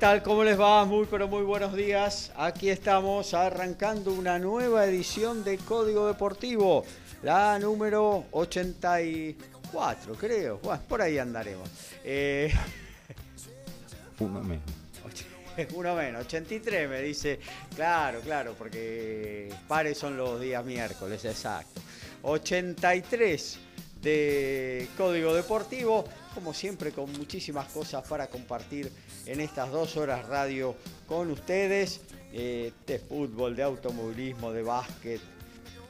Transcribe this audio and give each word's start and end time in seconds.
Tal? 0.00 0.22
¿Cómo 0.22 0.42
les 0.44 0.58
va? 0.58 0.86
Muy 0.86 1.04
pero 1.04 1.28
muy 1.28 1.42
buenos 1.42 1.74
días. 1.74 2.32
Aquí 2.34 2.70
estamos 2.70 3.34
arrancando 3.34 4.14
una 4.14 4.38
nueva 4.38 4.86
edición 4.86 5.44
de 5.44 5.58
Código 5.58 6.06
Deportivo, 6.06 6.86
la 7.22 7.58
número 7.58 8.24
84, 8.30 10.14
creo. 10.14 10.58
Bueno, 10.62 10.82
por 10.88 11.02
ahí 11.02 11.18
andaremos. 11.18 11.68
Eh, 12.02 12.50
Uno 14.20 14.40
menos. 14.42 14.64
Uno 15.74 15.94
menos, 15.94 16.24
83 16.24 16.88
me 16.88 17.02
dice. 17.02 17.38
Claro, 17.76 18.20
claro, 18.20 18.54
porque 18.56 19.52
pares 19.68 19.98
son 19.98 20.16
los 20.16 20.40
días 20.40 20.64
miércoles, 20.64 21.22
exacto. 21.26 21.78
83 22.22 23.58
de 24.00 24.88
Código 24.96 25.34
Deportivo, 25.34 26.06
como 26.34 26.54
siempre 26.54 26.90
con 26.90 27.12
muchísimas 27.12 27.66
cosas 27.70 28.02
para 28.08 28.28
compartir 28.28 28.90
en 29.26 29.40
estas 29.40 29.70
dos 29.70 29.96
horas 29.96 30.26
radio 30.26 30.74
con 31.06 31.30
ustedes, 31.30 32.00
eh, 32.32 32.72
de 32.86 32.98
fútbol, 32.98 33.56
de 33.56 33.62
automovilismo, 33.62 34.52
de 34.52 34.62
básquet, 34.62 35.20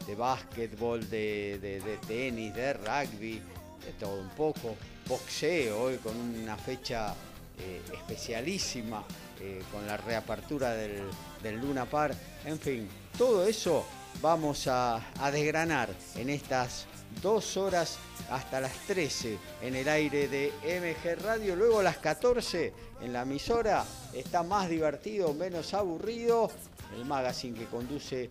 de 0.06 0.14
básquetbol, 0.14 1.08
de, 1.10 1.98
tenis, 2.06 2.54
de 2.54 2.72
rugby, 2.72 3.42
de 3.84 3.92
todo 3.98 4.20
un 4.20 4.30
poco, 4.30 4.76
boxeo 5.06 5.82
hoy 5.82 5.96
con 5.98 6.16
una 6.16 6.56
fecha 6.56 7.14
eh, 7.58 7.80
especialísima, 7.92 9.04
eh, 9.40 9.62
con 9.72 9.86
la 9.86 9.96
reapertura 9.96 10.74
del, 10.74 11.60
Luna 11.60 11.84
Par, 11.84 12.14
en 12.44 12.58
fin, 12.58 12.88
todo 13.16 13.46
eso 13.46 13.86
vamos 14.20 14.66
a 14.66 15.02
desgranar 15.32 15.88
en 16.16 16.30
estas 16.30 16.86
dos 17.22 17.56
horas 17.56 17.98
hasta 18.30 18.60
las 18.60 18.72
13 18.86 19.38
en 19.62 19.74
el 19.76 19.88
aire 19.88 20.28
de 20.28 20.52
MG 20.64 21.22
Radio. 21.22 21.56
Luego 21.56 21.80
a 21.80 21.82
las 21.82 21.98
14 21.98 22.72
en 23.02 23.12
la 23.12 23.22
emisora 23.22 23.84
está 24.12 24.42
más 24.42 24.68
divertido, 24.68 25.34
menos 25.34 25.74
aburrido. 25.74 26.50
El 26.96 27.04
magazine 27.04 27.58
que 27.58 27.66
conduce 27.66 28.28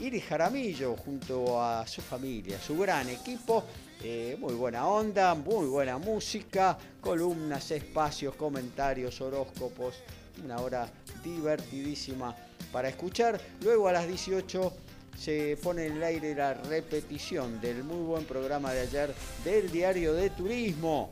Iris 0.00 0.24
Jaramillo 0.24 0.94
junto 0.96 1.62
a 1.62 1.86
su 1.86 2.02
familia, 2.02 2.60
su 2.60 2.76
gran 2.78 3.08
equipo. 3.08 3.64
Eh, 4.02 4.36
muy 4.38 4.54
buena 4.54 4.86
onda, 4.86 5.34
muy 5.34 5.66
buena 5.66 5.96
música, 5.96 6.76
columnas, 7.00 7.70
espacios, 7.70 8.34
comentarios, 8.34 9.20
horóscopos. 9.20 9.96
Una 10.44 10.58
hora 10.58 10.88
divertidísima 11.24 12.36
para 12.70 12.90
escuchar. 12.90 13.40
Luego 13.62 13.88
a 13.88 13.92
las 13.92 14.06
18 14.06 14.72
se 15.18 15.56
pone 15.62 15.86
en 15.86 15.96
el 15.96 16.02
aire 16.02 16.34
la 16.34 16.54
repetición 16.54 17.60
del 17.60 17.84
muy 17.84 18.04
buen 18.04 18.24
programa 18.24 18.72
de 18.72 18.80
ayer 18.80 19.14
del 19.44 19.70
diario 19.70 20.14
de 20.14 20.30
turismo, 20.30 21.10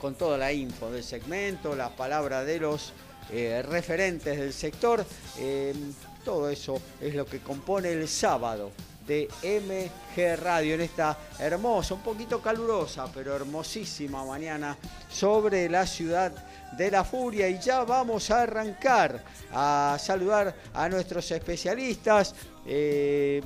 con 0.00 0.14
toda 0.14 0.38
la 0.38 0.52
info 0.52 0.90
del 0.90 1.02
segmento, 1.02 1.74
las 1.74 1.90
palabras 1.90 2.46
de 2.46 2.60
los 2.60 2.92
eh, 3.30 3.62
referentes 3.66 4.38
del 4.38 4.52
sector. 4.52 5.04
Em, 5.38 5.92
todo 6.24 6.50
eso 6.50 6.80
es 7.00 7.14
lo 7.14 7.24
que 7.24 7.40
compone 7.40 7.92
el 7.92 8.08
sábado 8.08 8.70
de 9.06 9.28
MG 9.42 10.36
Radio 10.42 10.74
en 10.74 10.80
esta 10.80 11.16
hermosa, 11.38 11.94
un 11.94 12.00
poquito 12.00 12.42
calurosa, 12.42 13.06
pero 13.14 13.36
hermosísima 13.36 14.24
mañana 14.24 14.76
sobre 15.08 15.68
la 15.68 15.86
ciudad 15.86 16.32
de 16.76 16.90
la 16.90 17.04
furia 17.04 17.48
y 17.48 17.58
ya 17.60 17.84
vamos 17.84 18.30
a 18.30 18.42
arrancar 18.42 19.22
a 19.52 19.96
saludar 20.00 20.54
a 20.74 20.88
nuestros 20.88 21.30
especialistas. 21.30 22.34
Eh, 22.68 23.40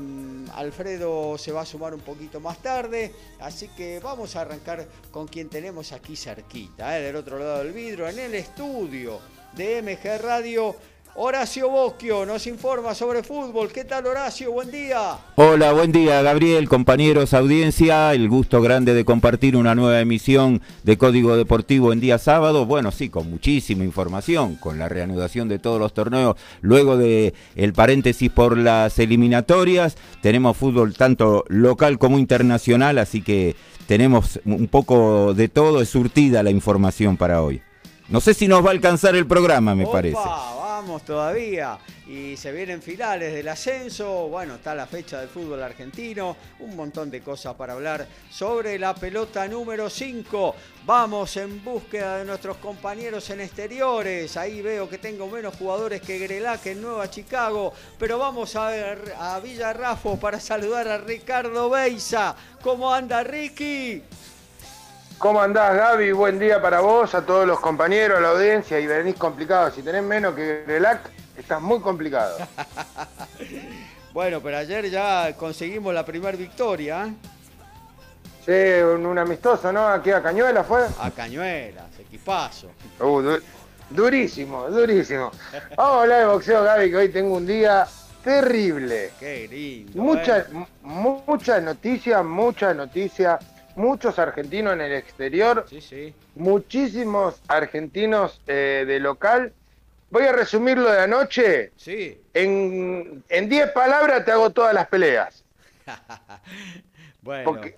Alfredo 0.54 1.36
se 1.36 1.52
va 1.52 1.60
a 1.62 1.66
sumar 1.66 1.94
un 1.94 2.00
poquito 2.00 2.40
más 2.40 2.58
tarde, 2.58 3.12
así 3.40 3.68
que 3.68 4.00
vamos 4.00 4.34
a 4.34 4.42
arrancar 4.42 4.86
con 5.10 5.28
quien 5.28 5.48
tenemos 5.48 5.92
aquí 5.92 6.16
cerquita, 6.16 6.98
eh, 6.98 7.02
del 7.02 7.16
otro 7.16 7.38
lado 7.38 7.58
del 7.58 7.72
vidrio, 7.72 8.08
en 8.08 8.18
el 8.18 8.34
estudio 8.34 9.20
de 9.52 9.82
MG 9.82 10.22
Radio. 10.22 10.74
Horacio 11.16 11.68
Bosquio 11.68 12.24
nos 12.24 12.46
informa 12.46 12.94
sobre 12.94 13.22
fútbol. 13.24 13.72
¿Qué 13.72 13.84
tal 13.84 14.06
Horacio? 14.06 14.52
Buen 14.52 14.70
día. 14.70 15.18
Hola, 15.34 15.72
buen 15.72 15.90
día 15.90 16.22
Gabriel, 16.22 16.68
compañeros, 16.68 17.34
audiencia. 17.34 18.14
El 18.14 18.28
gusto 18.28 18.62
grande 18.62 18.94
de 18.94 19.04
compartir 19.04 19.56
una 19.56 19.74
nueva 19.74 20.00
emisión 20.00 20.62
de 20.84 20.96
Código 20.98 21.36
Deportivo 21.36 21.92
en 21.92 21.98
día 22.00 22.18
sábado. 22.18 22.64
Bueno, 22.64 22.92
sí, 22.92 23.08
con 23.08 23.28
muchísima 23.28 23.82
información, 23.82 24.54
con 24.54 24.78
la 24.78 24.88
reanudación 24.88 25.48
de 25.48 25.58
todos 25.58 25.80
los 25.80 25.94
torneos. 25.94 26.36
Luego 26.60 26.96
de 26.96 27.34
el 27.56 27.72
paréntesis 27.72 28.30
por 28.30 28.56
las 28.56 28.98
eliminatorias, 28.98 29.96
tenemos 30.22 30.56
fútbol 30.56 30.94
tanto 30.94 31.44
local 31.48 31.98
como 31.98 32.18
internacional, 32.20 32.98
así 32.98 33.20
que 33.20 33.56
tenemos 33.88 34.40
un 34.44 34.68
poco 34.68 35.34
de 35.34 35.48
todo, 35.48 35.80
es 35.80 35.88
surtida 35.88 36.44
la 36.44 36.50
información 36.50 37.16
para 37.16 37.42
hoy. 37.42 37.62
No 38.08 38.20
sé 38.20 38.34
si 38.34 38.46
nos 38.48 38.64
va 38.64 38.68
a 38.68 38.72
alcanzar 38.72 39.16
el 39.16 39.26
programa, 39.26 39.74
me 39.74 39.86
parece 39.86 40.18
todavía 40.80 41.78
y 42.06 42.36
se 42.36 42.52
vienen 42.52 42.80
finales 42.80 43.34
del 43.34 43.48
ascenso, 43.48 44.28
bueno, 44.28 44.54
está 44.54 44.74
la 44.74 44.86
fecha 44.86 45.20
del 45.20 45.28
fútbol 45.28 45.62
argentino, 45.62 46.36
un 46.60 46.74
montón 46.74 47.10
de 47.10 47.20
cosas 47.20 47.54
para 47.54 47.74
hablar 47.74 48.06
sobre 48.30 48.78
la 48.78 48.94
pelota 48.94 49.46
número 49.46 49.90
5. 49.90 50.54
Vamos 50.86 51.36
en 51.36 51.62
búsqueda 51.62 52.16
de 52.16 52.24
nuestros 52.24 52.56
compañeros 52.56 53.28
en 53.28 53.42
exteriores, 53.42 54.36
ahí 54.38 54.62
veo 54.62 54.88
que 54.88 54.96
tengo 54.96 55.28
menos 55.28 55.54
jugadores 55.54 56.00
que 56.00 56.18
Grelac 56.18 56.64
en 56.66 56.80
Nueva 56.80 57.10
Chicago, 57.10 57.74
pero 57.98 58.18
vamos 58.18 58.56
a 58.56 58.70
ver 58.70 59.14
a 59.18 59.38
Villarrafo 59.38 60.18
para 60.18 60.40
saludar 60.40 60.88
a 60.88 60.98
Ricardo 60.98 61.68
Beisa. 61.68 62.34
¿Cómo 62.62 62.92
anda 62.92 63.22
Ricky? 63.22 64.02
¿Cómo 65.20 65.42
andás, 65.42 65.76
Gaby? 65.76 66.12
Buen 66.12 66.38
día 66.38 66.62
para 66.62 66.80
vos, 66.80 67.14
a 67.14 67.20
todos 67.20 67.46
los 67.46 67.60
compañeros, 67.60 68.16
a 68.16 68.20
la 68.22 68.30
audiencia. 68.30 68.80
Y 68.80 68.86
venís 68.86 69.16
complicado. 69.16 69.70
Si 69.70 69.82
tenés 69.82 70.02
menos 70.02 70.34
que 70.34 70.64
Relac, 70.66 71.10
estás 71.36 71.60
muy 71.60 71.78
complicado. 71.80 72.38
bueno, 74.14 74.40
pero 74.40 74.56
ayer 74.56 74.88
ya 74.88 75.34
conseguimos 75.36 75.92
la 75.92 76.06
primera 76.06 76.38
victoria. 76.38 77.06
¿eh? 77.06 77.12
Sí, 78.46 78.82
un, 78.82 79.18
amistoso, 79.18 79.70
¿no? 79.70 79.88
Aquí 79.88 80.10
a 80.10 80.22
Cañuela 80.22 80.64
fue. 80.64 80.86
A 80.98 81.10
Cañuela, 81.10 81.84
equipazo. 81.98 82.70
Uh, 82.98 83.36
durísimo, 83.90 84.68
durísimo. 84.70 85.32
Vamos 85.76 85.96
a 85.96 86.00
hablar 86.00 86.20
de 86.20 86.26
boxeo, 86.28 86.64
Gaby, 86.64 86.90
que 86.90 86.96
hoy 86.96 87.08
tengo 87.10 87.36
un 87.36 87.46
día 87.46 87.86
terrible. 88.24 89.12
Qué 89.20 89.46
lindo. 89.48 90.00
Muchas 90.00 90.46
¿eh? 90.48 90.66
mucha 90.82 91.60
noticias, 91.60 92.24
mucha 92.24 92.72
noticia 92.72 93.38
muchos 93.76 94.18
argentinos 94.18 94.74
en 94.74 94.80
el 94.80 94.92
exterior, 94.92 95.66
muchísimos 96.34 97.40
argentinos 97.48 98.40
eh, 98.46 98.84
de 98.86 99.00
local. 99.00 99.52
Voy 100.10 100.24
a 100.24 100.32
resumirlo 100.32 100.90
de 100.90 101.00
anoche. 101.00 101.72
Sí. 101.76 102.20
En 102.34 103.22
10 103.28 103.70
palabras 103.72 104.24
te 104.24 104.32
hago 104.32 104.50
todas 104.50 104.74
las 104.74 104.88
peleas. 104.88 105.44
bueno. 107.22 107.44
Porque, 107.44 107.76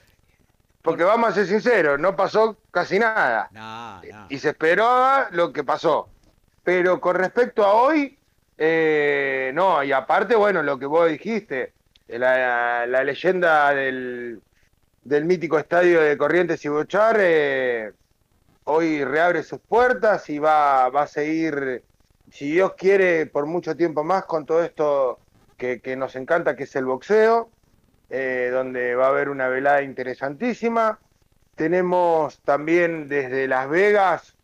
porque, 0.80 1.04
vamos 1.04 1.30
a 1.30 1.34
ser 1.34 1.46
sinceros, 1.46 2.00
no 2.00 2.16
pasó 2.16 2.56
casi 2.70 2.98
nada. 2.98 3.50
Y 4.28 4.38
se 4.38 4.50
esperaba 4.50 5.28
lo 5.30 5.52
que 5.52 5.62
pasó. 5.62 6.08
Pero 6.64 7.00
con 7.00 7.16
respecto 7.16 7.64
a 7.64 7.74
hoy, 7.74 8.16
eh, 8.56 9.50
no, 9.54 9.82
y 9.82 9.92
aparte, 9.92 10.36
bueno, 10.36 10.62
lo 10.62 10.78
que 10.78 10.86
vos 10.86 11.08
dijiste, 11.08 11.72
la 12.08 12.86
leyenda 12.86 13.74
del, 13.74 14.40
del 15.04 15.24
mítico 15.24 15.58
estadio 15.58 16.00
de 16.00 16.16
Corrientes 16.16 16.64
y 16.64 16.68
Bochar, 16.68 17.16
eh, 17.20 17.92
hoy 18.64 19.04
reabre 19.04 19.42
sus 19.42 19.60
puertas 19.60 20.28
y 20.30 20.38
va, 20.38 20.88
va 20.90 21.02
a 21.02 21.06
seguir, 21.06 21.82
si 22.30 22.52
Dios 22.52 22.74
quiere, 22.74 23.26
por 23.26 23.46
mucho 23.46 23.76
tiempo 23.76 24.04
más 24.04 24.24
con 24.24 24.46
todo 24.46 24.62
esto 24.62 25.18
que, 25.56 25.96
nos 25.96 26.16
encanta, 26.16 26.56
que 26.56 26.64
es 26.64 26.74
el 26.74 26.86
boxeo, 26.86 27.48
eh, 28.10 28.50
donde 28.52 28.94
va 28.94 29.06
a 29.06 29.10
haber 29.10 29.28
una 29.28 29.48
velada 29.48 29.82
interesantísima. 29.82 30.98
tenemos 31.54 32.40
también 32.40 33.08
desde 33.08 33.46
Las 33.46 33.68
Vegas 33.68 34.34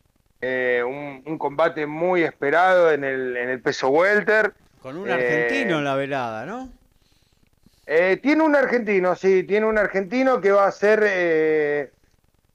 eh, 0.41 0.83
un, 0.87 1.39
combate 1.39 1.87
muy 1.87 2.23
esperado 2.23 2.93
en 2.93 3.03
el, 3.03 3.37
en 3.37 3.49
el 3.49 3.61
peso 3.61 3.89
welter. 3.89 4.55
Con 4.81 4.97
un 4.97 5.11
argentino 5.11 5.79
en 5.79 5.85
la 5.85 5.97
velada, 5.97 6.47
¿no? 6.47 6.71
Tiene 8.23 8.43
un 8.43 8.55
argentino, 8.55 9.15
sí, 9.15 9.45
tiene 9.45 9.67
un 9.67 9.79
argentino 9.79 10.41
que 10.41 10.53
va 10.53 10.67
a 10.67 10.73
ser 10.73 11.01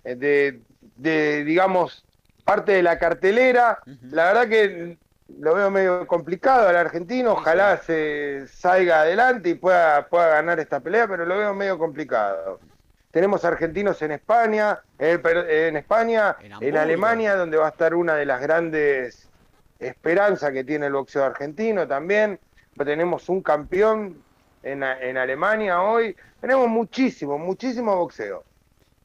de, 0.03 0.61
de, 0.95 1.43
digamos, 1.43 2.05
parte 2.43 2.73
de 2.73 2.83
la 2.83 2.99
cartelera. 2.99 3.79
La 4.03 4.25
verdad 4.25 4.47
que 4.47 4.97
lo 5.39 5.55
veo 5.55 5.71
medio 5.71 6.05
complicado 6.07 6.67
al 6.67 6.75
argentino, 6.75 7.33
ojalá 7.33 7.77
se 7.77 8.47
salga 8.47 9.01
adelante 9.01 9.49
y 9.49 9.53
pueda, 9.55 10.07
pueda 10.07 10.27
ganar 10.27 10.59
esta 10.59 10.79
pelea, 10.79 11.07
pero 11.07 11.25
lo 11.25 11.37
veo 11.37 11.53
medio 11.53 11.77
complicado. 11.77 12.59
Tenemos 13.11 13.45
argentinos 13.45 14.01
en 14.01 14.11
España, 14.11 14.79
en, 14.97 15.77
España, 15.77 16.35
en, 16.59 16.77
Alemania, 16.77 17.35
donde 17.35 17.57
va 17.57 17.67
a 17.67 17.69
estar 17.69 17.93
una 17.93 18.15
de 18.15 18.25
las 18.25 18.41
grandes 18.41 19.29
esperanzas 19.79 20.51
que 20.51 20.63
tiene 20.63 20.87
el 20.87 20.93
boxeo 20.93 21.23
argentino 21.23 21.87
también. 21.87 22.39
Tenemos 22.75 23.29
un 23.29 23.43
campeón 23.43 24.22
en, 24.63 24.83
en 24.83 25.17
Alemania 25.17 25.81
hoy. 25.81 26.15
Tenemos 26.41 26.67
muchísimo, 26.69 27.37
muchísimo 27.37 27.95
boxeo. 27.95 28.43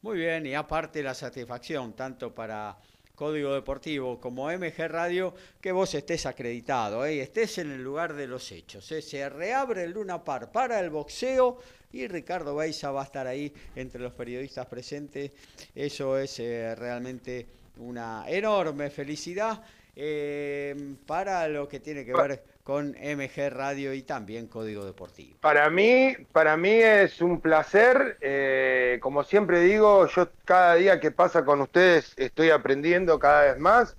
Muy 0.03 0.19
bien, 0.19 0.47
y 0.47 0.55
aparte 0.55 1.03
la 1.03 1.15
satisfacción, 1.15 1.93
tanto 1.95 2.33
para 2.33 2.77
Código 3.19 3.53
Deportivo 3.53 4.21
como 4.21 4.49
MG 4.49 4.87
Radio, 4.87 5.35
que 5.61 5.73
vos 5.73 5.93
estés 5.93 6.25
acreditado, 6.25 7.05
¿eh? 7.05 7.21
estés 7.21 7.59
en 7.59 7.73
el 7.73 7.83
lugar 7.83 8.15
de 8.15 8.29
los 8.29 8.53
hechos. 8.53 8.93
¿eh? 8.93 9.03
Se 9.03 9.29
reabre 9.29 9.83
el 9.83 9.91
Luna 9.91 10.23
Par 10.23 10.53
para 10.53 10.79
el 10.79 10.91
boxeo 10.91 11.59
y 11.93 12.07
Ricardo 12.07 12.55
Baiza 12.55 12.93
va 12.93 13.03
a 13.03 13.05
estar 13.07 13.27
ahí 13.27 13.53
entre 13.75 14.01
los 14.01 14.13
periodistas 14.13 14.67
presentes. 14.67 15.33
Eso 15.75 16.17
es 16.17 16.39
eh, 16.39 16.77
realmente 16.77 17.47
una 17.79 18.25
enorme 18.29 18.89
felicidad 18.89 19.65
eh, 19.97 20.95
para 21.05 21.49
lo 21.49 21.69
que 21.69 21.81
tiene 21.81 22.05
que 22.05 22.13
ver 22.13 22.45
con 22.69 22.91
MG 22.91 23.49
Radio 23.49 23.95
y 23.95 24.03
también 24.03 24.47
Código 24.47 24.85
Deportivo. 24.85 25.39
Para 25.41 25.71
mí, 25.71 26.15
para 26.33 26.59
mí 26.59 26.69
es 26.69 27.23
un 27.23 27.41
placer. 27.41 28.19
Eh, 28.21 28.99
como 29.01 29.25
siempre 29.25 29.61
digo, 29.61 30.07
yo 30.07 30.29
cada 30.45 30.75
día 30.75 31.01
que 31.01 31.11
pasa 31.11 31.47
con 31.47 31.63
ustedes 31.63 32.13
estoy 32.19 32.51
aprendiendo 32.51 33.19
cada 33.19 33.45
vez 33.45 33.59
más 33.59 33.97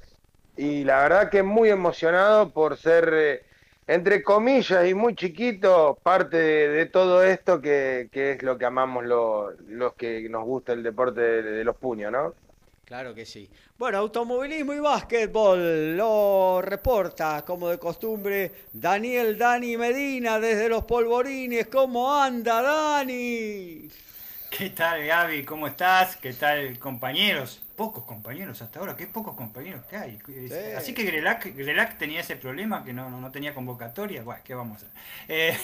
y 0.56 0.84
la 0.84 1.02
verdad 1.02 1.32
que 1.32 1.42
muy 1.42 1.70
emocionado 1.70 2.52
por 2.52 2.78
ser, 2.78 3.10
eh, 3.12 3.44
entre 3.88 4.22
comillas 4.22 4.88
y 4.88 4.94
muy 4.94 5.16
chiquito, 5.16 5.98
parte 6.04 6.38
de, 6.38 6.86
todo 6.86 7.24
esto 7.24 7.60
que, 7.62 8.08
es 8.14 8.44
lo 8.44 8.60
que 8.60 8.66
amamos 8.66 9.04
los 9.04 9.94
que 9.96 10.30
nos 10.30 10.44
gusta 10.44 10.74
el 10.74 10.84
deporte 10.84 11.22
de 11.22 11.64
los 11.64 11.76
puños, 11.76 12.12
¿no? 12.12 12.36
Claro 12.90 13.14
que 13.14 13.24
sí. 13.24 13.48
Bueno, 13.78 14.00
automovilismo 14.00 14.74
y 14.74 14.80
básquetbol 14.80 15.96
lo 15.96 16.60
reporta, 16.60 17.46
como 17.46 17.70
de 17.70 17.78
costumbre, 17.78 18.52
Daniel 18.74 19.38
Dani 19.38 19.78
Medina 19.78 20.40
desde 20.40 20.68
los 20.68 20.86
polvorines. 20.86 21.68
¿Cómo 21.68 22.12
anda, 22.12 22.64
Dani? 22.64 23.88
¿Qué 24.50 24.72
tal, 24.76 25.06
Gaby? 25.06 25.46
¿Cómo 25.46 25.68
estás? 25.68 26.18
¿Qué 26.18 26.34
tal, 26.34 26.80
compañeros? 26.80 27.62
pocos 27.80 28.04
compañeros 28.04 28.62
hasta 28.62 28.80
ahora, 28.80 28.98
qué 28.98 29.08
pocos 29.08 29.38
compañeros 29.38 29.86
que 29.86 29.96
hay. 29.96 30.20
Así 30.76 30.94
que 30.94 31.04
Grelac, 31.04 31.98
tenía 31.98 32.20
ese 32.20 32.36
problema 32.36 32.84
que 32.84 32.92
no, 32.92 33.10
no, 33.10 33.32
tenía 33.32 33.54
convocatoria. 33.54 34.22
Bueno, 34.22 34.42
¿qué 34.44 34.54
vamos 34.54 34.84
a 34.84 34.88
hacer? 34.88 34.90
Eh, 35.30 35.58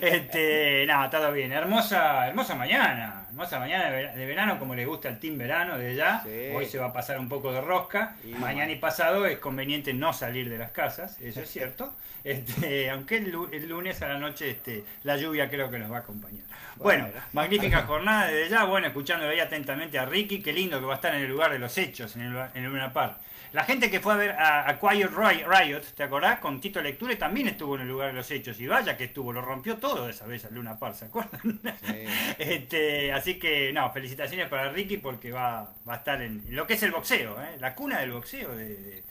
este, 0.02 0.84
nada, 0.84 1.08
todo 1.10 1.30
bien. 1.30 1.52
Hermosa, 1.52 2.26
hermosa 2.26 2.56
mañana. 2.56 3.21
Hermosa 3.32 3.58
mañana 3.58 3.90
de 3.90 4.26
verano, 4.26 4.58
como 4.58 4.74
le 4.74 4.84
gusta 4.84 5.08
el 5.08 5.18
team 5.18 5.38
verano 5.38 5.78
de 5.78 5.96
ya. 5.96 6.22
Hoy 6.54 6.66
se 6.66 6.78
va 6.78 6.88
a 6.88 6.92
pasar 6.92 7.18
un 7.18 7.30
poco 7.30 7.50
de 7.50 7.62
rosca. 7.62 8.14
mañana 8.38 8.70
y 8.70 8.76
pasado 8.76 9.24
es 9.24 9.38
conveniente 9.38 9.94
no 9.94 10.12
salir 10.12 10.50
de 10.50 10.58
las 10.58 10.70
casas, 10.70 11.18
eso 11.18 11.40
es 11.40 11.50
cierto. 11.50 11.94
Este, 12.24 12.88
aunque 12.88 13.16
el, 13.16 13.32
lunes 13.68 14.00
a 14.00 14.06
la 14.06 14.16
noche 14.16 14.48
este, 14.50 14.84
la 15.02 15.16
lluvia 15.16 15.50
creo 15.50 15.68
que 15.72 15.80
nos 15.80 15.90
va 15.90 15.96
a 15.96 16.00
acompañar. 16.02 16.44
Bueno, 16.76 17.08
magnífica 17.32 17.82
jornada 17.86 18.28
desde 18.28 18.48
ya. 18.48 18.62
Bueno, 18.62 18.86
escuchándolo 18.86 19.32
ahí 19.32 19.40
atentamente 19.40 19.98
a 19.98 20.04
Ricky. 20.04 20.40
Qué 20.40 20.52
lindo 20.52 20.78
que 20.78 20.86
va 20.86 20.92
a 20.92 20.96
estar 20.96 21.12
en 21.16 21.22
el 21.22 21.28
lugar 21.28 21.50
de 21.50 21.58
los 21.58 21.76
hechos, 21.78 22.14
en 22.14 22.22
el, 22.22 22.36
en 22.54 22.64
Luna 22.64 22.92
Park. 22.92 23.16
La 23.52 23.64
gente 23.64 23.90
que 23.90 24.00
fue 24.00 24.14
a 24.14 24.16
ver 24.16 24.30
a, 24.38 24.78
Quiet 24.80 25.10
Riot, 25.10 25.82
¿te 25.94 26.04
acordás? 26.04 26.38
Con 26.38 26.60
Tito 26.60 26.80
Lecture 26.80 27.16
también 27.16 27.48
estuvo 27.48 27.74
en 27.76 27.82
el 27.82 27.88
lugar 27.88 28.08
de 28.08 28.14
los 28.14 28.30
hechos. 28.30 28.58
Y 28.58 28.66
vaya 28.66 28.96
que 28.96 29.04
estuvo, 29.04 29.30
lo 29.32 29.42
rompió 29.42 29.76
todo 29.76 30.08
esa 30.08 30.26
vez 30.26 30.44
al 30.46 30.54
Luna 30.54 30.78
Park, 30.78 30.94
¿se 30.94 31.04
acuerdan? 31.04 31.60
este, 32.38 33.12
así 33.12 33.38
que, 33.38 33.70
no, 33.72 33.92
felicitaciones 33.92 34.48
para 34.48 34.70
Ricky 34.70 34.96
porque 34.96 35.32
va, 35.32 35.74
va 35.86 35.94
a 35.94 35.96
estar 35.98 36.22
en, 36.22 36.42
lo 36.48 36.66
que 36.66 36.74
es 36.74 36.82
el 36.82 36.92
boxeo, 36.92 37.42
¿eh? 37.42 37.56
la 37.58 37.74
cuna 37.74 38.00
del 38.00 38.12
boxeo 38.12 38.56
de, 38.56 39.04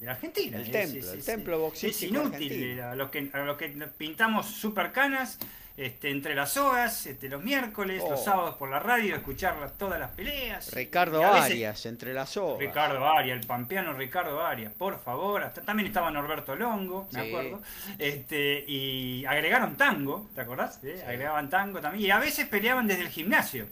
la 0.00 0.12
Argentina. 0.12 0.56
El 0.58 0.70
templo, 0.70 1.12
el 1.12 1.24
templo 1.24 1.58
boxeo. 1.60 1.90
Es 1.90 2.02
inútil, 2.02 2.80
a 2.80 2.94
los, 2.94 3.10
que, 3.10 3.30
a 3.32 3.38
los 3.44 3.56
que 3.56 3.68
pintamos 3.96 4.46
super 4.46 4.92
canas 4.92 5.38
este, 5.76 6.10
entre 6.10 6.36
las 6.36 6.56
horas, 6.56 7.04
este, 7.06 7.28
los 7.28 7.42
miércoles, 7.42 8.00
los 8.08 8.20
oh. 8.20 8.24
sábados 8.24 8.54
por 8.56 8.70
la 8.70 8.78
radio, 8.78 9.16
escuchar 9.16 9.56
todas 9.76 9.98
las 9.98 10.12
peleas. 10.12 10.72
Ricardo 10.72 11.24
Arias, 11.24 11.84
entre 11.86 12.14
las 12.14 12.36
horas. 12.36 12.60
Ricardo 12.60 13.04
Arias, 13.04 13.40
el 13.40 13.46
pampeano 13.46 13.92
Ricardo 13.92 14.44
Arias, 14.46 14.72
por 14.72 15.00
favor. 15.00 15.42
también 15.64 15.88
estaba 15.88 16.12
Norberto 16.12 16.54
Longo, 16.54 17.08
me 17.10 17.22
acuerdo. 17.22 17.60
Este, 17.98 18.64
y 18.68 19.24
agregaron 19.24 19.76
tango, 19.76 20.28
¿te 20.34 20.42
acordás? 20.42 20.78
Agregaban 21.08 21.50
tango 21.50 21.80
también. 21.80 22.06
Y 22.06 22.10
a 22.12 22.20
veces 22.20 22.46
peleaban 22.46 22.86
desde 22.86 23.02
el 23.02 23.08
gimnasio. 23.08 23.66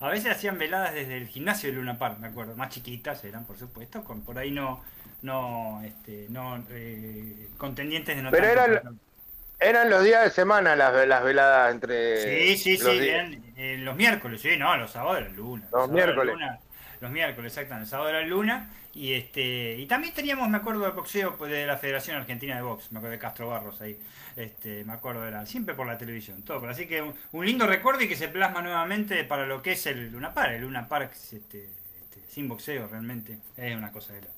A 0.00 0.08
veces 0.08 0.32
hacían 0.32 0.58
veladas 0.58 0.94
desde 0.94 1.18
el 1.18 1.28
gimnasio 1.28 1.70
de 1.70 1.76
Luna 1.76 1.98
Park, 1.98 2.18
me 2.18 2.28
acuerdo. 2.28 2.56
Más 2.56 2.70
chiquitas 2.70 3.22
eran, 3.24 3.44
por 3.44 3.58
supuesto, 3.58 4.04
con 4.04 4.22
por 4.22 4.38
ahí 4.38 4.50
no 4.50 4.82
no 5.22 5.82
este, 5.84 6.26
no 6.28 6.64
eh, 6.70 7.48
contendientes 7.56 8.16
de 8.16 8.22
no 8.22 8.30
Pero 8.30 8.46
era, 8.46 8.82
eran 9.58 9.88
los 9.88 10.04
días 10.04 10.24
de 10.24 10.30
semana 10.30 10.76
las, 10.76 11.06
las 11.06 11.24
veladas 11.24 11.72
entre. 11.72 12.54
Sí, 12.54 12.56
sí, 12.56 12.76
sí, 12.76 13.08
eran, 13.08 13.42
eh, 13.56 13.78
los 13.78 13.96
miércoles, 13.96 14.40
sí, 14.40 14.56
no, 14.56 14.76
los 14.76 14.90
sábados 14.90 15.20
eran 15.20 15.36
luna. 15.36 15.66
Los, 15.72 15.88
miércoles. 15.90 16.36
los 17.00 17.10
miércoles, 17.10 17.52
exactamente, 17.52 17.84
el 17.84 17.90
sábado 17.90 18.10
era 18.10 18.20
luna. 18.22 18.70
Y 18.92 19.12
este 19.12 19.76
y 19.78 19.86
también 19.86 20.14
teníamos, 20.14 20.48
me 20.48 20.56
acuerdo, 20.56 20.80
de 20.80 20.90
boxeo 20.90 21.36
pues, 21.36 21.50
de 21.50 21.66
la 21.66 21.76
Federación 21.76 22.16
Argentina 22.16 22.56
de 22.56 22.62
Box, 22.62 22.92
me 22.92 22.98
acuerdo 22.98 23.12
de 23.12 23.18
Castro 23.18 23.48
Barros 23.48 23.80
ahí. 23.82 23.98
Este, 24.36 24.84
me 24.84 24.94
acuerdo, 24.94 25.26
era 25.26 25.44
siempre 25.44 25.74
por 25.74 25.86
la 25.86 25.98
televisión, 25.98 26.42
todo. 26.42 26.66
así 26.68 26.86
que 26.86 27.02
un, 27.32 27.46
lindo 27.46 27.66
recuerdo 27.66 28.02
y 28.02 28.08
que 28.08 28.16
se 28.16 28.28
plasma 28.28 28.62
nuevamente 28.62 29.22
para 29.24 29.46
lo 29.46 29.62
que 29.62 29.72
es 29.72 29.86
el 29.86 30.12
Luna 30.12 30.32
Park. 30.32 30.52
El 30.52 30.62
Luna 30.62 30.88
Park 30.88 31.12
este, 31.12 31.64
este, 31.64 32.20
sin 32.28 32.48
boxeo 32.48 32.88
realmente 32.88 33.38
es 33.56 33.76
una 33.76 33.92
cosa 33.92 34.12
de 34.14 34.22
loco. 34.22 34.35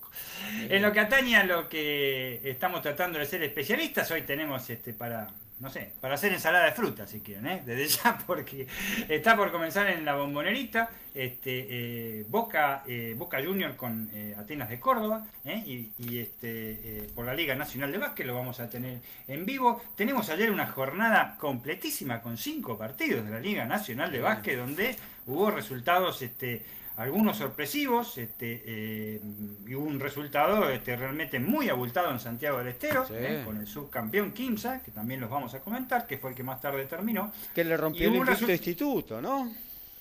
En 0.69 0.83
lo 0.83 0.93
que 0.93 1.01
atañe 1.01 1.37
a 1.37 1.45
lo 1.45 1.69
que 1.69 2.41
estamos 2.45 2.83
tratando 2.83 3.19
de 3.19 3.27
ser 3.27 3.43
especialistas, 3.43 4.11
hoy 4.11 4.23
tenemos 4.23 4.69
este 4.71 4.93
para 4.93 5.29
no 5.61 5.71
sé, 5.71 5.93
para 6.01 6.15
hacer 6.15 6.33
ensalada 6.33 6.67
de 6.67 6.73
fruta 6.73 7.07
si 7.07 7.21
quieren, 7.21 7.47
¿eh? 7.47 7.63
desde 7.65 7.89
ya 7.89 8.19
porque 8.27 8.67
está 9.09 9.37
por 9.37 9.51
comenzar 9.51 9.89
en 9.89 10.05
la 10.05 10.15
bombonerita 10.15 10.89
este, 11.15 11.67
eh, 11.69 12.25
Boca, 12.29 12.85
eh, 12.87 13.15
Boca 13.17 13.43
Junior 13.43 13.75
con 13.75 14.09
Atenas 14.39 14.69
de 14.69 14.79
Córdoba 14.79 15.27
y, 15.45 15.91
y, 15.99 16.19
este, 16.19 17.09
por 17.15 17.27
la 17.27 17.35
Liga 17.35 17.57
Nacional 17.57 17.91
de 17.91 17.99
Básquet 17.99 18.27
lo 18.27 18.35
vamos 18.35 18.61
a 18.61 18.71
tener 18.71 19.01
en 19.27 19.45
vivo. 19.45 19.83
Tenemos 19.97 20.31
ayer 20.31 20.51
una 20.51 20.69
jornada 20.69 21.37
completísima 21.39 22.21
con 22.21 22.39
cinco 22.39 22.79
partidos 22.79 23.25
de 23.25 23.31
la 23.33 23.41
Liga 23.41 23.65
Nacional 23.65 24.13
de 24.13 24.21
Básquet 24.21 24.57
donde 24.57 24.97
hubo 25.27 25.51
resultados 25.51 26.23
este, 26.23 26.63
algunos 26.99 27.37
sorpresivos 27.37 28.19
este, 28.19 28.63
eh, 28.67 29.21
y 29.67 29.75
hubo 29.77 29.87
un 29.87 30.01
resultado 30.01 30.69
este, 30.69 30.97
realmente 30.97 31.39
muy 31.39 31.69
abultado 31.69 32.11
en 32.11 32.19
Santiago 32.19 32.59
del 32.59 32.69
Estero, 32.69 33.07
eh, 33.13 33.43
con 33.45 33.57
el 33.57 33.69
subcampeón 33.69 34.33
Kimsa, 34.33 34.83
que 34.83 34.91
también 34.91 35.21
los 35.21 35.31
vamos 35.31 35.55
a 35.55 35.61
comentar, 35.61 36.09
que 36.09 36.19
fue 36.19 36.31
el 36.31 36.37
que 36.37 36.43
más 36.43 36.61
tarde 36.61 36.85
terminó. 36.87 37.33
Que 37.55 37.63
le 37.63 37.77
rompió 37.77 38.09
el 38.09 38.51
instituto, 38.51 39.23
¿no? 39.23 39.49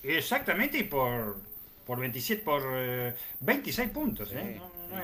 Exactamente, 0.02 0.78
y 0.78 0.84
por, 0.84 1.40
por 1.86 2.00
27, 2.00 2.42
por 2.42 2.62
26 3.40 3.78
eh, 3.78 3.92
puntos, 3.92 4.32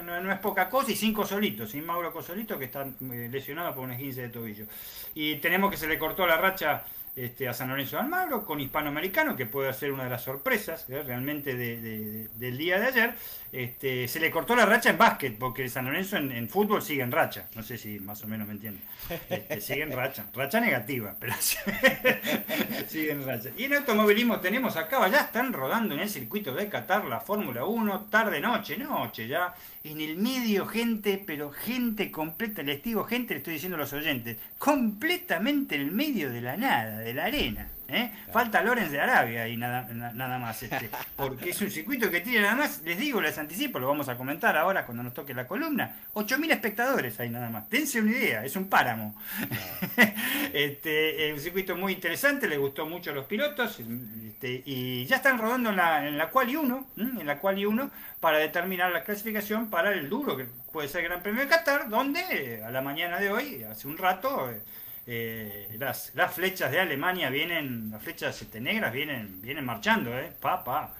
No, 0.05 0.33
es 0.33 0.39
poca 0.41 0.69
cosa 0.69 0.91
y 0.91 0.97
cinco 0.97 1.25
solitos, 1.25 1.71
sin 1.71 1.87
Mauro 1.87 2.13
Cosolito 2.13 2.59
que 2.59 2.65
está 2.65 2.85
lesionado 3.01 3.73
por 3.73 3.85
un 3.85 3.93
esguince 3.93 4.23
de 4.23 4.29
tobillo. 4.31 4.67
Y 5.15 5.37
tenemos 5.37 5.71
que 5.71 5.77
se 5.77 5.87
le 5.87 5.97
cortó 5.97 6.27
la 6.27 6.39
racha 6.39 6.83
este, 7.17 7.49
a 7.49 7.55
San 7.55 7.69
Lorenzo 7.69 7.97
de 7.97 8.03
Almagro 8.03 8.45
con 8.45 8.61
hispanoamericano, 8.61 9.37
que 9.37 9.47
puede 9.47 9.73
ser 9.73 9.93
una 9.93 10.05
de 10.05 10.11
las 10.11 10.23
sorpresas 10.23 10.89
¿eh? 10.91 11.03
realmente 11.03 11.55
del 11.55 12.59
día 12.59 12.81
de 12.81 12.87
ayer. 12.87 13.15
Este, 13.55 14.09
se 14.09 14.19
le 14.19 14.33
cortó 14.33 14.57
la 14.57 14.67
racha 14.67 14.91
en 14.91 14.99
básquet, 14.99 15.39
porque 15.39 15.69
San 15.69 15.85
Lorenzo 15.85 16.17
en, 16.17 16.49
fútbol 16.49 16.83
sigue 16.83 17.05
en 17.05 17.13
racha. 17.13 17.47
No 17.55 17.63
sé 17.63 17.79
si 17.79 18.01
más 18.01 18.21
o 18.25 18.27
menos 18.27 18.49
me 18.49 18.55
entienden. 18.55 18.83
Este, 19.31 19.61
sigue 19.61 19.85
en 19.85 19.93
racha. 19.93 20.27
Racha 20.35 20.59
negativa, 20.59 21.15
pero 21.21 21.35
sigue 22.89 23.13
en 23.13 23.25
racha. 23.25 23.51
Y 23.57 23.65
en 23.65 23.75
automovilismo 23.75 24.41
tenemos 24.41 24.77
acá, 24.77 25.07
ya 25.09 25.21
están 25.21 25.53
rodando 25.53 25.95
en 25.95 26.01
el 26.01 26.11
circuito 26.11 26.53
de 26.53 26.69
Qatar 26.69 27.05
la 27.05 27.21
Fórmula 27.21 27.65
1, 27.65 28.07
tarde, 28.11 28.41
noche, 28.41 28.77
noche 28.77 29.29
ya. 29.29 29.55
En 29.85 30.01
el 30.01 30.17
medio, 30.17 30.67
gente, 30.67 31.23
pero 31.25 31.53
gente 31.53 32.11
completa, 32.11 32.65
les 32.65 32.83
digo 32.83 33.05
gente, 33.05 33.35
le 33.35 33.39
estoy 33.39 33.55
diciendo 33.55 33.77
a 33.77 33.81
los 33.81 33.93
oyentes, 33.93 34.37
completamente 34.59 35.77
en 35.77 35.83
el 35.83 35.93
medio 35.93 36.29
de 36.33 36.41
la 36.41 36.57
nada, 36.57 36.99
de 36.99 37.15
la 37.15 37.27
arena. 37.27 37.69
¿Eh? 37.95 38.13
Falta 38.33 38.63
Lorenz 38.63 38.91
de 38.91 39.01
Arabia 39.01 39.49
y 39.49 39.57
nada, 39.57 39.83
nada 39.93 40.39
más, 40.39 40.63
este, 40.63 40.91
porque 41.17 41.51
es 41.51 41.61
un 41.61 41.71
circuito 41.71 42.11
que 42.11 42.21
tiene 42.21 42.43
nada 42.43 42.57
más, 42.57 42.83
les 42.83 42.99
digo, 42.99 43.21
les 43.21 43.37
anticipo, 43.39 43.79
lo 43.79 43.89
vamos 43.89 44.09
a 44.09 44.17
comentar 44.17 44.57
ahora 44.57 44.85
cuando 44.85 45.03
nos 45.03 45.15
toque 45.15 45.35
la 45.35 45.47
columna, 45.47 45.97
8.000 46.15 46.53
espectadores 46.53 47.19
hay 47.21 47.31
nada 47.31 47.51
más, 47.51 47.69
dense 47.71 48.01
una 48.01 48.11
idea, 48.11 48.45
es 48.45 48.57
un 48.57 48.69
páramo. 48.69 49.15
este, 50.53 51.33
un 51.33 51.41
circuito 51.41 51.77
muy 51.77 51.93
interesante, 51.93 52.49
le 52.49 52.59
gustó 52.59 52.87
mucho 52.87 53.11
a 53.11 53.15
los 53.15 53.27
pilotos 53.27 53.81
este, 53.81 54.63
y 54.65 55.05
ya 55.07 55.17
están 55.17 55.39
rodando 55.39 55.71
en 55.71 55.77
la, 55.77 56.07
en 56.07 56.19
la 56.19 56.31
Quali 56.31 56.57
1, 56.57 56.87
en 56.97 57.27
la 57.27 57.39
Quali 57.39 57.65
1 57.65 57.91
para 58.21 58.39
determinar 58.39 58.91
la 58.91 59.05
clasificación 59.05 59.69
para 59.71 59.93
el 59.93 60.09
duro, 60.09 60.37
que 60.37 60.47
puede 60.73 60.89
ser 60.89 61.03
el 61.03 61.09
Gran 61.09 61.23
Premio 61.23 61.43
de 61.43 61.49
Qatar, 61.49 61.89
donde 61.89 62.63
a 62.65 62.71
la 62.71 62.81
mañana 62.81 63.19
de 63.19 63.31
hoy, 63.31 63.63
hace 63.65 63.87
un 63.87 63.99
rato, 63.99 64.51
eh, 65.07 65.77
las, 65.79 66.13
las, 66.15 66.33
flechas 66.33 66.71
de 66.71 66.81
Alemania 66.81 67.29
vienen, 67.29 67.91
las 67.91 68.03
flechas 68.03 68.43
negras 68.55 68.93
vienen, 68.93 69.43
vienen 69.43 69.65
marchando, 69.65 70.19
¿eh? 70.19 70.33
Pa, 70.41 70.95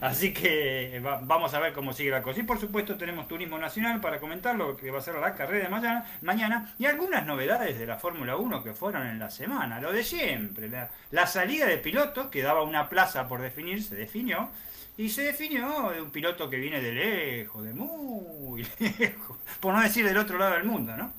Así 0.00 0.32
que 0.32 1.00
vamos 1.22 1.54
a 1.54 1.58
ver 1.58 1.72
cómo 1.72 1.92
sigue 1.92 2.10
la 2.10 2.22
cosa. 2.22 2.40
Y 2.40 2.42
por 2.42 2.60
supuesto 2.60 2.96
tenemos 2.96 3.28
Turismo 3.28 3.58
Nacional 3.58 4.00
para 4.00 4.20
comentar 4.20 4.56
lo 4.56 4.76
que 4.76 4.90
va 4.90 4.98
a 4.98 5.02
ser 5.02 5.14
la 5.14 5.34
carrera 5.34 5.64
de 5.64 5.70
mañana, 5.70 6.04
mañana 6.22 6.74
y 6.78 6.86
algunas 6.86 7.24
novedades 7.24 7.78
de 7.78 7.86
la 7.86 7.96
Fórmula 7.96 8.36
1 8.36 8.62
que 8.62 8.74
fueron 8.74 9.06
en 9.06 9.18
la 9.18 9.30
semana. 9.30 9.80
Lo 9.80 9.92
de 9.92 10.04
siempre, 10.04 10.68
la, 10.68 10.90
la 11.10 11.26
salida 11.26 11.66
de 11.66 11.78
pilotos, 11.78 12.26
que 12.26 12.42
daba 12.42 12.62
una 12.62 12.88
plaza 12.88 13.26
por 13.28 13.40
definir, 13.40 13.82
se 13.82 13.96
definió. 13.96 14.50
Y 14.98 15.10
se 15.10 15.24
definió 15.24 15.90
de 15.90 16.00
un 16.00 16.10
piloto 16.10 16.48
que 16.48 16.56
viene 16.56 16.80
de 16.80 16.92
lejos, 16.92 17.62
de 17.62 17.74
muy 17.74 18.66
lejos, 18.98 19.36
por 19.60 19.74
no 19.74 19.82
decir 19.82 20.06
del 20.06 20.16
otro 20.16 20.38
lado 20.38 20.54
del 20.54 20.64
mundo, 20.64 20.96
¿no? 20.96 21.12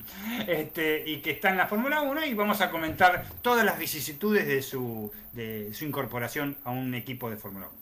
Este, 0.48 1.04
y 1.06 1.18
que 1.18 1.30
está 1.32 1.50
en 1.50 1.58
la 1.58 1.68
Fórmula 1.68 2.00
1 2.00 2.26
y 2.26 2.34
vamos 2.34 2.60
a 2.60 2.70
comentar 2.70 3.24
todas 3.40 3.64
las 3.64 3.78
vicisitudes 3.78 4.48
de 4.48 4.62
su, 4.62 5.12
de 5.32 5.72
su 5.72 5.84
incorporación 5.84 6.56
a 6.64 6.70
un 6.70 6.92
equipo 6.94 7.30
de 7.30 7.36
Fórmula 7.36 7.68
1. 7.68 7.78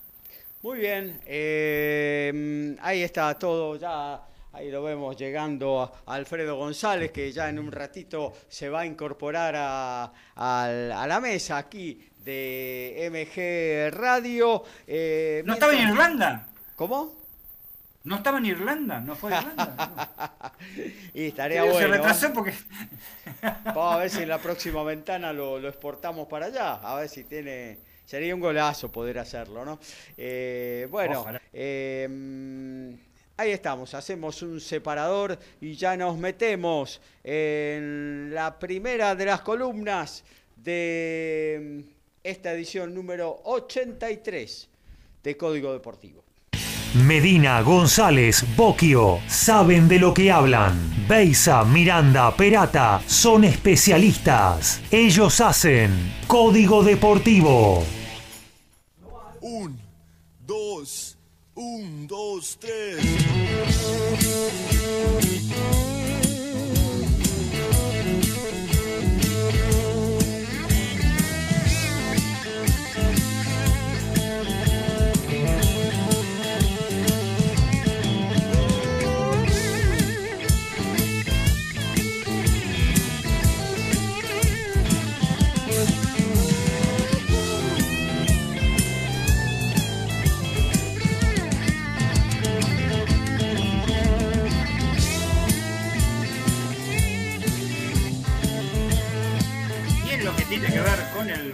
Muy 0.63 0.81
bien, 0.81 1.19
eh, 1.25 2.77
ahí 2.83 3.03
está 3.03 3.39
todo 3.39 3.77
ya. 3.77 4.21
Ahí 4.53 4.71
lo 4.71 4.83
vemos 4.83 5.17
llegando 5.19 5.83
a 6.07 6.15
Alfredo 6.15 6.57
González, 6.57 7.11
que 7.13 7.31
ya 7.31 7.51
en 7.51 7.59
un 7.59 7.71
ratito 7.71 8.33
se 8.49 8.71
va 8.71 8.81
a 8.81 8.87
incorporar 8.87 9.55
a, 9.57 10.13
a 10.35 11.07
la 11.07 11.21
mesa 11.21 11.59
aquí 11.59 12.09
de 12.27 13.09
MG 13.11 13.97
Radio. 13.97 14.65
Eh, 14.87 15.43
¿No 15.47 15.55
estaba 15.55 15.73
en 15.73 15.89
Irlanda? 15.89 16.49
¿Cómo? 16.75 17.15
¿No 18.03 18.17
estaba 18.17 18.39
en 18.39 18.47
Irlanda? 18.47 19.01
¿No 19.01 19.15
fue 19.15 19.33
a 19.33 19.41
Irlanda? 19.41 20.53
y 21.15 21.27
estaría 21.27 21.63
bueno. 21.63 21.79
Se 21.79 21.87
retrasó 21.87 22.33
porque... 22.33 22.53
Vamos 23.65 23.95
a 23.95 23.99
ver 23.99 24.11
si 24.11 24.23
en 24.23 24.29
la 24.29 24.39
próxima 24.39 24.83
ventana 24.83 25.33
lo, 25.33 25.67
exportamos 25.67 26.27
para 26.27 26.47
allá. 26.47 26.75
A 26.75 26.97
ver 26.97 27.09
si 27.09 27.25
tiene... 27.25 27.79
Sería 28.05 28.35
un 28.35 28.41
golazo 28.41 28.91
poder 28.91 29.19
hacerlo, 29.19 29.65
¿no? 29.65 29.79
Eh, 30.17 30.87
bueno, 30.91 31.27
eh, 31.53 32.97
ahí 33.37 33.51
estamos. 33.51 33.95
Hacemos 33.95 34.43
un 34.43 34.61
separador 34.61 35.39
y 35.61 35.75
ya 35.75 35.97
nos 35.97 36.17
metemos 36.17 37.01
en 37.25 38.31
la 38.33 38.57
primera 38.59 39.17
de 39.17 39.25
las 39.25 39.41
columnas 39.41 40.23
de 40.57 41.96
esta 42.27 42.53
edición 42.53 42.95
número 42.95 43.41
83 43.45 44.69
de 45.23 45.37
Código 45.37 45.73
Deportivo. 45.73 46.25
Medina, 46.95 47.61
González, 47.63 48.45
Boquio, 48.57 49.21
saben 49.29 49.87
de 49.87 49.99
lo 49.99 50.15
que 50.15 50.33
hablan. 50.33 51.07
Beisa, 51.07 51.65
Miranda, 51.65 52.35
Perata, 52.35 53.03
son 53.07 53.45
especialistas. 53.45 54.81
Ellos 54.91 55.41
hacen 55.41 55.91
Código 56.27 56.83
Deportivo. 56.83 57.85
Un, 59.41 59.79
dos, 60.47 61.19
un, 61.55 62.07
dos, 62.07 62.59
tres. 62.59 62.97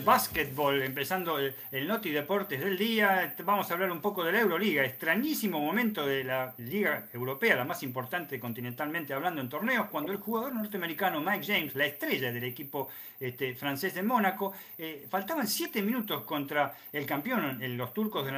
Básquetbol, 0.04 0.82
empezando 0.82 1.38
el, 1.38 1.88
Noti 1.88 2.10
Deportes 2.10 2.60
del 2.60 2.76
día. 2.76 3.34
Vamos 3.44 3.70
a 3.70 3.74
hablar 3.74 3.90
un 3.90 4.00
poco 4.00 4.24
de 4.24 4.32
la 4.32 4.40
Euroliga. 4.40 4.84
Extrañísimo 4.84 5.60
momento 5.60 6.06
de 6.06 6.24
la 6.24 6.54
Liga 6.58 7.08
Europea, 7.12 7.56
la 7.56 7.64
más 7.64 7.82
importante 7.82 8.38
continentalmente 8.38 9.14
hablando 9.14 9.40
en 9.40 9.48
torneos, 9.48 9.88
cuando 9.88 10.12
el 10.12 10.18
jugador 10.18 10.54
norteamericano 10.54 11.20
Mike 11.20 11.46
James, 11.46 11.74
la 11.74 11.86
estrella 11.86 12.32
del 12.32 12.44
equipo 12.44 12.88
este, 13.18 13.54
francés 13.54 13.94
de 13.94 14.02
Mónaco, 14.02 14.52
eh, 14.76 15.06
faltaban 15.08 15.46
siete 15.46 15.82
minutos 15.82 16.22
contra 16.24 16.76
el 16.92 17.06
campeón, 17.06 17.58
los 17.76 17.94
turcos 17.94 18.24
de 18.26 18.30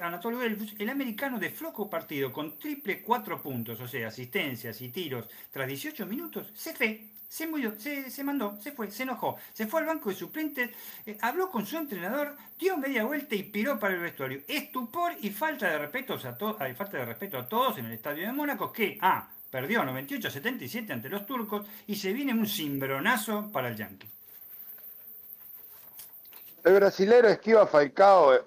Anatolio 0.00 0.42
el 0.42 0.90
americano 0.90 1.38
de 1.38 1.50
floco 1.50 1.88
partido 1.88 2.32
con 2.32 2.58
triple 2.58 3.02
cuatro 3.02 3.40
puntos, 3.40 3.80
o 3.80 3.88
sea, 3.88 4.08
asistencias 4.08 4.80
y 4.80 4.88
tiros, 4.88 5.26
tras 5.50 5.66
18 5.66 6.06
minutos, 6.06 6.50
se 6.54 6.74
fue 6.74 7.11
se 7.32 7.46
murió, 7.46 7.72
se, 7.78 8.24
mandó, 8.24 8.58
se 8.60 8.72
fue, 8.72 8.90
se 8.90 9.04
enojó, 9.04 9.38
se 9.54 9.66
fue 9.66 9.80
al 9.80 9.86
banco 9.86 10.10
de 10.10 10.16
suplentes, 10.16 10.70
eh, 11.06 11.16
habló 11.22 11.50
con 11.50 11.64
su 11.64 11.78
entrenador, 11.78 12.36
dio 12.58 12.76
media 12.76 13.04
vuelta 13.04 13.34
y 13.34 13.42
piró 13.42 13.78
para 13.78 13.94
el 13.94 14.00
vestuario. 14.00 14.42
Estupor 14.46 15.14
y 15.18 15.30
falta 15.30 15.66
de 15.66 15.78
respeto 15.78 16.12
a, 16.12 16.18
falta 16.18 16.98
de 16.98 17.06
respeto 17.06 17.38
a 17.38 17.48
todos 17.48 17.78
en 17.78 17.86
el 17.86 17.92
estadio 17.92 18.26
de 18.26 18.32
Mónaco, 18.32 18.70
que 18.70 18.98
ah, 19.00 19.26
perdió 19.50 19.80
98-77 19.80 20.90
ante 20.90 21.08
los 21.08 21.24
turcos 21.24 21.66
y 21.86 21.96
se 21.96 22.12
viene 22.12 22.34
un 22.34 22.46
cimbronazo 22.46 23.50
para 23.50 23.68
el 23.68 23.76
Yankee. 23.76 24.10
El 26.64 26.74
brasilero 26.74 27.28
esquiva 27.28 27.66
Falcao 27.66 28.34
eh, 28.34 28.42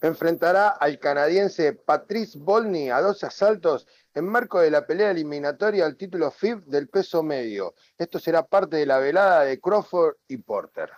enfrentará 0.00 0.68
al 0.68 1.00
canadiense 1.00 1.72
Patrice 1.72 2.38
Bolny 2.38 2.88
a 2.88 3.00
dos 3.00 3.24
asaltos 3.24 3.88
en 4.18 4.26
marco 4.26 4.60
de 4.60 4.70
la 4.70 4.84
pelea 4.84 5.12
eliminatoria 5.12 5.86
al 5.86 5.96
título 5.96 6.32
FIB 6.32 6.64
del 6.64 6.88
peso 6.88 7.22
medio. 7.22 7.74
Esto 7.96 8.18
será 8.18 8.44
parte 8.44 8.76
de 8.76 8.84
la 8.84 8.98
velada 8.98 9.44
de 9.44 9.60
Crawford 9.60 10.16
y 10.26 10.38
Porter. 10.38 10.90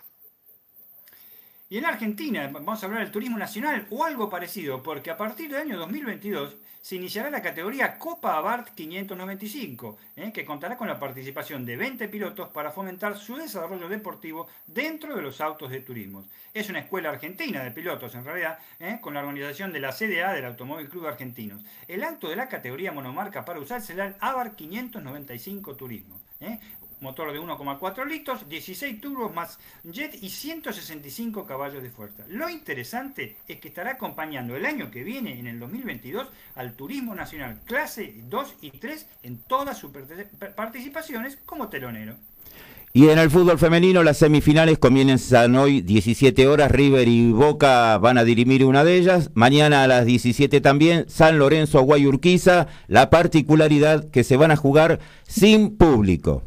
Y 1.71 1.77
en 1.77 1.85
Argentina, 1.85 2.49
vamos 2.51 2.83
a 2.83 2.85
hablar 2.85 3.01
del 3.01 3.13
turismo 3.13 3.37
nacional 3.37 3.87
o 3.91 4.03
algo 4.03 4.29
parecido, 4.29 4.83
porque 4.83 5.09
a 5.09 5.15
partir 5.15 5.49
del 5.49 5.61
año 5.61 5.79
2022 5.79 6.57
se 6.81 6.97
iniciará 6.97 7.29
la 7.29 7.41
categoría 7.41 7.97
Copa 7.97 8.35
Abarth 8.35 8.75
595, 8.75 9.97
¿eh? 10.17 10.33
que 10.33 10.43
contará 10.43 10.75
con 10.75 10.89
la 10.89 10.99
participación 10.99 11.65
de 11.65 11.77
20 11.77 12.09
pilotos 12.09 12.49
para 12.49 12.71
fomentar 12.71 13.17
su 13.17 13.37
desarrollo 13.37 13.87
deportivo 13.87 14.49
dentro 14.67 15.15
de 15.15 15.21
los 15.21 15.39
autos 15.39 15.71
de 15.71 15.79
turismo. 15.79 16.25
Es 16.53 16.69
una 16.69 16.79
escuela 16.79 17.09
argentina 17.09 17.63
de 17.63 17.71
pilotos, 17.71 18.15
en 18.15 18.25
realidad, 18.25 18.59
¿eh? 18.77 18.97
con 18.99 19.13
la 19.13 19.21
organización 19.21 19.71
de 19.71 19.79
la 19.79 19.93
CDA 19.93 20.33
del 20.33 20.43
Automóvil 20.43 20.89
Club 20.89 21.07
Argentinos. 21.07 21.63
El 21.87 22.03
auto 22.03 22.27
de 22.27 22.35
la 22.35 22.49
categoría 22.49 22.91
monomarca 22.91 23.45
para 23.45 23.61
usar 23.61 23.81
será 23.81 24.07
el 24.07 24.15
Abarth 24.19 24.57
595 24.57 25.77
Turismo. 25.77 26.19
¿eh? 26.41 26.59
Motor 27.01 27.33
de 27.33 27.39
1,4 27.39 28.07
litros, 28.07 28.47
16 28.47 29.01
turbos 29.01 29.33
más 29.33 29.59
jet 29.83 30.17
y 30.21 30.29
165 30.29 31.45
caballos 31.45 31.83
de 31.83 31.89
fuerza. 31.89 32.23
Lo 32.29 32.49
interesante 32.49 33.37
es 33.47 33.59
que 33.59 33.67
estará 33.67 33.91
acompañando 33.91 34.55
el 34.55 34.65
año 34.65 34.89
que 34.91 35.03
viene, 35.03 35.39
en 35.39 35.47
el 35.47 35.59
2022, 35.59 36.27
al 36.55 36.73
Turismo 36.73 37.15
Nacional 37.15 37.59
clase 37.65 38.13
2 38.29 38.55
y 38.61 38.71
3 38.71 39.07
en 39.23 39.39
todas 39.39 39.77
sus 39.77 39.91
participaciones 40.55 41.37
como 41.45 41.69
telonero. 41.69 42.15
Y 42.93 43.07
en 43.07 43.19
el 43.19 43.31
fútbol 43.31 43.57
femenino 43.57 44.03
las 44.03 44.17
semifinales 44.17 44.77
comienzan 44.77 45.55
hoy 45.55 45.79
17 45.79 46.45
horas, 46.45 46.69
River 46.69 47.07
y 47.07 47.31
Boca 47.31 47.97
van 47.99 48.17
a 48.17 48.25
dirimir 48.25 48.65
una 48.65 48.83
de 48.83 48.97
ellas, 48.97 49.31
mañana 49.33 49.83
a 49.83 49.87
las 49.87 50.05
17 50.05 50.59
también, 50.59 51.05
San 51.07 51.39
Lorenzo 51.39 51.81
Guayurquiza, 51.83 52.67
la 52.87 53.09
particularidad 53.09 54.09
que 54.09 54.25
se 54.25 54.35
van 54.35 54.51
a 54.51 54.57
jugar 54.57 54.99
sin 55.25 55.77
público. 55.77 56.43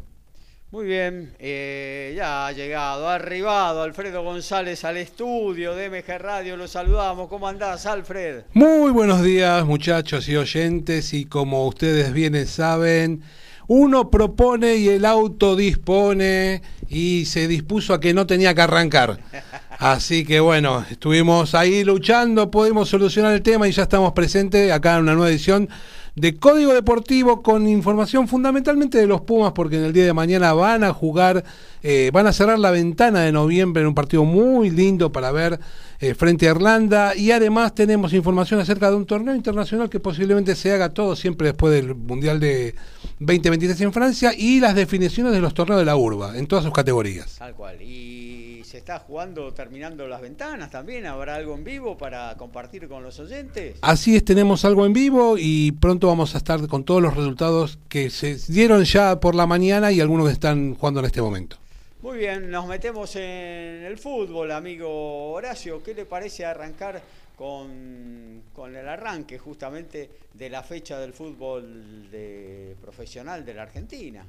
Muy 0.75 0.87
bien, 0.87 1.31
eh, 1.39 2.13
ya 2.17 2.47
ha 2.47 2.51
llegado, 2.51 3.07
ha 3.07 3.15
arribado 3.15 3.81
Alfredo 3.81 4.23
González 4.23 4.83
al 4.83 4.97
estudio 4.97 5.73
de 5.73 5.89
MG 5.89 6.19
Radio, 6.19 6.57
lo 6.57 6.67
saludamos. 6.67 7.29
¿Cómo 7.29 7.47
andás, 7.47 7.85
Alfred? 7.85 8.41
Muy 8.51 8.91
buenos 8.91 9.23
días, 9.23 9.65
muchachos 9.65 10.27
y 10.27 10.35
oyentes, 10.35 11.13
y 11.13 11.23
como 11.23 11.65
ustedes 11.65 12.11
bien 12.11 12.45
saben, 12.45 13.21
uno 13.67 14.11
propone 14.11 14.75
y 14.75 14.89
el 14.89 15.05
auto 15.05 15.55
dispone 15.55 16.61
y 16.89 17.23
se 17.23 17.47
dispuso 17.47 17.93
a 17.93 18.01
que 18.01 18.13
no 18.13 18.27
tenía 18.27 18.53
que 18.53 18.61
arrancar. 18.63 19.17
Así 19.79 20.25
que 20.25 20.41
bueno, 20.41 20.85
estuvimos 20.91 21.55
ahí 21.55 21.85
luchando, 21.85 22.51
pudimos 22.51 22.89
solucionar 22.89 23.33
el 23.33 23.41
tema 23.41 23.65
y 23.69 23.71
ya 23.71 23.83
estamos 23.83 24.11
presentes 24.11 24.73
acá 24.73 24.95
en 24.95 25.03
una 25.03 25.13
nueva 25.13 25.29
edición 25.29 25.69
de 26.15 26.37
Código 26.37 26.73
Deportivo 26.73 27.41
con 27.41 27.67
información 27.67 28.27
fundamentalmente 28.27 28.97
de 28.97 29.05
los 29.05 29.21
Pumas 29.21 29.51
porque 29.51 29.77
en 29.77 29.83
el 29.83 29.93
día 29.93 30.05
de 30.05 30.13
mañana 30.13 30.53
van 30.53 30.83
a 30.85 30.93
jugar, 30.93 31.43
eh, 31.83 32.09
van 32.13 32.25
a 32.25 32.33
cerrar 32.33 32.57
la 32.57 32.71
ventana 32.71 33.21
de 33.21 33.33
noviembre 33.33 33.81
en 33.81 33.89
un 33.89 33.95
partido 33.95 34.23
muy 34.23 34.69
lindo 34.69 35.11
para 35.11 35.31
ver 35.31 35.59
eh, 35.99 36.13
frente 36.13 36.47
a 36.47 36.51
Irlanda 36.51 37.15
y 37.15 37.31
además 37.31 37.75
tenemos 37.75 38.13
información 38.13 38.61
acerca 38.61 38.89
de 38.89 38.95
un 38.95 39.05
torneo 39.05 39.35
internacional 39.35 39.89
que 39.89 39.99
posiblemente 39.99 40.55
se 40.55 40.71
haga 40.71 40.93
todo 40.93 41.17
siempre 41.17 41.47
después 41.47 41.73
del 41.73 41.95
Mundial 41.95 42.39
de 42.39 42.75
2023 43.19 43.81
en 43.81 43.93
Francia 43.93 44.31
y 44.37 44.61
las 44.61 44.73
definiciones 44.73 45.33
de 45.33 45.41
los 45.41 45.53
torneos 45.53 45.79
de 45.79 45.85
la 45.85 45.97
urba 45.97 46.37
en 46.37 46.47
todas 46.47 46.63
sus 46.63 46.73
categorías. 46.73 47.35
Tal 47.39 47.53
cual. 47.55 47.81
Y 47.81 48.54
se 48.75 48.79
está 48.79 48.99
jugando 48.99 49.53
terminando 49.53 50.05
las 50.05 50.19
ventanas 50.19 50.69
también. 50.69 51.05
¿Habrá 51.05 51.35
algo 51.35 51.55
en 51.55 51.63
vivo 51.63 51.97
para 51.97 52.35
compartir 52.35 52.89
con 52.89 53.03
los 53.03 53.17
oyentes? 53.21 53.77
Así 53.81 54.17
es, 54.17 54.25
tenemos 54.25 54.65
algo 54.65 54.85
en 54.85 54.91
vivo 54.91 55.37
y 55.37 55.71
pronto 55.71 56.07
vamos 56.07 56.35
a 56.35 56.39
estar 56.39 56.67
con 56.67 56.83
todos 56.83 57.01
los 57.01 57.15
resultados 57.15 57.79
que 57.87 58.09
se 58.09 58.35
dieron 58.51 58.83
ya 58.83 59.21
por 59.21 59.33
la 59.33 59.47
mañana 59.47 59.93
y 59.93 60.01
algunos 60.01 60.27
que 60.27 60.33
están 60.33 60.75
jugando 60.75 60.99
en 60.99 61.05
este 61.05 61.21
momento. 61.21 61.55
Muy 62.01 62.17
bien, 62.17 62.51
nos 62.51 62.67
metemos 62.67 63.15
en 63.15 63.85
el 63.85 63.97
fútbol, 63.97 64.51
amigo 64.51 65.31
Horacio. 65.31 65.81
¿Qué 65.81 65.93
le 65.93 66.03
parece 66.03 66.43
arrancar 66.43 67.01
con, 67.37 68.41
con 68.53 68.75
el 68.75 68.89
arranque 68.89 69.39
justamente 69.39 70.09
de 70.33 70.49
la 70.49 70.63
fecha 70.63 70.99
del 70.99 71.13
fútbol 71.13 72.11
de, 72.11 72.75
profesional 72.81 73.45
de 73.45 73.53
la 73.53 73.61
Argentina? 73.61 74.25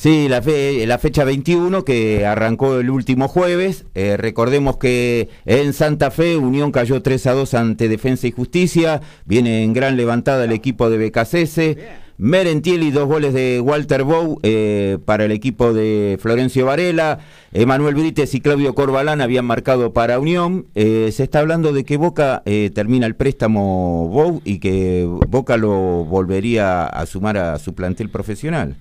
Sí, 0.00 0.28
la, 0.30 0.40
la 0.86 0.96
fecha 0.96 1.24
21 1.24 1.84
que 1.84 2.24
arrancó 2.24 2.78
el 2.78 2.88
último 2.88 3.28
jueves. 3.28 3.84
Eh, 3.94 4.16
recordemos 4.16 4.78
que 4.78 5.28
en 5.44 5.74
Santa 5.74 6.10
Fe 6.10 6.38
Unión 6.38 6.72
cayó 6.72 7.02
3 7.02 7.26
a 7.26 7.32
2 7.34 7.52
ante 7.52 7.86
Defensa 7.86 8.26
y 8.26 8.30
Justicia. 8.30 9.02
Viene 9.26 9.62
en 9.62 9.74
gran 9.74 9.98
levantada 9.98 10.44
el 10.44 10.52
equipo 10.52 10.88
de 10.88 11.06
BKCS. 11.06 11.76
Merentieli, 12.16 12.90
dos 12.90 13.08
goles 13.08 13.34
de 13.34 13.60
Walter 13.60 14.04
Bow 14.04 14.38
eh, 14.42 14.96
para 15.04 15.26
el 15.26 15.32
equipo 15.32 15.74
de 15.74 16.16
Florencio 16.18 16.64
Varela. 16.64 17.18
Emanuel 17.52 17.94
Brites 17.94 18.34
y 18.34 18.40
Claudio 18.40 18.74
Corbalán 18.74 19.20
habían 19.20 19.44
marcado 19.44 19.92
para 19.92 20.18
Unión. 20.18 20.64
Eh, 20.76 21.10
se 21.12 21.24
está 21.24 21.40
hablando 21.40 21.74
de 21.74 21.84
que 21.84 21.98
Boca 21.98 22.42
termina 22.74 23.04
el 23.04 23.16
préstamo 23.16 24.08
Bow 24.08 24.40
y 24.46 24.60
que 24.60 25.06
Boca 25.28 25.58
lo 25.58 26.06
volvería 26.06 26.86
a 26.86 27.04
sumar 27.04 27.36
a 27.36 27.58
su 27.58 27.74
plantel 27.74 28.08
profesional. 28.08 28.78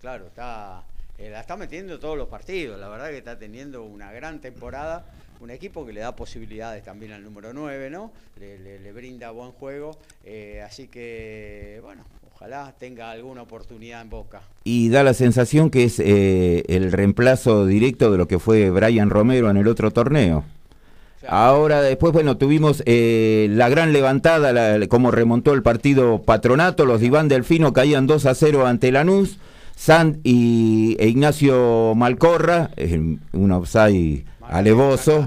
Claro, 0.00 0.28
está, 0.28 0.82
eh, 1.18 1.28
la 1.28 1.40
está 1.40 1.56
metiendo 1.56 1.98
todos 1.98 2.16
los 2.16 2.28
partidos. 2.28 2.80
La 2.80 2.88
verdad 2.88 3.10
que 3.10 3.18
está 3.18 3.38
teniendo 3.38 3.84
una 3.84 4.10
gran 4.12 4.40
temporada. 4.40 5.04
Un 5.40 5.50
equipo 5.50 5.86
que 5.86 5.92
le 5.92 6.00
da 6.00 6.16
posibilidades 6.16 6.84
también 6.84 7.12
al 7.12 7.22
número 7.22 7.52
9, 7.52 7.90
¿no? 7.90 8.10
Le, 8.38 8.92
brinda 8.92 9.30
buen 9.30 9.52
juego. 9.52 9.96
Eh, 10.24 10.62
así 10.66 10.88
que, 10.88 11.80
bueno, 11.82 12.04
ojalá 12.34 12.74
tenga 12.78 13.10
alguna 13.10 13.42
oportunidad 13.42 14.02
en 14.02 14.10
Boca. 14.10 14.42
Y 14.64 14.90
da 14.90 15.02
la 15.02 15.14
sensación 15.14 15.70
que 15.70 15.84
es 15.84 15.98
eh, 15.98 16.64
el 16.68 16.92
reemplazo 16.92 17.66
directo 17.66 18.10
de 18.10 18.18
lo 18.18 18.28
que 18.28 18.38
fue 18.38 18.68
Brian 18.70 19.08
Romero 19.08 19.50
en 19.50 19.56
el 19.56 19.68
otro 19.68 19.90
torneo. 19.90 20.44
Ahora, 21.26 21.82
después, 21.82 22.12
bueno, 22.14 22.38
tuvimos 22.38 22.82
la 22.86 23.68
gran 23.68 23.92
levantada, 23.92 24.86
como 24.88 25.10
remontó 25.10 25.52
el 25.52 25.62
partido 25.62 26.22
Patronato, 26.22 26.86
los 26.86 27.02
Iván 27.02 27.28
Delfino 27.28 27.74
caían 27.74 28.06
2 28.06 28.26
a 28.26 28.34
0 28.34 28.66
ante 28.66 28.90
Lanús. 28.90 29.38
Sant 29.80 30.20
y, 30.24 30.94
e 31.00 31.08
Ignacio 31.08 31.94
Malcorra, 31.96 32.70
un 33.32 33.50
offside 33.50 34.26
alevoso, 34.46 35.26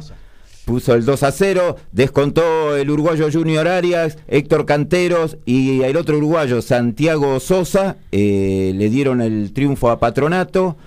puso 0.65 0.93
el 0.93 1.05
2 1.05 1.23
a 1.23 1.31
0, 1.31 1.75
descontó 1.91 2.75
el 2.75 2.91
uruguayo 2.91 3.29
Junior 3.33 3.67
Arias, 3.67 4.19
Héctor 4.27 4.67
Canteros 4.67 5.37
y 5.43 5.81
el 5.81 5.97
otro 5.97 6.17
uruguayo 6.19 6.61
Santiago 6.61 7.39
Sosa, 7.39 7.97
eh, 8.11 8.73
le 8.75 8.91
dieron 8.91 9.21
el 9.21 9.53
triunfo 9.53 9.89
a 9.89 9.99
Patronato. 9.99 10.77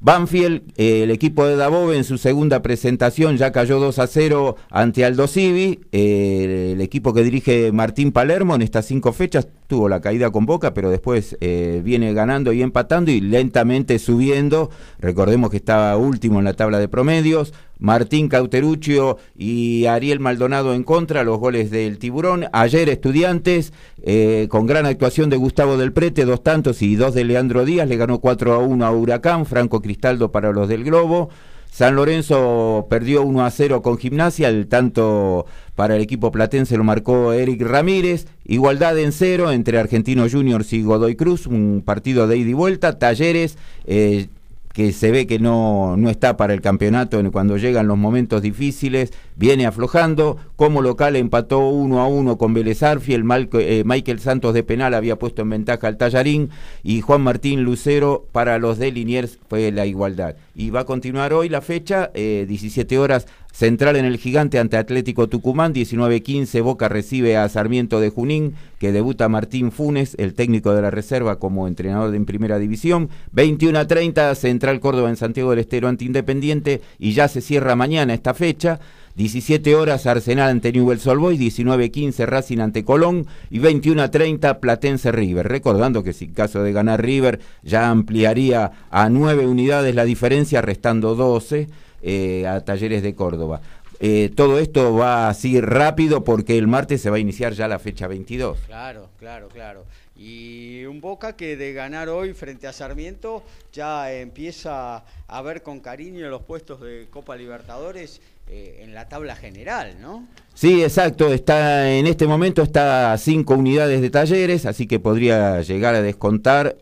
Banfield, 0.00 0.62
eh, 0.76 1.02
el 1.04 1.10
equipo 1.10 1.46
de 1.46 1.56
Dabove 1.56 1.96
en 1.96 2.04
su 2.04 2.18
segunda 2.18 2.62
presentación 2.62 3.36
ya 3.36 3.52
cayó 3.52 3.78
2 3.78 3.98
a 3.98 4.06
0 4.06 4.56
ante 4.70 5.04
Aldo 5.04 5.26
Civi. 5.26 5.80
Eh, 5.92 6.72
el 6.74 6.80
equipo 6.80 7.14
que 7.14 7.22
dirige 7.22 7.72
Martín 7.72 8.12
Palermo 8.12 8.54
en 8.54 8.62
estas 8.62 8.86
cinco 8.86 9.12
fechas 9.12 9.48
tuvo 9.66 9.88
la 9.88 10.00
caída 10.00 10.30
con 10.30 10.46
Boca, 10.46 10.74
pero 10.74 10.90
después 10.90 11.36
eh, 11.40 11.80
viene 11.84 12.12
ganando 12.14 12.52
y 12.52 12.62
empatando 12.62 13.10
y 13.10 13.20
lentamente 13.20 13.98
subiendo. 13.98 14.70
Recordemos 14.98 15.50
que 15.50 15.56
estaba 15.56 15.96
último 15.96 16.38
en 16.38 16.44
la 16.44 16.54
tabla 16.54 16.78
de 16.78 16.88
promedios. 16.88 17.52
Martín 17.78 18.28
Cauteruccio 18.28 19.18
y 19.36 19.86
Ariel 19.86 20.20
Maldonado 20.20 20.74
en 20.74 20.82
contra, 20.82 21.24
los 21.24 21.38
goles 21.38 21.70
del 21.70 21.98
Tiburón. 21.98 22.46
Ayer 22.52 22.88
Estudiantes, 22.88 23.72
eh, 24.02 24.46
con 24.50 24.66
gran 24.66 24.86
actuación 24.86 25.30
de 25.30 25.36
Gustavo 25.36 25.76
del 25.76 25.92
Prete, 25.92 26.24
dos 26.24 26.42
tantos 26.42 26.82
y 26.82 26.96
dos 26.96 27.14
de 27.14 27.24
Leandro 27.24 27.64
Díaz, 27.64 27.88
le 27.88 27.96
ganó 27.96 28.18
4 28.18 28.54
a 28.54 28.58
1 28.58 28.86
a 28.86 28.90
Huracán, 28.90 29.46
Franco 29.46 29.80
Cristaldo 29.80 30.32
para 30.32 30.52
los 30.52 30.68
del 30.68 30.84
Globo. 30.84 31.28
San 31.70 31.94
Lorenzo 31.94 32.86
perdió 32.88 33.22
1 33.22 33.44
a 33.44 33.50
0 33.50 33.82
con 33.82 33.98
Gimnasia, 33.98 34.48
el 34.48 34.66
tanto 34.66 35.44
para 35.74 35.94
el 35.94 36.00
equipo 36.00 36.32
platense 36.32 36.78
lo 36.78 36.84
marcó 36.84 37.34
Eric 37.34 37.60
Ramírez. 37.60 38.26
Igualdad 38.46 38.98
en 38.98 39.12
cero 39.12 39.52
entre 39.52 39.78
Argentinos 39.78 40.32
Juniors 40.32 40.72
y 40.72 40.82
Godoy 40.82 41.16
Cruz, 41.16 41.46
un 41.46 41.82
partido 41.84 42.26
de 42.26 42.38
ida 42.38 42.48
y 42.48 42.54
vuelta. 42.54 42.98
Talleres 42.98 43.58
eh, 43.84 44.28
que 44.76 44.92
se 44.92 45.10
ve 45.10 45.26
que 45.26 45.38
no, 45.38 45.96
no 45.96 46.10
está 46.10 46.36
para 46.36 46.52
el 46.52 46.60
campeonato 46.60 47.18
cuando 47.32 47.56
llegan 47.56 47.88
los 47.88 47.96
momentos 47.96 48.42
difíciles, 48.42 49.10
viene 49.34 49.64
aflojando, 49.64 50.36
como 50.54 50.82
local 50.82 51.16
empató 51.16 51.66
uno 51.66 52.00
a 52.00 52.06
uno 52.06 52.36
con 52.36 52.52
Vélez 52.52 52.82
el 52.82 53.24
eh, 53.54 53.82
Michael 53.86 54.20
Santos 54.20 54.52
de 54.52 54.62
penal 54.64 54.92
había 54.92 55.18
puesto 55.18 55.40
en 55.40 55.48
ventaja 55.48 55.88
al 55.88 55.96
Tallarín 55.96 56.50
y 56.82 57.00
Juan 57.00 57.22
Martín 57.22 57.62
Lucero 57.62 58.26
para 58.32 58.58
los 58.58 58.76
de 58.76 58.92
Liniers 58.92 59.38
fue 59.48 59.72
la 59.72 59.86
igualdad. 59.86 60.36
Y 60.54 60.68
va 60.68 60.80
a 60.80 60.84
continuar 60.84 61.32
hoy 61.32 61.48
la 61.48 61.62
fecha, 61.62 62.10
17 62.14 62.94
eh, 62.94 62.98
horas 62.98 63.26
Central 63.56 63.96
en 63.96 64.04
el 64.04 64.18
gigante 64.18 64.58
ante 64.58 64.76
Atlético 64.76 65.30
Tucumán, 65.30 65.72
19-15, 65.72 66.62
Boca 66.62 66.90
recibe 66.90 67.38
a 67.38 67.48
Sarmiento 67.48 68.00
de 68.00 68.10
Junín, 68.10 68.52
que 68.78 68.92
debuta 68.92 69.30
Martín 69.30 69.72
Funes, 69.72 70.14
el 70.18 70.34
técnico 70.34 70.74
de 70.74 70.82
la 70.82 70.90
reserva 70.90 71.38
como 71.38 71.66
entrenador 71.66 72.14
en 72.14 72.26
primera 72.26 72.58
división, 72.58 73.08
21-30, 73.34 74.34
Central 74.34 74.78
Córdoba 74.78 75.08
en 75.08 75.16
Santiago 75.16 75.48
del 75.48 75.60
Estero 75.60 75.88
ante 75.88 76.04
Independiente, 76.04 76.82
y 76.98 77.12
ya 77.12 77.28
se 77.28 77.40
cierra 77.40 77.76
mañana 77.76 78.12
esta 78.12 78.34
fecha, 78.34 78.78
17 79.14 79.74
horas 79.74 80.06
Arsenal 80.06 80.50
ante 80.50 80.70
Newell's 80.70 81.06
Old 81.06 81.20
Boys, 81.22 81.40
19-15 81.40 82.26
Racing 82.26 82.58
ante 82.58 82.84
Colón 82.84 83.26
y 83.48 83.60
21-30 83.60 84.60
Platense 84.60 85.10
River. 85.10 85.48
Recordando 85.48 86.02
que 86.02 86.12
si 86.12 86.28
caso 86.28 86.62
de 86.62 86.74
ganar 86.74 87.02
River 87.02 87.40
ya 87.62 87.88
ampliaría 87.88 88.72
a 88.90 89.08
9 89.08 89.46
unidades 89.46 89.94
la 89.94 90.04
diferencia, 90.04 90.60
restando 90.60 91.14
12. 91.14 91.68
Eh, 92.02 92.46
a 92.46 92.60
Talleres 92.60 93.02
de 93.02 93.14
Córdoba. 93.14 93.60
Eh, 93.98 94.30
todo 94.34 94.58
esto 94.58 94.94
va 94.94 95.28
así 95.28 95.60
rápido 95.60 96.22
porque 96.22 96.58
el 96.58 96.66
martes 96.66 97.00
se 97.00 97.08
va 97.08 97.16
a 97.16 97.18
iniciar 97.18 97.54
ya 97.54 97.66
la 97.66 97.78
fecha 97.78 98.06
22. 98.06 98.58
Claro, 98.66 99.08
claro, 99.18 99.48
claro. 99.48 99.84
Y 100.14 100.84
un 100.84 101.00
Boca 101.00 101.36
que 101.36 101.56
de 101.56 101.72
ganar 101.72 102.08
hoy 102.08 102.32
frente 102.34 102.66
a 102.66 102.72
Sarmiento 102.72 103.42
ya 103.72 104.12
empieza 104.12 105.04
a 105.26 105.42
ver 105.42 105.62
con 105.62 105.80
cariño 105.80 106.28
los 106.28 106.42
puestos 106.42 106.80
de 106.80 107.06
Copa 107.10 107.36
Libertadores 107.36 108.20
eh, 108.48 108.80
en 108.82 108.94
la 108.94 109.08
tabla 109.08 109.34
general, 109.34 109.96
¿no? 110.00 110.26
Sí, 110.54 110.82
exacto. 110.82 111.32
Está 111.32 111.90
en 111.90 112.06
este 112.06 112.26
momento 112.26 112.62
está 112.62 113.12
a 113.12 113.18
cinco 113.18 113.54
unidades 113.54 114.00
de 114.00 114.10
talleres, 114.10 114.66
así 114.66 114.86
que 114.86 115.00
podría 115.00 115.60
llegar 115.62 115.94
a 115.94 116.02
descontar 116.02 116.76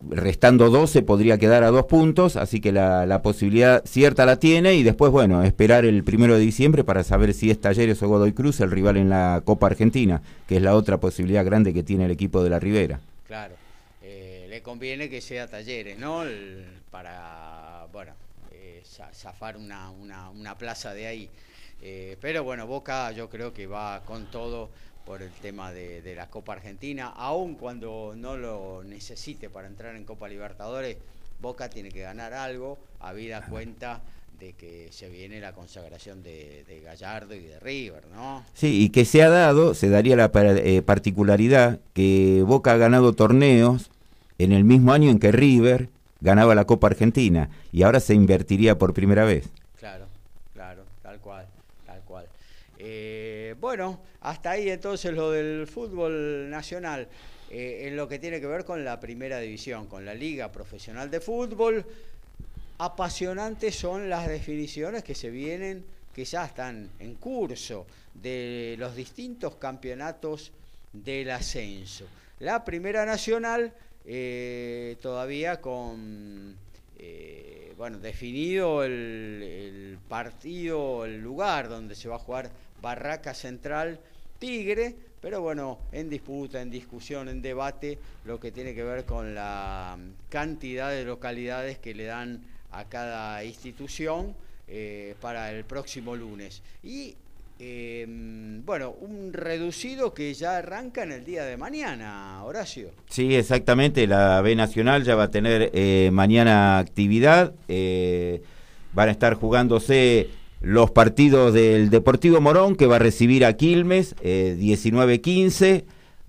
restando 0.00 0.70
12 0.70 1.02
podría 1.02 1.38
quedar 1.38 1.62
a 1.64 1.70
dos 1.70 1.86
puntos, 1.86 2.36
así 2.36 2.60
que 2.60 2.72
la, 2.72 3.20
posibilidad 3.22 3.82
cierta 3.84 4.26
la 4.26 4.38
tiene 4.38 4.74
y 4.74 4.82
después, 4.82 5.10
bueno, 5.10 5.42
esperar 5.42 5.84
el 5.84 6.04
primero 6.04 6.34
de 6.34 6.40
diciembre 6.40 6.84
para 6.84 7.04
saber 7.04 7.34
si 7.34 7.50
es 7.50 7.60
Talleres 7.60 8.02
o 8.02 8.08
Godoy 8.08 8.32
Cruz 8.32 8.60
el 8.60 8.70
rival 8.70 8.96
en 8.96 9.08
la 9.08 9.42
Copa 9.44 9.66
Argentina, 9.66 10.22
que 10.46 10.56
es 10.56 10.62
la 10.62 10.74
otra 10.74 10.98
posibilidad 10.98 11.44
grande 11.44 11.72
que 11.72 11.82
tiene 11.82 12.04
el 12.04 12.10
equipo 12.10 12.42
de 12.42 12.50
la 12.50 12.60
Ribera. 12.60 13.00
Claro, 13.26 13.54
eh, 14.02 14.46
le 14.48 14.62
conviene 14.62 15.08
que 15.08 15.20
sea 15.20 15.46
Talleres, 15.46 15.98
¿no? 15.98 16.22
para, 16.90 17.86
bueno, 17.92 18.12
eh, 18.52 18.82
zafar 19.12 19.56
una, 19.56 19.90
una, 19.90 20.56
plaza 20.56 20.94
de 20.94 21.06
ahí. 21.06 21.30
Eh, 21.82 22.16
pero 22.20 22.44
bueno, 22.44 22.66
Boca 22.66 23.10
yo 23.12 23.28
creo 23.28 23.52
que 23.52 23.66
va 23.66 24.02
con 24.04 24.26
todo 24.30 24.70
por 25.04 25.22
el 25.22 25.30
tema 25.30 25.72
de, 25.72 26.14
la 26.16 26.28
Copa 26.28 26.54
Argentina, 26.54 27.12
aun 27.16 27.54
cuando 27.54 28.14
no 28.16 28.36
lo 28.36 28.82
necesite 28.84 29.50
para 29.50 29.68
entrar 29.68 29.96
en 29.96 30.04
Copa 30.04 30.28
Libertadores, 30.28 30.96
Boca 31.40 31.68
tiene 31.68 31.90
que 31.90 32.00
ganar 32.00 32.32
algo, 32.32 32.78
habida 33.00 33.44
cuenta 33.46 34.00
de 34.38 34.54
que 34.54 34.88
se 34.90 35.08
viene 35.08 35.40
la 35.40 35.52
consagración 35.52 36.22
de, 36.22 36.64
Gallardo 36.84 37.34
y 37.34 37.40
de 37.40 37.60
River, 37.60 38.04
¿no? 38.14 38.44
Sí, 38.54 38.84
y 38.84 38.88
que 38.90 39.04
se 39.04 39.22
ha 39.22 39.28
dado, 39.28 39.74
se 39.74 39.88
daría 39.88 40.16
la 40.16 40.30
eh, 40.34 40.82
particularidad 40.82 41.80
que 41.92 42.42
Boca 42.46 42.72
ha 42.72 42.76
ganado 42.76 43.12
torneos 43.12 43.90
en 44.38 44.52
el 44.52 44.64
mismo 44.64 44.92
año 44.92 45.10
en 45.10 45.18
que 45.18 45.32
River 45.32 45.88
ganaba 46.20 46.54
la 46.54 46.64
Copa 46.64 46.86
Argentina 46.86 47.50
y 47.72 47.82
ahora 47.82 48.00
se 48.00 48.14
invertiría 48.14 48.78
por 48.78 48.94
primera 48.94 49.24
vez. 49.24 49.48
Claro. 49.78 50.06
Eh, 52.96 53.56
bueno, 53.60 54.00
hasta 54.20 54.52
ahí 54.52 54.70
entonces 54.70 55.12
lo 55.12 55.32
del 55.32 55.66
fútbol 55.66 56.48
nacional. 56.48 57.08
Eh, 57.50 57.88
en 57.88 57.96
lo 57.96 58.08
que 58.08 58.20
tiene 58.20 58.40
que 58.40 58.46
ver 58.46 58.64
con 58.64 58.84
la 58.84 59.00
primera 59.00 59.40
división, 59.40 59.86
con 59.86 60.04
la 60.04 60.14
Liga 60.14 60.52
Profesional 60.52 61.10
de 61.10 61.20
Fútbol. 61.20 61.84
Apasionantes 62.78 63.74
son 63.74 64.08
las 64.08 64.28
definiciones 64.28 65.02
que 65.02 65.14
se 65.14 65.30
vienen, 65.30 65.84
que 66.14 66.24
ya 66.24 66.44
están 66.44 66.88
en 67.00 67.16
curso, 67.16 67.86
de 68.14 68.76
los 68.78 68.94
distintos 68.94 69.56
campeonatos 69.56 70.52
del 70.92 71.30
ascenso. 71.30 72.06
La 72.38 72.64
Primera 72.64 73.04
Nacional 73.04 73.72
eh, 74.06 74.96
todavía 75.00 75.60
con, 75.60 76.56
bueno, 77.76 77.98
definido 77.98 78.84
el 78.84 79.98
partido, 80.08 81.04
el 81.04 81.20
lugar 81.20 81.68
donde 81.68 81.94
se 81.94 82.08
va 82.08 82.16
a 82.16 82.20
jugar 82.20 82.50
Barraca 82.84 83.32
Central 83.32 83.98
Tigre, 84.38 84.94
pero 85.22 85.40
bueno, 85.40 85.78
en 85.90 86.10
disputa, 86.10 86.60
en 86.60 86.70
discusión, 86.70 87.30
en 87.30 87.40
debate, 87.40 87.98
lo 88.26 88.38
que 88.38 88.52
tiene 88.52 88.74
que 88.74 88.82
ver 88.84 89.06
con 89.06 89.34
la 89.34 89.96
cantidad 90.28 90.90
de 90.90 91.04
localidades 91.04 91.78
que 91.78 91.94
le 91.94 92.04
dan 92.04 92.42
a 92.70 92.84
cada 92.84 93.42
institución 93.42 94.34
eh, 94.68 95.14
para 95.22 95.50
el 95.50 95.64
próximo 95.64 96.14
lunes. 96.14 96.62
Y 96.82 97.14
em, 97.58 98.62
bueno, 98.66 98.90
un 99.00 99.32
reducido 99.32 100.12
que 100.12 100.34
ya 100.34 100.58
arranca 100.58 101.04
en 101.04 101.12
el 101.12 101.24
día 101.24 101.44
de 101.44 101.56
mañana, 101.56 102.44
Horacio. 102.44 102.90
Sí, 103.08 103.34
exactamente, 103.34 104.06
la 104.06 104.42
B 104.42 104.54
Nacional 104.54 105.04
ya 105.04 105.14
va 105.14 105.24
a 105.24 105.30
tener 105.30 105.70
eh, 105.72 106.10
mañana 106.12 106.78
actividad, 106.78 107.54
eh, 107.68 108.42
van 108.92 109.08
a 109.08 109.12
estar 109.12 109.32
jugándose 109.34 110.28
los 110.64 110.90
partidos 110.90 111.52
del 111.52 111.90
Deportivo 111.90 112.40
Morón, 112.40 112.74
que 112.74 112.86
va 112.86 112.96
a 112.96 112.98
recibir 112.98 113.44
a 113.44 113.52
Quilmes, 113.52 114.14
eh, 114.22 114.56
19-15. 114.58 115.84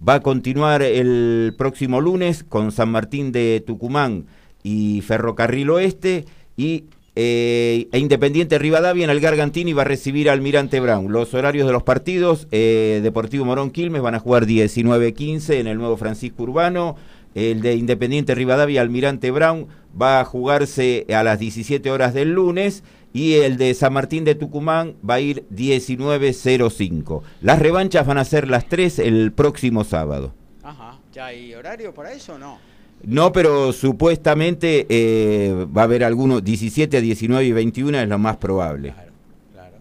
Va 0.07 0.15
a 0.15 0.19
continuar 0.19 0.81
el 0.81 1.55
próximo 1.57 2.01
lunes 2.01 2.43
con 2.43 2.73
San 2.73 2.89
Martín 2.89 3.31
de 3.31 3.63
Tucumán 3.65 4.25
y 4.61 5.01
Ferrocarril 5.01 5.69
Oeste. 5.69 6.25
Y 6.57 6.83
eh, 7.15 7.87
e 7.93 7.99
Independiente 7.99 8.59
Rivadavia 8.59 9.05
en 9.05 9.09
el 9.09 9.21
Gargantini 9.21 9.71
va 9.71 9.83
a 9.83 9.85
recibir 9.85 10.29
al 10.29 10.39
Almirante 10.39 10.81
Brown. 10.81 11.13
Los 11.13 11.33
horarios 11.33 11.65
de 11.65 11.71
los 11.71 11.83
partidos, 11.83 12.49
eh, 12.51 12.99
Deportivo 13.01 13.45
Morón 13.45 13.71
Quilmes 13.71 14.01
van 14.01 14.15
a 14.15 14.19
jugar 14.19 14.45
19-15 14.45 15.61
en 15.61 15.67
el 15.67 15.77
nuevo 15.77 15.95
Francisco 15.95 16.43
Urbano. 16.43 16.97
El 17.35 17.61
de 17.61 17.75
Independiente 17.75 18.35
Rivadavia, 18.35 18.81
Almirante 18.81 19.31
Brown, 19.31 19.67
va 19.99 20.19
a 20.19 20.25
jugarse 20.25 21.05
a 21.13 21.23
las 21.23 21.39
17 21.39 21.89
horas 21.89 22.13
del 22.13 22.31
lunes 22.31 22.83
y 23.15 23.35
el 23.35 23.55
de 23.55 23.73
San 23.73 23.93
Martín 23.93 24.25
de 24.25 24.35
Tucumán 24.35 24.95
va 25.09 25.13
a 25.13 25.19
ir 25.21 25.45
19.05. 25.49 27.21
Las 27.39 27.59
revanchas 27.59 28.05
van 28.05 28.17
a 28.17 28.25
ser 28.25 28.49
las 28.49 28.67
3 28.67 28.99
el 28.99 29.31
próximo 29.31 29.85
sábado. 29.85 30.33
Ajá, 30.61 30.99
¿ya 31.13 31.27
hay 31.27 31.53
horario 31.53 31.93
para 31.93 32.11
eso 32.11 32.33
o 32.33 32.37
no? 32.37 32.59
No, 33.03 33.31
pero 33.31 33.71
supuestamente 33.71 34.85
eh, 34.89 35.65
va 35.65 35.83
a 35.83 35.83
haber 35.85 36.03
algunos 36.03 36.43
17 36.43 36.97
a 36.97 36.99
19 36.99 37.45
y 37.45 37.51
21 37.53 37.99
es 37.99 38.09
lo 38.09 38.19
más 38.19 38.35
probable. 38.35 38.91
Claro, 38.91 39.11
claro. 39.53 39.77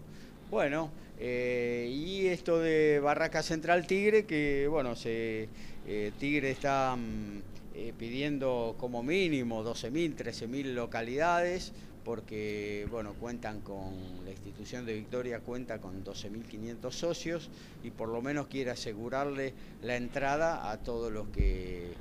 Bueno, 0.52 0.90
eh, 1.18 1.90
y 1.92 2.26
esto 2.28 2.60
de 2.60 3.00
Barraca 3.00 3.42
Central 3.42 3.84
Tigre, 3.88 4.26
que 4.26 4.68
bueno, 4.70 4.94
se, 4.94 5.48
eh, 5.88 6.12
Tigre 6.20 6.52
está 6.52 6.94
mm, 6.94 7.88
pidiendo 7.98 8.76
como 8.78 9.02
mínimo 9.02 9.64
12.000, 9.64 10.14
13.000 10.14 10.72
localidades 10.74 11.72
porque 12.04 12.86
bueno, 12.90 13.14
cuentan 13.14 13.60
con, 13.60 13.94
la 14.24 14.30
institución 14.30 14.84
de 14.84 14.94
Victoria 14.94 15.40
cuenta 15.40 15.80
con 15.80 16.04
12.500 16.04 16.90
socios 16.90 17.50
y 17.82 17.90
por 17.90 18.08
lo 18.08 18.20
menos 18.20 18.46
quiere 18.46 18.70
asegurarle 18.70 19.54
la 19.82 19.96
entrada 19.96 20.70
a 20.70 20.78
todos 20.78 21.10
los 21.10 21.28
que 21.28 21.92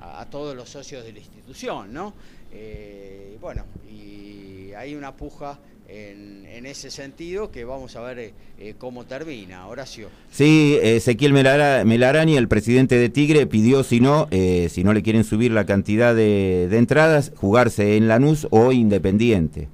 a, 0.00 0.26
todos 0.26 0.54
los 0.54 0.70
socios 0.70 1.04
de 1.04 1.12
la 1.12 1.18
institución, 1.18 1.92
¿no? 1.92 2.14
Eh, 2.52 3.36
bueno, 3.40 3.64
y 3.90 4.72
hay 4.76 4.94
una 4.94 5.16
puja 5.16 5.58
en, 5.88 6.66
ese 6.66 6.90
sentido 6.90 7.50
que 7.50 7.64
vamos 7.64 7.96
a 7.96 8.02
ver 8.02 8.32
eh, 8.58 8.74
cómo 8.76 9.04
termina. 9.04 9.66
Horacio. 9.68 10.08
Sí, 10.30 10.78
Ezequiel 10.82 11.32
Melarani, 11.32 12.36
el 12.36 12.48
presidente 12.48 12.96
de 12.96 13.08
Tigre, 13.08 13.46
pidió 13.46 13.82
si 13.84 14.00
no, 14.00 14.28
eh, 14.30 14.68
si 14.70 14.84
no 14.84 14.92
le 14.92 15.02
quieren 15.02 15.24
subir 15.24 15.50
la 15.52 15.64
cantidad 15.64 16.14
de, 16.14 16.64
entradas, 16.76 17.32
jugarse 17.36 17.96
en 17.96 18.08
Lanús 18.08 18.46
o 18.50 18.72
Independiente. 18.72 19.68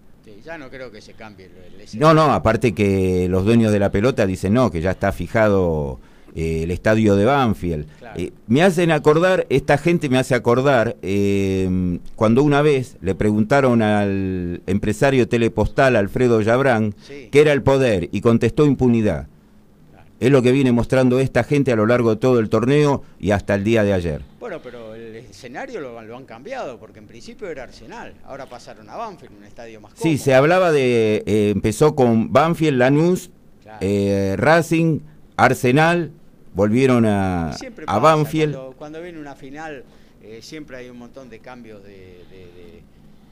ya 0.44 0.56
no 0.58 0.70
creo 0.70 0.92
que 0.92 1.00
se 1.00 1.14
cambie. 1.14 1.46
El, 1.46 1.98
no, 1.98 2.14
no, 2.14 2.32
aparte 2.32 2.74
que 2.74 3.28
los 3.28 3.44
dueños 3.44 3.72
de 3.72 3.78
la 3.78 3.90
pelota 3.90 4.26
dicen 4.26 4.54
no, 4.54 4.70
que 4.70 4.80
ya 4.80 4.92
está 4.92 5.10
fijado 5.10 5.98
eh, 6.36 6.64
el 6.64 6.72
estadio 6.72 7.14
de 7.14 7.24
Banfield. 7.26 7.86
Eh, 8.16 8.32
me 8.48 8.64
hacen 8.64 8.90
acordar, 8.90 9.46
esta 9.50 9.78
gente 9.78 10.08
me 10.08 10.18
hace 10.18 10.34
acordar, 10.34 10.96
eh, 11.00 12.00
cuando 12.16 12.42
una 12.42 12.60
vez 12.60 12.96
le 13.02 13.14
preguntaron 13.14 13.82
al 13.82 14.60
empresario 14.66 15.28
telepostal 15.28 15.94
Alfredo 15.94 16.40
Yabrán 16.40 16.96
qué 17.30 17.40
era 17.40 17.52
el 17.52 17.62
poder 17.62 18.08
y 18.10 18.20
contestó 18.20 18.66
impunidad. 18.66 19.28
Es 20.18 20.32
lo 20.32 20.42
que 20.42 20.50
viene 20.50 20.72
mostrando 20.72 21.20
esta 21.20 21.44
gente 21.44 21.70
a 21.70 21.76
lo 21.76 21.86
largo 21.86 22.10
de 22.10 22.16
todo 22.16 22.40
el 22.40 22.48
torneo 22.48 23.04
y 23.20 23.30
hasta 23.30 23.54
el 23.54 23.62
día 23.62 23.84
de 23.84 23.92
ayer. 23.92 24.22
Bueno, 24.40 24.58
pero 24.60 24.96
el 24.96 25.14
escenario 25.14 25.78
lo, 25.80 25.96
han 26.00 26.24
cambiado, 26.24 26.80
porque 26.80 26.98
en 26.98 27.06
principio 27.06 27.48
era 27.48 27.62
Arsenal, 27.62 28.12
ahora 28.24 28.46
pasaron 28.46 28.90
a 28.90 28.96
Banfield, 28.96 29.36
un 29.38 29.44
estadio 29.44 29.80
más 29.80 29.94
cómodo. 29.94 30.02
Sí, 30.02 30.18
se 30.18 30.34
hablaba 30.34 30.72
de, 30.72 31.22
empezó 31.26 31.94
con 31.94 32.32
Banfield, 32.32 32.78
Lanús, 32.78 33.30
Racing, 33.80 34.98
Arsenal, 35.36 36.10
volvieron 36.54 37.04
a, 37.04 37.50
a 37.86 37.98
Banfield. 37.98 38.56
Cuando, 38.76 39.02
viene 39.02 39.18
una 39.18 39.34
final, 39.34 39.84
eh, 40.22 40.40
siempre 40.40 40.78
hay 40.78 40.88
un 40.88 40.98
montón 40.98 41.28
de 41.28 41.40
cambios 41.40 41.82
de, 41.82 42.24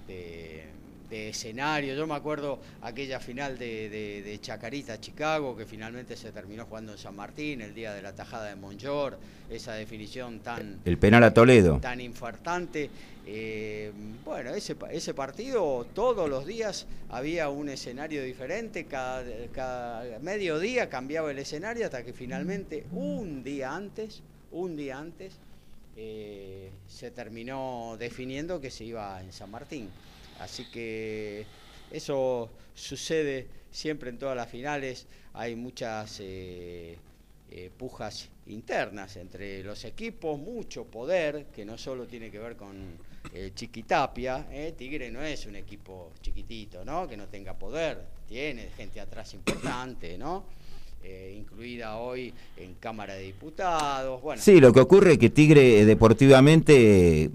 de, 0.09 0.65
escenario. 1.13 1.95
Yo 1.95 2.07
me 2.07 2.15
acuerdo 2.15 2.59
aquella 2.83 3.21
final 3.21 3.59
de, 3.59 4.39
Chacarita, 4.41 5.01
Chicago, 5.01 5.57
que 5.57 5.67
finalmente 5.67 6.17
se 6.17 6.33
terminó 6.33 6.67
jugando 6.67 6.93
en 6.93 6.99
San 6.99 7.15
Martín, 7.15 7.61
el 7.61 7.75
día 7.75 7.93
de 7.93 8.03
la 8.03 8.15
tajada 8.15 8.49
de 8.49 8.57
Monjor, 8.57 9.19
esa 9.51 9.75
definición 9.75 10.41
tan... 10.41 10.81
El 10.85 10.99
penal 10.99 11.25
a 11.25 11.35
Toledo. 11.35 11.79
Tan 11.81 12.01
infartante. 12.01 12.91
Eh, 13.27 13.93
bueno, 14.25 14.51
ese, 14.55 14.75
ese 14.91 15.15
partido 15.15 15.87
todos 15.95 16.29
los 16.29 16.45
días 16.45 16.87
había 17.09 17.49
un 17.51 17.69
escenario 17.69 18.25
diferente, 18.25 18.87
cada, 18.87 19.25
cada 19.53 20.19
medio 20.19 20.59
día 20.59 20.89
cambiaba 20.89 21.31
el 21.31 21.39
escenario 21.39 21.85
hasta 21.85 22.03
que 22.03 22.13
finalmente 22.13 22.85
un 22.91 23.45
día 23.45 23.75
antes, 23.75 24.23
un 24.51 24.77
día 24.77 24.99
antes, 24.99 25.35
eh, 25.97 26.71
se 26.89 27.11
terminó 27.11 27.97
definiendo 27.99 28.61
que 28.61 28.71
se 28.71 28.85
iba 28.85 29.21
en 29.21 29.33
San 29.33 29.51
Martín. 29.51 29.89
Así 30.43 30.65
que 30.71 31.47
eso 31.91 32.51
sucede 32.75 33.47
siempre 33.71 34.11
en 34.11 34.19
todas 34.19 34.37
las 34.37 34.49
finales, 34.49 35.07
hay 35.35 35.57
muchas 35.57 36.19
eh, 36.21 36.99
pujas 37.79 38.29
internas 38.47 39.17
entre 39.17 39.63
los 39.63 39.85
equipos, 39.85 40.39
mucho 40.39 40.85
poder, 40.85 41.47
que 41.55 41.65
no 41.65 41.79
solo 41.79 42.07
tiene 42.07 42.31
que 42.31 42.39
ver 42.39 42.57
con 42.57 42.77
eh, 43.35 43.53
Chiquitapia, 43.55 44.47
eh, 44.51 44.75
Tigre 44.77 45.11
no 45.11 45.23
es 45.23 45.47
un 45.47 45.57
equipo 45.57 46.11
chiquitito, 46.21 46.85
¿no? 46.85 47.09
Que 47.09 47.17
no 47.17 47.29
tenga 47.29 47.55
poder, 47.55 47.99
tiene 48.29 48.69
gente 48.77 49.01
atrás 49.01 49.33
importante, 49.35 50.19
¿no? 50.19 50.45
Eh, 51.05 51.35
incluida 51.39 51.97
hoy 51.97 52.33
en 52.57 52.75
Cámara 52.75 53.15
de 53.15 53.23
Diputados. 53.23 54.21
Bueno. 54.21 54.43
Sí, 54.43 54.61
lo 54.61 54.73
que 54.73 54.81
ocurre 54.81 55.13
es 55.13 55.19
que 55.19 55.31
Tigre 55.31 55.85
deportivamente 55.85 57.31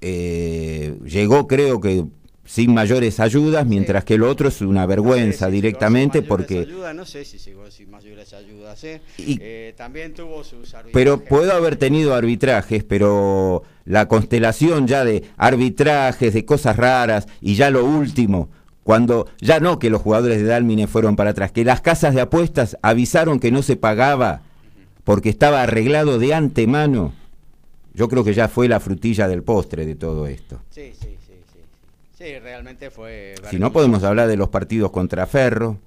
llegó, 0.00 1.46
creo 1.46 1.80
que 1.80 2.04
sin 2.44 2.74
mayores 2.74 3.20
ayudas, 3.20 3.66
mientras 3.66 4.04
que 4.04 4.14
el 4.14 4.24
otro 4.24 4.48
es 4.48 4.60
una 4.60 4.84
vergüenza 4.86 5.48
directamente 5.48 6.22
porque... 6.22 6.60
Ayuda, 6.60 6.92
no 6.92 7.04
sé 7.04 7.24
si 7.24 7.38
llegó 7.38 7.70
sin 7.70 7.90
mayores 7.90 8.32
ayudas, 8.32 8.82
¿eh? 8.84 9.00
Y... 9.18 9.38
también 9.76 10.12
tuvo 10.12 10.42
sus 10.42 10.74
arbitrajes. 10.74 10.92
Pero 10.92 11.20
puedo 11.24 11.52
haber 11.52 11.76
tenido 11.76 12.14
arbitrajes, 12.14 12.84
pero 12.84 13.62
la 13.84 14.08
constelación 14.08 14.86
ya 14.86 15.04
de 15.04 15.24
arbitrajes, 15.36 16.34
de 16.34 16.44
cosas 16.44 16.76
raras, 16.76 17.28
y 17.40 17.54
ya 17.54 17.70
lo 17.70 17.84
último, 17.84 18.50
cuando 18.82 19.28
ya 19.40 19.60
no 19.60 19.78
que 19.78 19.90
los 19.90 20.02
jugadores 20.02 20.38
de 20.38 20.44
Dalmine 20.44 20.88
fueron 20.88 21.14
para 21.16 21.30
atrás, 21.30 21.52
que 21.52 21.64
las 21.64 21.80
casas 21.80 22.14
de 22.14 22.22
apuestas 22.22 22.76
avisaron 22.82 23.38
que 23.38 23.52
no 23.52 23.62
se 23.62 23.76
pagaba 23.76 24.42
porque 25.04 25.28
estaba 25.28 25.62
arreglado 25.62 26.18
de 26.18 26.34
antemano, 26.34 27.12
yo 27.94 28.08
creo 28.08 28.24
que 28.24 28.34
ya 28.34 28.48
fue 28.48 28.68
la 28.68 28.80
frutilla 28.80 29.28
del 29.28 29.42
postre 29.42 29.86
de 29.86 29.94
todo 29.94 30.26
esto. 30.26 30.60
Sí, 30.70 30.92
sí, 30.98 31.16
sí, 32.22 32.28
sí. 32.28 32.32
Sí, 32.34 32.38
realmente 32.38 32.90
fue... 32.90 33.34
Si 33.50 33.58
no 33.58 33.72
podemos 33.72 34.04
hablar 34.04 34.28
de 34.28 34.36
los 34.36 34.48
partidos 34.48 34.90
contra 34.90 35.26
Ferro, 35.26 35.78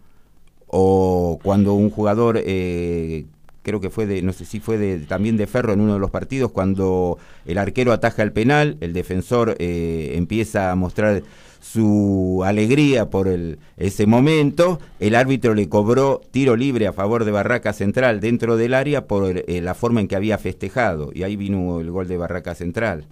o 0.68 1.40
cuando 1.42 1.74
un 1.74 1.90
jugador 1.90 2.42
eh, 2.44 3.26
creo 3.62 3.80
que 3.80 3.90
fue 3.90 4.06
de, 4.06 4.22
no 4.22 4.34
sé 4.34 4.46
si 4.46 4.60
fue 4.60 4.78
de, 4.78 5.00
también 5.00 5.38
de 5.38 5.48
Ferro 5.48 5.74
en 5.74 5.82
uno 5.82 5.94
de 5.94 6.00
los 6.00 6.12
partidos, 6.12 6.52
cuando 6.52 7.18
el 7.46 7.58
arquero 7.58 7.94
ataja 7.94 8.24
el 8.24 8.32
penal, 8.32 8.78
el 8.82 8.94
defensor 8.94 9.56
eh, 9.60 10.14
empieza 10.16 10.72
a 10.72 10.76
mostrar 10.76 11.24
su 11.62 12.44
alegría 12.46 13.10
por 13.10 13.28
el, 13.28 13.58
ese 13.78 14.06
momento, 14.06 14.80
el 15.00 15.16
árbitro 15.16 15.56
le 15.56 15.68
cobró 15.68 16.22
tiro 16.32 16.56
libre 16.56 16.86
a 16.86 16.94
favor 16.94 17.26
de 17.26 17.32
Barraca 17.32 17.74
Central 17.74 18.20
dentro 18.20 18.56
del 18.56 18.74
área 18.74 19.08
por 19.08 19.26
eh, 19.48 19.62
la 19.62 19.74
forma 19.74 20.02
en 20.02 20.08
que 20.08 20.16
había 20.16 20.38
festejado, 20.38 21.12
y 21.14 21.24
ahí 21.24 21.36
vino 21.36 21.80
el 21.80 21.90
gol 21.90 22.08
de 22.08 22.18
Barraca 22.18 22.54
Central 22.54 23.06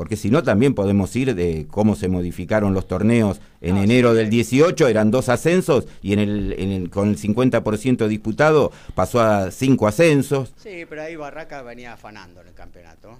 porque 0.00 0.16
si 0.16 0.30
no 0.30 0.42
también 0.42 0.72
podemos 0.72 1.14
ir 1.14 1.34
de 1.34 1.66
cómo 1.70 1.94
se 1.94 2.08
modificaron 2.08 2.72
los 2.72 2.88
torneos 2.88 3.38
en 3.60 3.76
enero 3.76 4.14
del 4.14 4.30
18, 4.30 4.88
eran 4.88 5.10
dos 5.10 5.28
ascensos 5.28 5.86
y 6.00 6.14
en 6.14 6.20
el, 6.20 6.88
con 6.90 7.10
el 7.10 7.18
50% 7.18 8.08
disputado 8.08 8.72
pasó 8.94 9.20
a 9.20 9.50
cinco 9.50 9.86
ascensos. 9.86 10.54
Sí, 10.56 10.86
pero 10.88 11.02
ahí 11.02 11.16
Barraca 11.16 11.60
venía 11.60 11.92
afanando 11.92 12.40
en 12.40 12.48
el 12.48 12.54
campeonato. 12.54 13.18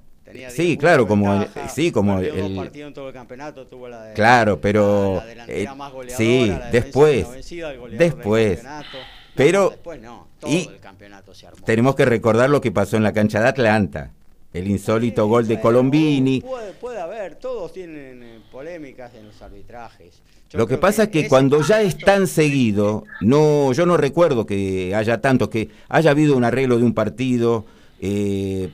sí, 0.48 0.78
claro, 0.78 1.06
como 1.06 1.42
el, 1.42 1.48
sí, 1.68 1.92
como 1.92 2.18
el, 2.18 2.56
en 2.74 2.94
todo 2.94 3.08
el 3.08 3.12
campeonato, 3.12 3.66
tuvo 3.66 3.86
la 3.86 4.14
Claro, 4.14 4.58
pero 4.58 5.22
eh, 5.48 5.68
sí, 6.16 6.50
después 6.72 7.26
después 7.90 8.62
pero 9.34 9.68
después 9.68 10.00
no, 10.00 10.28
todo 10.38 10.50
y 10.50 10.66
el 10.66 10.80
campeonato 10.80 11.34
se 11.34 11.46
armó. 11.46 11.62
Tenemos 11.62 11.94
que 11.94 12.06
recordar 12.06 12.48
lo 12.48 12.62
que 12.62 12.72
pasó 12.72 12.96
en 12.96 13.02
la 13.02 13.12
cancha 13.12 13.38
de 13.38 13.48
Atlanta 13.48 14.12
el 14.52 14.68
insólito 14.68 15.26
gol 15.26 15.46
de 15.46 15.60
Colombini. 15.60 16.42
Puede, 16.80 17.00
haber, 17.00 17.36
todos 17.36 17.72
tienen 17.72 18.22
eh, 18.22 18.40
polémicas 18.50 19.14
en 19.14 19.26
los 19.26 19.40
arbitrajes. 19.42 20.20
Lo 20.52 20.66
que 20.66 20.78
pasa 20.78 21.04
es 21.04 21.08
que 21.10 21.28
cuando 21.28 21.62
ya 21.62 21.80
es 21.80 21.96
tan 21.96 22.26
seguido, 22.26 23.04
no, 23.20 23.72
yo 23.72 23.86
no 23.86 23.96
recuerdo 23.96 24.46
que 24.46 24.94
haya 24.96 25.20
tanto, 25.20 25.48
que 25.48 25.68
haya 25.88 26.10
habido 26.10 26.36
un 26.36 26.42
arreglo 26.42 26.76
de 26.78 26.84
un 26.84 26.92
partido, 26.92 27.64
eh, 28.00 28.70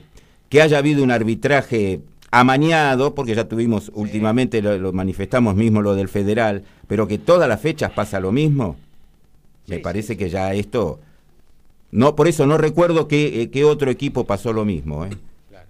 que 0.49 0.61
haya 0.61 0.79
habido 0.79 1.03
un 1.03 1.11
arbitraje 1.11 2.01
amañado, 2.31 3.13
porque 3.13 3.35
ya 3.35 3.47
tuvimos 3.47 3.91
últimamente, 3.93 4.61
lo, 4.61 4.91
manifestamos 4.91 5.55
mismo 5.55 5.83
lo 5.83 5.93
del 5.93 6.09
federal, 6.09 6.63
pero 6.87 7.07
que 7.07 7.19
todas 7.19 7.47
las 7.47 7.61
fechas 7.61 7.91
pasa 7.91 8.19
lo 8.19 8.31
mismo, 8.31 8.75
me 9.67 9.77
parece 9.77 10.17
que 10.17 10.29
ya 10.29 10.53
esto, 10.53 10.99
no, 11.91 12.15
por 12.15 12.27
eso 12.27 12.47
no 12.47 12.57
recuerdo 12.57 13.07
que, 13.07 13.49
eh, 13.53 13.63
otro 13.65 13.91
equipo 13.91 14.25
pasó 14.25 14.51
lo 14.51 14.65
mismo. 14.65 15.05
¿eh? 15.05 15.09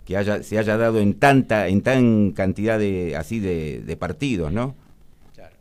Que 0.08 0.16
haya, 0.16 0.42
se 0.42 0.58
haya 0.58 0.78
dado 0.78 1.02
en 1.02 1.20
tanta, 1.20 1.68
en 1.68 1.82
tan 1.82 2.32
cantidad 2.32 2.80
de 2.80 3.18
así 3.18 3.42
de, 3.42 3.98
partidos, 4.00 4.54
¿no? 4.54 4.74
Claro. 5.36 5.54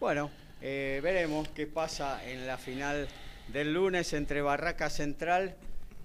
Bueno, 0.00 0.30
eh, 0.62 1.00
veremos 1.02 1.48
qué 1.48 1.66
pasa 1.66 2.26
en 2.26 2.46
la 2.46 2.56
final 2.56 3.06
del 3.52 3.74
lunes 3.74 4.14
entre 4.14 4.40
Barraca 4.40 4.88
Central 4.88 5.56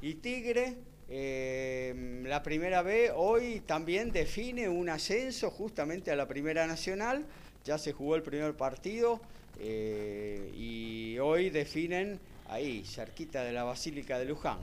y 0.02 0.16
Tigre. 0.16 0.76
Eh, 1.10 2.24
la 2.26 2.44
primera 2.44 2.82
B 2.82 3.12
hoy 3.16 3.62
también 3.66 4.12
define 4.12 4.68
un 4.68 4.90
ascenso 4.90 5.50
justamente 5.50 6.12
a 6.12 6.18
la 6.18 6.28
Primera 6.28 6.68
Nacional. 6.68 7.24
Ya 7.64 7.78
se 7.78 7.94
jugó 7.94 8.18
el 8.18 8.22
primer 8.22 8.54
partido 8.56 9.22
eh, 9.62 10.52
y 10.58 11.18
hoy 11.20 11.52
definen 11.52 12.20
ahí, 12.50 12.84
cerquita 12.86 13.46
de 13.46 13.54
la 13.54 13.64
Basílica 13.64 14.20
de 14.20 14.26
Luján. 14.26 14.58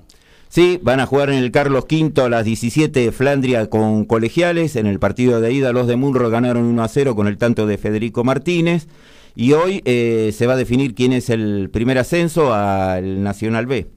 Sí, 0.54 0.78
van 0.80 1.00
a 1.00 1.06
jugar 1.06 1.30
en 1.30 1.42
el 1.42 1.50
Carlos 1.50 1.86
V 1.90 2.22
a 2.22 2.28
las 2.28 2.44
17 2.44 3.10
Flandria 3.10 3.68
con 3.68 4.04
colegiales. 4.04 4.76
En 4.76 4.86
el 4.86 5.00
partido 5.00 5.40
de 5.40 5.52
ida 5.52 5.72
los 5.72 5.88
de 5.88 5.96
Munro 5.96 6.30
ganaron 6.30 6.62
1 6.62 6.80
a 6.80 6.86
0 6.86 7.16
con 7.16 7.26
el 7.26 7.38
tanto 7.38 7.66
de 7.66 7.76
Federico 7.76 8.22
Martínez. 8.22 8.86
Y 9.34 9.54
hoy 9.54 9.82
eh, 9.84 10.30
se 10.32 10.46
va 10.46 10.52
a 10.52 10.56
definir 10.56 10.94
quién 10.94 11.12
es 11.12 11.28
el 11.28 11.70
primer 11.72 11.98
ascenso 11.98 12.54
al 12.54 13.24
Nacional 13.24 13.66
B. 13.66 13.88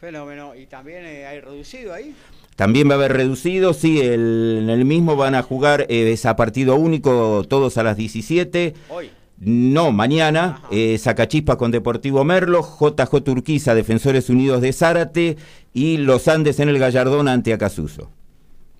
Fenómeno. 0.00 0.54
¿Y 0.56 0.64
también 0.64 1.04
eh, 1.04 1.26
hay 1.26 1.40
reducido 1.40 1.92
ahí? 1.92 2.14
También 2.54 2.88
va 2.88 2.92
a 2.92 2.96
haber 2.96 3.12
reducido, 3.12 3.74
sí, 3.74 4.00
en 4.00 4.70
el 4.70 4.86
mismo 4.86 5.16
van 5.16 5.34
a 5.34 5.42
jugar 5.42 5.82
eh, 5.90 6.12
es 6.12 6.24
a 6.24 6.34
partido 6.36 6.76
único 6.76 7.44
todos 7.46 7.76
a 7.76 7.82
las 7.82 7.98
17. 7.98 8.72
Hoy. 8.88 9.10
No, 9.38 9.92
mañana, 9.92 10.62
eh, 10.70 10.96
Sacachispa 10.96 11.58
con 11.58 11.70
Deportivo 11.70 12.24
Merlo, 12.24 12.62
JJ 12.62 13.22
Turquiza, 13.22 13.74
Defensores 13.74 14.30
Unidos 14.30 14.62
de 14.62 14.72
Zárate 14.72 15.36
y 15.74 15.98
Los 15.98 16.26
Andes 16.26 16.58
en 16.58 16.70
el 16.70 16.78
Gallardón 16.78 17.28
ante 17.28 17.52
Acasuso. 17.52 18.10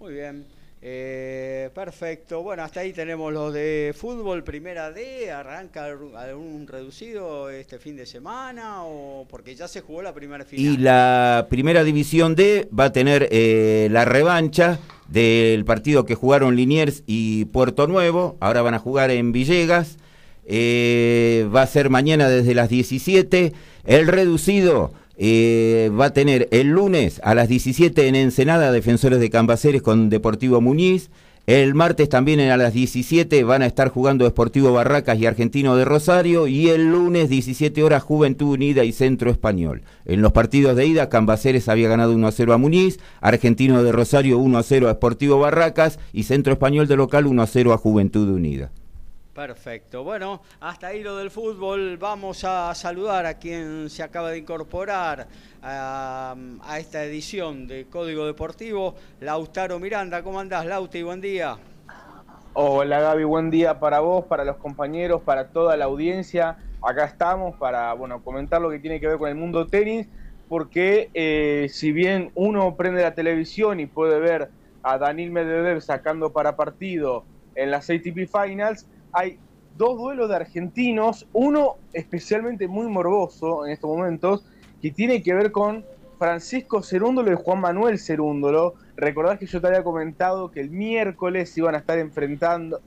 Muy 0.01 0.15
bien, 0.15 0.47
eh, 0.81 1.69
perfecto. 1.75 2.43
Bueno, 2.43 2.63
hasta 2.63 2.81
ahí 2.81 2.95
tenemos 2.95 3.35
los 3.35 3.53
de 3.53 3.95
fútbol, 3.95 4.45
primera 4.45 4.91
D, 4.91 5.31
arranca 5.31 5.85
algún 5.85 6.67
reducido 6.67 7.51
este 7.51 7.79
fin 7.79 7.95
de 7.97 8.07
semana 8.07 8.83
o 8.85 9.27
porque 9.29 9.55
ya 9.55 9.69
se 9.69 9.83
jugó 9.83 10.01
la 10.01 10.15
primera 10.15 10.47
final. 10.47 10.65
Y 10.65 10.79
la 10.79 11.49
primera 11.51 11.85
división 11.85 12.35
D 12.35 12.71
va 12.77 12.85
a 12.85 12.93
tener 12.93 13.29
eh, 13.31 13.89
la 13.91 14.07
revancha 14.07 14.79
del 15.09 15.67
partido 15.67 16.07
que 16.07 16.15
jugaron 16.15 16.57
Liniers 16.57 17.03
y 17.07 17.45
Puerto 17.47 17.87
Nuevo, 17.87 18.39
ahora 18.41 18.63
van 18.63 18.73
a 18.73 18.79
jugar 18.79 19.11
en 19.11 19.33
Villegas. 19.33 19.99
Eh, 20.47 21.49
va 21.55 21.63
a 21.63 21.67
ser 21.67 21.91
mañana 21.91 22.29
desde 22.29 22.55
las 22.55 22.69
17. 22.69 23.53
El 23.85 24.07
reducido 24.07 24.93
eh, 25.19 25.91
va 25.99 26.07
a 26.07 26.13
tener 26.13 26.49
el 26.51 26.69
lunes 26.69 27.21
a 27.25 27.35
las 27.35 27.49
17 27.49 28.07
en 28.07 28.15
Ensenada, 28.15 28.71
Defensores 28.73 29.21
de 29.21 29.31
Cambaceres 29.31 29.83
con 29.83 30.09
Deportivo 30.09 30.61
Muñiz. 30.61 31.11
El 31.47 31.77
martes 31.77 32.09
también 32.09 32.41
a 32.41 32.57
las 32.57 32.73
17 32.75 33.45
van 33.45 33.63
a 33.63 33.67
estar 33.67 33.89
jugando 33.89 34.25
Deportivo 34.25 34.73
Barracas 34.73 35.17
y 35.21 35.27
Argentino 35.27 35.77
de 35.77 35.85
Rosario. 35.85 36.49
Y 36.49 36.71
el 36.71 36.91
lunes 36.91 37.29
17 37.29 37.85
horas 37.85 38.03
Juventud 38.03 38.55
Unida 38.55 38.83
y 38.83 38.91
Centro 38.91 39.31
Español. 39.31 39.83
En 40.07 40.23
los 40.23 40.33
partidos 40.33 40.75
de 40.75 40.87
ida, 40.87 41.09
Cambaceres 41.09 41.69
había 41.69 41.89
ganado 41.89 42.15
1 42.15 42.27
a 42.27 42.33
0 42.33 42.53
a 42.53 42.59
Muñiz, 42.59 42.99
Argentino 43.21 43.85
de 43.85 43.93
Rosario 43.93 44.39
1 44.39 44.59
a 44.59 44.63
0 44.65 44.87
a 44.87 44.95
Deportivo 44.95 45.39
Barracas 45.39 46.01
y 46.13 46.25
Centro 46.25 46.53
Español 46.53 46.89
de 46.89 46.97
local 46.97 47.27
1 47.27 47.41
a 47.41 47.47
0 47.47 47.73
a 47.73 47.79
Juventud 47.79 48.29
Unida. 48.29 48.73
Perfecto. 49.37 50.03
Bueno, 50.03 50.41
hasta 50.61 50.87
ahí 50.87 51.03
lo 51.03 51.19
del 51.19 51.31
fútbol. 51.31 51.99
Vamos 51.99 52.43
a 52.45 52.75
saludar 52.75 53.27
a 53.27 53.35
quien 53.35 53.91
se 53.91 54.03
acaba 54.03 54.31
de 54.31 54.39
incorporar 54.39 55.27
a, 55.63 56.35
esta 56.79 57.05
edición 57.05 57.67
de 57.67 57.85
Código 57.85 58.25
Deportivo, 58.25 58.95
Lautaro 59.21 59.79
Miranda. 59.79 60.23
¿Cómo 60.23 60.41
andás, 60.41 60.65
Lauti? 60.65 61.03
Buen 61.03 61.21
día. 61.21 61.59
Hola 62.55 63.01
Gaby, 63.01 63.25
buen 63.25 63.51
día 63.51 63.79
para 63.79 64.01
vos, 64.01 64.25
para 64.25 64.43
los 64.43 64.57
compañeros, 64.57 65.21
para 65.21 65.49
toda 65.49 65.77
la 65.77 65.85
audiencia. 65.85 66.57
Acá 66.81 67.05
estamos 67.05 67.57
para 67.57 67.93
bueno, 67.93 68.25
comentar 68.25 68.63
lo 68.63 68.71
que 68.71 68.79
tiene 68.79 69.01
que 69.01 69.07
ver 69.07 69.19
con 69.19 69.29
el 69.29 69.35
mundo 69.35 69.67
tenis, 69.67 70.09
porque 70.49 71.11
eh, 71.13 71.67
si 71.69 71.93
bien 71.93 72.31
uno 72.35 72.75
prende 72.75 73.03
la 73.03 73.15
televisión 73.15 73.81
y 73.81 73.87
puede 73.87 74.19
ver 74.19 74.49
a 74.83 74.97
Daniel 74.97 75.31
Medvedev 75.31 75.83
sacando 75.83 76.33
para 76.33 76.57
partido 76.57 77.27
en 77.55 77.71
las 77.71 77.91
ATP 77.91 78.31
Finals, 78.33 78.87
hay 79.13 79.39
dos 79.77 79.99
duelos 79.99 80.29
de 80.29 80.37
argentinos, 80.37 81.27
uno 81.33 81.77
especialmente 81.93 82.69
muy 82.69 82.87
morboso 82.89 83.67
en 83.67 83.73
estos 83.73 83.91
momentos, 83.91 84.45
que 84.81 84.91
tiene 84.91 85.23
que 85.23 85.35
ver 85.35 85.53
con 85.53 85.85
Francisco 86.19 86.83
Cerúndolo 86.83 87.33
y 87.33 87.37
Juan 87.37 87.61
Manuel 87.61 87.99
Cerúndolo. 87.99 88.75
Recordás 88.97 89.39
que 89.39 89.47
yo 89.47 89.61
te 89.61 89.67
había 89.67 89.85
comentado 89.85 90.51
que 90.51 90.61
el 90.61 90.71
miércoles 90.71 91.57
iban 91.59 91.75
a 91.75 91.79
estar 91.79 91.99
enfrentando, 91.99 92.81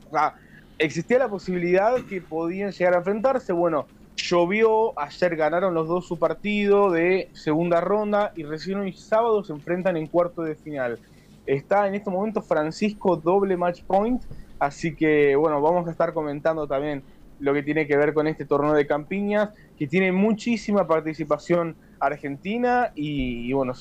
existía 0.80 1.20
la 1.20 1.30
posibilidad 1.30 1.98
que 2.08 2.22
podían 2.22 2.72
llegar 2.72 2.96
a 2.96 2.98
enfrentarse, 2.98 3.54
bueno, 3.54 3.86
llovió, 4.16 4.98
ayer 5.00 5.36
ganaron 5.36 5.74
los 5.74 5.88
dos 5.88 6.08
su 6.08 6.18
partido 6.18 6.92
de 6.92 7.30
segunda 7.34 7.82
ronda 7.82 8.32
y 8.36 8.44
recién 8.44 8.80
hoy 8.80 8.94
sábado 8.94 9.44
se 9.44 9.54
enfrentan 9.54 9.98
en 9.98 10.08
cuarto 10.08 10.42
de 10.42 10.56
final. 10.56 11.00
Está 11.46 11.88
en 11.88 11.96
este 11.96 12.10
momento 12.10 12.42
Francisco 12.42 13.16
doble 13.16 13.58
match 13.58 13.84
point 13.84 14.22
Así 14.60 14.96
que 14.96 15.36
bueno, 15.36 15.62
vamos 15.62 15.88
a 15.88 15.92
estar 15.92 16.14
comentando 16.14 16.68
también 16.68 17.04
lo 17.40 17.54
que 17.54 17.64
tiene 17.64 17.88
que 17.88 17.98
ver 17.98 18.14
con 18.14 18.28
este 18.28 18.46
torneo 18.46 18.74
de 18.74 18.86
campiñas, 18.86 19.50
que 19.78 19.88
tiene 19.88 20.12
muchísima 20.12 20.86
participación 20.88 21.78
argentina 22.00 22.92
y, 22.96 23.52
bueno, 23.54 23.74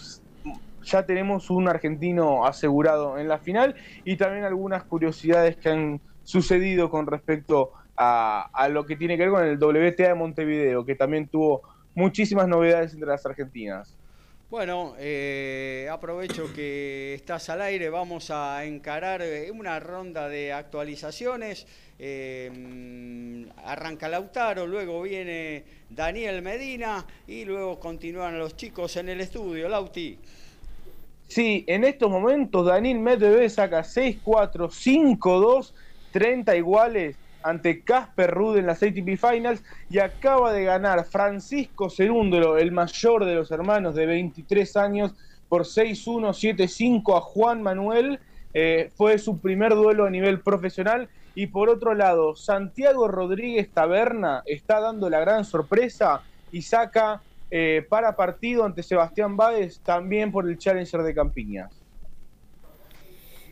ya 0.85 1.05
tenemos 1.05 1.51
un 1.51 1.69
argentino 1.69 2.47
asegurado 2.47 3.19
en 3.19 3.29
la 3.29 3.39
final 3.39 3.75
y 4.05 4.17
también 4.17 4.45
algunas 4.45 4.85
curiosidades 4.85 5.57
que 5.57 5.71
han 5.71 6.01
sucedido 6.23 6.89
con 6.91 7.07
respecto 7.07 7.73
a, 7.97 8.49
a, 8.53 8.69
lo 8.69 8.87
que 8.87 8.97
tiene 8.97 9.17
que 9.17 9.25
ver 9.25 9.33
con 9.33 9.45
el 9.45 9.59
WTA 9.59 10.09
de 10.09 10.15
Montevideo, 10.15 10.85
que 10.85 10.95
también 10.95 11.29
tuvo 11.29 11.63
muchísimas 11.95 12.47
novedades 12.47 12.95
entre 12.95 13.09
las 13.09 13.27
argentinas. 13.27 13.98
Bueno, 14.51 14.95
eh, 14.99 15.87
aprovecho 15.93 16.51
que 16.55 17.13
estás 17.13 17.51
al 17.51 17.61
aire, 17.61 17.91
vamos 17.91 18.31
a 18.31 18.65
encarar 18.65 19.21
eh, 19.21 19.51
una 19.51 19.79
ronda 19.79 20.27
de 20.27 20.55
actualizaciones. 20.55 21.67
Eh, 21.99 23.47
arranca 23.63 24.09
Lautaro, 24.09 24.67
luego 24.67 25.03
viene 25.03 25.65
Daniel 25.91 26.41
Medina 26.41 27.05
y 27.27 27.45
luego 27.45 27.79
continúan 27.79 28.39
los 28.39 28.57
chicos 28.57 28.97
en 28.97 29.11
el 29.11 29.21
estudio. 29.21 29.69
Lauti. 29.69 30.19
Sí, 31.27 31.67
en 31.67 31.85
estos 31.85 32.11
momentos 32.11 32.65
Daniel 32.65 33.01
Medvedev 33.01 33.51
saca 33.51 33.83
6-4, 33.83 34.71
5-2, 35.19 35.73
30 36.11 36.57
iguales 36.57 37.17
ante 37.49 37.83
Casper 37.83 38.31
Ruud 38.31 38.59
en 38.59 38.67
las 38.67 38.83
ATP 38.83 39.17
Finals 39.17 39.63
y 39.89 39.99
acaba 39.99 40.53
de 40.53 40.65
ganar 40.65 41.05
Francisco 41.05 41.89
Cerúndolo, 41.89 42.59
el 42.59 42.73
mayor 42.73 43.25
de 43.25 43.35
los 43.35 43.51
hermanos 43.51 43.95
de 43.95 44.07
23 44.07 44.77
años, 44.77 45.15
por 45.49 45.63
6-1, 45.63 46.35
7-5 46.35 47.17
a 47.17 47.21
Juan 47.21 47.63
Manuel. 47.63 48.21
Eh, 48.53 48.91
fue 48.95 49.19
su 49.19 49.39
primer 49.39 49.75
duelo 49.75 50.05
a 50.05 50.11
nivel 50.11 50.41
profesional. 50.41 51.09
Y 51.35 51.47
por 51.47 51.71
otro 51.71 51.95
lado, 51.95 52.37
Santiago 52.37 53.09
Rodríguez 53.09 53.71
Taberna 53.71 54.43
está 54.45 54.81
dando 54.81 55.09
la 55.09 55.21
gran 55.21 55.45
sorpresa 55.45 56.23
y 56.53 56.63
saca 56.63 57.23
eh, 57.51 57.87
para 57.89 58.17
partido 58.17 58.65
ante 58.65 58.83
Sebastián 58.83 59.37
Báez 59.37 59.81
también 59.81 60.31
por 60.31 60.49
el 60.49 60.59
Challenger 60.59 61.03
de 61.03 61.15
Campiñas. 61.15 61.78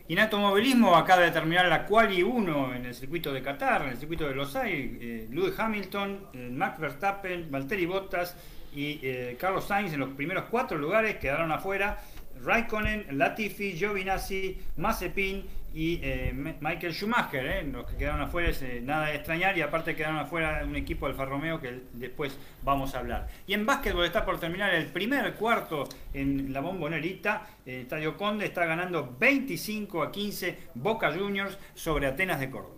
Y 0.09 0.13
en 0.13 0.19
automovilismo 0.19 0.95
acaba 0.95 1.23
de 1.23 1.31
terminar 1.31 1.65
la 1.65 1.85
Quali 1.85 2.23
1 2.23 2.75
en 2.75 2.85
el 2.85 2.95
circuito 2.95 3.33
de 3.33 3.41
Qatar, 3.41 3.81
en 3.81 3.89
el 3.89 3.97
circuito 3.97 4.25
de 4.25 4.35
Los 4.35 4.55
Aires. 4.55 4.97
Eh, 5.01 5.27
Lewis 5.29 5.53
Hamilton, 5.59 6.27
eh, 6.31 6.49
Max 6.49 6.79
Verstappen, 6.79 7.51
Valtteri 7.51 7.85
Bottas 7.85 8.37
y 8.73 9.01
eh, 9.03 9.35
Carlos 9.37 9.65
Sainz 9.65 9.91
en 9.91 9.99
los 9.99 10.09
primeros 10.11 10.45
cuatro 10.49 10.77
lugares 10.77 11.17
quedaron 11.17 11.51
afuera. 11.51 11.97
Raikkonen, 12.41 13.17
Latifi, 13.17 13.73
Giovinazzi, 13.73 14.57
Mazepin 14.77 15.45
y 15.73 15.99
eh, 16.01 16.33
Michael 16.59 16.93
Schumacher, 16.93 17.45
eh, 17.45 17.63
los 17.71 17.85
que 17.85 17.97
quedaron 17.97 18.21
afuera 18.21 18.49
es 18.49 18.61
eh, 18.61 18.81
nada 18.83 19.07
de 19.07 19.15
extrañar 19.15 19.57
y 19.57 19.61
aparte 19.61 19.95
quedaron 19.95 20.17
afuera 20.17 20.63
un 20.65 20.75
equipo 20.75 21.05
Alfa 21.05 21.25
Romeo 21.25 21.59
que 21.59 21.81
después 21.93 22.35
vamos 22.63 22.95
a 22.95 22.99
hablar. 22.99 23.27
Y 23.45 23.53
en 23.53 23.65
básquetbol 23.65 24.05
está 24.05 24.25
por 24.25 24.39
terminar 24.39 24.73
el 24.73 24.87
primer 24.87 25.33
cuarto 25.35 25.87
en 26.13 26.51
la 26.51 26.61
bombonerita, 26.61 27.47
el 27.65 27.81
Estadio 27.81 28.17
Conde 28.17 28.45
está 28.45 28.65
ganando 28.65 29.15
25 29.19 30.01
a 30.01 30.11
15 30.11 30.57
Boca 30.75 31.13
Juniors 31.13 31.57
sobre 31.75 32.07
Atenas 32.07 32.39
de 32.39 32.49
Córdoba. 32.49 32.77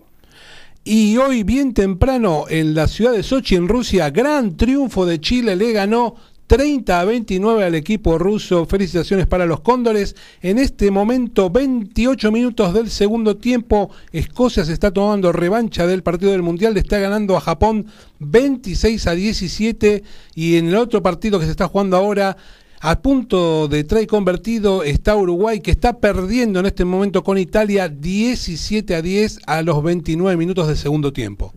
Y 0.84 1.18
hoy 1.18 1.44
bien 1.44 1.74
temprano 1.74 2.46
en 2.50 2.74
la 2.74 2.88
ciudad 2.88 3.12
de 3.12 3.22
Sochi, 3.22 3.56
en 3.56 3.68
Rusia, 3.68 4.10
gran 4.10 4.58
triunfo 4.58 5.06
de 5.06 5.20
Chile, 5.20 5.56
le 5.56 5.72
ganó 5.74 6.16
30 6.50 7.00
a 7.00 7.06
29 7.06 7.64
al 7.64 7.76
equipo 7.76 8.18
ruso. 8.18 8.66
Felicitaciones 8.66 9.28
para 9.28 9.46
los 9.46 9.60
Cóndores. 9.60 10.16
En 10.42 10.58
este 10.58 10.90
momento, 10.90 11.52
28 11.52 12.32
minutos 12.32 12.74
del 12.74 12.90
segundo 12.90 13.38
tiempo, 13.38 13.92
Escocia 14.12 14.66
se 14.66 14.74
está 14.74 14.90
tomando 14.90 15.32
revancha 15.32 15.86
del 15.86 16.02
partido 16.02 16.32
del 16.32 16.42
Mundial. 16.42 16.74
Le 16.74 16.80
está 16.80 16.98
ganando 16.98 17.38
a 17.38 17.42
Japón 17.42 17.86
26 18.18 19.06
a 19.06 19.12
17. 19.14 20.04
Y 20.34 20.58
en 20.58 20.70
el 20.70 20.76
otro 20.78 21.04
partido 21.04 21.38
que 21.40 21.46
se 21.46 21.52
está 21.52 21.68
jugando 21.68 21.96
ahora, 21.96 22.36
a 22.80 23.00
punto 23.00 23.68
de 23.68 23.84
trae 23.84 24.08
convertido 24.08 24.82
está 24.82 25.16
Uruguay, 25.16 25.60
que 25.60 25.70
está 25.70 26.00
perdiendo 26.00 26.60
en 26.62 26.66
este 26.66 26.84
momento 26.84 27.24
con 27.24 27.38
Italia 27.38 27.90
17 27.90 28.96
a 28.96 29.04
10 29.04 29.42
a 29.46 29.62
los 29.62 29.84
29 29.84 30.36
minutos 30.36 30.68
del 30.68 30.78
segundo 30.78 31.14
tiempo. 31.14 31.54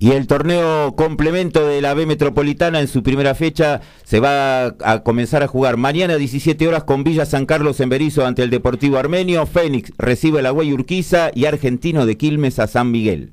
Y 0.00 0.12
el 0.12 0.28
torneo 0.28 0.94
complemento 0.94 1.66
de 1.66 1.82
la 1.82 1.92
B 1.92 2.06
Metropolitana 2.06 2.78
en 2.80 2.86
su 2.86 3.02
primera 3.02 3.34
fecha 3.34 3.80
se 4.04 4.20
va 4.20 4.66
a 4.66 5.02
comenzar 5.02 5.42
a 5.42 5.48
jugar 5.48 5.76
mañana 5.76 6.14
a 6.14 6.18
17 6.18 6.68
horas 6.68 6.84
con 6.84 7.02
Villa 7.02 7.26
San 7.26 7.46
Carlos 7.46 7.80
en 7.80 7.88
Berizo 7.88 8.24
ante 8.24 8.44
el 8.44 8.50
Deportivo 8.50 8.98
Armenio. 8.98 9.44
Fénix 9.46 9.92
recibe 9.98 10.40
la 10.40 10.50
Guay 10.50 10.72
Urquiza 10.72 11.32
y 11.34 11.46
Argentino 11.46 12.06
de 12.06 12.16
Quilmes 12.16 12.60
a 12.60 12.68
San 12.68 12.92
Miguel. 12.92 13.32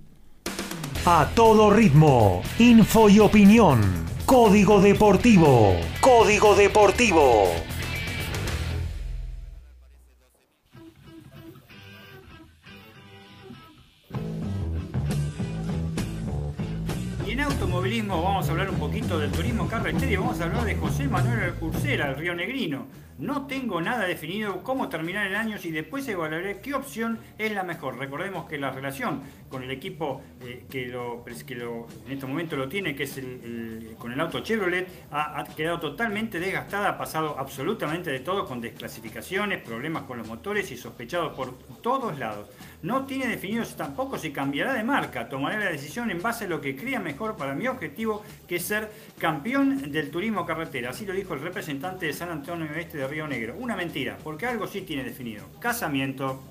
A 1.06 1.30
todo 1.36 1.70
ritmo, 1.70 2.42
info 2.58 3.10
y 3.10 3.20
opinión. 3.20 3.82
Código 4.26 4.82
Deportivo. 4.82 5.76
Código 6.02 6.56
Deportivo. 6.56 7.44
Vamos 17.94 18.50
a 18.50 18.52
hablar 18.52 18.72
un 18.72 18.80
poquito 18.80 19.20
del 19.20 19.32
turismo 19.32 19.68
carretera 19.68 20.12
y 20.12 20.16
vamos 20.16 20.42
a 20.42 20.46
hablar 20.46 20.66
de 20.66 20.76
José 20.76 21.08
Manuel 21.08 21.54
Cursera, 21.54 22.10
el 22.10 22.16
río 22.16 22.34
Negrino. 22.34 22.88
No 23.18 23.48
tengo 23.48 23.80
nada 23.80 24.06
definido 24.06 24.62
cómo 24.62 24.90
terminar 24.90 25.26
el 25.28 25.38
año 25.38 25.56
y 25.64 25.72
después 25.72 26.06
evaluaré 26.10 26.60
qué 26.60 26.74
opción 26.74 27.18
es 27.38 27.54
la 27.54 27.64
mejor. 27.64 27.98
Recordemos 27.98 28.46
que 28.46 28.58
la 28.58 28.72
relación 28.72 29.22
con 29.48 29.64
el 29.64 29.72
equipo 29.72 30.22
eh, 30.42 30.66
que, 30.70 30.88
lo, 30.88 31.24
que 31.24 31.56
lo, 31.56 31.88
en 32.06 32.12
este 32.12 32.26
momento 32.26 32.58
lo 32.58 32.68
tiene, 32.68 32.94
que 32.94 33.04
es 33.04 33.18
con 33.98 34.12
el 34.12 34.20
auto 34.20 34.42
Chevrolet, 34.42 35.08
ha, 35.12 35.46
quedado 35.56 35.80
totalmente 35.80 36.42
desgastada, 36.42 36.90
ha 36.90 36.98
pasado 36.98 37.40
absolutamente 37.40 38.12
de 38.12 38.20
todo, 38.20 38.46
con 38.46 38.60
desclasificaciones, 38.60 39.62
problemas 39.62 40.04
con 40.04 40.18
los 40.18 40.28
motores 40.28 40.70
y 40.72 40.76
sospechado 40.76 41.34
por 41.34 41.58
todos 41.82 42.20
lados. 42.20 42.50
No 42.84 43.06
tiene 43.06 43.28
definido 43.28 43.64
tampoco 43.78 44.18
si 44.18 44.32
cambiará 44.32 44.74
de 44.74 44.84
marca, 44.84 45.30
tomaré 45.30 45.58
la 45.58 45.72
decisión 45.72 46.12
en 46.12 46.22
base 46.22 46.46
a 46.46 46.48
lo 46.50 46.60
que 46.60 46.76
crea 46.76 47.00
mejor 47.00 47.38
para 47.38 47.56
mi 47.56 47.68
objetivo, 47.68 48.24
que 48.46 48.58
es 48.58 48.66
ser 48.66 48.92
campeón 49.18 49.90
del 49.90 50.12
turismo 50.12 50.46
carretera. 50.46 50.90
Así 50.90 51.06
lo 51.06 51.14
dijo 51.14 51.34
el 51.34 51.40
representante 51.40 52.08
de 52.08 52.14
San 52.14 52.30
Antonio 52.30 52.68
Oeste 52.70 52.98
de 52.98 53.05
Río 53.08 53.28
Negro. 53.28 53.56
Una 53.58 53.76
mentira, 53.76 54.18
porque 54.24 54.46
algo 54.46 54.68
sí 54.68 54.82
tiene 54.82 55.04
definido. 55.04 55.46
Casamiento. 55.60 56.42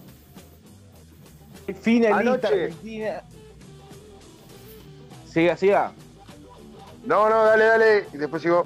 Finalista 1.80 2.48
Argentina. 2.48 3.22
Siga, 5.26 5.56
siga. 5.56 5.92
No, 7.04 7.28
no, 7.28 7.44
dale, 7.44 7.64
dale. 7.64 8.04
Y 8.12 8.18
después 8.18 8.42
sigo. 8.42 8.64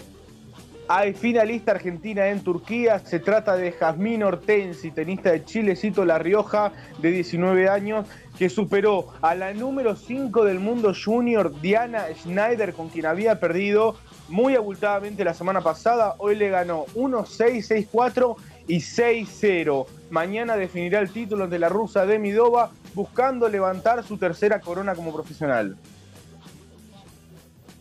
Hay 0.90 1.12
finalista 1.12 1.72
argentina 1.72 2.29
en 2.29 2.42
Turquía. 2.42 2.98
Se 3.01 3.18
trata 3.18 3.57
de 3.57 3.72
Jazmín 3.72 4.22
Hortensi, 4.22 4.90
tenista 4.90 5.31
de 5.31 5.44
Chilecito 5.44 6.05
La 6.05 6.18
Rioja, 6.18 6.72
de 6.98 7.11
19 7.11 7.68
años, 7.68 8.07
que 8.38 8.48
superó 8.48 9.09
a 9.20 9.35
la 9.35 9.53
número 9.53 9.96
5 9.96 10.44
del 10.44 10.61
mundo 10.61 10.94
junior, 10.94 11.61
Diana 11.61 12.07
Schneider, 12.14 12.72
con 12.72 12.88
quien 12.88 13.05
había 13.05 13.38
perdido 13.38 13.96
muy 14.29 14.55
abultadamente 14.55 15.25
la 15.25 15.35
semana 15.35 15.61
pasada. 15.61 16.14
Hoy 16.19 16.37
le 16.37 16.51
ganó 16.51 16.87
1-6, 16.95 17.91
6-4 17.91 18.37
y 18.67 18.77
6-0. 18.79 19.87
Mañana 20.11 20.57
definirá 20.57 21.01
el 21.01 21.11
título 21.11 21.45
ante 21.45 21.59
la 21.59 21.69
rusa 21.69 22.07
Demidova, 22.07 22.71
buscando 22.95 23.49
levantar 23.49 24.03
su 24.05 24.17
tercera 24.19 24.61
corona 24.61 24.95
como 24.95 25.12
profesional. 25.12 25.77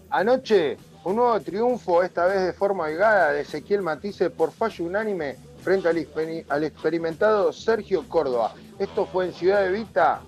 Anoche, 0.09 0.77
un 1.03 1.17
nuevo 1.17 1.39
triunfo, 1.41 2.01
esta 2.01 2.25
vez 2.25 2.41
de 2.43 2.53
forma 2.53 2.85
holgada, 2.85 3.31
de 3.31 3.41
Ezequiel 3.41 3.81
Matisse 3.81 4.29
por 4.29 4.51
fallo 4.51 4.85
unánime 4.85 5.35
frente 5.61 5.89
al, 5.89 6.07
al 6.49 6.63
experimentado 6.63 7.51
Sergio 7.51 8.07
Córdoba. 8.07 8.53
Esto 8.79 9.05
fue 9.05 9.25
en 9.25 9.33
Ciudad 9.33 9.63
de 9.63 9.71
Vita, 9.71 10.21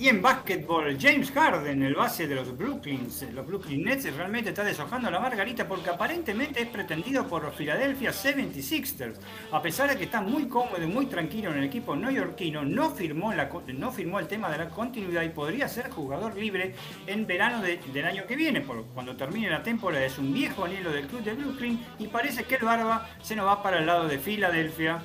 Y 0.00 0.08
en 0.08 0.22
básquetbol, 0.22 0.96
James 0.98 1.30
Harden, 1.30 1.82
el 1.82 1.94
base 1.94 2.26
de 2.26 2.34
los 2.34 2.56
Brooklyn, 2.56 3.06
los 3.34 3.46
Brooklyn 3.46 3.84
Nets, 3.84 4.10
realmente 4.16 4.48
está 4.48 4.64
deshojando 4.64 5.10
la 5.10 5.20
margarita 5.20 5.68
porque 5.68 5.90
aparentemente 5.90 6.62
es 6.62 6.68
pretendido 6.68 7.28
por 7.28 7.42
los 7.42 7.54
Philadelphia 7.54 8.10
76ers. 8.10 9.16
A 9.52 9.60
pesar 9.60 9.90
de 9.90 9.98
que 9.98 10.04
está 10.04 10.22
muy 10.22 10.48
cómodo 10.48 10.82
y 10.82 10.86
muy 10.86 11.04
tranquilo 11.04 11.50
en 11.50 11.58
el 11.58 11.64
equipo 11.64 11.94
neoyorquino, 11.94 12.64
no 12.64 12.88
firmó, 12.92 13.30
el 13.32 14.26
tema 14.26 14.50
de 14.50 14.56
la 14.56 14.70
continuidad 14.70 15.20
y 15.22 15.28
podría 15.28 15.68
ser 15.68 15.90
jugador 15.90 16.34
libre 16.34 16.74
en 17.06 17.26
verano 17.26 17.60
del 17.60 18.06
año 18.06 18.24
que 18.26 18.36
viene, 18.36 18.62
por, 18.62 18.86
cuando 18.94 19.14
termine 19.14 19.50
la 19.50 19.62
temporada. 19.62 20.02
Es 20.06 20.16
un 20.16 20.32
viejo 20.32 20.64
anhelo 20.64 20.92
del 20.92 21.08
club 21.08 21.22
de 21.24 21.34
Brooklyn 21.34 21.78
y 21.98 22.08
parece 22.08 22.44
que 22.44 22.54
el 22.54 22.64
Barba 22.64 23.06
se 23.20 23.36
nos 23.36 23.46
va 23.46 23.62
para 23.62 23.80
el 23.80 23.84
lado 23.84 24.08
de 24.08 24.18
Filadelfia. 24.18 25.02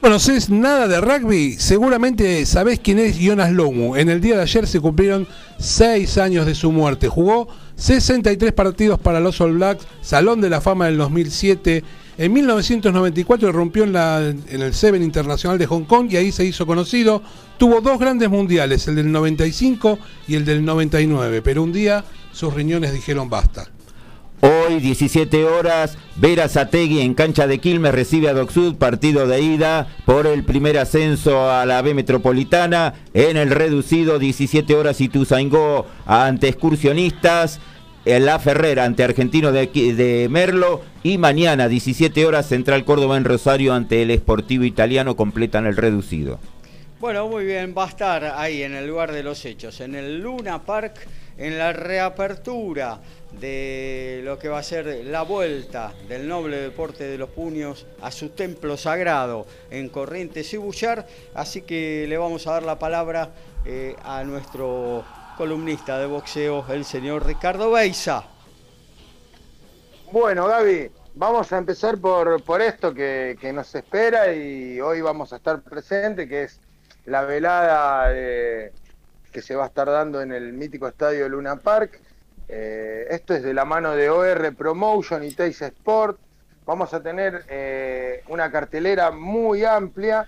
Bueno, 0.00 0.18
si 0.18 0.30
es 0.32 0.48
nada 0.48 0.88
de 0.88 0.98
rugby, 0.98 1.56
seguramente 1.58 2.46
sabés 2.46 2.80
quién 2.80 2.98
es 2.98 3.18
Jonas 3.18 3.52
Lomu. 3.52 3.96
En 3.96 4.08
el 4.08 4.22
día 4.22 4.36
de 4.36 4.42
ayer 4.42 4.66
se 4.66 4.80
cumplieron 4.80 5.28
seis 5.58 6.16
años 6.16 6.46
de 6.46 6.54
su 6.54 6.72
muerte. 6.72 7.06
Jugó 7.06 7.48
63 7.76 8.54
partidos 8.54 8.98
para 8.98 9.20
los 9.20 9.38
All 9.42 9.52
Blacks, 9.52 9.86
Salón 10.00 10.40
de 10.40 10.48
la 10.48 10.62
Fama 10.62 10.86
del 10.86 10.96
2007. 10.96 11.84
En 12.16 12.32
1994 12.32 13.52
rompió 13.52 13.84
en 13.84 14.62
el 14.62 14.72
Seven 14.72 15.02
Internacional 15.02 15.58
de 15.58 15.66
Hong 15.66 15.84
Kong 15.84 16.10
y 16.10 16.16
ahí 16.16 16.32
se 16.32 16.46
hizo 16.46 16.66
conocido. 16.66 17.22
Tuvo 17.58 17.82
dos 17.82 17.98
grandes 17.98 18.30
mundiales, 18.30 18.88
el 18.88 18.96
del 18.96 19.12
95 19.12 19.98
y 20.26 20.36
el 20.36 20.46
del 20.46 20.64
99, 20.64 21.42
pero 21.42 21.62
un 21.62 21.74
día 21.74 22.06
sus 22.32 22.54
riñones 22.54 22.94
dijeron 22.94 23.28
basta. 23.28 23.68
Hoy, 24.42 24.80
17 24.80 25.44
horas, 25.44 25.98
Vera 26.16 26.48
Zategui 26.48 27.00
en 27.00 27.12
cancha 27.12 27.46
de 27.46 27.58
Quilmes 27.58 27.92
recibe 27.92 28.30
a 28.30 28.32
Docsud, 28.32 28.76
partido 28.76 29.26
de 29.26 29.42
ida 29.42 29.86
por 30.06 30.26
el 30.26 30.44
primer 30.44 30.78
ascenso 30.78 31.50
a 31.50 31.66
la 31.66 31.82
B 31.82 31.92
Metropolitana. 31.92 32.94
En 33.12 33.36
el 33.36 33.50
reducido, 33.50 34.18
17 34.18 34.74
horas, 34.74 35.02
Ituzaingó 35.02 35.86
ante 36.06 36.48
excursionistas. 36.48 37.60
La 38.06 38.38
Ferrera 38.38 38.86
ante 38.86 39.04
Argentino 39.04 39.52
de, 39.52 39.66
de, 39.66 40.28
Merlo. 40.30 40.80
Y 41.02 41.18
mañana, 41.18 41.68
17 41.68 42.24
horas, 42.24 42.48
Central 42.48 42.86
Córdoba 42.86 43.18
en 43.18 43.24
Rosario 43.24 43.74
ante 43.74 44.00
el 44.00 44.10
Esportivo 44.10 44.64
Italiano. 44.64 45.16
Completan 45.16 45.66
el 45.66 45.76
reducido. 45.76 46.38
Bueno, 46.98 47.28
muy 47.28 47.44
bien, 47.44 47.74
va 47.76 47.84
a 47.84 47.88
estar 47.88 48.24
ahí 48.36 48.62
en 48.62 48.74
el 48.74 48.86
lugar 48.86 49.12
de 49.12 49.22
los 49.22 49.44
hechos, 49.44 49.80
en 49.80 49.94
el 49.94 50.20
Luna 50.20 50.62
Park, 50.62 50.94
en 51.38 51.56
la 51.56 51.72
reapertura 51.72 53.00
de 53.38 54.20
lo 54.24 54.38
que 54.38 54.48
va 54.48 54.58
a 54.58 54.62
ser 54.62 55.04
la 55.04 55.22
vuelta 55.22 55.92
del 56.08 56.28
noble 56.28 56.56
deporte 56.58 57.04
de 57.04 57.18
los 57.18 57.30
puños 57.30 57.86
a 58.02 58.10
su 58.10 58.30
templo 58.30 58.76
sagrado 58.76 59.46
en 59.70 59.88
Corrientes 59.88 60.52
y 60.52 60.56
Bullar. 60.56 61.06
Así 61.34 61.62
que 61.62 62.06
le 62.08 62.18
vamos 62.18 62.46
a 62.46 62.52
dar 62.52 62.62
la 62.62 62.78
palabra 62.78 63.30
eh, 63.64 63.94
a 64.02 64.24
nuestro 64.24 65.04
columnista 65.36 65.98
de 65.98 66.06
boxeo, 66.06 66.64
el 66.68 66.84
señor 66.84 67.26
Ricardo 67.26 67.70
Beiza. 67.70 68.24
Bueno, 70.12 70.46
Gaby, 70.46 70.90
vamos 71.14 71.52
a 71.52 71.58
empezar 71.58 71.98
por, 71.98 72.42
por 72.42 72.60
esto 72.60 72.92
que, 72.92 73.38
nos 73.54 73.74
espera 73.74 74.32
y 74.32 74.80
hoy 74.80 75.00
vamos 75.00 75.32
a 75.32 75.36
estar 75.36 75.62
presente, 75.62 76.28
que 76.28 76.44
es 76.44 76.60
la 77.06 77.22
velada 77.22 78.12
que 79.32 79.42
se 79.42 79.54
va 79.54 79.64
a 79.64 79.66
estar 79.68 79.88
dando 79.88 80.20
en 80.20 80.32
el 80.32 80.52
mítico 80.52 80.88
estadio 80.88 81.28
Luna 81.28 81.56
Park. 81.56 82.00
Eh, 82.52 83.06
esto 83.10 83.32
es 83.32 83.44
de 83.44 83.54
la 83.54 83.64
mano 83.64 83.94
de 83.94 84.10
OR 84.10 84.54
Promotion 84.56 85.22
y 85.22 85.30
Teis 85.30 85.62
Sport. 85.62 86.18
Vamos 86.66 86.92
a 86.92 87.00
tener 87.00 87.44
eh, 87.48 88.24
una 88.28 88.50
cartelera 88.50 89.12
muy 89.12 89.64
amplia, 89.64 90.26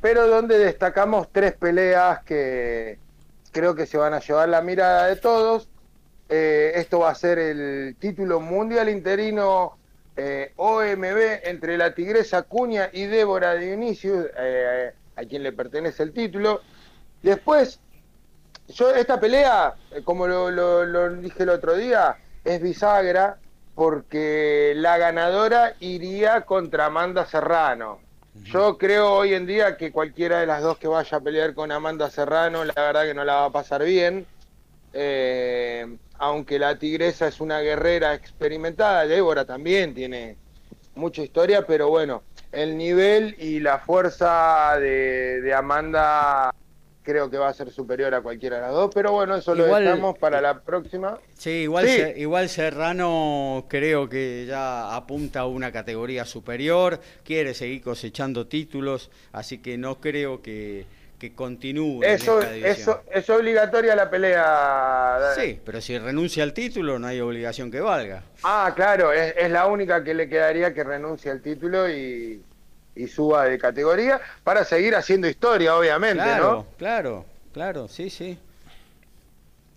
pero 0.00 0.26
donde 0.26 0.58
destacamos 0.58 1.28
tres 1.30 1.52
peleas 1.52 2.24
que 2.24 2.98
creo 3.52 3.76
que 3.76 3.86
se 3.86 3.98
van 3.98 4.14
a 4.14 4.20
llevar 4.20 4.48
la 4.48 4.62
mirada 4.62 5.06
de 5.06 5.16
todos. 5.16 5.68
Eh, 6.28 6.72
esto 6.74 7.00
va 7.00 7.10
a 7.10 7.14
ser 7.14 7.38
el 7.38 7.94
título 8.00 8.40
mundial 8.40 8.88
interino 8.88 9.76
OMB 10.56 11.40
entre 11.44 11.78
la 11.78 11.94
tigresa 11.94 12.42
Cuña 12.42 12.90
y 12.92 13.06
Débora 13.06 13.54
Dionisio, 13.54 14.26
eh, 14.36 14.92
a 15.16 15.24
quien 15.24 15.42
le 15.42 15.52
pertenece 15.52 16.02
el 16.02 16.12
título. 16.12 16.60
Después, 17.22 17.80
yo 18.74 18.94
esta 18.94 19.20
pelea, 19.20 19.74
como 20.04 20.26
lo, 20.26 21.10
dije 21.16 21.42
el 21.42 21.50
otro 21.50 21.74
día, 21.74 22.16
es 22.44 22.60
bisagra 22.60 23.38
porque 23.74 24.72
la 24.76 24.98
ganadora 24.98 25.74
iría 25.80 26.42
contra 26.42 26.86
Amanda 26.86 27.26
Serrano. 27.26 28.00
Yo 28.44 28.78
creo 28.78 29.12
hoy 29.12 29.34
en 29.34 29.46
día 29.46 29.76
que 29.76 29.92
cualquiera 29.92 30.40
de 30.40 30.46
las 30.46 30.62
dos 30.62 30.78
que 30.78 30.86
vaya 30.86 31.18
a 31.18 31.20
pelear 31.20 31.52
con 31.54 31.72
Amanda 31.72 32.10
Serrano, 32.10 32.64
la 32.64 32.74
verdad 32.74 33.04
que 33.04 33.14
no 33.14 33.24
la 33.24 33.34
va 33.34 33.44
a 33.46 33.50
pasar 33.50 33.84
bien. 33.84 34.26
Eh, 34.92 35.86
aunque 36.18 36.58
la 36.58 36.78
tigresa 36.78 37.26
es 37.28 37.40
una 37.40 37.60
guerrera 37.60 38.14
experimentada, 38.14 39.06
Débora 39.06 39.44
también 39.44 39.94
tiene 39.94 40.36
mucha 40.94 41.22
historia, 41.22 41.66
pero 41.66 41.88
bueno, 41.88 42.22
el 42.52 42.76
nivel 42.76 43.34
y 43.38 43.60
la 43.60 43.78
fuerza 43.78 44.76
de, 44.78 45.52
Amanda 45.56 46.54
creo 47.10 47.28
que 47.28 47.38
va 47.38 47.48
a 47.48 47.54
ser 47.54 47.70
superior 47.70 48.14
a 48.14 48.20
cualquiera 48.20 48.56
de 48.56 48.62
las 48.62 48.72
dos, 48.72 48.90
pero 48.94 49.10
bueno, 49.10 49.34
eso 49.34 49.54
lo 49.54 49.64
dejamos 49.64 50.16
para 50.16 50.40
la 50.40 50.60
próxima. 50.60 51.18
Sí, 51.34 51.50
igual, 51.50 51.88
igual 52.16 52.48
Serrano 52.48 53.66
creo 53.68 54.08
que 54.08 54.46
ya 54.46 54.94
apunta 54.94 55.40
a 55.40 55.46
una 55.46 55.72
categoría 55.72 56.24
superior, 56.24 57.00
quiere 57.24 57.52
seguir 57.54 57.82
cosechando 57.82 58.46
títulos, 58.46 59.10
así 59.32 59.58
que 59.58 59.76
no 59.76 60.00
creo 60.00 60.40
que 60.40 60.86
que 61.20 61.34
continúe. 61.34 62.02
Eso, 62.02 62.40
eso 62.40 63.02
es 63.12 63.28
obligatoria 63.28 63.94
la 63.94 64.08
pelea. 64.08 65.18
Sí, 65.36 65.60
pero 65.62 65.80
si 65.82 65.98
renuncia 65.98 66.42
al 66.42 66.54
título 66.54 66.98
no 66.98 67.06
hay 67.06 67.20
obligación 67.20 67.70
que 67.70 67.80
valga. 67.80 68.22
Ah, 68.42 68.72
claro, 68.74 69.12
es, 69.12 69.50
la 69.50 69.66
única 69.66 70.02
que 70.02 70.14
le 70.14 70.30
quedaría 70.30 70.72
que 70.72 70.82
renuncie 70.82 71.30
al 71.30 71.42
título 71.42 71.90
y, 71.90 72.42
suba 73.08 73.44
de 73.44 73.58
categoría 73.58 74.20
para 74.44 74.64
seguir 74.64 74.94
haciendo 74.96 75.28
historia, 75.28 75.76
obviamente, 75.76 76.22
claro, 76.22 76.52
¿no? 76.52 76.66
Claro, 76.76 77.24
claro, 77.52 77.88
sí, 77.88 78.10
sí. 78.10 78.38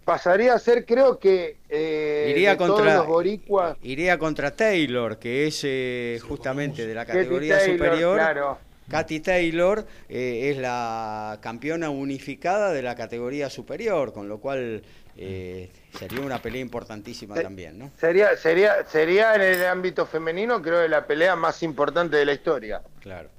Pasaría 0.05 0.53
a 0.53 0.59
ser, 0.59 0.85
creo 0.85 1.17
que 1.17 1.57
eh, 1.69 2.27
iría 2.29 2.57
contra 2.57 2.97
los 2.97 3.07
boricuas. 3.07 3.77
Iría 3.81 4.17
contra 4.17 4.51
Taylor, 4.51 5.17
que 5.17 5.47
es 5.47 5.61
eh, 5.63 6.19
justamente 6.27 6.85
de 6.85 6.93
la 6.93 7.05
categoría 7.05 7.59
superior. 7.59 8.17
Claro 8.17 8.57
Katy 8.89 9.19
Taylor 9.21 9.85
eh, 10.09 10.51
es 10.51 10.57
la 10.57 11.39
campeona 11.41 11.89
unificada 11.89 12.71
de 12.71 12.81
la 12.81 12.95
categoría 12.95 13.49
superior, 13.49 14.13
con 14.13 14.27
lo 14.27 14.39
cual 14.39 14.83
eh, 15.17 15.69
sería 15.97 16.21
una 16.21 16.41
pelea 16.41 16.61
importantísima 16.61 17.35
también, 17.35 17.79
¿no? 17.79 17.91
Sería, 17.97 18.35
sería, 18.37 18.85
sería 18.85 19.35
en 19.35 19.41
el 19.41 19.65
ámbito 19.65 20.05
femenino, 20.05 20.61
creo, 20.61 20.87
la 20.87 21.05
pelea 21.05 21.35
más 21.35 21.63
importante 21.63 22.17
de 22.17 22.25
la 22.25 22.33
historia. 22.33 22.81
Claro. 22.99 23.29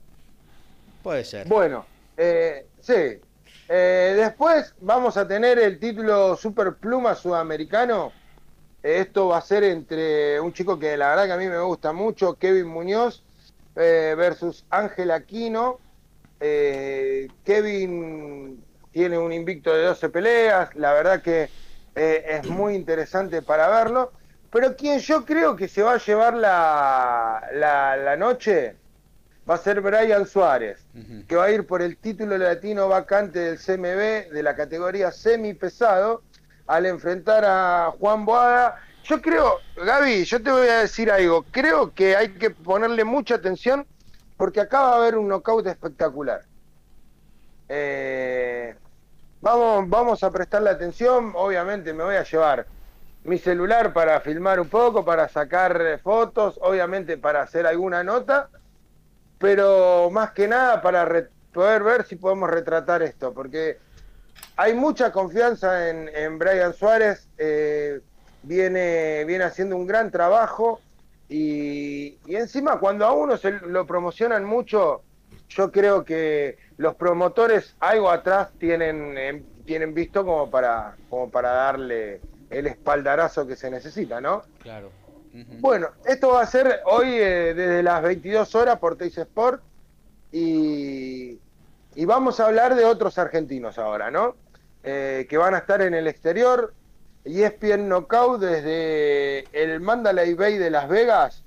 Puede 1.02 1.24
ser. 1.24 1.46
Bueno, 1.46 1.84
eh, 2.16 2.66
sí. 2.80 3.20
después 3.68 4.74
vamos 4.80 5.16
a 5.16 5.28
tener 5.28 5.58
el 5.58 5.78
título 5.78 6.36
Super 6.36 6.74
Pluma 6.74 7.14
Sudamericano. 7.14 8.12
Esto 8.84 9.28
va 9.28 9.38
a 9.38 9.40
ser 9.40 9.64
entre 9.64 10.38
un 10.40 10.52
chico 10.52 10.78
que 10.78 10.94
la 10.98 11.08
verdad 11.08 11.24
que 11.24 11.32
a 11.32 11.36
mí 11.38 11.46
me 11.46 11.58
gusta 11.60 11.94
mucho, 11.94 12.34
Kevin 12.34 12.66
Muñoz, 12.66 13.22
eh, 13.76 14.14
versus 14.14 14.66
Ángel 14.68 15.10
Aquino. 15.10 15.80
Eh, 16.38 17.28
Kevin 17.44 18.62
tiene 18.92 19.16
un 19.16 19.32
invicto 19.32 19.74
de 19.74 19.84
12 19.84 20.08
peleas, 20.10 20.74
la 20.74 20.92
verdad 20.92 21.22
que 21.22 21.48
eh, 21.94 22.40
es 22.42 22.48
muy 22.48 22.74
interesante 22.74 23.42
para 23.42 23.68
verlo. 23.68 24.12
Pero 24.50 24.76
quien 24.76 25.00
yo 25.00 25.24
creo 25.24 25.56
que 25.56 25.66
se 25.66 25.82
va 25.82 25.94
a 25.94 25.98
llevar 25.98 26.34
la, 26.34 27.42
la, 27.52 28.16
noche 28.16 28.76
va 29.48 29.56
a 29.56 29.58
ser 29.58 29.80
Brian 29.80 30.26
Suárez, 30.26 30.86
que 31.26 31.34
va 31.34 31.46
a 31.46 31.50
ir 31.50 31.66
por 31.66 31.82
el 31.82 31.96
título 31.96 32.38
latino 32.38 32.88
vacante 32.88 33.40
del 33.40 33.58
CMB 33.58 34.32
de 34.32 34.42
la 34.44 34.54
categoría 34.54 35.10
semi 35.10 35.54
pesado 35.54 36.22
al 36.68 36.86
enfrentar 36.86 37.44
a 37.44 37.92
Juan 37.98 38.24
Boada 38.24 38.80
yo 39.04 39.20
creo, 39.20 39.58
Gaby, 39.76 40.24
yo 40.24 40.42
te 40.42 40.50
voy 40.50 40.66
a 40.66 40.78
decir 40.78 41.10
algo. 41.10 41.44
Creo 41.50 41.92
que 41.92 42.16
hay 42.16 42.30
que 42.30 42.48
ponerle 42.50 43.04
mucha 43.04 43.34
atención 43.34 43.86
porque 44.38 44.60
acá 44.60 44.80
va 44.80 44.92
a 44.94 44.96
haber 44.96 45.18
un 45.18 45.28
knockout 45.28 45.66
espectacular. 45.66 46.42
Eh, 47.68 48.74
vamos, 49.44 49.88
vamos 49.88 50.24
a 50.24 50.30
prestarle 50.30 50.70
atención. 50.70 51.32
Obviamente 51.36 51.92
me 51.92 52.02
voy 52.02 52.16
a 52.16 52.24
llevar 52.24 52.66
mi 53.24 53.38
celular 53.38 53.92
para 53.92 54.20
filmar 54.20 54.58
un 54.58 54.68
poco, 54.68 55.04
para 55.04 55.28
sacar 55.28 56.00
fotos, 56.02 56.58
obviamente 56.60 57.16
para 57.16 57.42
hacer 57.42 57.66
alguna 57.66 58.02
nota, 58.02 58.48
pero 59.38 60.10
más 60.10 60.32
que 60.32 60.48
nada 60.48 60.82
para 60.82 61.28
poder 61.52 61.82
ver 61.82 62.04
si 62.04 62.16
podemos 62.16 62.50
retratar 62.50 63.02
esto, 63.02 63.32
porque 63.32 63.78
hay 64.56 64.74
mucha 64.74 65.12
confianza 65.12 65.88
en, 65.88 66.38
Brian 66.38 66.74
Suárez. 66.74 67.28
Eh, 67.38 68.00
viene, 68.42 69.24
viene 69.24 69.44
haciendo 69.44 69.76
un 69.76 69.86
gran 69.86 70.10
trabajo 70.10 70.80
y, 71.28 72.18
encima 72.26 72.78
cuando 72.78 73.06
a 73.06 73.12
uno 73.12 73.36
se 73.36 73.52
lo 73.52 73.86
promocionan 73.86 74.44
mucho, 74.44 75.02
yo 75.48 75.70
creo 75.70 76.04
que 76.04 76.58
los 76.76 76.94
promotores 76.94 77.76
algo 77.80 78.10
atrás 78.10 78.50
tienen, 78.58 79.16
em, 79.18 79.44
tienen 79.64 79.94
visto 79.94 80.24
como 80.24 80.50
para, 80.50 80.96
como 81.08 81.30
para 81.30 81.50
darle 81.50 82.20
el 82.50 82.66
espaldarazo 82.66 83.46
que 83.46 83.56
se 83.56 83.70
necesita, 83.70 84.20
¿no? 84.20 84.42
Claro. 84.62 84.90
Bueno, 85.58 85.88
esto 86.04 86.28
va 86.28 86.42
a 86.42 86.46
ser 86.46 86.80
hoy 86.84 87.08
eh, 87.08 87.54
desde 87.54 87.82
las 87.82 88.00
22 88.02 88.54
horas 88.54 88.78
por 88.78 88.96
Teis 88.96 89.18
Sport 89.18 89.60
y, 90.30 91.40
y, 91.96 92.04
vamos 92.04 92.38
a 92.38 92.46
hablar 92.46 92.76
de 92.76 92.84
otros 92.84 93.18
argentinos 93.18 93.76
ahora, 93.78 94.12
¿no? 94.12 94.36
Eh, 94.84 95.26
que 95.28 95.36
van 95.36 95.54
a 95.54 95.58
estar 95.58 95.82
en 95.82 95.94
el 95.94 96.06
exterior. 96.06 96.72
ESPN 97.24 97.88
Knockout 97.88 98.40
desde 98.40 99.44
el 99.52 99.80
Mandalay 99.80 100.34
Bay 100.34 100.58
de 100.58 100.70
Las 100.70 100.88
Vegas 100.88 101.43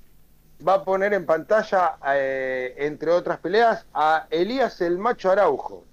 va 0.65 0.75
a 0.75 0.83
poner 0.83 1.13
en 1.13 1.25
pantalla, 1.25 1.97
eh, 2.13 2.73
entre 2.77 3.11
otras 3.11 3.39
peleas, 3.39 3.85
a 3.93 4.27
Elías 4.29 4.81
el 4.81 4.97
Macho 4.97 5.31
Araujo. 5.31 5.83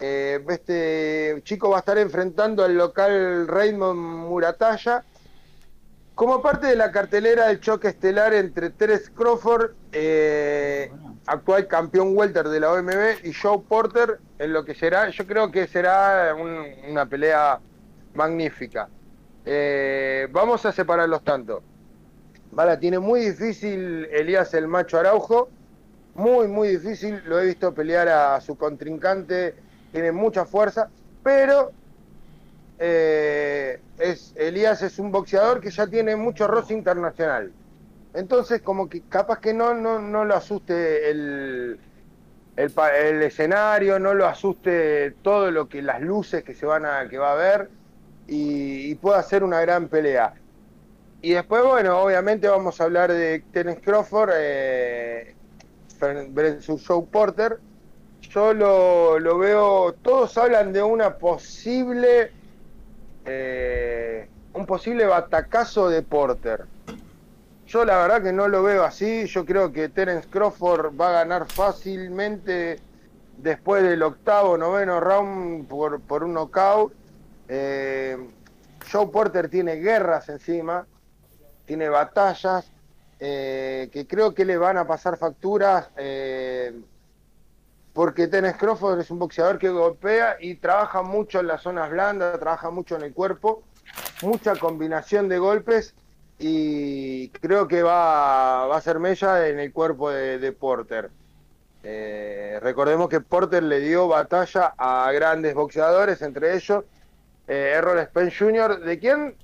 Eh, 0.00 0.44
este 0.48 1.40
chico 1.44 1.70
va 1.70 1.76
a 1.76 1.78
estar 1.80 1.98
enfrentando 1.98 2.64
al 2.64 2.76
local 2.76 3.46
Raymond 3.48 3.98
Murataya 4.28 5.04
como 6.14 6.42
parte 6.42 6.66
de 6.66 6.76
la 6.76 6.92
cartelera 6.92 7.48
del 7.48 7.60
choque 7.60 7.88
estelar 7.88 8.34
entre 8.34 8.70
Teres 8.70 9.10
Crawford, 9.10 9.72
eh, 9.92 10.92
actual 11.26 11.66
campeón 11.66 12.16
welter 12.16 12.48
de 12.48 12.60
la 12.60 12.72
OMB, 12.72 13.24
y 13.24 13.32
Joe 13.32 13.60
Porter, 13.68 14.20
en 14.38 14.52
lo 14.52 14.64
que 14.64 14.76
será, 14.76 15.08
yo 15.08 15.26
creo 15.26 15.50
que 15.50 15.66
será 15.66 16.36
una 16.36 17.06
pelea 17.06 17.58
magnífica. 18.14 18.88
Vamos 20.30 20.64
a 20.66 20.70
separarlos 20.70 21.24
tanto. 21.24 21.62
Vale, 22.54 22.76
tiene 22.76 22.98
muy 22.98 23.20
difícil 23.20 24.06
Elías 24.12 24.54
el 24.54 24.68
macho 24.68 24.98
Araujo, 24.98 25.48
muy, 26.14 26.46
muy 26.46 26.68
difícil. 26.68 27.22
Lo 27.26 27.40
he 27.40 27.46
visto 27.46 27.74
pelear 27.74 28.08
a 28.08 28.40
su 28.40 28.56
contrincante, 28.56 29.54
tiene 29.92 30.12
mucha 30.12 30.44
fuerza, 30.44 30.88
pero 31.22 31.72
eh, 32.78 33.80
es, 33.98 34.34
Elías 34.36 34.82
es 34.82 34.98
un 34.98 35.10
boxeador 35.10 35.60
que 35.60 35.70
ya 35.70 35.86
tiene 35.86 36.16
mucho 36.16 36.46
roce 36.46 36.74
internacional. 36.74 37.52
Entonces, 38.14 38.62
como 38.62 38.88
que 38.88 39.02
capaz 39.02 39.40
que 39.40 39.52
no, 39.52 39.74
no, 39.74 39.98
no 39.98 40.24
lo 40.24 40.36
asuste 40.36 41.10
el, 41.10 41.80
el, 42.56 42.72
el, 43.02 43.22
escenario, 43.22 43.98
no 43.98 44.14
lo 44.14 44.26
asuste 44.26 45.12
todo 45.22 45.50
lo 45.50 45.68
que 45.68 45.82
las 45.82 46.00
luces 46.00 46.44
que 46.44 46.54
se 46.54 46.66
van 46.66 46.86
a, 46.86 47.08
que 47.08 47.18
va 47.18 47.32
a 47.32 47.34
ver 47.34 47.70
y, 48.26 48.94
puede 48.96 49.18
hacer 49.18 49.42
una 49.42 49.60
gran 49.60 49.88
pelea. 49.88 50.34
Y 51.24 51.32
después, 51.32 51.64
bueno, 51.64 52.02
obviamente 52.02 52.48
vamos 52.48 52.78
a 52.78 52.84
hablar 52.84 53.10
de 53.10 53.42
Terence 53.50 53.80
Crawford 53.80 54.30
eh, 54.34 55.34
versus 56.28 56.86
Joe 56.86 57.06
Porter. 57.10 57.60
Yo 58.20 58.52
lo, 58.52 59.18
lo, 59.18 59.38
veo, 59.38 59.94
todos 60.02 60.36
hablan 60.36 60.74
de 60.74 60.82
una 60.82 61.16
posible, 61.16 62.30
eh, 63.24 64.28
un 64.52 64.66
posible 64.66 65.06
batacazo 65.06 65.88
de 65.88 66.02
Porter. 66.02 66.66
Yo 67.68 67.86
la 67.86 67.96
verdad 68.02 68.22
que 68.22 68.32
no 68.34 68.46
lo 68.46 68.62
veo 68.62 68.84
así, 68.84 69.24
yo 69.24 69.46
creo 69.46 69.72
que 69.72 69.88
Terence 69.88 70.28
Crawford 70.28 70.92
va 71.00 71.08
a 71.08 71.12
ganar 71.24 71.46
fácilmente 71.46 72.80
después 73.38 73.82
del 73.82 74.02
octavo, 74.02 74.58
noveno 74.58 75.00
round 75.00 75.68
por, 75.68 76.02
por 76.02 76.22
un 76.22 76.34
knockout. 76.34 76.92
Eh, 77.48 78.18
Joe 78.92 79.06
Porter 79.06 79.48
tiene 79.48 79.76
guerras 79.76 80.28
encima, 80.28 80.86
tiene 81.66 81.88
batallas 81.88 82.70
eh, 83.20 83.88
que 83.92 84.06
creo 84.06 84.34
que 84.34 84.44
le 84.44 84.56
van 84.56 84.76
a 84.76 84.86
pasar 84.86 85.16
facturas 85.16 85.88
eh, 85.96 86.74
porque 87.92 88.26
Tennis 88.26 88.56
Crawford 88.56 89.00
es 89.00 89.10
un 89.10 89.20
boxeador 89.20 89.58
que 89.58 89.68
golpea 89.68 90.36
y 90.40 90.56
trabaja 90.56 91.02
mucho 91.02 91.38
en 91.40 91.46
las 91.46 91.62
zonas 91.62 91.90
blandas, 91.90 92.38
trabaja 92.40 92.70
mucho 92.70 92.96
en 92.96 93.02
el 93.02 93.14
cuerpo, 93.14 93.62
mucha 94.22 94.56
combinación 94.56 95.28
de 95.28 95.38
golpes 95.38 95.94
y 96.40 97.28
creo 97.28 97.68
que 97.68 97.84
va, 97.84 98.74
a 98.74 98.80
ser 98.80 98.98
mella 98.98 99.48
en 99.48 99.60
el 99.60 99.72
cuerpo 99.72 100.10
de, 100.10 100.52
Porter. 100.52 101.10
Eh, 101.84 102.58
recordemos 102.60 103.08
que 103.08 103.20
Porter 103.20 103.62
le 103.62 103.78
dio 103.78 104.08
batalla 104.08 104.74
a 104.76 105.12
grandes 105.12 105.54
boxeadores, 105.54 106.20
entre 106.22 106.56
ellos 106.56 106.84
Errol 107.46 108.02
Spence 108.06 108.36
Jr., 108.36 108.80
de 108.80 108.98
quien 108.98 109.36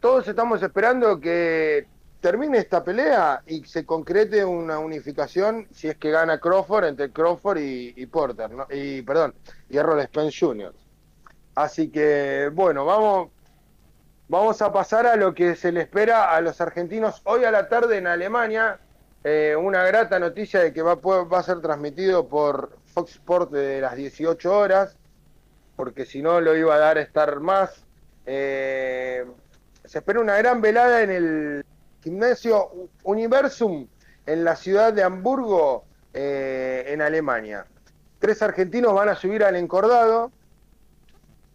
todos 0.00 0.26
estamos 0.26 0.62
esperando 0.62 1.20
que 1.20 1.86
termine 2.20 2.58
esta 2.58 2.82
pelea 2.84 3.42
y 3.46 3.64
se 3.64 3.84
concrete 3.84 4.44
una 4.44 4.78
unificación 4.78 5.66
si 5.72 5.88
es 5.88 5.96
que 5.96 6.10
gana 6.10 6.38
Crawford 6.38 6.86
entre 6.86 7.10
Crawford 7.10 7.58
y, 7.58 8.06
Porter, 8.06 8.50
¿no? 8.50 8.66
y 8.70 9.02
perdón, 9.02 9.34
y 9.68 9.76
Errol 9.76 10.02
Spence 10.02 10.38
Jr. 10.38 10.74
Así 11.54 11.90
que 11.90 12.50
bueno, 12.52 12.84
vamos 12.84 13.30
vamos 14.28 14.62
a 14.62 14.72
pasar 14.72 15.06
a 15.06 15.16
lo 15.16 15.34
que 15.34 15.56
se 15.56 15.72
le 15.72 15.82
espera 15.82 16.34
a 16.34 16.40
los 16.40 16.60
argentinos 16.60 17.20
hoy 17.24 17.44
a 17.44 17.50
la 17.50 17.68
tarde 17.68 17.98
en 17.98 18.06
Alemania. 18.06 18.78
Eh, 19.22 19.54
una 19.54 19.84
grata 19.84 20.18
noticia 20.18 20.60
de 20.60 20.72
que 20.72 20.80
va, 20.80 20.98
a 21.30 21.42
ser 21.42 21.60
transmitido 21.60 22.26
por 22.26 22.78
Fox 22.86 23.12
Sports 23.12 23.52
de 23.52 23.80
las 23.82 23.94
18 23.94 24.56
horas, 24.56 24.96
porque 25.76 26.06
si 26.06 26.22
no 26.22 26.40
lo 26.40 26.56
iba 26.56 26.74
a 26.74 26.78
dar 26.78 26.96
estar 26.96 27.40
más. 27.40 27.84
Eh, 28.24 29.26
se 29.90 29.98
espera 29.98 30.20
una 30.20 30.36
gran 30.36 30.60
velada 30.60 31.02
en 31.02 31.10
el 31.10 31.66
gimnasio 32.04 32.70
Universum 33.02 33.88
en 34.24 34.44
la 34.44 34.54
ciudad 34.54 34.92
de 34.92 35.02
Hamburgo, 35.02 35.84
eh, 36.14 36.84
en 36.86 37.02
Alemania. 37.02 37.66
Tres 38.20 38.40
argentinos 38.40 38.94
van 38.94 39.08
a 39.08 39.16
subir 39.16 39.42
al 39.42 39.56
encordado. 39.56 40.30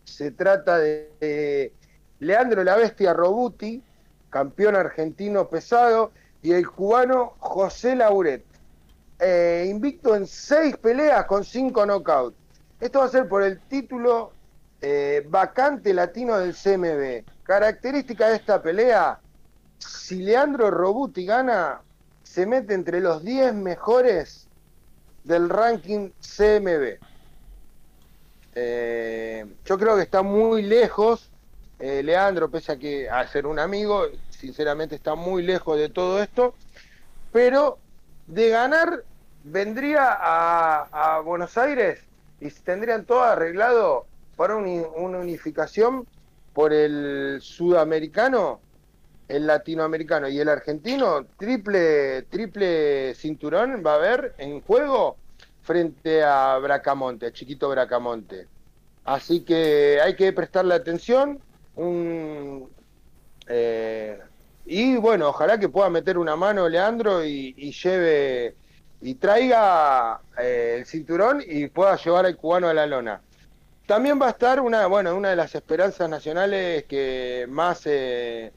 Se 0.03 0.31
trata 0.31 0.77
de, 0.79 1.71
Leandro 2.19 2.65
La 2.65 2.75
Bestia 2.75 3.13
Robuti, 3.13 3.81
campeón 4.29 4.75
argentino 4.75 5.47
pesado, 5.47 6.11
y 6.41 6.51
el 6.51 6.69
cubano 6.69 7.35
José 7.39 7.95
Lauret. 7.95 8.43
Eh, 9.17 9.65
invicto 9.69 10.13
en 10.13 10.27
seis 10.27 10.75
peleas 10.75 11.23
con 11.23 11.45
cinco 11.45 11.85
knockouts. 11.85 12.35
Esto 12.81 12.99
va 12.99 13.05
a 13.05 13.09
ser 13.09 13.29
por 13.29 13.43
el 13.43 13.61
título 13.61 14.33
eh, 14.81 15.25
vacante 15.29 15.93
latino 15.93 16.37
del 16.37 16.53
CMB. 16.53 17.34
Característica 17.45 18.29
de 18.29 18.37
esta 18.37 18.61
pelea, 18.61 19.19
si 19.77 20.23
Leandro 20.23 20.71
Robuti 20.71 21.25
gana, 21.25 21.81
se 22.23 22.47
mete 22.47 22.73
entre 22.73 22.99
los 22.99 23.23
10 23.23 23.53
mejores 23.53 24.47
del 25.23 25.49
ranking 25.49 26.09
CMB. 26.19 26.97
Eh, 28.55 29.45
yo 29.63 29.77
creo 29.77 29.95
que 29.95 30.01
está 30.01 30.23
muy 30.23 30.63
lejos, 30.63 31.29
eh, 31.77 32.01
Leandro, 32.01 32.49
pese 32.49 32.71
a 32.71 32.77
que 32.77 33.09
a 33.09 33.27
ser 33.27 33.45
un 33.45 33.59
amigo, 33.59 34.05
sinceramente 34.29 34.95
está 34.95 35.13
muy 35.13 35.43
lejos 35.43 35.77
de 35.77 35.89
todo 35.89 36.23
esto, 36.23 36.55
pero 37.31 37.77
de 38.25 38.49
ganar 38.49 39.03
vendría 39.43 40.17
a, 40.19 41.19
Buenos 41.23 41.57
Aires 41.57 41.99
y 42.39 42.49
tendrían 42.49 43.05
todo 43.05 43.21
arreglado 43.21 44.07
para 44.35 44.55
una 44.55 45.19
unificación 45.19 46.07
por 46.55 46.71
el 46.71 47.39
sudamericano, 47.41 48.61
el 49.27 49.45
latinoamericano 49.45 50.29
y 50.29 50.39
el 50.39 50.47
argentino, 50.47 51.25
triple, 51.37 52.21
triple 52.23 53.13
cinturón 53.13 53.83
va 53.85 53.91
a 53.91 53.95
haber 53.95 54.35
en 54.37 54.61
juego 54.61 55.17
frente 55.63 56.23
a 56.23 56.57
Bracamonte, 56.59 57.25
a 57.25 57.33
Chiquito 57.33 57.67
Bracamonte. 57.67 58.47
Así 59.03 59.41
que 59.41 59.99
hay 60.01 60.15
que 60.15 60.31
prestarle 60.31 60.75
atención. 60.75 61.41
Eh, 63.47 64.17
y 64.65 64.95
bueno, 64.95 65.27
ojalá 65.27 65.59
que 65.59 65.67
pueda 65.67 65.89
meter 65.89 66.17
una 66.17 66.37
mano 66.37 66.69
Leandro 66.69 67.25
y, 67.25 67.53
lleve 67.83 68.55
y 69.01 69.15
traiga 69.15 70.21
eh, 70.41 70.77
el 70.79 70.85
cinturón 70.85 71.43
y 71.45 71.67
pueda 71.67 71.97
llevar 71.97 72.25
al 72.25 72.37
cubano 72.37 72.69
a 72.69 72.73
la 72.73 72.87
lona. 72.87 73.21
También 73.85 74.19
va 74.19 74.27
a 74.27 74.31
estar 74.31 74.61
una, 74.61 74.87
bueno, 74.87 75.15
una 75.15 75.29
de 75.29 75.35
las 75.35 75.53
esperanzas 75.53 76.09
nacionales 76.09 76.85
que 76.85 77.45
más 77.47 77.83
eh, 77.85 78.51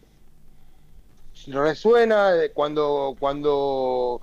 resuena 1.49 2.33
cuando, 2.55 3.15
cuando 3.19 4.23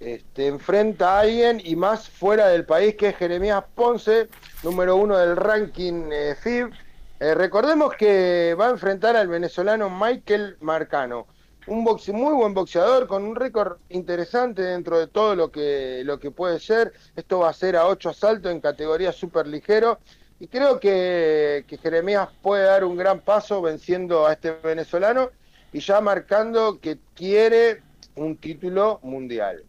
este, 0.00 0.48
enfrenta 0.48 1.18
a 1.18 1.20
alguien 1.20 1.60
y 1.64 1.76
más 1.76 2.08
fuera 2.08 2.48
del 2.48 2.64
país, 2.64 2.96
que 2.96 3.10
es 3.10 3.16
Jeremías 3.16 3.62
Ponce, 3.76 4.28
número 4.64 4.96
uno 4.96 5.16
del 5.16 5.36
ranking 5.36 6.10
eh, 6.12 6.34
FIB. 6.34 6.72
Eh, 7.20 7.34
recordemos 7.34 7.94
que 7.94 8.56
va 8.58 8.66
a 8.66 8.70
enfrentar 8.70 9.16
al 9.16 9.28
venezolano 9.28 9.88
Michael 9.88 10.56
Marcano, 10.60 11.28
un 11.68 11.84
boxe, 11.84 12.12
muy 12.12 12.34
buen 12.34 12.54
boxeador 12.54 13.06
con 13.06 13.24
un 13.24 13.36
récord 13.36 13.78
interesante 13.88 14.62
dentro 14.62 14.98
de 14.98 15.06
todo 15.06 15.36
lo 15.36 15.52
que, 15.52 16.02
lo 16.04 16.18
que 16.18 16.32
puede 16.32 16.58
ser. 16.58 16.92
Esto 17.14 17.38
va 17.38 17.50
a 17.50 17.54
ser 17.54 17.76
a 17.76 17.86
ocho 17.86 18.10
asaltos 18.10 18.50
en 18.50 18.60
categoría 18.60 19.12
super 19.12 19.46
ligero 19.46 20.00
y 20.44 20.46
creo 20.46 20.78
que, 20.78 21.64
Jeremías 21.82 22.28
puede 22.42 22.64
dar 22.64 22.84
un 22.84 22.98
gran 22.98 23.20
paso 23.20 23.62
venciendo 23.62 24.26
a 24.26 24.34
este 24.34 24.50
venezolano 24.50 25.30
y 25.72 25.80
ya 25.80 26.02
marcando 26.02 26.78
que 26.80 26.98
quiere 27.14 27.80
un 28.14 28.36
título 28.36 29.00
mundial. 29.02 29.64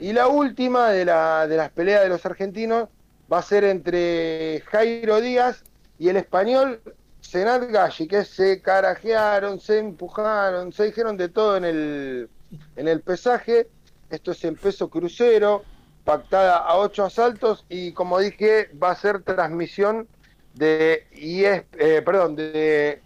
Y 0.00 0.12
la 0.12 0.26
última 0.26 0.90
de, 0.90 1.04
la, 1.04 1.46
de 1.46 1.56
las 1.56 1.70
peleas 1.70 2.02
de 2.02 2.08
los 2.08 2.26
argentinos 2.26 2.88
va 3.32 3.38
a 3.38 3.42
ser 3.42 3.62
entre 3.62 4.64
Jairo 4.66 5.20
Díaz 5.20 5.62
y 5.96 6.08
el 6.08 6.16
español 6.16 6.80
Senat 7.20 7.70
Galli, 7.70 8.08
que 8.08 8.24
se 8.24 8.60
carajearon, 8.60 9.60
se 9.60 9.78
empujaron, 9.78 10.72
se 10.72 10.86
dijeron 10.86 11.16
de 11.16 11.28
todo 11.28 11.56
en 11.56 11.64
el, 11.64 12.28
en 12.74 12.88
el 12.88 13.00
pesaje. 13.00 13.68
Esto 14.10 14.32
es 14.32 14.42
en 14.42 14.56
peso 14.56 14.90
crucero 14.90 15.62
pactada 16.04 16.58
a 16.58 16.76
ocho 16.76 17.04
asaltos 17.04 17.64
y 17.68 17.92
como 17.92 18.18
dije 18.18 18.70
va 18.82 18.90
a 18.90 18.96
ser 18.96 19.22
transmisión 19.22 20.08
de 20.54 21.06
eh, 21.12 22.02
perdón 22.04 22.36
de 22.36 23.00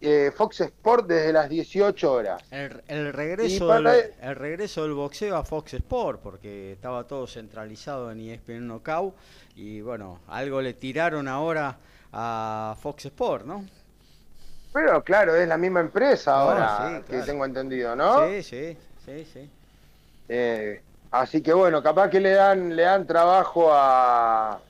eh, 0.00 0.32
Fox 0.34 0.62
Sport 0.62 1.06
desde 1.06 1.32
las 1.32 1.48
18 1.50 2.12
horas. 2.12 2.42
El, 2.50 3.12
regreso 3.12 3.68
del, 3.68 4.14
el 4.20 4.36
regreso 4.36 4.82
del 4.82 4.94
boxeo 4.94 5.36
a 5.36 5.44
Fox 5.44 5.74
Sport 5.74 6.20
porque 6.22 6.72
estaba 6.72 7.04
todo 7.04 7.26
centralizado 7.26 8.10
en 8.10 8.20
ESPN 8.20 8.66
Knockout 8.66 9.14
y 9.56 9.82
bueno, 9.82 10.20
algo 10.28 10.62
le 10.62 10.72
tiraron 10.72 11.28
ahora 11.28 11.76
a 12.12 12.76
Fox 12.80 13.06
Sport, 13.06 13.44
¿no? 13.44 13.66
Pero 14.72 15.02
claro, 15.02 15.34
es 15.34 15.48
la 15.48 15.58
misma 15.58 15.80
empresa 15.80 16.32
ahora, 16.40 17.02
que 17.06 17.20
tengo 17.22 17.44
entendido, 17.44 17.94
¿no? 17.96 18.26
Sí, 18.26 18.42
sí, 18.42 18.76
sí, 19.04 19.26
sí. 19.32 19.50
Eh, 20.28 20.80
Así 21.10 21.42
que 21.42 21.52
bueno, 21.52 21.82
capaz 21.82 22.08
que 22.08 22.20
le 22.20 22.30
dan, 22.30 22.76
le 22.76 22.82
dan 22.82 23.06
trabajo 23.06 23.70
a, 23.72 24.60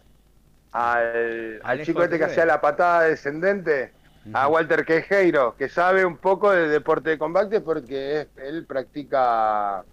al, 0.73 1.83
chico 1.85 2.03
este 2.03 2.19
que 2.19 2.25
hacía 2.25 2.47
la 2.47 2.61
patada 2.61 3.03
descendente, 3.03 3.93
a 4.33 4.49
Walter 4.49 4.85
Quejeiro, 4.85 5.55
que 5.57 5.69
sabe 5.69 6.05
un 6.05 6.17
poco 6.17 6.51
de 6.51 6.69
deporte 6.69 7.11
de 7.11 7.19
combate 7.19 7.61
porque 7.61 8.29
él 8.37 8.65
practica, 8.67 9.85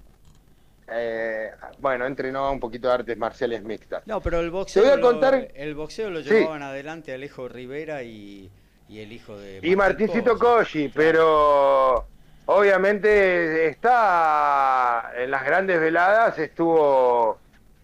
eh, 0.90 1.52
bueno, 1.80 2.06
entrenó 2.06 2.52
un 2.52 2.60
poquito 2.60 2.88
de 2.88 2.94
artes 2.94 3.18
marciales 3.18 3.64
mixtas. 3.64 4.06
No, 4.06 4.22
pero 4.22 4.40
el 4.40 4.50
boxeo, 4.50 4.94
a 4.94 5.02
contar... 5.02 5.34
lo, 5.34 5.48
el 5.56 5.76
boxeo 5.76 6.10
lo 6.10 6.20
llevaban 6.22 6.62
adelante 6.62 7.14
Alejo 7.14 7.48
Rivera 7.48 8.04
y, 8.04 8.50
el 8.90 9.12
hijo 9.12 9.38
de... 9.38 9.60
y 9.64 9.76
Martincito 9.76 10.38
Koji, 10.38 10.90
pero 10.90 12.06
Obviamente 12.50 13.68
está 13.68 15.12
en 15.18 15.32
las 15.32 15.44
grandes 15.44 15.82
veladas 15.82 16.40
estuvo 16.40 17.40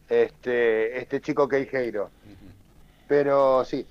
este 0.07 0.99
este 0.99 1.19
chico 1.19 1.49
Queijeiro. 1.49 2.09
Pero 3.05 3.65
sí. 3.65 3.85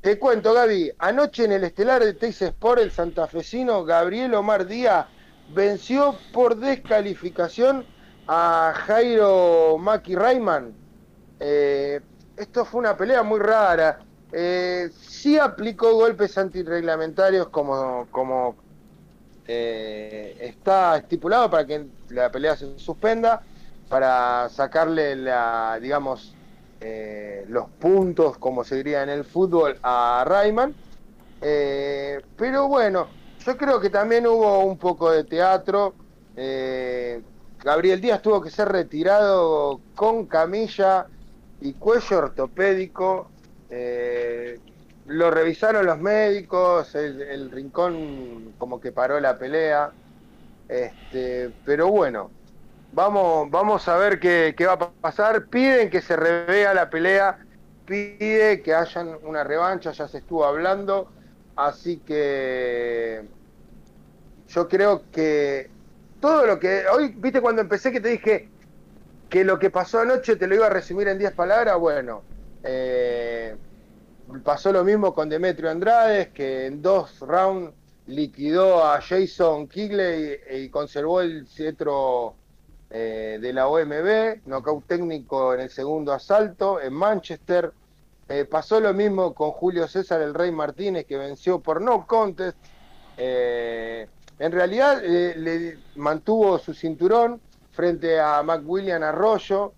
te 0.00 0.18
cuento, 0.18 0.54
Gaby, 0.54 0.90
anoche 0.98 1.44
en 1.44 1.52
el 1.52 1.64
estelar 1.64 2.02
de 2.02 2.14
Teis 2.14 2.40
Sport, 2.40 2.80
el 2.80 2.90
santafesino 2.92 3.84
Gabriel 3.84 4.34
Omar 4.34 4.66
Díaz 4.66 5.06
venció 5.54 6.16
por 6.32 6.56
descalificación 6.56 7.84
a 8.26 8.72
Jairo 8.86 9.76
Maki 9.78 10.14
Rayman. 10.14 10.72
Eh, 11.40 12.00
esto 12.38 12.64
fue 12.64 12.80
una 12.80 12.96
pelea 12.96 13.22
muy 13.22 13.38
rara. 13.38 13.98
Eh, 14.32 14.88
sí 14.98 15.38
aplicó 15.38 15.94
golpes 15.94 16.38
antirreglamentarios 16.38 17.50
como, 17.50 18.08
como 18.10 18.63
eh, 19.46 20.36
está 20.40 20.96
estipulado 20.96 21.50
para 21.50 21.66
que 21.66 21.86
la 22.08 22.30
pelea 22.30 22.56
se 22.56 22.78
suspenda, 22.78 23.42
para 23.88 24.48
sacarle 24.48 25.16
la, 25.16 25.78
digamos, 25.80 26.34
eh, 26.80 27.44
los 27.48 27.68
puntos, 27.68 28.38
como 28.38 28.64
se 28.64 28.76
diría 28.76 29.02
en 29.02 29.10
el 29.10 29.24
fútbol, 29.24 29.78
a 29.82 30.24
Rayman. 30.26 30.74
Eh, 31.42 32.20
pero 32.36 32.68
bueno, 32.68 33.08
yo 33.44 33.56
creo 33.56 33.80
que 33.80 33.90
también 33.90 34.26
hubo 34.26 34.60
un 34.60 34.78
poco 34.78 35.10
de 35.10 35.24
teatro. 35.24 35.94
Gabriel 37.62 38.00
Díaz 38.00 38.22
tuvo 38.22 38.40
que 38.40 38.50
ser 38.50 38.68
retirado 38.68 39.80
con 39.94 40.26
camilla 40.26 41.06
y 41.60 41.74
cuello 41.74 42.18
ortopédico. 42.18 43.30
Lo 45.06 45.30
revisaron 45.30 45.86
los 45.86 45.98
médicos, 45.98 46.94
el, 46.94 47.50
rincón 47.50 48.54
como 48.58 48.80
que 48.80 48.92
paró 48.92 49.20
la 49.20 49.38
pelea. 49.38 49.90
Este, 50.68 51.50
pero 51.64 51.88
bueno, 51.88 52.30
Vamos, 52.94 53.50
vamos 53.50 53.88
a 53.88 53.96
ver 53.96 54.20
qué, 54.20 54.54
va 54.66 54.74
a 54.74 54.78
pasar. 54.78 55.46
Piden 55.46 55.90
que 55.90 56.00
se 56.00 56.14
revea 56.14 56.72
la 56.74 56.90
pelea, 56.90 57.38
pide 57.86 58.62
que 58.62 58.72
hayan 58.72 59.18
una 59.24 59.42
revancha, 59.42 59.90
ya 59.90 60.06
se 60.06 60.18
estuvo 60.18 60.44
hablando. 60.44 61.10
Así 61.56 61.96
que 61.96 63.24
yo 64.48 64.68
creo 64.68 65.02
que 65.10 65.70
todo 66.20 66.46
lo 66.46 66.60
que. 66.60 66.84
Hoy, 66.86 67.12
viste, 67.16 67.40
cuando 67.40 67.62
empecé 67.62 67.90
que 67.90 68.00
te 68.00 68.10
dije 68.10 68.48
que 69.28 69.42
lo 69.42 69.58
que 69.58 69.70
pasó 69.70 69.98
anoche 69.98 70.36
te 70.36 70.46
lo 70.46 70.54
iba 70.54 70.66
a 70.66 70.70
resumir 70.70 71.08
en 71.08 71.18
10 71.18 71.32
palabras. 71.32 71.76
Bueno, 71.76 72.22
eh, 72.62 73.56
pasó 74.42 74.72
lo 74.72 74.84
mismo 74.84 75.14
con 75.14 75.28
Demetrio 75.28 75.70
Andrade, 75.70 76.30
que 76.32 76.66
en 76.66 76.82
dos 76.82 77.20
rounds 77.20 77.72
liquidó 78.06 78.84
a 78.84 79.00
Jason 79.00 79.66
Kigley 79.68 80.40
y 80.50 80.68
conservó 80.68 81.20
el 81.20 81.46
cetro 81.46 82.34
eh, 82.90 83.38
de 83.40 83.52
la 83.52 83.68
OMB, 83.68 84.46
knockout 84.46 84.86
técnico 84.86 85.54
en 85.54 85.60
el 85.60 85.70
segundo 85.70 86.12
asalto 86.12 86.80
en 86.80 86.92
Manchester. 86.92 87.72
Eh, 88.28 88.44
pasó 88.44 88.80
lo 88.80 88.92
mismo 88.94 89.34
con 89.34 89.50
Julio 89.52 89.88
César 89.88 90.20
el 90.20 90.34
Rey 90.34 90.50
Martínez, 90.50 91.06
que 91.06 91.16
venció 91.16 91.60
por 91.60 91.80
no 91.80 92.06
contest. 92.06 92.56
Eh, 93.16 94.06
en 94.38 94.52
realidad 94.52 95.02
le 95.02 95.78
mantuvo 95.96 96.58
su 96.58 96.74
cinturón 96.74 97.40
frente 97.72 98.20
a 98.20 98.42
McWilliam 98.42 99.02
Arroyo. 99.02 99.72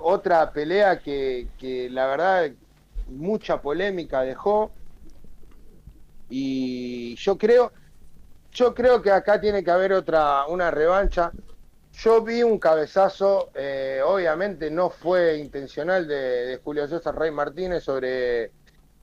otra 0.00 0.50
pelea 0.50 0.98
que, 1.00 1.48
que 1.58 1.90
la 1.90 2.06
verdad 2.06 2.50
mucha 3.08 3.60
polémica 3.60 4.22
dejó. 4.22 4.72
Y 6.30 7.14
yo 7.16 7.38
creo, 7.38 7.72
yo 8.52 8.74
creo 8.74 9.00
que 9.00 9.10
acá 9.10 9.40
tiene 9.40 9.64
que 9.64 9.70
haber 9.70 9.92
otra, 9.92 10.46
una 10.46 10.70
revancha 10.70 11.32
yo 11.98 12.22
vi 12.22 12.42
un 12.42 12.58
cabezazo, 12.58 13.50
eh, 13.54 14.00
obviamente 14.04 14.70
no 14.70 14.88
fue 14.88 15.38
intencional 15.38 16.06
de, 16.06 16.60
Julio 16.62 16.86
César 16.86 17.18
Rey 17.18 17.32
Martínez 17.32 17.82
sobre 17.82 18.52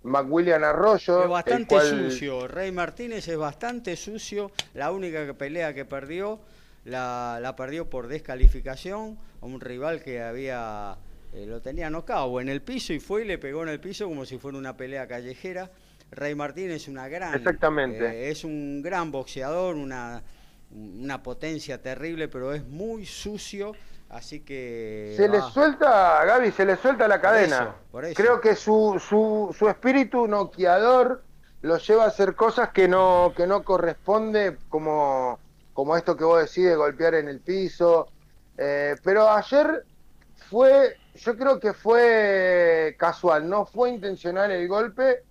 McWilliam 0.03 0.63
Arroyo. 0.63 1.23
Es 1.23 1.29
bastante 1.29 1.81
sucio, 1.81 2.47
Rey 2.47 2.71
Martínez 2.71 3.27
es 3.27 3.37
bastante 3.37 3.97
sucio, 3.97 4.51
la 4.73 4.91
única 4.91 5.33
pelea 5.33 5.73
que 5.73 5.83
perdió 5.83 6.39
la, 6.85 7.53
perdió 7.57 7.89
por 7.89 8.07
descalificación 8.07 9.19
a 9.41 9.45
un 9.45 9.59
rival 9.59 10.01
que 10.01 10.21
había 10.21 10.97
eh, 11.35 11.45
lo 11.45 11.61
tenía 11.61 11.89
nocao 11.89 12.39
en 12.41 12.49
el 12.49 12.61
piso 12.61 12.93
y 12.93 12.99
fue 12.99 13.23
y 13.23 13.25
le 13.25 13.37
pegó 13.37 13.63
en 13.63 13.69
el 13.69 13.79
piso 13.79 14.07
como 14.07 14.25
si 14.25 14.37
fuera 14.37 14.57
una 14.57 14.75
pelea 14.75 15.07
callejera. 15.07 15.69
Rey 16.11 16.35
Martínez 16.35 16.83
es 16.83 16.87
una 16.87 17.07
gran, 17.07 17.33
Exactamente. 17.33 18.05
Eh, 18.05 18.29
es 18.29 18.43
un 18.43 18.81
gran 18.81 19.11
boxeador, 19.11 19.75
una 19.75 20.23
una 20.71 21.23
potencia 21.23 21.81
terrible, 21.81 22.27
pero 22.27 22.53
es 22.53 22.65
muy 22.65 23.05
sucio, 23.05 23.73
así 24.09 24.41
que... 24.41 25.13
Se 25.15 25.27
le 25.27 25.41
suelta, 25.41 26.23
Gaby, 26.25 26.51
se 26.51 26.65
le 26.65 26.75
suelta 26.75 27.07
la 27.07 27.21
cadena. 27.21 27.75
Creo 28.15 28.41
que 28.41 28.55
su, 28.55 29.01
su, 29.05 29.55
su 29.57 29.69
espíritu 29.69 30.27
noqueador 30.27 31.23
lo 31.61 31.77
lleva 31.77 32.05
a 32.05 32.07
hacer 32.07 32.35
cosas 32.35 32.69
que 32.69 32.87
no, 32.87 33.33
que 33.35 33.47
no 33.47 33.63
corresponde, 33.63 34.57
como, 34.69 35.39
como 35.73 35.95
esto 35.95 36.15
que 36.15 36.23
vos 36.23 36.41
decís 36.41 36.65
de 36.65 36.75
golpear 36.75 37.15
en 37.15 37.27
el 37.27 37.39
piso. 37.39 38.07
Eh, 38.57 38.95
pero 39.03 39.29
ayer 39.29 39.85
fue, 40.49 40.95
yo 41.15 41.37
creo 41.37 41.59
que 41.59 41.73
fue 41.73 42.95
casual, 42.97 43.49
no 43.49 43.65
fue 43.65 43.89
intencional 43.89 44.51
el 44.51 44.67
golpe, 44.67 45.23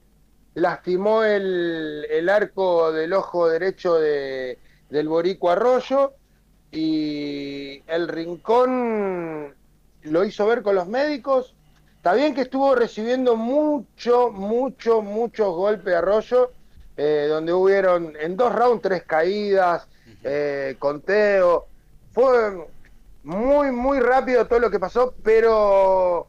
lastimó 0.55 1.23
el, 1.25 2.07
el 2.11 2.29
arco 2.29 2.93
del 2.93 3.13
ojo 3.13 3.49
derecho 3.49 3.95
de, 3.95 4.59
del 4.89 5.09
Borico 5.09 5.51
Arroyo 5.51 6.15
y 6.71 7.83
el 7.87 8.09
Rincón 8.09 9.55
lo 10.03 10.25
hizo 10.25 10.47
ver 10.47 10.63
con 10.63 10.75
los 10.75 10.89
médicos. 10.89 11.55
Está 11.97 12.15
bien 12.15 12.35
que 12.35 12.43
estuvo 12.43 12.75
recibiendo 12.75 13.37
mucho, 13.37 14.31
mucho, 14.31 15.03
muchos 15.03 15.55
golpes 15.55 15.95
Arroyo, 15.95 16.53
eh, 16.97 17.27
donde 17.29 17.53
hubieron 17.53 18.15
en 18.21 18.37
dos 18.37 18.55
rounds 18.55 18.83
tres 18.83 19.05
caídas, 19.05 19.87
eh, 20.23 20.77
conteo. 20.79 21.67
Fue 22.13 22.69
muy, 23.25 23.73
muy 23.73 24.01
rápido 24.01 24.47
todo 24.47 24.61
lo 24.61 24.71
que 24.71 24.79
pasó, 24.79 25.15
pero 25.23 26.29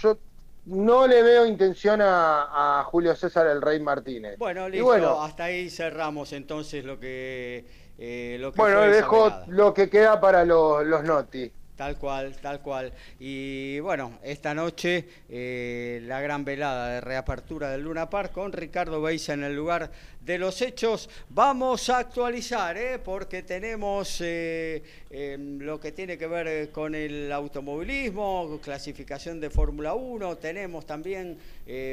yo 0.00 0.18
no 0.66 1.06
le 1.06 1.22
veo 1.22 1.46
intención 1.46 2.00
a, 2.02 2.84
Julio 2.86 3.14
César 3.14 3.46
el 3.46 3.60
Rey 3.60 3.80
Martínez. 3.80 4.38
Bueno, 4.38 4.68
listo, 4.68 5.22
hasta 5.22 5.44
ahí 5.44 5.68
cerramos 5.68 6.32
entonces 6.32 6.84
lo 6.84 6.98
que... 6.98 7.86
Eh, 7.98 8.36
lo 8.40 8.52
que 8.52 8.60
bueno, 8.60 8.82
dejo 8.82 9.32
lo 9.48 9.72
que 9.72 9.88
queda 9.88 10.20
para 10.20 10.44
los, 10.44 10.84
los 10.84 11.02
noti. 11.02 11.50
Tal 11.76 11.98
cual, 11.98 12.34
tal 12.40 12.62
cual. 12.62 12.90
Y 13.20 13.78
bueno, 13.80 14.18
esta 14.22 14.54
noche 14.54 15.04
eh, 15.28 16.00
la 16.04 16.22
gran 16.22 16.42
velada 16.42 16.88
de 16.88 17.00
reapertura 17.02 17.70
del 17.70 17.82
Luna 17.82 18.08
Park 18.08 18.32
con 18.32 18.50
Ricardo 18.50 19.02
Beisa 19.02 19.34
en 19.34 19.44
el 19.44 19.54
lugar 19.54 19.90
de 20.22 20.38
los 20.38 20.62
hechos. 20.62 21.10
Vamos 21.28 21.90
a 21.90 21.98
actualizar, 21.98 22.78
¿eh? 22.78 22.98
porque 22.98 23.42
tenemos 23.42 24.22
eh, 24.22 24.82
em, 25.10 25.58
lo 25.58 25.78
que 25.78 25.92
tiene 25.92 26.16
que 26.16 26.26
ver 26.26 26.70
con 26.70 26.94
el 26.94 27.30
automovilismo, 27.30 28.58
clasificación 28.62 29.38
de 29.38 29.50
Fórmula 29.50 29.92
1, 29.92 30.36
tenemos 30.38 30.86
también 30.86 31.38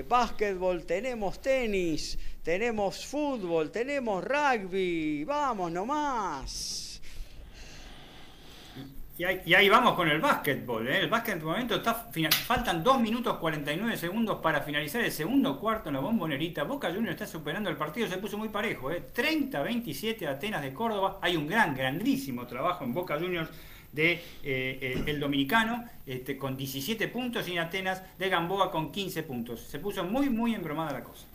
básquetbol, 0.08 0.86
tenemos 0.86 1.42
tenis, 1.42 2.18
tenemos 2.42 3.06
fútbol, 3.06 3.70
tenemos 3.70 4.24
rugby. 4.24 5.26
Vamos 5.26 5.72
nomás. 5.72 6.83
Y 9.16 9.53
ahí, 9.53 9.70
vamos 9.70 9.93
con 9.93 10.09
el 10.09 10.20
básquetbol. 10.20 10.88
¿eh? 10.88 11.01
El 11.01 11.07
básquet 11.07 11.34
en 11.34 11.38
este 11.38 11.45
momento 11.45 11.76
está 11.76 11.93
faltan 12.47 12.84
2 12.84 12.99
minutos 12.99 13.38
49 13.38 13.95
segundos 13.95 14.39
para 14.41 14.61
finalizar 14.61 15.01
el 15.01 15.11
segundo 15.11 15.59
cuarto 15.59 15.89
en 15.89 15.95
la 15.95 16.01
bombonerita. 16.01 16.64
Boca 16.64 16.91
Juniors 16.91 17.22
está 17.22 17.28
superando 17.28 17.70
el 17.70 17.78
partido, 17.78 18.07
se 18.07 18.18
puso 18.18 18.39
muy 18.39 18.49
parejo. 18.49 18.91
¿eh? 18.91 19.03
30-27 19.16 20.28
Atenas 20.28 20.64
de 20.64 20.74
Córdoba. 20.74 21.20
Hay 21.22 21.38
un 21.38 21.45
gran, 21.45 21.76
grandísimo 21.76 22.47
trabajo 22.47 22.84
en 22.86 22.95
Boca 22.95 23.20
Juniors 23.20 23.51
de 23.91 24.20
eh, 24.41 25.03
el, 25.05 25.20
dominicano 25.20 25.86
este, 26.07 26.36
con 26.36 26.57
17 26.57 27.07
puntos 27.09 27.47
y 27.47 27.51
en 27.51 27.59
Atenas 27.59 28.01
de 28.18 28.30
Gamboa 28.30 28.72
con 28.72 28.91
15 28.91 29.22
puntos. 29.22 29.61
Se 29.61 29.78
puso 29.78 30.03
muy, 30.03 30.32
muy 30.32 30.55
embromada 30.55 30.91
la 30.91 31.03
cosa. 31.03 31.28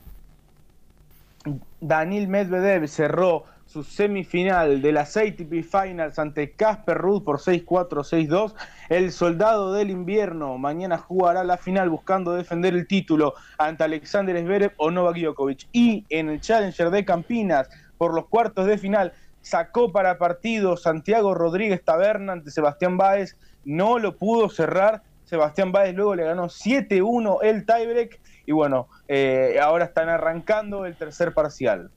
Daniel 1.80 2.26
Medvedev 2.26 2.88
cerró 2.88 3.44
su 3.68 3.84
semifinal 3.84 4.80
de 4.80 4.92
las 4.92 5.14
ATP 5.16 5.62
Finals 5.62 6.18
ante 6.18 6.52
Casper 6.52 6.96
Ruud 6.96 7.22
por 7.22 7.38
6-4, 7.38 7.66
6-2. 8.02 8.54
El 8.88 9.12
soldado 9.12 9.74
del 9.74 9.90
invierno 9.90 10.56
mañana 10.56 10.96
jugará 10.96 11.44
la 11.44 11.58
final 11.58 11.90
buscando 11.90 12.32
defender 12.32 12.74
el 12.74 12.86
título 12.86 13.34
ante 13.58 13.84
Alexander 13.84 14.42
Zverev 14.42 14.72
o 14.78 14.90
Novak 14.90 15.18
Djokovic. 15.18 15.68
Y 15.72 16.06
en 16.08 16.30
el 16.30 16.40
Challenger 16.40 16.88
de 16.90 17.04
Campinas, 17.04 17.68
por 17.98 18.14
los 18.14 18.26
cuartos 18.28 18.64
de 18.64 18.78
final, 18.78 19.12
sacó 19.42 19.92
para 19.92 20.16
partido 20.16 20.78
Santiago 20.78 21.34
Rodríguez 21.34 21.84
Taberna 21.84 22.32
ante 22.32 22.50
Sebastián 22.50 22.96
Báez. 22.96 23.36
No 23.66 23.98
lo 23.98 24.16
pudo 24.16 24.48
cerrar. 24.48 25.02
Sebastián 25.24 25.72
Báez 25.72 25.94
luego 25.94 26.14
le 26.14 26.24
ganó 26.24 26.46
7-1 26.46 27.40
el 27.42 27.66
tiebreak. 27.66 28.18
Y 28.46 28.52
bueno, 28.52 28.88
eh, 29.08 29.58
ahora 29.62 29.84
están 29.84 30.08
arrancando 30.08 30.86
el 30.86 30.96
tercer 30.96 31.34
parcial. 31.34 31.90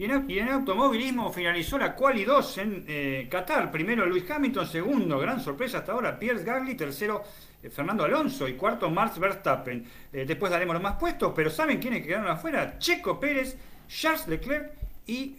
Y 0.00 0.38
en, 0.38 0.48
automovilismo 0.48 1.30
finalizó 1.30 1.76
la 1.76 1.94
Quali 1.94 2.24
2 2.24 2.58
en 2.58 2.84
eh, 2.88 3.28
Qatar. 3.30 3.70
Primero 3.70 4.06
Luis 4.06 4.24
Hamilton, 4.30 4.66
segundo, 4.66 5.18
gran 5.18 5.42
sorpresa 5.42 5.80
hasta 5.80 5.92
ahora, 5.92 6.18
Pierre 6.18 6.42
Gasly, 6.42 6.74
tercero 6.74 7.22
eh, 7.62 7.68
Fernando 7.68 8.04
Alonso 8.04 8.48
y 8.48 8.54
cuarto 8.54 8.88
Max 8.88 9.18
Verstappen. 9.18 9.84
Eh, 10.10 10.24
después 10.26 10.50
daremos 10.50 10.72
los 10.72 10.82
más 10.82 10.96
puestos, 10.96 11.34
pero 11.36 11.50
¿saben 11.50 11.80
quiénes 11.80 12.06
quedaron 12.06 12.28
afuera? 12.28 12.78
Checo 12.78 13.20
Pérez, 13.20 13.58
Charles 13.88 14.26
Leclerc 14.26 14.72
y 15.06 15.34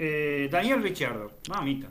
Daniel 0.47 0.83
Ricciardo. 0.83 1.31
Mamita. 1.49 1.87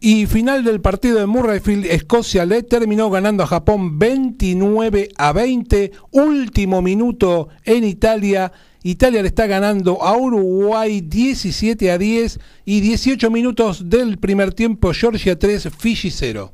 Y 0.00 0.26
final 0.26 0.64
del 0.64 0.80
partido 0.80 1.20
de 1.20 1.26
Murrayfield, 1.26 1.86
Escocia 1.86 2.44
le 2.44 2.64
terminó 2.64 3.08
ganando 3.08 3.44
a 3.44 3.46
Japón 3.46 4.00
29 4.00 5.10
a 5.16 5.32
20. 5.32 5.92
Último 6.10 6.82
minuto 6.82 7.50
en 7.64 7.84
Italia 7.84 8.50
Italia 8.82 9.20
le 9.20 9.28
está 9.28 9.46
ganando 9.46 10.02
a 10.02 10.16
Uruguay 10.16 11.02
17 11.02 11.90
a 11.90 11.98
10 11.98 12.40
y 12.64 12.80
18 12.80 13.30
minutos 13.30 13.90
del 13.90 14.16
primer 14.16 14.54
tiempo, 14.54 14.92
Georgia 14.94 15.38
3, 15.38 15.68
Fiji 15.76 16.10
0. 16.10 16.50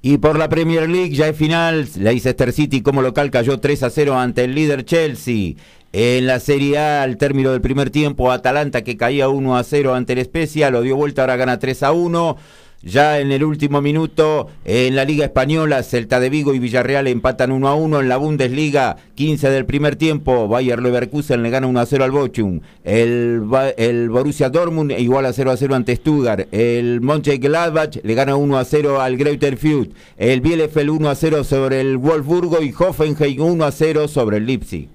Y 0.00 0.18
por 0.18 0.38
la 0.38 0.48
Premier 0.48 0.88
League 0.88 1.16
ya 1.16 1.26
es 1.26 1.36
final, 1.36 1.88
Leicester 1.96 2.52
City 2.52 2.80
como 2.80 3.02
local 3.02 3.32
cayó 3.32 3.58
3 3.58 3.82
a 3.82 3.90
0 3.90 4.16
ante 4.16 4.44
el 4.44 4.54
líder 4.54 4.84
Chelsea. 4.84 5.54
En 5.92 6.28
la 6.28 6.38
Serie 6.38 6.78
A, 6.78 7.02
al 7.02 7.16
término 7.16 7.50
del 7.50 7.60
primer 7.60 7.90
tiempo, 7.90 8.30
Atalanta 8.30 8.84
que 8.84 8.96
caía 8.96 9.28
1 9.28 9.56
a 9.56 9.64
0 9.64 9.94
ante 9.94 10.12
el 10.12 10.24
Spezia, 10.24 10.70
lo 10.70 10.82
dio 10.82 10.94
vuelta, 10.94 11.22
ahora 11.22 11.34
gana 11.34 11.58
3 11.58 11.82
a 11.82 11.90
1. 11.90 12.36
Ya 12.82 13.18
en 13.18 13.32
el 13.32 13.42
último 13.42 13.82
minuto, 13.82 14.48
en 14.64 14.94
la 14.94 15.04
Liga 15.04 15.24
Española, 15.24 15.82
Celta 15.82 16.20
de 16.20 16.30
Vigo 16.30 16.54
y 16.54 16.60
Villarreal 16.60 17.08
empatan 17.08 17.50
1 17.50 17.68
a 17.68 17.74
1. 17.74 18.00
En 18.00 18.08
la 18.08 18.16
Bundesliga, 18.18 18.96
15 19.16 19.50
del 19.50 19.66
primer 19.66 19.96
tiempo, 19.96 20.46
Bayer 20.46 20.80
Leverkusen 20.80 21.42
le 21.42 21.50
gana 21.50 21.66
1 21.66 21.80
a 21.80 21.86
0 21.86 22.04
al 22.04 22.12
Bochum. 22.12 22.60
El, 22.84 23.42
el 23.76 24.10
Borussia 24.10 24.48
Dortmund 24.48 24.92
igual 24.92 25.26
a 25.26 25.32
0 25.32 25.50
a 25.50 25.56
0 25.56 25.74
ante 25.74 25.96
Stuttgart. 25.96 26.46
El 26.52 27.00
Mönchengladbach 27.00 27.96
le 28.04 28.14
gana 28.14 28.36
1 28.36 28.56
a 28.56 28.64
0 28.64 29.00
al 29.00 29.16
Greuther 29.16 29.56
Fürth. 29.56 29.92
El 30.16 30.40
Bielefeld 30.40 30.90
1 30.90 31.10
a 31.10 31.14
0 31.16 31.42
sobre 31.42 31.80
el 31.80 31.96
Wolfsburgo 31.96 32.62
y 32.62 32.72
Hoffenheim 32.78 33.42
1 33.42 33.64
a 33.64 33.72
0 33.72 34.06
sobre 34.06 34.36
el 34.36 34.46
Leipzig. 34.46 34.88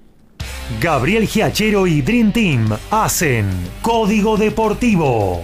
Gabriel 0.80 1.26
Giachero 1.26 1.86
y 1.86 2.00
Dream 2.00 2.32
Team 2.32 2.70
hacen 2.90 3.44
Código 3.82 4.38
Deportivo. 4.38 5.42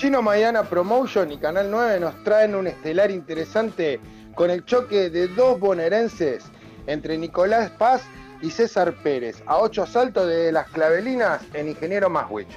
Chino 0.00 0.22
Mayana 0.22 0.62
Promotion 0.62 1.30
y 1.30 1.36
Canal 1.36 1.70
9 1.70 2.00
nos 2.00 2.24
traen 2.24 2.54
un 2.54 2.66
estelar 2.66 3.10
interesante 3.10 4.00
con 4.34 4.50
el 4.50 4.64
choque 4.64 5.10
de 5.10 5.28
dos 5.28 5.60
bonaerenses 5.60 6.42
entre 6.86 7.18
Nicolás 7.18 7.70
Paz 7.72 8.02
y 8.40 8.48
César 8.48 8.94
Pérez, 9.02 9.42
a 9.44 9.58
ocho 9.58 9.82
asaltos 9.82 10.26
de 10.26 10.52
las 10.52 10.70
clavelinas 10.70 11.42
en 11.52 11.68
Ingeniero 11.68 12.08
Maswich. 12.08 12.48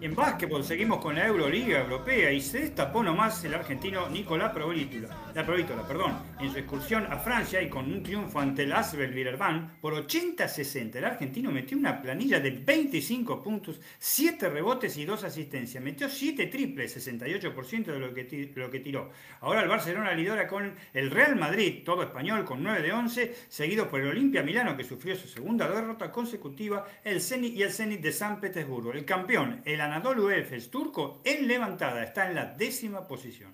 En 0.00 0.14
básquetbol 0.14 0.64
seguimos 0.64 1.02
con 1.02 1.16
la 1.16 1.26
Euroliga 1.26 1.80
Europea 1.80 2.32
y 2.32 2.40
se 2.40 2.60
destapó 2.60 3.02
nomás 3.02 3.44
el 3.44 3.52
argentino 3.52 4.08
Nicolás 4.08 4.52
Provítola, 4.54 5.08
la 5.38 5.46
Provítola, 5.46 5.86
perdón, 5.86 6.18
en 6.40 6.50
su 6.50 6.58
excursión 6.58 7.06
a 7.08 7.16
Francia 7.16 7.62
y 7.62 7.68
con 7.68 7.84
un 7.84 8.02
triunfo 8.02 8.40
ante 8.40 8.64
el 8.64 8.72
Asbel 8.72 9.12
Villeurbanne 9.12 9.68
por 9.80 9.94
80-60. 9.94 10.96
El 10.96 11.04
argentino 11.04 11.52
metió 11.52 11.78
una 11.78 12.02
planilla 12.02 12.40
de 12.40 12.50
25 12.50 13.40
puntos, 13.40 13.80
7 14.00 14.48
rebotes 14.48 14.96
y 14.96 15.04
2 15.04 15.22
asistencias. 15.22 15.80
Metió 15.80 16.08
7 16.08 16.46
triples, 16.46 16.96
68% 16.96 17.84
de 17.84 18.00
lo 18.00 18.12
que, 18.12 18.50
lo 18.52 18.68
que 18.68 18.80
tiró. 18.80 19.12
Ahora 19.40 19.62
el 19.62 19.68
Barcelona 19.68 20.12
lidera 20.12 20.48
con 20.48 20.74
el 20.92 21.08
Real 21.08 21.36
Madrid, 21.36 21.84
todo 21.84 22.02
español, 22.02 22.44
con 22.44 22.60
9 22.60 22.82
de 22.82 22.90
11, 22.92 23.36
seguido 23.48 23.88
por 23.88 24.00
el 24.00 24.08
Olimpia 24.08 24.42
Milano, 24.42 24.76
que 24.76 24.82
sufrió 24.82 25.14
su 25.14 25.28
segunda 25.28 25.68
derrota 25.68 26.10
consecutiva, 26.10 26.84
el 27.04 27.20
Zenit 27.20 27.54
y 27.54 27.62
el 27.62 27.72
Zenit 27.72 28.00
de 28.00 28.10
San 28.10 28.40
Petersburgo. 28.40 28.92
El 28.92 29.04
campeón, 29.04 29.62
el 29.64 29.80
Anadolu 29.80 30.30
Efes 30.30 30.68
turco 30.68 31.22
en 31.24 31.46
levantada, 31.46 32.02
está 32.02 32.26
en 32.26 32.34
la 32.34 32.46
décima 32.46 33.06
posición. 33.06 33.52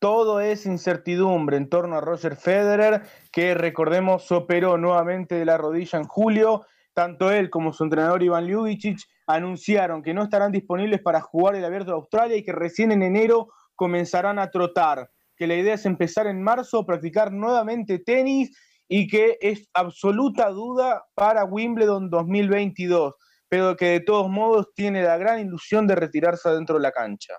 Todo 0.00 0.40
es 0.40 0.64
incertidumbre 0.64 1.56
en 1.56 1.68
torno 1.68 1.96
a 1.96 2.00
Roger 2.00 2.36
Federer, 2.36 3.02
que 3.32 3.54
recordemos 3.54 4.30
operó 4.30 4.78
nuevamente 4.78 5.34
de 5.34 5.44
la 5.44 5.56
rodilla 5.56 5.98
en 5.98 6.04
julio. 6.04 6.66
Tanto 6.94 7.32
él 7.32 7.50
como 7.50 7.72
su 7.72 7.84
entrenador 7.84 8.22
Iván 8.22 8.46
Ljubicic 8.46 9.00
anunciaron 9.26 10.02
que 10.02 10.14
no 10.14 10.22
estarán 10.22 10.52
disponibles 10.52 11.02
para 11.02 11.20
jugar 11.20 11.56
el 11.56 11.64
Abierto 11.64 11.90
de 11.90 11.96
Australia 11.96 12.36
y 12.36 12.44
que 12.44 12.52
recién 12.52 12.92
en 12.92 13.02
enero 13.02 13.48
comenzarán 13.74 14.38
a 14.38 14.50
trotar. 14.50 15.10
Que 15.36 15.46
la 15.48 15.54
idea 15.54 15.74
es 15.74 15.84
empezar 15.84 16.28
en 16.28 16.42
marzo, 16.42 16.86
practicar 16.86 17.32
nuevamente 17.32 17.98
tenis 17.98 18.56
y 18.88 19.08
que 19.08 19.36
es 19.40 19.68
absoluta 19.74 20.50
duda 20.50 21.04
para 21.14 21.44
Wimbledon 21.44 22.08
2022 22.08 23.14
pero 23.48 23.76
que 23.76 23.86
de 23.86 24.00
todos 24.00 24.28
modos 24.28 24.68
tiene 24.74 25.02
la 25.02 25.16
gran 25.16 25.40
ilusión 25.40 25.86
de 25.86 25.94
retirarse 25.94 26.48
adentro 26.48 26.76
de 26.76 26.82
la 26.82 26.92
cancha. 26.92 27.34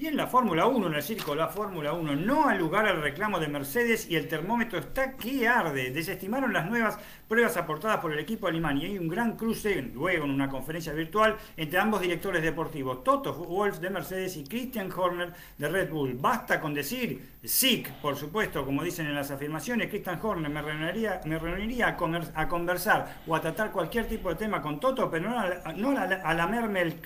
Y 0.00 0.06
en 0.06 0.16
la 0.16 0.28
Fórmula 0.28 0.66
1, 0.66 0.86
en 0.86 0.94
el 0.94 1.02
circo 1.02 1.34
la 1.34 1.48
Fórmula 1.48 1.92
1, 1.92 2.14
no 2.14 2.48
al 2.48 2.56
lugar 2.56 2.86
al 2.86 3.02
reclamo 3.02 3.40
de 3.40 3.48
Mercedes 3.48 4.08
y 4.08 4.14
el 4.14 4.28
termómetro 4.28 4.78
está 4.78 5.16
que 5.16 5.48
arde. 5.48 5.90
Desestimaron 5.90 6.52
las 6.52 6.70
nuevas 6.70 7.00
pruebas 7.26 7.56
aportadas 7.56 7.98
por 7.98 8.12
el 8.12 8.20
equipo 8.20 8.46
alemán 8.46 8.78
y 8.78 8.84
hay 8.84 8.96
un 8.96 9.08
gran 9.08 9.36
cruce, 9.36 9.82
luego 9.82 10.24
en 10.24 10.30
una 10.30 10.48
conferencia 10.48 10.92
virtual, 10.92 11.36
entre 11.56 11.80
ambos 11.80 12.00
directores 12.00 12.44
deportivos, 12.44 13.02
Toto 13.02 13.34
Wolf 13.34 13.78
de 13.78 13.90
Mercedes 13.90 14.36
y 14.36 14.44
Christian 14.44 14.88
Horner 14.92 15.32
de 15.58 15.68
Red 15.68 15.90
Bull. 15.90 16.14
Basta 16.14 16.60
con 16.60 16.74
decir, 16.74 17.30
SIC, 17.42 17.90
por 17.94 18.14
supuesto, 18.14 18.64
como 18.64 18.84
dicen 18.84 19.06
en 19.06 19.16
las 19.16 19.32
afirmaciones, 19.32 19.88
Christian 19.88 20.20
Horner 20.22 20.48
me 20.48 20.62
reuniría, 20.62 21.20
me 21.24 21.40
reuniría 21.40 21.88
a, 21.88 22.46
conversar 22.46 23.22
o 23.26 23.34
a 23.34 23.40
tratar 23.40 23.72
cualquier 23.72 24.06
tipo 24.06 24.28
de 24.28 24.36
tema 24.36 24.62
con 24.62 24.78
Toto, 24.78 25.10
pero 25.10 25.28
no 25.28 25.40
a, 25.40 25.72
no 25.72 25.90
a 25.98 26.34
lamerme 26.34 26.82
el... 26.82 27.00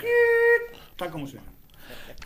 tal 0.98 1.10
como 1.10 1.26
suena 1.26 1.52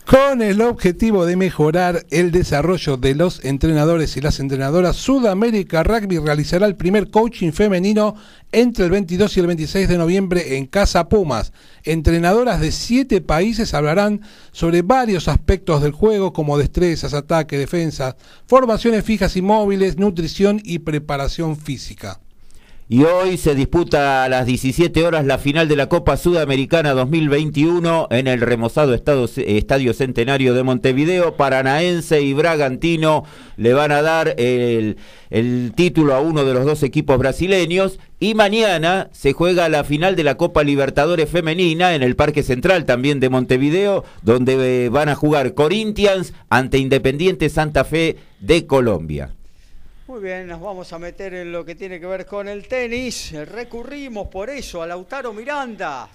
con 0.05 0.43
el 0.43 0.61
objetivo 0.61 1.27
de 1.27 1.37
mejorar 1.37 2.05
el 2.11 2.31
desarrollo 2.31 2.97
de 2.97 3.15
los 3.15 3.45
entrenadores 3.45 4.17
y 4.17 4.21
las 4.21 4.39
entrenadoras, 4.39 4.97
Sudamérica 4.97 5.83
Rugby 5.83 6.19
realizará 6.19 6.67
el 6.67 6.77
primer 6.77 7.11
coaching 7.11 7.53
femenino 7.53 8.15
entre 8.53 8.85
el 8.85 8.91
22 8.91 9.37
y 9.37 9.41
el 9.41 9.47
26 9.47 9.89
de 9.89 9.99
noviembre 9.99 10.57
en 10.57 10.67
Casa 10.67 11.09
Pumas. 11.09 11.53
Entrenadoras 11.85 12.61
de 12.61 12.73
siete 12.73 13.21
países 13.21 13.75
hablarán 13.75 14.21
sobre 14.53 14.83
varios 14.83 15.29
aspectos 15.29 15.83
del 15.83 15.93
juego 15.93 16.33
como 16.33 16.59
destrezas, 16.59 17.15
ataque, 17.15 17.59
defensa, 17.59 18.17
formaciones 18.47 19.05
fijas 19.05 19.37
y 19.37 19.43
móviles, 19.43 19.97
nutrición 19.97 20.61
y 20.63 20.81
preparación 20.81 21.57
física. 21.57 22.21
Y 22.89 23.03
hoy 23.03 23.37
se 23.37 23.57
disputa 23.57 24.23
a 24.23 24.29
las 24.29 24.47
17 24.47 25.05
horas 25.05 25.27
la 25.27 25.39
final 25.39 25.67
de 25.67 25.75
la 25.75 25.89
Copa 25.89 26.17
Sudamericana 26.17 26.93
2021 26.93 28.07
en 28.13 28.29
el 28.29 28.41
remozado 28.41 28.95
Estadio 28.95 29.93
Centenario 29.93 30.55
de 30.55 30.63
Montevideo. 30.63 31.37
Paranaense 31.37 32.23
y 32.23 32.33
Bragantino 32.33 33.25
le 33.57 33.73
van 33.73 33.91
a 33.91 34.03
dar 34.03 34.37
el, 34.39 34.99
el 35.31 35.73
título 35.75 36.15
a 36.15 36.21
uno 36.21 36.45
de 36.45 36.55
los 36.55 36.65
dos 36.65 36.85
equipos 36.85 37.19
brasileños. 37.19 37.99
Y 38.21 38.35
mañana 38.35 39.11
se 39.11 39.33
juega 39.33 39.69
la 39.69 39.83
final 39.83 40.15
de 40.15 40.23
la 40.23 40.37
Copa 40.37 40.63
Libertadores 40.63 41.29
Femenina 41.29 41.97
en 41.97 42.05
el 42.05 42.15
Parque 42.15 42.45
Central 42.45 42.85
también 42.85 43.19
de 43.19 43.31
Montevideo, 43.31 44.05
donde 44.23 44.85
eh, 44.85 44.89
van 44.91 45.09
a 45.09 45.17
jugar 45.17 45.55
Corinthians 45.55 46.35
ante 46.51 46.79
Independiente 46.79 47.49
Santa 47.49 47.83
Fe 47.83 48.17
de 48.39 48.65
Colombia. 48.65 49.36
Muy 50.09 50.21
bien, 50.21 50.47
nos 50.47 50.61
vamos 50.61 50.93
a 50.93 51.01
meter 51.01 51.35
en 51.35 51.51
lo 51.51 51.65
que 51.65 51.75
tiene 51.75 51.99
que 51.99 52.07
ver 52.07 52.27
con 52.27 52.47
el 52.47 52.69
tenis. 52.69 53.35
Recurrimos 53.51 54.29
por 54.29 54.49
eso 54.49 54.81
a 54.81 54.87
Lautaro 54.87 55.33
Miranda. 55.33 56.09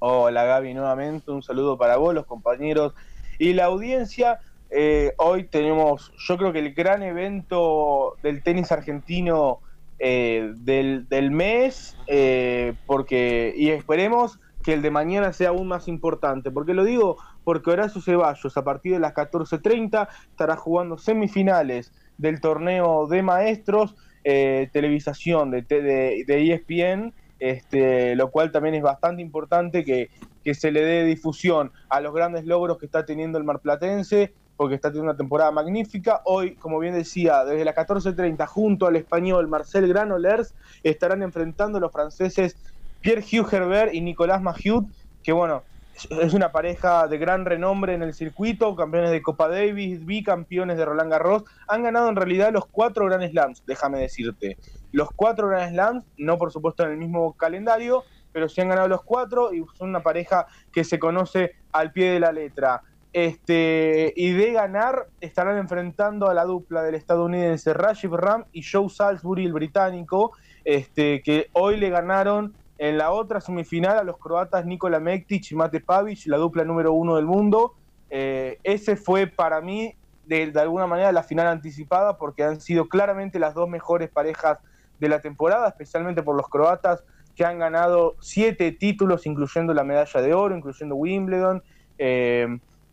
Hola 0.00 0.42
Gaby, 0.42 0.74
nuevamente 0.74 1.30
un 1.30 1.40
saludo 1.40 1.78
para 1.78 1.96
vos, 1.96 2.12
los 2.12 2.26
compañeros 2.26 2.94
y 3.38 3.52
la 3.52 3.66
audiencia. 3.66 4.40
Eh, 4.70 5.12
hoy 5.18 5.44
tenemos, 5.44 6.12
yo 6.26 6.36
creo 6.38 6.52
que 6.52 6.58
el 6.58 6.74
gran 6.74 7.04
evento 7.04 8.16
del 8.24 8.42
tenis 8.42 8.72
argentino 8.72 9.60
eh, 10.00 10.52
del, 10.56 11.30
mes, 11.30 11.96
eh, 12.08 12.74
porque 12.84 13.54
y 13.56 13.68
esperemos 13.70 14.40
que 14.64 14.74
el 14.74 14.82
de 14.82 14.90
mañana 14.90 15.32
sea 15.32 15.50
aún 15.50 15.68
más 15.68 15.86
importante. 15.86 16.50
porque 16.50 16.74
lo 16.74 16.82
digo? 16.82 17.16
Porque 17.44 17.70
Horacio 17.70 18.02
Ceballos 18.02 18.56
a 18.56 18.64
partir 18.64 18.94
de 18.94 18.98
las 18.98 19.14
14.30 19.14 20.08
estará 20.32 20.56
jugando 20.56 20.98
semifinales 20.98 21.92
del 22.18 22.40
torneo 22.40 23.06
de 23.06 23.22
maestros, 23.22 23.94
eh, 24.24 24.68
televisación 24.72 25.50
de, 25.50 25.62
de, 25.62 26.24
de, 26.26 26.52
ESPN, 26.52 27.14
este, 27.38 28.14
lo 28.16 28.30
cual 28.30 28.52
también 28.52 28.74
es 28.74 28.82
bastante 28.82 29.22
importante 29.22 29.84
que, 29.84 30.10
que 30.44 30.54
se 30.54 30.70
le 30.70 30.82
dé 30.82 31.04
difusión 31.04 31.72
a 31.88 32.00
los 32.00 32.12
grandes 32.12 32.44
logros 32.44 32.78
que 32.78 32.86
está 32.86 33.06
teniendo 33.06 33.38
el 33.38 33.44
marplatense 33.44 34.32
porque 34.56 34.74
está 34.74 34.88
teniendo 34.88 35.12
una 35.12 35.16
temporada 35.16 35.52
magnífica. 35.52 36.20
Hoy, 36.24 36.56
como 36.56 36.80
bien 36.80 36.92
decía, 36.92 37.44
desde 37.44 37.64
las 37.64 37.76
14.30 37.76 38.44
junto 38.46 38.86
al 38.88 38.96
español 38.96 39.46
Marcel 39.46 39.86
Granollers 39.86 40.52
estarán 40.82 41.22
enfrentando 41.22 41.78
los 41.78 41.92
franceses 41.92 42.56
Pierre-Hugh 43.00 43.46
Herbert 43.52 43.94
y 43.94 44.00
Nicolas 44.00 44.42
Mahut, 44.42 44.88
que 45.22 45.30
bueno, 45.30 45.62
es 46.10 46.34
una 46.34 46.52
pareja 46.52 47.06
de 47.08 47.18
gran 47.18 47.44
renombre 47.44 47.94
en 47.94 48.02
el 48.02 48.14
circuito, 48.14 48.76
campeones 48.76 49.10
de 49.10 49.22
Copa 49.22 49.48
Davis, 49.48 50.04
bicampeones 50.04 50.76
de 50.76 50.84
Roland 50.84 51.10
Garros, 51.10 51.44
han 51.66 51.82
ganado 51.82 52.08
en 52.08 52.16
realidad 52.16 52.52
los 52.52 52.66
cuatro 52.66 53.06
Grand 53.06 53.28
Slams, 53.30 53.64
déjame 53.66 54.00
decirte. 54.00 54.58
Los 54.92 55.10
cuatro 55.10 55.48
Grand 55.48 55.72
Slams, 55.72 56.04
no 56.16 56.38
por 56.38 56.52
supuesto 56.52 56.84
en 56.84 56.92
el 56.92 56.96
mismo 56.96 57.34
calendario, 57.34 58.04
pero 58.32 58.48
sí 58.48 58.60
han 58.60 58.68
ganado 58.68 58.88
los 58.88 59.02
cuatro 59.02 59.52
y 59.52 59.64
son 59.74 59.90
una 59.90 60.02
pareja 60.02 60.46
que 60.72 60.84
se 60.84 60.98
conoce 60.98 61.52
al 61.72 61.92
pie 61.92 62.12
de 62.12 62.20
la 62.20 62.32
letra. 62.32 62.82
Este, 63.12 64.12
y 64.14 64.32
de 64.32 64.52
ganar 64.52 65.06
estarán 65.20 65.56
enfrentando 65.58 66.28
a 66.28 66.34
la 66.34 66.44
dupla 66.44 66.82
del 66.82 66.94
estadounidense 66.94 67.72
Rashid 67.72 68.12
Ram 68.12 68.44
y 68.52 68.62
Joe 68.62 68.88
Salisbury, 68.90 69.46
el 69.46 69.52
británico, 69.52 70.32
este, 70.64 71.22
que 71.22 71.48
hoy 71.52 71.78
le 71.78 71.88
ganaron 71.88 72.54
en 72.78 72.96
la 72.96 73.10
otra 73.10 73.40
semifinal 73.40 73.98
a 73.98 74.04
los 74.04 74.18
croatas 74.18 74.64
Nikola 74.64 75.00
Mektic 75.00 75.50
y 75.50 75.54
Mate 75.56 75.80
Pavic, 75.80 76.26
la 76.26 76.36
dupla 76.36 76.64
número 76.64 76.92
uno 76.92 77.16
del 77.16 77.26
mundo. 77.26 77.74
Eh, 78.08 78.58
ese 78.62 78.96
fue 78.96 79.26
para 79.26 79.60
mí 79.60 79.94
de, 80.26 80.52
alguna 80.56 80.86
manera 80.86 81.10
la 81.10 81.24
final 81.24 81.48
anticipada 81.48 82.16
porque 82.16 82.44
han 82.44 82.60
sido 82.60 82.88
claramente 82.88 83.38
las 83.38 83.54
dos 83.54 83.68
mejores 83.68 84.10
parejas 84.10 84.58
de 85.00 85.08
la 85.08 85.20
temporada, 85.20 85.68
especialmente 85.68 86.22
por 86.22 86.36
los 86.36 86.48
croatas 86.48 87.02
que 87.34 87.44
han 87.44 87.58
ganado 87.58 88.16
siete 88.20 88.72
títulos, 88.72 89.26
incluyendo 89.26 89.74
la 89.74 89.84
medalla 89.84 90.20
de 90.20 90.34
oro, 90.34 90.56
incluyendo 90.56 90.94
Wimbledon. 90.96 91.62
Eh, 91.98 92.46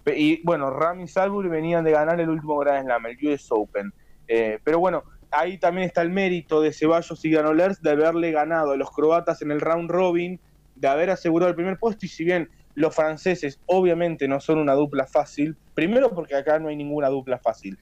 y 0.07 0.41
bueno, 0.43 0.69
Ram 0.69 1.01
y 1.01 1.47
venían 1.47 1.83
de 1.83 1.91
ganar 1.91 2.19
el 2.19 2.29
último 2.29 2.57
Grand 2.57 2.85
Slam, 2.85 3.05
el 3.07 3.17
US 3.27 3.51
Open. 3.51 3.91
Eh, 4.27 4.59
pero 4.63 4.79
bueno, 4.79 5.03
ahí 5.35 5.57
también 5.57 5.87
está 5.87 6.01
el 6.01 6.09
mérito 6.09 6.61
de 6.61 6.73
Ceballos 6.73 7.23
y 7.23 7.31
Ganolers 7.31 7.81
de 7.81 7.91
haberle 7.91 8.31
ganado 8.31 8.71
a 8.71 8.77
los 8.77 8.91
croatas 8.91 9.41
en 9.41 9.51
el 9.51 9.61
round 9.61 9.89
robin, 9.89 10.39
de 10.75 10.87
haber 10.87 11.09
asegurado 11.09 11.49
el 11.49 11.55
primer 11.55 11.77
puesto 11.77 12.05
y 12.05 12.09
si 12.09 12.23
bien 12.23 12.49
los 12.73 12.93
franceses 12.93 13.59
obviamente 13.65 14.27
no 14.27 14.39
son 14.39 14.59
una 14.59 14.73
dupla 14.73 15.05
fácil, 15.07 15.55
primero 15.73 16.13
porque 16.13 16.35
acá 16.35 16.59
no 16.59 16.67
hay 16.67 16.75
ninguna 16.75 17.09
dupla 17.09 17.39
fácil 17.39 17.77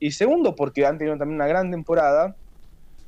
y 0.00 0.12
segundo 0.12 0.54
porque 0.54 0.86
han 0.86 0.98
tenido 0.98 1.16
también 1.16 1.36
una 1.36 1.46
gran 1.46 1.70
temporada, 1.70 2.36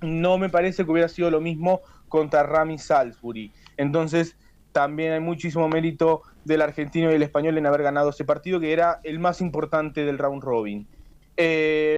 no 0.00 0.38
me 0.38 0.48
parece 0.48 0.84
que 0.84 0.90
hubiera 0.90 1.08
sido 1.08 1.30
lo 1.30 1.40
mismo 1.40 1.80
contra 2.08 2.42
Rami 2.42 2.78
Salisbury. 2.78 3.52
Entonces 3.76 4.36
también 4.72 5.12
hay 5.12 5.20
muchísimo 5.20 5.68
mérito 5.68 6.22
del 6.44 6.62
argentino 6.62 7.10
y 7.10 7.14
el 7.14 7.22
español 7.22 7.58
en 7.58 7.66
haber 7.66 7.82
ganado 7.82 8.10
ese 8.10 8.24
partido 8.24 8.60
que 8.60 8.72
era 8.72 9.00
el 9.04 9.18
más 9.18 9.40
importante 9.40 10.04
del 10.04 10.18
round 10.18 10.42
robin. 10.42 10.86
Eh, 11.36 11.96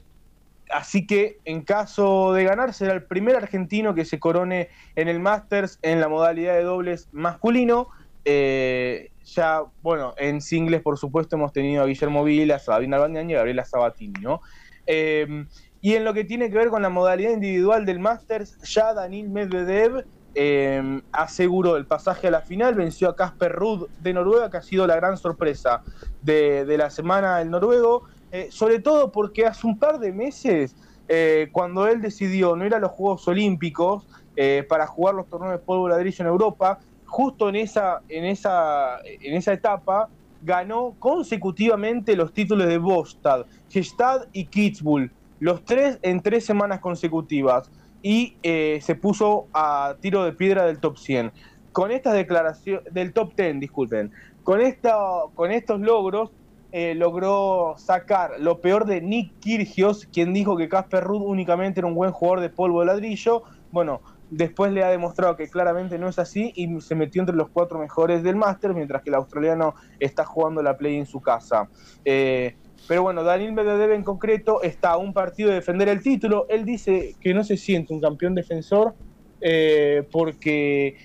Así 0.73 1.07
que 1.07 1.39
en 1.45 1.63
caso 1.63 2.33
de 2.33 2.45
ganar 2.45 2.73
será 2.73 2.95
el 2.95 3.05
primer 3.05 3.37
argentino 3.37 3.95
que 3.95 4.05
se 4.05 4.19
corone 4.19 4.71
en 4.97 5.09
el 5.09 5.21
Masters 5.21 5.79
en 5.83 6.01
la 6.01 6.09
modalidad 6.09 6.55
de 6.55 6.63
dobles 6.63 7.09
masculino. 7.13 7.89
Eh, 8.25 9.11
ya, 9.25 9.63
bueno, 9.83 10.15
en 10.17 10.41
singles 10.41 10.83
por 10.83 10.99
supuesto 10.99 11.37
hemos 11.37 11.53
tenido 11.53 11.83
a 11.83 11.87
Guillermo 11.87 12.25
Vila, 12.25 12.59
Sabina 12.59 12.97
Albandián 12.97 13.29
y 13.31 13.35
a 13.35 13.39
Gabriela 13.39 13.65
Sabatini, 13.65 14.21
¿no? 14.21 14.41
Eh, 14.87 15.47
y 15.81 15.95
en 15.95 16.05
lo 16.05 16.15
que 16.15 16.25
tiene 16.25 16.49
que 16.49 16.57
ver 16.57 16.69
con 16.69 16.83
la 16.83 16.89
modalidad 16.89 17.33
individual 17.33 17.85
del 17.85 17.99
Masters, 17.99 18.57
ya 18.63 18.95
Daniel 18.95 19.29
Medvedev 19.31 20.05
eh, 20.35 21.03
aseguró 21.11 21.77
el 21.77 21.87
pasaje 21.87 22.29
a 22.29 22.31
la 22.31 22.41
final, 22.41 22.75
venció 22.75 23.09
a 23.09 23.17
Casper 23.17 23.53
Ruud 23.53 23.89
de 24.01 24.15
Noruega, 24.15 24.51
que 24.51 24.57
ha 24.57 24.63
sido 24.63 24.87
la 24.87 24.97
gran 24.97 25.17
sorpresa 25.17 25.83
de, 26.23 26.65
de 26.65 26.79
la 26.79 26.89
semana 26.89 27.41
el 27.43 27.51
noruego. 27.51 28.05
Eh, 28.33 28.49
sobre 28.51 28.79
todo 28.79 29.13
porque 29.13 29.45
hace 29.45 29.67
un 29.67 29.79
par 29.79 29.99
de 29.99 30.11
meses, 30.11 30.75
eh, 31.07 31.51
cuando 31.53 31.87
él 31.87 32.01
decidió 32.01 32.57
no 32.57 32.65
ir 32.65 32.75
a 32.75 32.79
los 32.79 32.91
Juegos 32.91 33.29
Olímpicos 33.29 34.07
eh, 34.37 34.65
para 34.67 34.87
jugar 34.87 35.15
los 35.15 35.29
torneos 35.29 35.53
de 35.53 35.59
polvo 35.59 35.87
ladrillo 35.87 36.25
en 36.25 36.29
Europa, 36.29 36.81
justo 37.05 37.51
en 37.51 37.57
esa, 37.57 38.01
en 38.09 38.25
esa, 38.25 39.01
en 39.05 39.35
esa 39.35 39.53
etapa 39.53 40.09
ganó 40.41 40.95
consecutivamente 40.99 42.17
los 42.17 42.33
títulos 42.33 42.67
de 42.67 42.79
Bostad, 42.79 43.45
Gestad 43.69 44.23
y 44.33 44.47
Kitzbühel, 44.47 45.11
los 45.39 45.63
tres 45.67 45.99
en 46.01 46.23
tres 46.23 46.47
semanas 46.47 46.81
consecutivas, 46.81 47.71
y 48.03 48.37
se 48.43 48.97
puso 48.97 49.47
a 49.53 49.95
tiro 50.01 50.25
de 50.25 50.33
piedra 50.33 50.65
del 50.65 50.81
top 50.81 50.99
100. 50.99 51.31
Con 51.71 51.93
estas 51.93 52.15
declaraciones, 52.15 52.83
del 52.93 53.13
top 53.13 53.37
10, 53.37 53.61
disculpen, 53.61 54.11
con, 54.43 54.61
esta, 54.61 54.97
con 55.35 55.53
estos 55.53 55.81
logros, 55.81 56.31
eh, 56.73 56.95
logró 56.95 57.75
sacar 57.77 58.41
lo 58.41 58.63
peor 58.63 58.87
de 58.87 59.03
Nick 59.03 59.39
Kirgios, 59.41 60.09
quien 60.11 60.33
dijo 60.33 60.57
que 60.57 60.71
Casper 60.71 61.05
Ruud 61.05 61.21
únicamente 61.23 61.81
era 61.81 61.87
un 61.87 61.95
buen 61.95 62.13
jugador 62.13 62.41
de 62.41 62.49
polvo 62.49 62.81
de 62.81 62.87
ladrillo. 62.87 63.43
Bueno, 63.71 64.01
después 64.31 64.73
le 64.73 64.83
ha 64.83 64.89
demostrado 64.89 65.37
que 65.37 65.49
claramente 65.49 65.99
no 65.99 66.09
es 66.09 66.19
así 66.19 66.51
y 66.57 66.81
se 66.81 66.95
metió 66.95 67.21
entre 67.21 67.37
los 67.37 67.51
cuatro 67.51 67.79
mejores 67.79 68.23
del 68.23 68.37
máster, 68.37 68.73
mientras 68.73 69.03
que 69.03 69.11
el 69.11 69.17
australiano 69.17 69.75
está 70.01 70.25
jugando 70.25 70.63
la 70.63 70.79
play 70.79 70.97
en 70.97 71.05
su 71.05 71.21
casa. 71.21 71.69
Eh, 72.07 72.57
pero 72.89 73.03
bueno, 73.03 73.23
Daniel 73.23 73.53
Medvedev 73.53 73.93
en 73.93 74.03
concreto 74.03 74.63
está 74.63 74.93
a 74.93 74.97
un 74.97 75.13
partido 75.13 75.51
de 75.51 75.57
defender 75.57 75.89
el 75.91 76.03
título. 76.03 76.47
Él 76.49 76.65
dice 76.65 77.15
que 77.21 77.35
no 77.35 77.45
se 77.45 77.59
siente 77.59 77.93
un 77.93 78.01
campeón 78.01 78.35
defensor 78.35 78.95
eh, 79.43 80.09
porque 80.11 80.97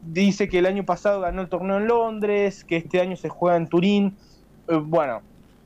dice 0.00 0.48
que 0.48 0.60
el 0.60 0.66
año 0.66 0.84
pasado 0.84 1.20
ganó 1.22 1.42
el 1.42 1.48
torneo 1.48 1.78
en 1.78 1.88
Londres, 1.88 2.64
que 2.64 2.76
este 2.76 3.00
año 3.00 3.16
se 3.16 3.28
juega 3.28 3.56
en 3.56 3.66
Turín 3.66 4.16
bueno, 4.68 5.22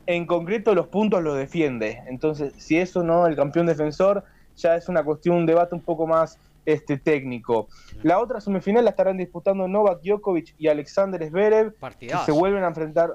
en 0.06 0.26
concreto 0.26 0.74
los 0.74 0.88
puntos 0.88 1.22
los 1.22 1.36
defiende. 1.36 2.02
Entonces, 2.06 2.52
si 2.56 2.78
eso 2.78 3.02
no, 3.02 3.26
el 3.26 3.36
campeón 3.36 3.66
defensor, 3.66 4.24
ya 4.56 4.76
es 4.76 4.88
una 4.88 5.02
cuestión, 5.04 5.36
un 5.36 5.46
debate 5.46 5.74
un 5.74 5.80
poco 5.80 6.06
más 6.06 6.38
este, 6.66 6.98
técnico. 6.98 7.68
La 8.02 8.18
otra 8.18 8.40
semifinal 8.40 8.84
la 8.84 8.90
estarán 8.90 9.16
disputando 9.16 9.66
Novak 9.68 10.02
Djokovic 10.02 10.54
y 10.58 10.68
Alexander 10.68 11.28
Zverev. 11.28 11.74
Partidazo. 11.74 12.24
se 12.24 12.32
vuelven 12.32 12.64
a 12.64 12.68
enfrentar. 12.68 13.14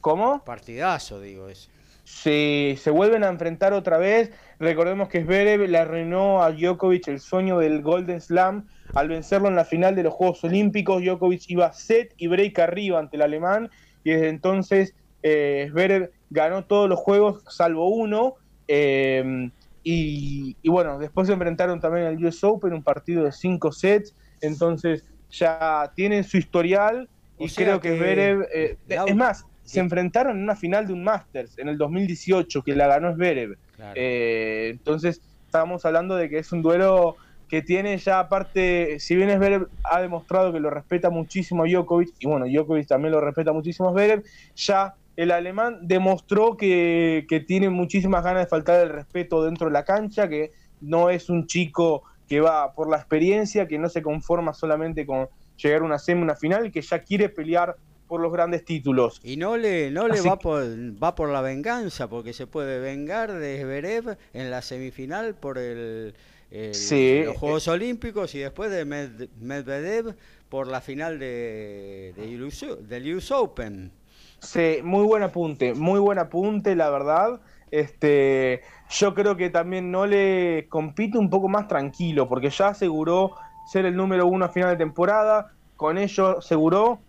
¿Cómo? 0.00 0.42
Partidazo, 0.44 1.20
digo 1.20 1.48
eso. 1.48 1.70
Sí, 2.04 2.74
se 2.78 2.90
vuelven 2.90 3.22
a 3.22 3.28
enfrentar 3.28 3.72
otra 3.72 3.98
vez. 3.98 4.32
Recordemos 4.58 5.08
que 5.08 5.22
Zverev 5.22 5.68
le 5.68 5.78
arruinó 5.78 6.42
a 6.42 6.50
Djokovic 6.50 7.06
el 7.08 7.20
sueño 7.20 7.58
del 7.58 7.82
Golden 7.82 8.20
Slam 8.20 8.66
al 8.94 9.08
vencerlo 9.08 9.48
en 9.48 9.54
la 9.54 9.64
final 9.64 9.94
de 9.94 10.02
los 10.02 10.14
Juegos 10.14 10.42
Olímpicos. 10.42 11.02
Djokovic 11.02 11.48
iba 11.48 11.72
set 11.72 12.12
y 12.16 12.26
break 12.26 12.58
arriba 12.58 12.98
ante 12.98 13.16
el 13.16 13.22
alemán 13.22 13.70
y 14.02 14.10
desde 14.10 14.28
entonces 14.28 14.94
eh, 15.22 16.10
ganó 16.30 16.64
todos 16.64 16.88
los 16.88 16.98
juegos 16.98 17.42
salvo 17.48 17.88
uno. 17.88 18.34
Eh, 18.68 19.50
y, 19.82 20.56
bueno, 20.68 20.98
después 20.98 21.26
se 21.26 21.32
enfrentaron 21.32 21.80
también 21.80 22.06
al 22.06 22.24
US 22.24 22.44
Open, 22.44 22.72
un 22.72 22.82
partido 22.82 23.24
de 23.24 23.32
cinco 23.32 23.72
sets. 23.72 24.14
Entonces 24.40 25.04
ya 25.30 25.92
tienen 25.94 26.24
su 26.24 26.36
historial 26.38 27.08
y 27.38 27.48
creo 27.48 27.80
que, 27.80 27.96
Zverev... 27.96 28.46
Eh, 28.52 28.76
es 28.88 29.16
más, 29.16 29.46
se 29.64 29.80
enfrentaron 29.80 30.36
en 30.36 30.42
una 30.42 30.56
final 30.56 30.86
de 30.86 30.92
un 30.92 31.04
Masters 31.04 31.58
en 31.58 31.68
el 31.68 31.78
2018 31.78 32.62
que 32.62 32.74
la 32.74 32.88
ganó 32.88 33.14
Zverev. 33.14 33.56
Eh, 33.94 34.68
entonces 34.70 35.22
estábamos 35.46 35.84
hablando 35.84 36.16
de 36.16 36.28
que 36.28 36.38
es 36.38 36.52
un 36.52 36.62
duelo 36.62 37.16
que 37.48 37.62
tiene 37.62 37.96
ya 37.98 38.20
aparte, 38.20 39.00
si 39.00 39.16
bien 39.16 39.30
Zverev 39.30 39.68
ha 39.84 40.00
demostrado 40.00 40.52
que 40.52 40.60
lo 40.60 40.70
respeta 40.70 41.10
muchísimo 41.10 41.64
a 41.64 41.66
Djokovic, 41.66 42.14
y 42.20 42.26
bueno, 42.26 42.46
Djokovic 42.46 42.86
también 42.86 43.12
lo 43.12 43.20
respeta 43.20 43.52
muchísimo 43.52 43.88
a 43.88 43.92
Zverev, 43.92 44.22
ya 44.54 44.94
el 45.16 45.30
alemán 45.30 45.80
demostró 45.82 46.56
que, 46.56 47.44
tiene 47.46 47.68
muchísimas 47.68 48.24
ganas 48.24 48.44
de 48.44 48.48
faltar 48.48 48.80
el 48.80 48.90
respeto 48.90 49.44
dentro 49.44 49.66
de 49.66 49.72
la 49.72 49.84
cancha, 49.84 50.28
que 50.28 50.52
no 50.80 51.10
es 51.10 51.28
un 51.28 51.46
chico 51.46 52.02
que 52.28 52.40
va 52.40 52.72
por 52.74 52.88
la 52.88 52.96
experiencia, 52.96 53.66
que 53.66 53.78
no 53.78 53.88
se 53.88 54.02
conforma 54.02 54.54
solamente 54.54 55.04
con 55.04 55.28
llegar 55.56 55.82
a 55.82 55.84
una 55.84 55.98
semi, 55.98 56.22
una 56.22 56.36
final, 56.36 56.70
que 56.70 56.80
ya 56.80 57.00
quiere 57.00 57.28
pelear 57.28 57.76
por 58.06 58.20
los 58.20 58.32
grandes 58.32 58.64
títulos. 58.64 59.20
Y 59.22 59.36
no 59.36 59.56
le, 59.56 59.90
no 59.90 60.08
le 60.08 60.20
va, 60.20 60.38
por, 60.38 60.64
va 60.64 61.14
por 61.14 61.28
la 61.28 61.42
venganza, 61.42 62.08
porque 62.08 62.32
se 62.32 62.46
puede 62.46 62.80
vengar 62.80 63.32
de 63.32 63.60
Zverev 63.60 64.16
en 64.32 64.50
la 64.50 64.62
semifinal 64.62 65.34
por 65.34 65.58
el, 65.58 66.14
los 66.50 67.36
Juegos 67.36 67.68
Olímpicos 67.68 68.34
y 68.34 68.40
después 68.40 68.70
de 68.70 68.84
Medvedev 68.84 70.16
por 70.48 70.66
la 70.66 70.80
final 70.80 71.18
de, 71.18 72.12
de 72.16 72.86
del 72.88 73.14
US 73.14 73.30
Open. 73.30 73.92
Sí, 74.40 74.78
muy 74.82 75.04
buen 75.04 75.22
apunte, 75.22 75.74
muy 75.74 76.00
buen 76.00 76.18
apunte, 76.18 76.74
la 76.74 76.88
verdad. 76.90 77.40
Este, 77.70 78.62
yo 78.88 79.14
creo 79.14 79.36
que 79.36 79.50
también 79.50 79.90
no 79.90 80.06
le 80.06 80.66
compite 80.68 81.18
un 81.18 81.30
poco 81.30 81.48
más 81.48 81.68
tranquilo, 81.68 82.28
porque 82.28 82.50
ya 82.50 82.68
aseguró 82.68 83.36
ser 83.70 83.84
el 83.84 83.96
número 83.96 84.26
uno 84.26 84.46
a 84.46 84.48
final 84.48 84.70
de 84.70 84.76
temporada. 84.76 85.52
Con 85.76 85.98
ello 85.98 86.38
aseguró, 86.38 87.00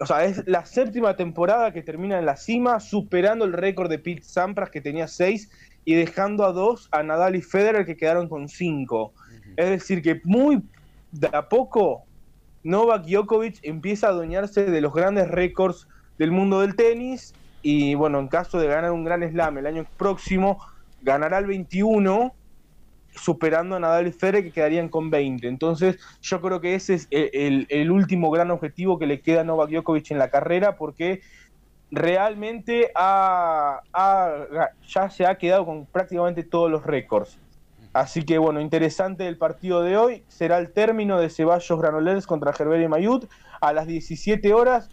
o 0.00 0.06
sea, 0.06 0.24
es 0.24 0.46
la 0.46 0.64
séptima 0.66 1.16
temporada 1.16 1.72
que 1.72 1.82
termina 1.82 2.18
en 2.18 2.26
la 2.26 2.36
cima, 2.36 2.80
superando 2.80 3.44
el 3.44 3.52
récord 3.52 3.88
de 3.88 3.98
Pete 3.98 4.22
Sampras 4.22 4.70
que 4.70 4.80
tenía 4.80 5.08
seis 5.08 5.50
y 5.84 5.94
dejando 5.94 6.44
a 6.44 6.52
dos 6.52 6.88
a 6.90 7.02
Nadal 7.02 7.36
y 7.36 7.42
Federer 7.42 7.86
que 7.86 7.96
quedaron 7.96 8.28
con 8.28 8.48
cinco. 8.48 9.14
Es 9.56 9.70
decir, 9.70 10.02
que 10.02 10.20
muy 10.24 10.62
de 11.12 11.28
a 11.32 11.48
poco 11.48 12.02
Novak 12.62 13.06
Djokovic 13.06 13.60
empieza 13.62 14.08
a 14.08 14.10
adueñarse 14.10 14.64
de 14.66 14.80
los 14.80 14.92
grandes 14.92 15.28
récords 15.28 15.88
del 16.18 16.30
mundo 16.30 16.60
del 16.60 16.76
tenis 16.76 17.34
y 17.62 17.94
bueno, 17.94 18.18
en 18.18 18.28
caso 18.28 18.58
de 18.58 18.68
ganar 18.68 18.92
un 18.92 19.04
gran 19.04 19.22
slam 19.28 19.58
el 19.58 19.66
año 19.66 19.86
próximo, 19.96 20.58
ganará 21.02 21.38
el 21.38 21.46
21 21.46 22.34
superando 23.14 23.76
a 23.76 23.80
Nadal 23.80 24.06
y 24.06 24.12
Federer 24.12 24.44
que 24.44 24.52
quedarían 24.52 24.88
con 24.88 25.10
20. 25.10 25.48
Entonces 25.48 25.98
yo 26.22 26.40
creo 26.40 26.60
que 26.60 26.74
ese 26.74 26.94
es 26.94 27.08
el, 27.10 27.90
último 27.90 28.30
gran 28.30 28.50
objetivo 28.50 28.98
que 28.98 29.06
le 29.06 29.20
queda 29.20 29.40
a 29.40 29.44
Novak 29.44 29.70
Djokovic 29.70 30.10
en 30.10 30.18
la 30.18 30.30
carrera 30.30 30.76
porque 30.76 31.20
realmente 31.90 32.92
ha, 32.94 33.80
ya 34.86 35.10
se 35.10 35.26
ha 35.26 35.36
quedado 35.38 35.66
con 35.66 35.86
prácticamente 35.86 36.42
todos 36.42 36.70
los 36.70 36.84
récords. 36.84 37.38
Así 37.92 38.22
que 38.22 38.38
bueno, 38.38 38.60
interesante 38.60 39.26
el 39.26 39.38
partido 39.38 39.82
de 39.82 39.96
hoy. 39.96 40.22
Será 40.28 40.58
el 40.58 40.72
término 40.72 41.18
de 41.18 41.30
Ceballos 41.30 41.80
Granollers 41.80 42.26
contra 42.26 42.52
Gerber 42.52 42.80
y 42.80 42.88
Mayut 42.88 43.28
a 43.60 43.72
las 43.72 43.86
17 43.86 44.52
horas. 44.54 44.90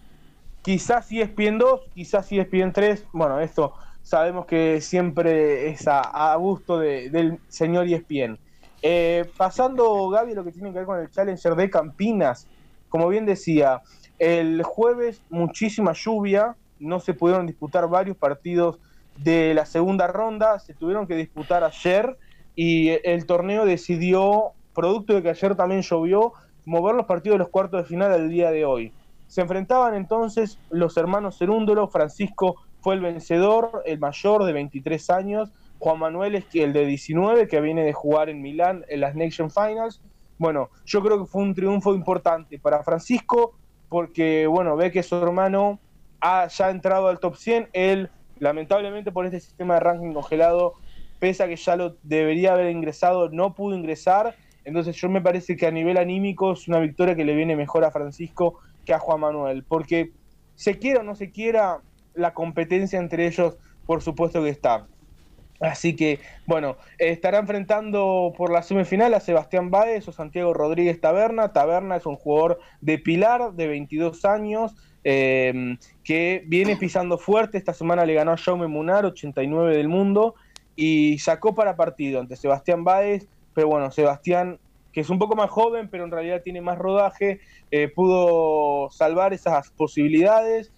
Quizás 0.66 1.06
si 1.06 1.22
es 1.22 1.30
ESPN 1.30 1.60
2, 1.60 1.82
quizás 1.94 2.26
si 2.26 2.40
es 2.40 2.48
ESPN 2.52 2.74
3. 2.74 3.06
Bueno, 3.14 3.40
esto 3.40 3.76
sabemos 4.02 4.48
que 4.48 4.82
siempre 4.82 5.70
es 5.70 5.88
a, 5.88 6.36
gusto 6.38 6.80
del 6.80 7.38
señor 7.50 7.86
ESPN. 7.86 8.40
Eh, 8.82 9.30
pasando, 9.38 10.10
Gaby, 10.10 10.34
lo 10.34 10.44
que 10.44 10.52
tiene 10.52 10.72
que 10.72 10.80
ver 10.80 10.88
con 10.88 11.00
el 11.00 11.12
Challenger 11.12 11.54
de 11.54 11.70
Campinas. 11.70 12.48
Como 12.90 13.08
bien 13.10 13.28
decía, 13.28 13.84
el 14.18 14.64
jueves 14.64 15.22
muchísima 15.30 15.94
lluvia, 15.94 16.56
no 16.80 17.00
se 17.00 17.14
pudieron 17.14 17.46
disputar 17.46 17.88
varios 17.88 18.18
partidos 18.18 18.80
de 19.18 19.54
la 19.54 19.68
segunda 19.68 20.08
ronda, 20.08 20.58
se 20.58 20.74
tuvieron 20.74 21.06
que 21.06 21.16
disputar 21.16 21.64
ayer 21.64 22.18
y 22.56 22.90
el 23.04 23.28
torneo 23.28 23.66
decidió, 23.66 24.54
producto 24.74 25.14
de 25.14 25.22
que 25.22 25.30
ayer 25.30 25.56
también 25.56 25.84
llovió, 25.84 26.34
mover 26.66 26.96
los 26.96 27.06
partidos 27.06 27.36
de 27.36 27.40
los 27.40 27.50
cuartos 27.50 27.84
de 27.84 27.88
final 27.88 28.12
al 28.12 28.30
día 28.32 28.50
de 28.50 28.66
hoy. 28.66 28.92
Se 29.28 29.42
enfrentaban 29.42 29.96
entonces 29.96 30.60
los 30.70 30.96
hermanos 30.98 31.38
Cerúndolo, 31.38 31.88
Francisco 31.88 32.56
fue 32.80 32.96
el 32.96 33.02
vencedor, 33.02 33.82
el 33.86 34.00
mayor 34.00 34.46
de 34.46 34.54
23 34.54 35.10
años, 35.10 35.52
Juan 35.80 36.00
Manuel 36.00 36.36
es 36.36 36.46
el 36.54 36.74
de 36.74 36.86
19 36.86 37.48
que 37.48 37.62
viene 37.62 37.84
de 37.84 37.94
jugar 37.94 38.30
en 38.30 38.42
Milán 38.42 38.86
en 38.88 39.02
las 39.02 39.16
Nation 39.16 39.52
Finals. 39.52 40.02
Bueno, 40.38 40.70
yo 40.86 41.02
creo 41.02 41.20
que 41.20 41.26
fue 41.26 41.42
un 41.42 41.54
triunfo 41.54 41.94
importante 41.94 42.60
para 42.60 42.84
Francisco 42.84 43.56
porque, 43.90 44.48
bueno, 44.48 44.76
ve 44.76 44.92
que 44.92 45.04
su 45.04 45.16
hermano 45.16 45.80
ha 46.22 46.48
ya 46.48 46.70
entrado 46.70 47.08
al 47.08 47.20
top 47.20 47.36
100, 47.36 47.70
él 47.74 48.10
lamentablemente 48.40 49.12
por 49.12 49.26
este 49.26 49.40
sistema 49.40 49.76
de 49.76 49.80
ranking 49.82 50.14
congelado 50.14 50.74
pese 51.20 51.44
a 51.44 51.48
que 51.48 51.56
ya 51.56 51.76
lo 51.76 51.96
debería 52.04 52.54
haber 52.54 52.70
ingresado, 52.70 53.30
no 53.30 53.54
pudo 53.54 53.76
ingresar. 53.76 54.36
Entonces 54.64 54.96
yo 54.96 55.10
me 55.10 55.22
parece 55.22 55.56
que 55.56 55.68
a 55.68 55.72
nivel 55.72 55.98
anímico 55.98 56.54
es 56.54 56.68
una 56.68 56.80
victoria 56.80 57.16
que 57.16 57.26
le 57.26 57.36
viene 57.36 57.56
mejor 57.56 57.84
a 57.84 57.92
Francisco 57.92 58.60
que 58.86 58.94
a 58.94 59.00
Juan 59.00 59.20
Manuel, 59.20 59.64
porque 59.64 60.12
se 60.56 60.78
quiera 60.78 61.02
o 61.02 61.04
no 61.04 61.16
se 61.16 61.32
quiera, 61.32 61.82
la 62.14 62.34
competencia 62.34 62.98
entre 62.98 63.28
ellos 63.28 63.58
por 63.86 64.02
supuesto 64.02 64.44
que 64.44 64.50
está. 64.50 64.88
Así 65.60 65.96
que, 65.96 66.20
bueno, 66.46 66.76
estará 66.98 67.40
enfrentando 67.40 68.34
por 68.38 68.52
la 68.52 68.62
semifinal 68.62 69.14
a 69.14 69.20
Sebastián 69.20 69.72
Báez 69.72 70.08
o 70.08 70.12
Santiago 70.12 70.54
Rodríguez 70.54 71.00
Taberna. 71.00 71.54
Taberna 71.54 71.96
es 71.96 72.06
un 72.06 72.16
jugador 72.16 72.60
de 72.82 72.98
Pilar, 72.98 73.54
de 73.54 73.68
22 73.68 74.26
años, 74.26 74.76
eh, 75.04 75.78
que 76.04 76.44
viene 76.48 76.76
pisando 76.76 77.18
fuerte. 77.18 77.58
Esta 77.58 77.74
semana 77.74 78.06
le 78.06 78.16
ganó 78.16 78.32
a 78.32 78.38
Jaume 78.38 78.68
Munar, 78.68 79.06
89 79.06 79.78
del 79.78 79.88
mundo 79.88 80.36
y 80.76 81.20
sacó 81.20 81.56
para 81.56 81.76
partido 81.76 82.20
ante 82.20 82.36
Sebastián 82.36 82.84
Báez, 82.84 83.28
pero 83.54 83.70
bueno, 83.70 83.92
Sebastián, 83.92 84.60
que 84.96 85.02
es 85.02 85.10
un 85.10 85.20
poco 85.20 85.36
más 85.36 85.50
joven, 85.50 85.90
pero 85.90 86.06
en 86.06 86.12
realidad 86.12 86.42
tiene 86.42 86.62
más 86.62 86.78
rodaje, 86.78 87.42
eh, 87.70 87.90
pudo 87.90 88.90
salvar 88.92 89.34
esas 89.34 89.70
posibilidades. 89.72 90.72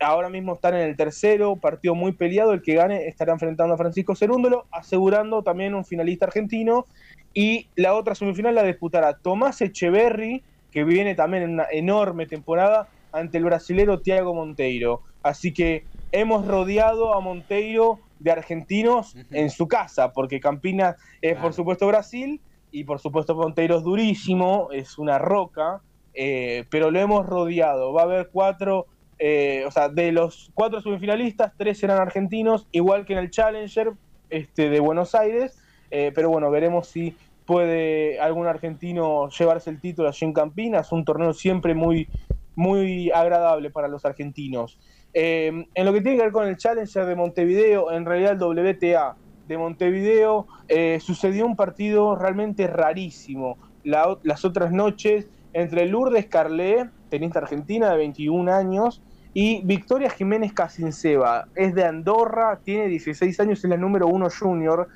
Ahora 0.00 0.30
mismo 0.30 0.54
están 0.54 0.72
en 0.72 0.88
el 0.88 0.96
tercero, 0.96 1.56
partido 1.56 1.94
muy 1.94 2.12
peleado, 2.12 2.54
el 2.54 2.62
que 2.62 2.76
gane 2.76 3.08
estará 3.08 3.34
enfrentando 3.34 3.74
a 3.74 3.76
Francisco 3.76 4.16
Cerúndolo, 4.16 4.64
asegurando 4.70 5.42
también 5.42 5.74
un 5.74 5.84
finalista 5.84 6.24
argentino. 6.24 6.86
Y 7.34 7.68
la 7.76 7.94
otra 7.94 8.14
semifinal 8.14 8.54
la 8.54 8.62
disputará 8.62 9.12
Tomás 9.12 9.60
Echeverry, 9.60 10.42
que 10.70 10.84
viene 10.84 11.14
también 11.14 11.42
en 11.42 11.50
una 11.50 11.66
enorme 11.70 12.24
temporada, 12.24 12.88
ante 13.12 13.36
el 13.36 13.44
brasilero 13.44 14.00
Thiago 14.00 14.32
Monteiro. 14.32 15.02
Así 15.22 15.52
que 15.52 15.84
hemos 16.10 16.46
rodeado 16.46 17.12
a 17.12 17.20
Monteiro 17.20 18.00
de 18.18 18.30
argentinos 18.30 19.14
en 19.30 19.50
su 19.50 19.68
casa, 19.68 20.10
porque 20.14 20.40
Campinas 20.40 20.96
es 21.20 21.36
por 21.36 21.52
supuesto 21.52 21.86
Brasil 21.86 22.40
y 22.70 22.84
por 22.84 23.00
supuesto 23.00 23.34
Monteiro 23.34 23.78
es 23.78 23.82
durísimo, 23.82 24.68
es 24.72 24.98
una 24.98 25.18
roca, 25.18 25.80
eh, 26.14 26.64
pero 26.70 26.90
lo 26.90 26.98
hemos 26.98 27.26
rodeado. 27.26 27.92
Va 27.92 28.02
a 28.02 28.04
haber 28.04 28.28
cuatro, 28.32 28.86
eh, 29.18 29.64
o 29.66 29.70
sea, 29.70 29.88
de 29.88 30.12
los 30.12 30.50
cuatro 30.54 30.80
semifinalistas, 30.80 31.52
tres 31.56 31.78
serán 31.78 32.00
argentinos, 32.00 32.66
igual 32.72 33.04
que 33.04 33.14
en 33.14 33.20
el 33.20 33.30
Challenger 33.30 33.92
este, 34.30 34.68
de 34.68 34.80
Buenos 34.80 35.14
Aires, 35.14 35.58
eh, 35.90 36.12
pero 36.14 36.28
bueno, 36.28 36.50
veremos 36.50 36.88
si 36.88 37.16
puede 37.46 38.20
algún 38.20 38.46
argentino 38.46 39.30
llevarse 39.30 39.70
el 39.70 39.80
título 39.80 40.08
allí 40.08 40.26
en 40.26 40.34
Campinas, 40.34 40.92
un 40.92 41.04
torneo 41.04 41.32
siempre 41.32 41.74
muy, 41.74 42.08
muy 42.54 43.10
agradable 43.10 43.70
para 43.70 43.88
los 43.88 44.04
argentinos. 44.04 44.78
En 45.14 45.66
lo 45.74 45.92
que 45.92 46.02
tiene 46.02 46.18
que 46.18 46.24
ver 46.24 46.32
con 46.32 46.46
el 46.46 46.58
Challenger 46.58 47.06
de 47.06 47.16
Montevideo, 47.16 47.90
en 47.90 48.04
realidad 48.04 48.32
el 48.32 48.38
WTA 48.38 49.16
de 49.48 49.58
Montevideo, 49.58 50.46
eh, 50.68 51.00
sucedió 51.00 51.46
un 51.46 51.56
partido 51.56 52.14
realmente 52.14 52.66
rarísimo. 52.66 53.56
las 53.82 54.44
otras 54.44 54.70
noches 54.70 55.26
entre 55.54 55.86
Lourdes 55.86 56.26
Carlé, 56.26 56.90
tenista 57.08 57.38
argentina 57.38 57.90
de 57.90 57.96
21 57.96 58.52
años, 58.52 59.02
y 59.32 59.62
Victoria 59.64 60.10
Jiménez 60.10 60.52
Casinceba, 60.52 61.48
es 61.54 61.74
de 61.74 61.84
Andorra, 61.84 62.60
tiene 62.62 62.88
16 62.88 63.40
años, 63.40 63.64
es 63.64 63.70
la 63.70 63.76
número 63.76 64.06
uno 64.06 64.28
junior. 64.30 64.88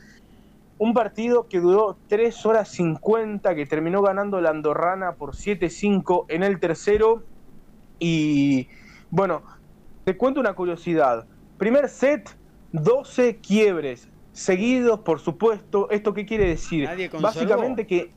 Un 0.79 0.95
partido 0.95 1.49
que 1.49 1.61
duró 1.61 1.97
3 2.09 2.45
horas 2.47 2.69
50, 2.69 3.55
que 3.55 3.67
terminó 3.67 4.03
ganando 4.03 4.41
la 4.41 4.51
andorrana 4.51 5.13
por 5.13 5.35
7-5 5.35 6.27
en 6.29 6.43
el 6.43 6.59
tercero. 6.61 7.23
Y 7.99 8.69
bueno, 9.11 9.43
te 10.05 10.17
cuento 10.17 10.41
una 10.41 10.55
curiosidad. 10.55 11.27
Primer 11.57 11.89
set, 11.89 12.37
12 12.73 13.37
quiebres, 13.37 14.09
seguidos, 14.33 15.01
por 15.01 15.21
supuesto. 15.21 15.91
¿Esto 15.91 16.15
qué 16.15 16.27
quiere 16.27 16.47
decir? 16.49 16.89
Básicamente 17.21 17.87
que, 17.87 18.11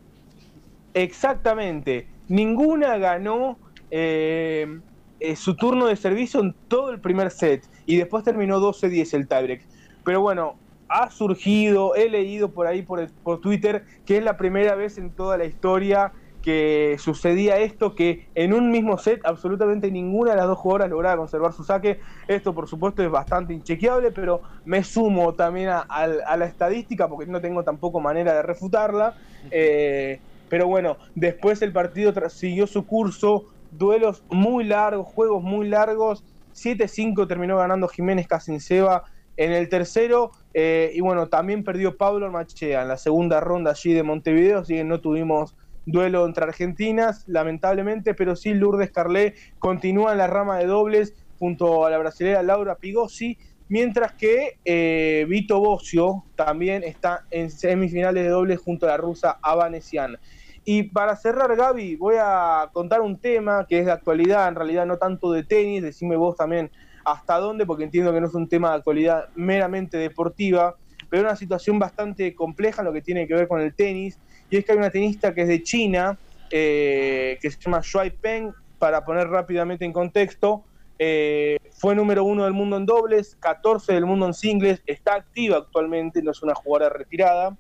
exactamente, 0.94 2.08
ninguna 2.28 2.98
ganó 2.98 3.58
eh, 3.92 4.80
eh, 5.20 5.36
su 5.36 5.56
turno 5.56 5.88
de 5.88 5.96
servicio 5.96 6.40
en 6.40 6.56
todo 6.68 6.90
el 6.90 7.00
primer 7.00 7.32
set. 7.32 7.68
Y 7.86 7.98
después 7.98 8.24
terminó 8.24 8.60
12-10 8.60 9.14
el 9.14 9.28
tiebreak. 9.28 9.62
Pero 10.04 10.22
bueno, 10.22 10.58
ha 10.88 11.10
surgido, 11.10 11.96
he 11.96 12.10
leído 12.10 12.52
por 12.52 12.68
ahí 12.68 12.82
por, 12.82 13.12
por 13.24 13.42
Twitter, 13.42 13.86
que 14.06 14.18
es 14.18 14.24
la 14.24 14.38
primera 14.38 14.76
vez 14.76 14.98
en 14.98 15.12
toda 15.12 15.38
la 15.38 15.46
historia 15.46 16.14
que 16.46 16.98
sucedía 17.00 17.58
esto, 17.58 17.96
que 17.96 18.28
en 18.36 18.54
un 18.54 18.70
mismo 18.70 19.00
set 19.00 19.20
absolutamente 19.24 19.90
ninguna 19.90 20.32
de 20.32 20.38
las 20.38 20.46
dos 20.46 20.60
jugadoras 20.60 20.92
lograba 20.92 21.18
conservar 21.18 21.54
su 21.54 21.64
saque. 21.64 22.00
Esto 22.28 22.54
por 22.54 22.68
supuesto 22.68 23.02
es 23.02 23.10
bastante 23.10 23.52
inchequeable, 23.52 24.12
pero 24.12 24.42
me 24.64 24.84
sumo 24.84 25.34
también 25.34 25.70
a, 25.70 26.08
la 26.08 26.46
estadística 26.46 27.10
porque 27.10 27.26
no 27.26 27.42
tengo 27.42 27.64
tampoco 27.64 28.00
manera 28.00 28.36
de 28.36 28.44
refutarla. 28.44 29.16
Eh, 29.50 30.20
pero 30.48 30.68
bueno, 30.68 30.98
después 31.16 31.64
el 31.64 31.74
partido 31.74 32.14
siguió 32.30 32.68
su 32.68 32.86
curso, 32.86 33.46
duelos 33.72 34.24
muy 34.30 34.66
largos, 34.66 35.08
juegos 35.08 35.42
muy 35.42 35.68
largos. 35.68 36.24
7-5 36.54 37.28
terminó 37.28 37.58
ganando 37.58 37.88
Jiménez 37.88 38.28
Casinceba 38.28 39.04
en 39.36 39.52
el 39.52 39.68
tercero. 39.68 40.30
Eh, 40.54 40.92
y 40.94 41.02
bueno, 41.02 41.28
también 41.28 41.64
perdió 41.64 41.98
Pablo 41.98 42.32
Machea 42.32 42.84
en 42.84 42.88
la 42.88 42.98
segunda 42.98 43.40
ronda 43.40 43.72
allí 43.72 43.94
de 43.94 44.04
Montevideo, 44.04 44.60
así 44.60 44.76
que 44.76 44.84
no 44.84 45.02
tuvimos 45.02 45.56
duelo 45.86 46.26
entre 46.26 46.46
argentinas, 46.46 47.24
lamentablemente, 47.28 48.14
pero 48.14 48.36
sí 48.36 48.54
Lourdes 48.54 48.92
Carlé 48.92 49.36
continúa 49.60 50.12
en 50.12 50.18
la 50.18 50.28
rama 50.28 50.58
de 50.58 50.66
dobles 50.66 51.14
junto 51.38 51.86
a 51.86 51.90
la 51.90 51.98
brasileña 51.98 52.42
Laura 52.44 52.76
Pigossi, 52.76 53.38
mientras 53.68 54.14
que 54.14 54.60
eh, 54.64 55.26
Vito 55.28 55.60
Bocio 55.60 56.26
también 56.36 56.84
está 56.84 57.26
en 57.32 57.50
semifinales 57.50 58.24
de 58.24 58.30
dobles 58.30 58.60
junto 58.60 58.86
a 58.86 58.90
la 58.90 58.98
rusa 58.98 59.40
Avanesian. 59.42 60.18
Y 60.64 60.84
para 60.84 61.16
cerrar, 61.16 61.56
Gaby, 61.56 61.96
voy 61.96 62.16
a 62.20 62.70
contar 62.74 63.02
un 63.02 63.20
tema 63.20 63.68
que 63.70 63.80
es 63.80 63.86
de 63.86 63.92
actualidad, 63.92 64.48
en 64.48 64.56
realidad 64.56 64.88
no 64.88 64.98
tanto 64.98 65.32
de 65.32 65.44
tenis, 65.44 65.84
decime 65.84 66.16
vos 66.16 66.36
también 66.36 66.72
hasta 67.04 67.38
dónde, 67.38 67.68
porque 67.68 67.84
entiendo 67.84 68.12
que 68.12 68.20
no 68.20 68.28
es 68.28 68.34
un 68.34 68.50
tema 68.50 68.70
de 68.72 68.78
actualidad 68.78 69.30
meramente 69.36 69.98
deportiva, 69.98 70.76
pero 71.08 71.22
una 71.22 71.36
situación 71.36 71.78
bastante 71.78 72.34
compleja 72.34 72.82
en 72.82 72.88
lo 72.88 72.94
que 72.94 73.04
tiene 73.04 73.28
que 73.28 73.36
ver 73.36 73.48
con 73.48 73.62
el 73.62 73.76
tenis, 73.76 74.20
y 74.50 74.58
es 74.58 74.66
que 74.66 74.72
hay 74.72 74.78
una 74.78 74.90
tenista 74.90 75.34
que 75.34 75.42
es 75.42 75.48
de 75.48 75.64
China, 75.64 76.18
eh, 76.52 77.38
que 77.42 77.52
se 77.52 77.60
llama 77.60 77.82
Shuai 77.84 78.12
Peng, 78.12 78.52
para 78.78 79.04
poner 79.04 79.28
rápidamente 79.28 79.86
en 79.86 79.94
contexto, 79.94 80.64
eh, 80.98 81.58
fue 81.72 81.96
número 81.96 82.24
uno 82.24 82.46
del 82.46 82.54
mundo 82.54 82.78
en 82.78 82.86
dobles, 82.86 83.36
14 83.40 83.94
del 83.94 84.06
mundo 84.06 84.28
en 84.28 84.34
singles, 84.34 84.82
está 84.86 85.16
activa 85.16 85.58
actualmente, 85.58 86.22
no 86.22 86.32
es 86.32 86.42
una 86.42 86.56
jugadora 86.56 86.90
retirada, 86.90 87.58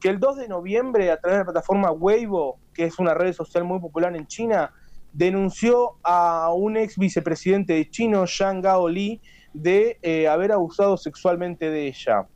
que 0.00 0.08
el 0.08 0.20
2 0.20 0.36
de 0.36 0.48
noviembre 0.48 1.10
a 1.10 1.18
través 1.18 1.36
de 1.36 1.40
la 1.40 1.52
plataforma 1.52 1.90
Weibo, 1.90 2.58
que 2.74 2.84
es 2.84 2.98
una 2.98 3.14
red 3.14 3.32
social 3.32 3.64
muy 3.64 3.80
popular 3.80 4.14
en 4.14 4.26
China, 4.26 4.72
denunció 5.12 5.96
a 6.02 6.52
un 6.54 6.76
ex 6.76 6.96
vicepresidente 6.96 7.72
de 7.72 7.88
chino, 7.88 8.26
Zhang 8.26 8.60
Gao 8.60 8.88
Li, 8.88 9.20
de 9.52 9.98
eh, 10.02 10.28
haber 10.28 10.52
abusado 10.52 10.96
sexualmente 10.96 11.70
de 11.70 11.88
ella. 11.88 12.26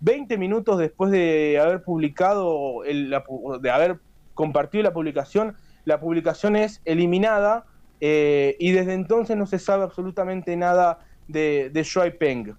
20 0.00 0.38
minutos 0.38 0.78
después 0.78 1.10
de 1.10 1.58
haber 1.60 1.82
publicado, 1.82 2.82
de 2.82 3.70
haber 3.70 4.00
compartido 4.34 4.84
la 4.84 4.92
publicación, 4.92 5.56
la 5.84 6.00
publicación 6.00 6.56
es 6.56 6.80
eliminada 6.84 7.66
eh, 8.00 8.56
y 8.58 8.72
desde 8.72 8.94
entonces 8.94 9.36
no 9.36 9.46
se 9.46 9.58
sabe 9.58 9.82
absolutamente 9.82 10.56
nada 10.56 11.00
de, 11.26 11.70
de 11.72 11.82
Shui 11.82 12.10
Peng. 12.12 12.54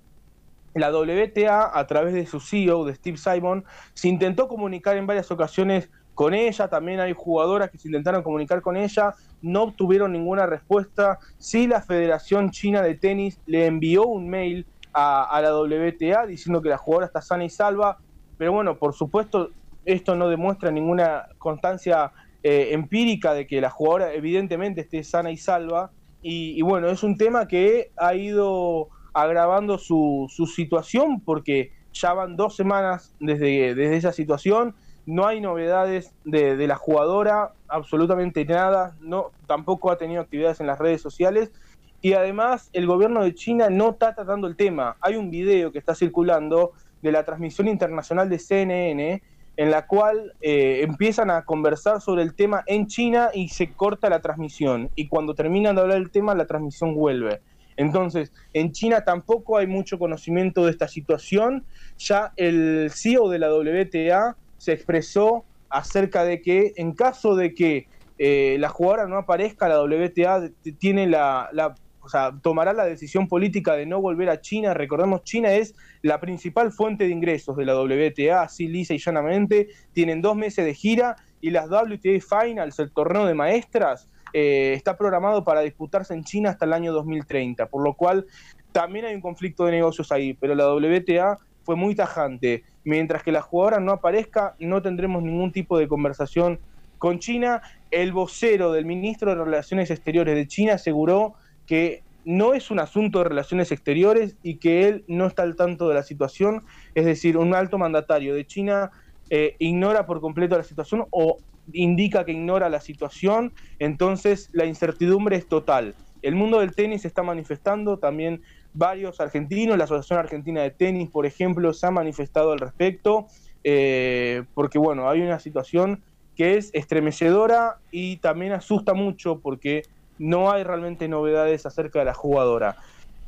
La 0.76 0.92
WTA, 0.92 1.78
a 1.78 1.88
través 1.88 2.14
de 2.14 2.26
su 2.26 2.40
CEO, 2.40 2.86
de 2.86 2.96
Steve 2.96 3.18
Simon, 3.18 3.66
se 3.94 4.08
intentó 4.08 4.48
comunicar 4.48 4.98
en 4.98 5.08
varias 5.08 5.32
ocasiones 5.32 5.90
con 6.14 6.34
ella, 6.34 6.68
también 6.68 7.00
hay 7.00 7.14
jugadoras 7.14 7.70
que 7.70 7.78
se 7.78 7.88
intentaron 7.88 8.24
comunicar 8.24 8.62
con 8.62 8.76
ella, 8.76 9.16
no 9.42 9.64
obtuvieron 9.64 10.12
ninguna 10.12 10.46
respuesta. 10.46 11.18
Sí, 11.38 11.66
la 11.66 11.82
Federación 11.82 12.52
China 12.52 12.82
de 12.82 12.96
Tenis 12.96 13.40
le 13.46 13.66
envió 13.66 14.06
un 14.06 14.30
mail 14.30 14.66
a, 14.94 15.40
la 15.42 15.56
WTA 15.56 16.26
diciendo 16.26 16.62
que 16.62 16.70
la 16.70 16.78
jugadora 16.78 17.06
está 17.06 17.22
sana 17.22 17.44
y 17.44 17.50
salva, 17.50 17.98
pero 18.38 18.54
bueno, 18.54 18.78
por 18.78 18.94
supuesto, 18.94 19.52
esto 19.86 20.16
no 20.16 20.30
demuestra 20.30 20.72
ninguna 20.72 21.28
constancia 21.38 22.12
eh, 22.44 22.70
empírica 22.72 23.34
de 23.34 23.48
que 23.48 23.62
la 23.62 23.70
jugadora 23.70 24.14
evidentemente 24.14 24.82
esté 24.82 25.04
sana 25.04 25.32
y 25.32 25.38
salva. 25.38 25.92
Y, 26.22 26.62
bueno, 26.64 26.90
es 26.90 27.02
un 27.04 27.18
tema 27.18 27.48
que 27.48 27.92
ha 27.96 28.14
ido 28.14 28.90
agravando 29.14 29.78
su, 29.78 30.28
su, 30.30 30.48
situación 30.48 31.22
porque 31.22 31.72
ya 31.94 32.14
van 32.14 32.36
dos 32.36 32.58
semanas 32.58 33.16
desde, 33.22 33.74
desde 33.74 33.96
esa 33.96 34.12
situación, 34.12 34.76
no 35.06 35.26
hay 35.26 35.40
novedades 35.40 36.14
de, 36.26 36.58
de, 36.58 36.68
la 36.68 36.76
jugadora, 36.76 37.54
absolutamente 37.70 38.44
nada, 38.44 38.98
no, 39.00 39.32
tampoco 39.48 39.92
ha 39.92 39.98
tenido 39.98 40.22
actividades 40.22 40.60
en 40.60 40.68
las 40.68 40.78
redes 40.78 41.02
sociales 41.02 41.54
y 42.02 42.14
además 42.14 42.70
el 42.74 42.88
gobierno 42.88 43.24
de 43.24 43.34
China 43.34 43.70
no 43.70 43.92
está 43.92 44.16
tratando 44.16 44.48
el 44.48 44.56
tema. 44.56 44.98
Hay 45.02 45.16
un 45.16 45.30
video 45.30 45.72
que 45.72 45.80
está 45.80 45.96
circulando 45.96 46.72
de 47.02 47.12
la 47.12 47.24
transmisión 47.24 47.68
internacional 47.68 48.30
de 48.30 48.40
CNN 48.40 49.22
en 49.58 49.72
la 49.72 49.86
cual 49.88 50.34
eh, 50.40 50.82
empiezan 50.84 51.30
a 51.30 51.44
conversar 51.44 52.00
sobre 52.00 52.24
el 52.24 52.34
tema 52.34 52.64
en 52.66 52.88
China 52.88 53.30
y 53.34 53.50
se 53.50 53.74
corta 53.74 54.10
la 54.10 54.22
transmisión. 54.22 54.90
Y 54.96 55.10
cuando 55.10 55.36
terminan 55.36 55.76
de 55.76 55.82
hablar 55.82 55.98
del 55.98 56.12
tema, 56.12 56.34
la 56.34 56.48
transmisión 56.48 56.96
vuelve. 56.96 57.42
Entonces, 57.76 58.32
en 58.54 58.72
China 58.72 59.04
tampoco 59.04 59.58
hay 59.58 59.68
mucho 59.68 60.00
conocimiento 60.00 60.64
de 60.64 60.72
esta 60.72 60.88
situación. 60.88 61.66
Ya 61.98 62.32
el 62.38 62.90
CEO 62.94 63.30
de 63.30 63.40
la 63.40 63.54
WTA 63.54 64.38
se 64.58 64.72
expresó 64.72 65.44
acerca 65.70 66.24
de 66.24 66.42
que 66.42 66.72
en 66.78 66.94
caso 66.94 67.36
de 67.36 67.54
que 67.54 67.88
eh, 68.18 68.56
la 68.60 68.70
jugadora 68.70 69.08
no 69.08 69.18
aparezca, 69.18 69.68
la 69.68 69.82
WTA 69.82 70.52
tiene 70.78 71.06
la 71.06 71.76
o 72.10 72.12
sea, 72.12 72.34
tomará 72.42 72.74
la 72.74 72.86
decisión 72.86 73.28
política 73.28 73.76
de 73.76 73.86
no 73.86 74.02
volver 74.02 74.32
a 74.32 74.42
China. 74.42 74.74
Recordemos, 74.74 75.24
China 75.24 75.54
es 75.54 75.76
la 76.02 76.20
principal 76.20 76.72
fuente 76.72 77.04
de 77.04 77.12
ingresos 77.12 77.56
de 77.56 77.66
la 77.66 77.80
WTA, 77.80 78.42
así 78.42 78.68
lisa 78.68 78.96
y 78.96 78.98
llanamente. 78.98 79.68
Tienen 79.94 80.20
dos 80.20 80.36
meses 80.36 80.66
de 80.66 80.74
gira 80.74 81.18
y 81.40 81.52
las 81.52 81.70
WTA 81.70 82.18
Finals, 82.20 82.80
el 82.80 82.92
torneo 82.92 83.28
de 83.28 83.36
maestras, 83.36 84.10
eh, 84.34 84.74
está 84.74 84.98
programado 84.98 85.44
para 85.44 85.62
disputarse 85.62 86.16
en 86.16 86.24
China 86.24 86.50
hasta 86.50 86.66
el 86.66 86.74
año 86.74 86.94
2030, 86.94 87.68
por 87.68 87.84
lo 87.84 87.94
cual 87.94 88.26
también 88.72 89.06
hay 89.06 89.14
un 89.14 89.22
conflicto 89.22 89.66
de 89.66 89.74
negocios 89.74 90.12
ahí, 90.12 90.34
pero 90.34 90.56
la 90.56 90.68
WTA 90.74 91.38
fue 91.62 91.76
muy 91.76 91.94
tajante. 91.94 92.64
Mientras 92.86 93.22
que 93.22 93.32
la 93.32 93.44
jugadora 93.44 93.80
no 93.80 93.92
aparezca, 93.92 94.56
no 94.58 94.82
tendremos 94.82 95.22
ningún 95.22 95.52
tipo 95.52 95.78
de 95.78 95.88
conversación 95.88 96.60
con 96.98 97.20
China. 97.20 97.62
El 97.92 98.14
vocero 98.14 98.72
del 98.72 98.86
ministro 98.86 99.30
de 99.30 99.44
Relaciones 99.44 99.92
Exteriores 99.92 100.34
de 100.34 100.48
China 100.48 100.74
aseguró 100.74 101.36
que 101.70 102.02
no 102.26 102.56
es 102.56 102.72
un 102.72 102.80
asunto 102.80 103.20
de 103.20 103.26
relaciones 103.26 103.72
exteriores 103.72 104.36
y 104.42 104.56
que 104.56 104.88
él 104.88 105.06
no 105.08 105.28
está 105.28 105.44
al 105.44 105.56
tanto 105.56 105.88
de 105.88 105.94
la 105.94 106.02
situación, 106.02 106.64
es 106.96 107.06
decir, 107.06 107.38
un 107.38 107.54
alto 107.54 107.78
mandatario 107.78 108.34
de 108.34 108.48
China 108.48 108.90
eh, 109.30 109.56
ignora 109.60 110.08
por 110.08 110.20
completo 110.20 110.58
la 110.58 110.64
situación 110.64 111.06
o 111.12 111.38
indica 111.72 112.26
que 112.26 112.32
ignora 112.32 112.70
la 112.70 112.82
situación, 112.82 113.54
entonces 113.78 114.50
la 114.52 114.66
incertidumbre 114.66 115.36
es 115.36 115.48
total. 115.48 115.94
El 116.24 116.34
mundo 116.34 116.60
del 116.60 116.74
tenis 116.74 117.06
está 117.06 117.22
manifestando, 117.22 118.00
también 118.00 118.42
varios 118.74 119.20
argentinos, 119.22 119.78
la 119.78 119.84
Asociación 119.84 120.18
Argentina 120.18 120.64
de 120.64 120.72
Tenis, 120.72 121.12
por 121.12 121.28
ejemplo, 121.28 121.72
se 121.72 121.86
ha 121.86 121.92
manifestado 121.92 122.52
al 122.52 122.60
respecto, 122.60 123.28
eh, 123.64 124.42
porque 124.56 124.80
bueno, 124.80 125.08
hay 125.08 125.22
una 125.22 125.38
situación 125.38 126.02
que 126.36 126.58
es 126.58 126.72
estremecedora 126.74 127.78
y 127.92 128.18
también 128.18 128.54
asusta 128.54 128.96
mucho 128.96 129.40
porque 129.40 129.84
no 130.20 130.52
hay 130.52 130.64
realmente 130.64 131.08
novedades 131.08 131.66
acerca 131.66 132.00
de 132.00 132.06
la 132.06 132.14
jugadora. 132.14 132.76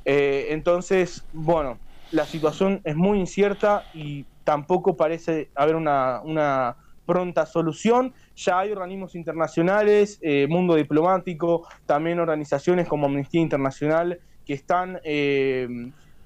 Eh, 0.06 0.48
entonces, 0.50 1.28
bueno, 1.32 1.80
la 2.12 2.26
situación 2.26 2.82
es 2.84 2.96
muy 2.96 3.20
incierta 3.20 3.88
y 3.94 4.26
tampoco 4.44 4.96
parece 4.96 5.50
haber 5.56 5.76
una, 5.76 6.78
pronta 7.06 7.46
solución. 7.46 8.14
Ya 8.36 8.60
hay 8.60 8.72
organismos 8.72 9.16
internacionales, 9.16 10.20
eh, 10.22 10.48
mundo 10.48 10.76
diplomático, 10.76 11.68
también 11.86 12.20
organizaciones 12.20 12.88
como 12.88 13.08
Amnistía 13.08 13.42
Internacional 13.42 14.22
que 14.46 14.54
están 14.54 15.00
eh, 15.04 15.68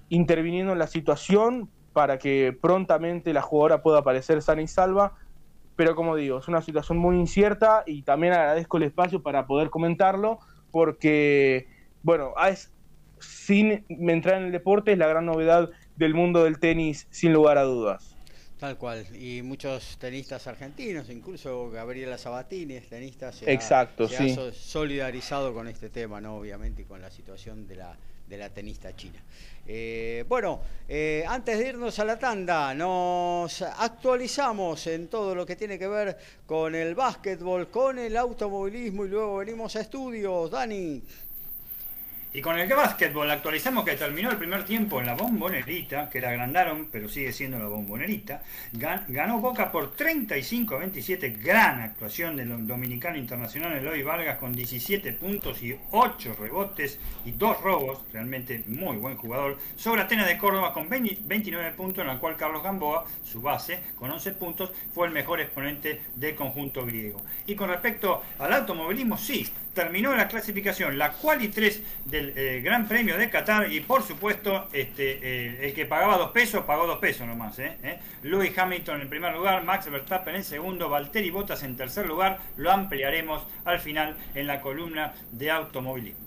interviniendo 0.10 0.74
en 0.74 0.80
la 0.80 0.88
situación 0.88 1.72
para 1.94 2.18
que 2.18 2.56
prontamente 2.62 3.34
la 3.34 3.42
jugadora 3.42 3.82
pueda 3.82 4.00
aparecer 4.00 4.42
sana 4.42 4.62
y 4.62 4.68
salva. 4.68 5.14
Pero 5.76 5.96
como 5.96 6.16
digo, 6.16 6.38
es 6.40 6.48
una 6.48 6.62
situación 6.62 6.98
muy 6.98 7.18
incierta 7.18 7.84
y 7.86 8.04
también 8.04 8.34
agradezco 8.34 8.78
el 8.78 8.84
espacio 8.84 9.24
para 9.24 9.48
poder 9.48 9.70
comentarlo 9.70 10.40
porque, 10.76 11.70
bueno, 12.04 12.34
es, 12.50 12.70
sin 13.22 13.86
entrar 13.88 14.40
en 14.40 14.48
el 14.48 14.52
deporte 14.52 14.92
es 14.92 14.98
la 14.98 15.08
gran 15.08 15.26
novedad 15.26 15.70
del 15.96 16.14
mundo 16.14 16.44
del 16.44 16.60
tenis, 16.60 17.08
sin 17.12 17.32
lugar 17.32 17.58
a 17.58 17.64
dudas. 17.64 18.18
Tal 18.60 18.78
cual, 18.78 19.06
y 19.16 19.42
muchos 19.42 19.98
tenistas 20.00 20.48
argentinos, 20.48 21.10
incluso 21.10 21.70
Gabriela 21.70 22.18
Sabatini, 22.18 22.82
tenista, 22.82 23.32
se, 23.32 23.54
Exacto, 23.54 24.10
se 24.10 24.34
ha 24.34 24.52
solidarizado 24.52 25.54
con 25.54 25.70
este 25.70 25.90
tema, 25.90 26.20
¿no? 26.20 26.36
obviamente, 26.36 26.82
y 26.82 26.86
con 26.86 27.02
la 27.02 27.10
situación 27.10 27.68
de 27.68 27.78
la, 27.78 27.98
de 28.28 28.38
la 28.38 28.50
tenista 28.50 28.96
china. 28.96 29.22
Eh, 29.68 30.24
bueno, 30.28 30.62
eh, 30.88 31.24
antes 31.28 31.58
de 31.58 31.70
irnos 31.70 31.98
a 31.98 32.06
la 32.06 32.20
tanda, 32.20 32.74
nos 32.74 33.62
actualizamos 33.62 34.86
en 34.88 35.08
todo 35.08 35.34
lo 35.34 35.46
que 35.46 35.56
tiene 35.56 35.80
que 35.80 35.88
ver 35.88 36.18
con 36.46 36.76
el 36.76 36.94
básquetbol, 36.94 37.70
con 37.70 37.98
el 37.98 38.16
automovilismo 38.16 39.06
y 39.06 39.10
luego 39.10 39.38
venimos 39.38 39.76
a 39.76 39.82
estudios. 39.82 40.52
Dani. 40.52 41.02
Y 42.36 42.42
con 42.42 42.60
el 42.60 42.68
básquetbol 42.68 43.32
actualizamos 43.32 43.86
que 43.86 43.96
terminó 43.96 44.30
el 44.30 44.36
primer 44.36 44.66
tiempo 44.66 45.00
en 45.00 45.06
la 45.06 45.14
bombonerita, 45.14 46.10
que 46.10 46.20
la 46.20 46.32
agrandaron, 46.32 46.90
pero 46.92 47.08
sigue 47.08 47.32
siendo 47.32 47.58
la 47.58 47.68
bombonerita. 47.68 48.44
Ganó 48.74 49.40
Boca 49.40 49.72
por 49.72 49.96
35-27, 49.96 51.42
gran 51.42 51.80
actuación 51.80 52.36
del 52.36 52.68
dominicano 52.68 53.18
internacional 53.18 53.72
Eloy 53.78 54.04
Vargas 54.04 54.38
con 54.38 54.52
17 54.52 55.14
puntos 55.14 55.64
y 55.64 55.80
8 55.92 56.36
rebotes 56.38 57.00
y 57.24 57.32
2 57.32 57.62
robos, 57.62 58.02
realmente 58.12 58.66
muy 58.68 58.98
buen 58.98 59.16
jugador. 59.16 59.58
Sobre 59.78 60.02
Atenas 60.02 60.28
de 60.28 60.38
Córdoba 60.38 60.74
con 60.74 60.90
29 60.90 61.72
puntos, 61.72 62.02
en 62.02 62.08
la 62.08 62.20
cual 62.20 62.36
Carlos 62.36 62.64
Gamboa, 62.64 63.06
su 63.24 63.42
base, 63.42 63.80
con 63.96 64.12
11 64.12 64.34
puntos, 64.34 64.74
fue 64.94 65.08
el 65.08 65.14
mejor 65.14 65.40
exponente 65.40 66.02
del 66.16 66.36
conjunto 66.36 66.86
griego. 66.86 67.22
Y 67.46 67.56
con 67.56 67.70
respecto 67.70 68.24
al 68.40 68.52
automovilismo, 68.52 69.18
sí, 69.18 69.50
terminó 69.76 70.16
la 70.16 70.28
clasificación, 70.28 70.98
la 70.98 71.12
quali 71.12 71.50
3 71.50 71.82
del 72.06 72.34
eh, 72.36 72.62
Gran 72.64 72.88
Premio 72.88 73.18
de 73.18 73.30
Qatar 73.30 73.72
y 73.72 73.82
por 73.82 74.02
supuesto 74.02 74.68
este, 74.74 75.20
eh, 75.22 75.68
el 75.68 75.74
que 75.74 75.86
pagaba 75.86 76.18
dos 76.18 76.32
pesos 76.32 76.64
pagó 76.66 76.88
dos 76.88 76.98
pesos 76.98 77.28
nomás. 77.28 77.60
Eh, 77.60 77.78
eh. 77.84 78.00
Lewis 78.24 78.58
Hamilton 78.58 79.02
en 79.02 79.10
primer 79.10 79.36
lugar, 79.36 79.64
Max 79.64 79.92
Verstappen 79.92 80.36
en 80.36 80.44
segundo, 80.44 80.90
Valtteri 80.90 81.30
Bottas 81.30 81.62
en 81.64 81.76
tercer 81.76 82.08
lugar. 82.08 82.40
Lo 82.58 82.72
ampliaremos 82.72 83.46
al 83.66 83.80
final 83.80 84.16
en 84.34 84.48
la 84.48 84.62
columna 84.62 85.14
de 85.32 85.52
automovilismo. 85.52 86.26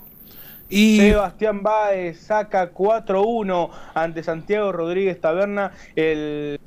Y 0.68 0.98
Sebastián 0.98 1.62
Baez 1.62 2.20
saca 2.20 2.72
4-1 2.74 3.70
ante 3.94 4.22
Santiago 4.22 4.70
Rodríguez 4.70 5.18
Taberna, 5.18 5.72
el 5.96 6.60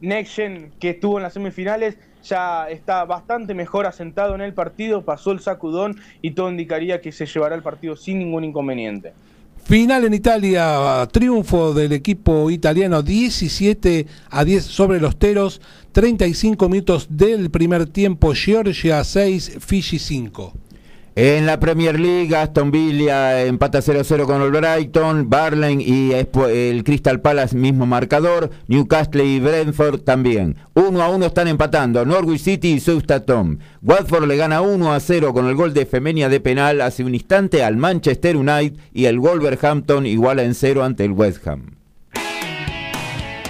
Next 0.00 0.34
Gen 0.34 0.72
que 0.80 0.90
estuvo 0.90 1.18
en 1.18 1.22
las 1.22 1.34
semifinales 1.34 1.96
ya 2.22 2.68
está 2.68 3.04
bastante 3.04 3.54
mejor 3.54 3.86
asentado 3.86 4.34
en 4.34 4.40
el 4.40 4.54
partido, 4.54 5.02
pasó 5.02 5.32
el 5.32 5.40
sacudón 5.40 6.00
y 6.22 6.32
todo 6.32 6.50
indicaría 6.50 7.00
que 7.00 7.12
se 7.12 7.26
llevará 7.26 7.54
el 7.54 7.62
partido 7.62 7.96
sin 7.96 8.18
ningún 8.18 8.44
inconveniente. 8.44 9.12
Final 9.64 10.04
en 10.04 10.14
Italia, 10.14 11.06
triunfo 11.12 11.72
del 11.74 11.92
equipo 11.92 12.50
italiano 12.50 13.02
17 13.02 14.06
a 14.30 14.44
10 14.44 14.64
sobre 14.64 15.00
los 15.00 15.16
Teros, 15.16 15.60
35 15.92 16.68
minutos 16.68 17.06
del 17.10 17.50
primer 17.50 17.86
tiempo, 17.86 18.32
Georgia 18.34 19.04
6, 19.04 19.58
Fiji 19.60 19.98
5. 19.98 20.52
En 21.16 21.44
la 21.44 21.58
Premier 21.58 21.98
League, 21.98 22.34
Aston 22.34 22.70
Villa 22.70 23.42
empata 23.44 23.80
0-0 23.80 24.24
con 24.26 24.40
el 24.42 24.50
Brighton, 24.52 25.28
Barley 25.28 25.82
y 25.82 26.12
el 26.12 26.84
Crystal 26.84 27.20
Palace 27.20 27.56
mismo 27.56 27.84
marcador, 27.84 28.50
Newcastle 28.68 29.24
y 29.24 29.40
Brentford 29.40 30.00
también. 30.00 30.56
1 30.74 31.02
a 31.02 31.08
1 31.10 31.26
están 31.26 31.48
empatando, 31.48 32.06
Norwich 32.06 32.42
City 32.42 32.74
y 32.74 32.80
Southampton. 32.80 33.58
Watford 33.82 34.28
le 34.28 34.36
gana 34.36 34.62
1 34.62 34.92
a 34.92 35.00
0 35.00 35.34
con 35.34 35.48
el 35.48 35.56
gol 35.56 35.74
de 35.74 35.84
Femenia 35.84 36.28
de 36.28 36.40
penal 36.40 36.80
hace 36.80 37.02
un 37.02 37.14
instante 37.14 37.64
al 37.64 37.76
Manchester 37.76 38.36
United 38.36 38.78
y 38.92 39.06
el 39.06 39.18
Wolverhampton 39.18 40.06
iguala 40.06 40.44
en 40.44 40.54
0 40.54 40.84
ante 40.84 41.04
el 41.04 41.12
West 41.12 41.46
Ham. 41.46 41.79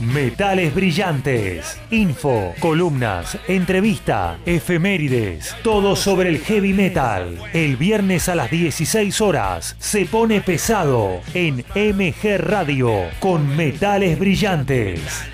Metales 0.00 0.74
brillantes, 0.74 1.78
info, 1.90 2.52
columnas, 2.58 3.38
entrevista, 3.46 4.38
efemérides, 4.44 5.54
todo 5.62 5.94
sobre 5.94 6.30
el 6.30 6.38
heavy 6.40 6.72
metal. 6.72 7.38
El 7.52 7.76
viernes 7.76 8.28
a 8.28 8.34
las 8.34 8.50
16 8.50 9.20
horas 9.20 9.76
se 9.78 10.04
pone 10.06 10.40
pesado 10.40 11.20
en 11.32 11.64
MG 11.74 12.38
Radio 12.38 12.90
con 13.20 13.56
Metales 13.56 14.18
brillantes. 14.18 15.33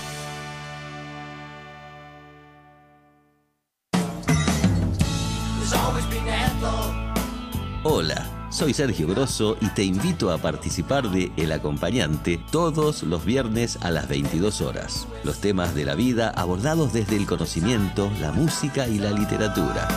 Soy 8.61 8.75
Sergio 8.75 9.07
Grosso 9.07 9.57
y 9.59 9.69
te 9.69 9.83
invito 9.83 10.29
a 10.31 10.37
participar 10.37 11.09
de 11.09 11.31
El 11.35 11.51
Acompañante 11.51 12.39
todos 12.51 13.01
los 13.01 13.25
viernes 13.25 13.79
a 13.81 13.89
las 13.89 14.07
22 14.07 14.61
horas. 14.61 15.07
Los 15.23 15.41
temas 15.41 15.73
de 15.73 15.83
la 15.83 15.95
vida 15.95 16.29
abordados 16.29 16.93
desde 16.93 17.15
el 17.15 17.25
conocimiento, 17.25 18.11
la 18.21 18.31
música 18.31 18.87
y 18.87 18.99
la 18.99 19.09
literatura. 19.13 19.87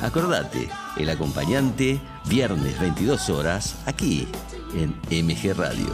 Acordate, 0.00 0.70
El 0.96 1.10
Acompañante, 1.10 2.00
viernes 2.24 2.80
22 2.80 3.28
horas, 3.28 3.76
aquí 3.84 4.26
en 4.72 4.94
MG 5.10 5.54
Radio. 5.54 5.92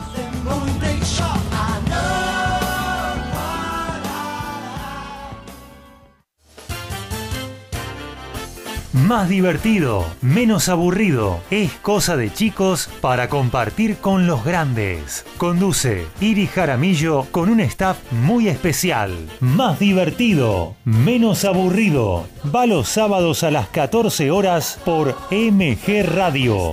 Más 8.95 9.29
divertido, 9.29 10.07
menos 10.23 10.69
aburrido. 10.69 11.41
Es 11.51 11.73
cosa 11.73 12.17
de 12.17 12.33
chicos 12.33 12.89
para 13.01 13.29
compartir 13.29 13.97
con 13.97 14.29
los 14.29 14.45
grandes. 14.45 15.27
Conduce 15.37 16.07
Iri 16.21 16.47
Jaramillo 16.47 17.27
con 17.33 17.49
un 17.49 17.59
staff 17.59 17.99
muy 18.13 18.47
especial. 18.47 19.11
Más 19.41 19.81
divertido, 19.81 20.77
menos 20.85 21.45
aburrido. 21.45 22.29
Va 22.55 22.67
los 22.67 22.89
sábados 22.89 23.43
a 23.43 23.51
las 23.51 23.67
14 23.67 24.31
horas 24.31 24.79
por 24.85 25.17
MG 25.33 26.05
Radio. 26.05 26.71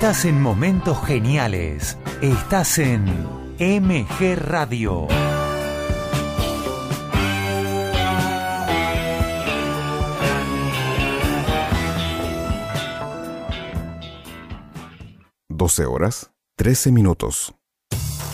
Estás 0.00 0.24
en 0.24 0.40
momentos 0.40 1.04
geniales. 1.04 1.98
Estás 2.22 2.78
en 2.78 3.04
MG 3.58 4.34
Radio. 4.34 5.06
Doce 15.50 15.84
horas, 15.84 16.30
trece 16.56 16.90
minutos. 16.90 17.52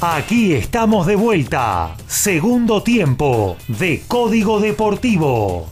Aquí 0.00 0.54
estamos 0.54 1.08
de 1.08 1.16
vuelta. 1.16 1.96
Segundo 2.06 2.84
tiempo 2.84 3.56
de 3.66 4.04
Código 4.06 4.60
Deportivo. 4.60 5.66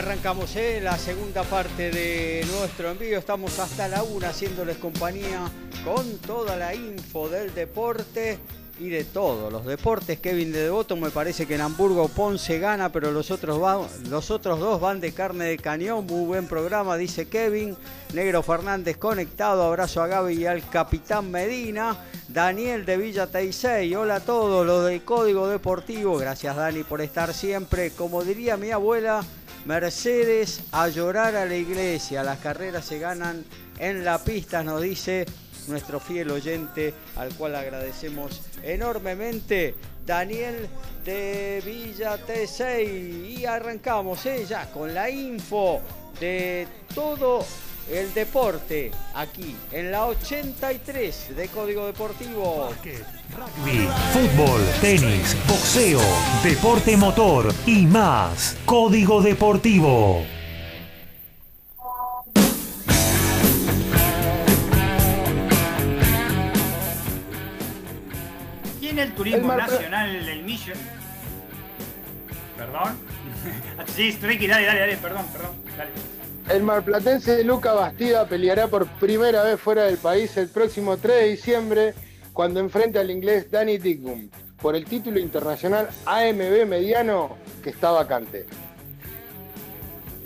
Arrancamos 0.00 0.56
¿eh? 0.56 0.80
la 0.82 0.96
segunda 0.96 1.42
parte 1.42 1.90
de 1.90 2.42
nuestro 2.56 2.90
envío. 2.90 3.18
Estamos 3.18 3.58
hasta 3.58 3.86
la 3.86 4.02
una 4.02 4.30
haciéndoles 4.30 4.78
compañía 4.78 5.42
con 5.84 6.16
toda 6.20 6.56
la 6.56 6.74
info 6.74 7.28
del 7.28 7.52
deporte 7.52 8.38
y 8.78 8.88
de 8.88 9.04
todos 9.04 9.52
los 9.52 9.66
deportes. 9.66 10.18
Kevin 10.18 10.52
de 10.52 10.62
Devoto 10.62 10.96
me 10.96 11.10
parece 11.10 11.44
que 11.44 11.56
en 11.56 11.60
Hamburgo 11.60 12.08
Ponce 12.08 12.58
gana, 12.58 12.90
pero 12.90 13.12
los 13.12 13.30
otros, 13.30 13.60
los 14.08 14.30
otros 14.30 14.58
dos 14.58 14.80
van 14.80 15.00
de 15.00 15.12
carne 15.12 15.44
de 15.44 15.58
cañón. 15.58 16.06
Muy 16.06 16.24
buen 16.24 16.46
programa, 16.46 16.96
dice 16.96 17.28
Kevin. 17.28 17.76
Negro 18.14 18.42
Fernández 18.42 18.96
conectado. 18.96 19.64
Abrazo 19.64 20.02
a 20.02 20.06
Gaby 20.06 20.32
y 20.32 20.46
al 20.46 20.66
capitán 20.70 21.30
Medina. 21.30 21.94
Daniel 22.28 22.86
de 22.86 22.96
Villa 22.96 23.26
Teisei. 23.26 23.94
Hola 23.94 24.16
a 24.16 24.20
todos 24.20 24.66
los 24.66 24.86
del 24.86 25.04
Código 25.04 25.46
Deportivo. 25.46 26.16
Gracias 26.16 26.56
Dani 26.56 26.84
por 26.84 27.02
estar 27.02 27.34
siempre. 27.34 27.90
Como 27.90 28.24
diría 28.24 28.56
mi 28.56 28.70
abuela, 28.70 29.22
Mercedes 29.66 30.62
a 30.72 30.88
llorar 30.88 31.36
a 31.36 31.44
la 31.44 31.56
iglesia. 31.56 32.22
Las 32.22 32.38
carreras 32.38 32.84
se 32.84 32.98
ganan 32.98 33.44
en 33.78 34.04
la 34.04 34.18
pista, 34.18 34.62
nos 34.62 34.82
dice 34.82 35.26
nuestro 35.68 36.00
fiel 36.00 36.30
oyente, 36.30 36.94
al 37.16 37.34
cual 37.34 37.54
agradecemos 37.54 38.40
enormemente, 38.62 39.74
Daniel 40.06 40.68
de 41.04 41.62
Villa 41.64 42.18
T6. 42.26 43.38
Y 43.38 43.44
arrancamos 43.44 44.24
¿eh? 44.26 44.44
ya 44.48 44.70
con 44.70 44.94
la 44.94 45.10
info 45.10 45.80
de 46.18 46.66
todo 46.94 47.44
el 47.90 48.12
deporte 48.14 48.90
aquí 49.14 49.56
en 49.72 49.90
la 49.90 50.06
83 50.06 51.36
de 51.36 51.48
Código 51.48 51.86
Deportivo. 51.86 52.70
Rugby, 53.36 53.88
fútbol, 54.12 54.60
tenis, 54.80 55.36
boxeo, 55.48 56.00
deporte 56.42 56.96
motor 56.96 57.52
y 57.66 57.86
más. 57.86 58.56
Código 58.64 59.20
Deportivo. 59.20 60.24
el 69.00 69.12
turismo 69.14 69.54
nacional 69.54 70.26
del 70.26 70.42
Millón. 70.42 70.78
Perdón. 72.56 72.98
sí, 73.94 74.16
Ricky, 74.20 74.46
dale, 74.46 74.66
dale, 74.66 74.80
dale, 74.80 74.96
perdón, 74.98 75.26
perdón. 75.32 75.56
Dale. 75.76 76.19
El 76.50 76.64
marplatense 76.64 77.44
Luca 77.44 77.74
Bastida 77.74 78.26
peleará 78.26 78.66
por 78.66 78.84
primera 78.98 79.44
vez 79.44 79.60
fuera 79.60 79.84
del 79.84 79.98
país 79.98 80.36
el 80.36 80.48
próximo 80.48 80.96
3 80.96 81.16
de 81.22 81.28
diciembre 81.28 81.94
cuando 82.32 82.58
enfrente 82.58 82.98
al 82.98 83.08
inglés 83.08 83.52
Danny 83.52 83.78
Dignum 83.78 84.28
por 84.60 84.74
el 84.74 84.84
título 84.84 85.20
internacional 85.20 85.88
AMB 86.06 86.66
mediano 86.66 87.36
que 87.62 87.70
está 87.70 87.92
vacante. 87.92 88.46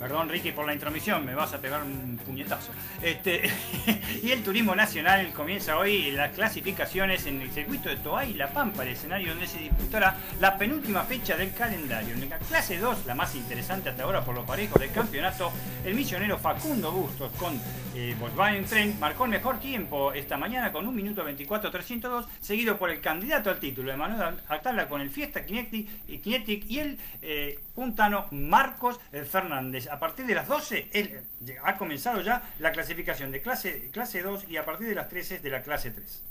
Perdón, 0.05 0.29
Ricky, 0.29 0.51
por 0.51 0.67
la 0.67 0.73
intromisión, 0.75 1.25
me 1.25 1.33
vas 1.33 1.51
a 1.55 1.57
pegar 1.57 1.81
un 1.81 2.19
puñetazo. 2.23 2.71
Este, 3.01 3.41
y 4.23 4.29
el 4.29 4.43
turismo 4.43 4.75
nacional 4.75 5.33
comienza 5.33 5.79
hoy 5.79 6.11
las 6.11 6.31
clasificaciones 6.31 7.25
en 7.25 7.41
el 7.41 7.49
circuito 7.49 7.89
de 7.89 7.95
Toay 7.95 8.29
y 8.29 8.33
La 8.35 8.49
Pampa, 8.49 8.83
el 8.83 8.89
escenario 8.89 9.29
donde 9.29 9.47
se 9.47 9.57
disputará 9.57 10.15
la 10.39 10.59
penúltima 10.59 11.01
fecha 11.05 11.35
del 11.35 11.55
calendario. 11.55 12.13
En 12.13 12.29
la 12.29 12.37
clase 12.37 12.77
2, 12.77 13.07
la 13.07 13.15
más 13.15 13.33
interesante 13.33 13.89
hasta 13.89 14.03
ahora 14.03 14.23
por 14.23 14.35
los 14.35 14.45
parejos 14.45 14.79
del 14.79 14.91
campeonato, 14.91 15.51
el 15.83 15.95
misionero 15.95 16.37
Facundo 16.37 16.91
Bustos 16.91 17.31
con 17.39 17.59
eh, 17.95 18.15
Volkswagen 18.19 18.65
Trend 18.65 18.99
marcó 18.99 19.25
el 19.25 19.31
mejor 19.31 19.59
tiempo 19.59 20.13
esta 20.13 20.37
mañana 20.37 20.71
con 20.71 20.85
1 20.85 20.91
minuto 20.91 21.23
24 21.23 21.71
302, 21.71 22.27
seguido 22.41 22.77
por 22.77 22.91
el 22.91 23.01
candidato 23.01 23.49
al 23.49 23.57
título, 23.57 23.91
Emanuel 23.91 24.35
Atala 24.49 24.87
con 24.87 25.01
el 25.01 25.09
Fiesta 25.09 25.43
Kinetic 25.43 25.89
y 26.07 26.77
el 26.77 26.99
eh, 27.23 27.57
puntano 27.73 28.27
Marcos 28.31 28.99
Fernández 29.31 29.87
a 29.95 29.99
partir 29.99 30.25
de 30.25 30.35
las 30.35 30.49
12 30.49 30.89
él, 30.91 31.21
ha 31.63 31.77
comenzado 31.77 32.21
ya 32.21 32.43
la 32.59 32.73
clasificación 32.73 33.31
de 33.31 33.41
clase, 33.41 33.89
clase 33.91 34.21
2 34.21 34.49
y 34.49 34.57
a 34.57 34.65
partir 34.65 34.89
de 34.89 34.95
las 34.95 35.07
13 35.07 35.39
de 35.39 35.49
la 35.49 35.63
clase 35.63 35.91
3. 35.91 36.23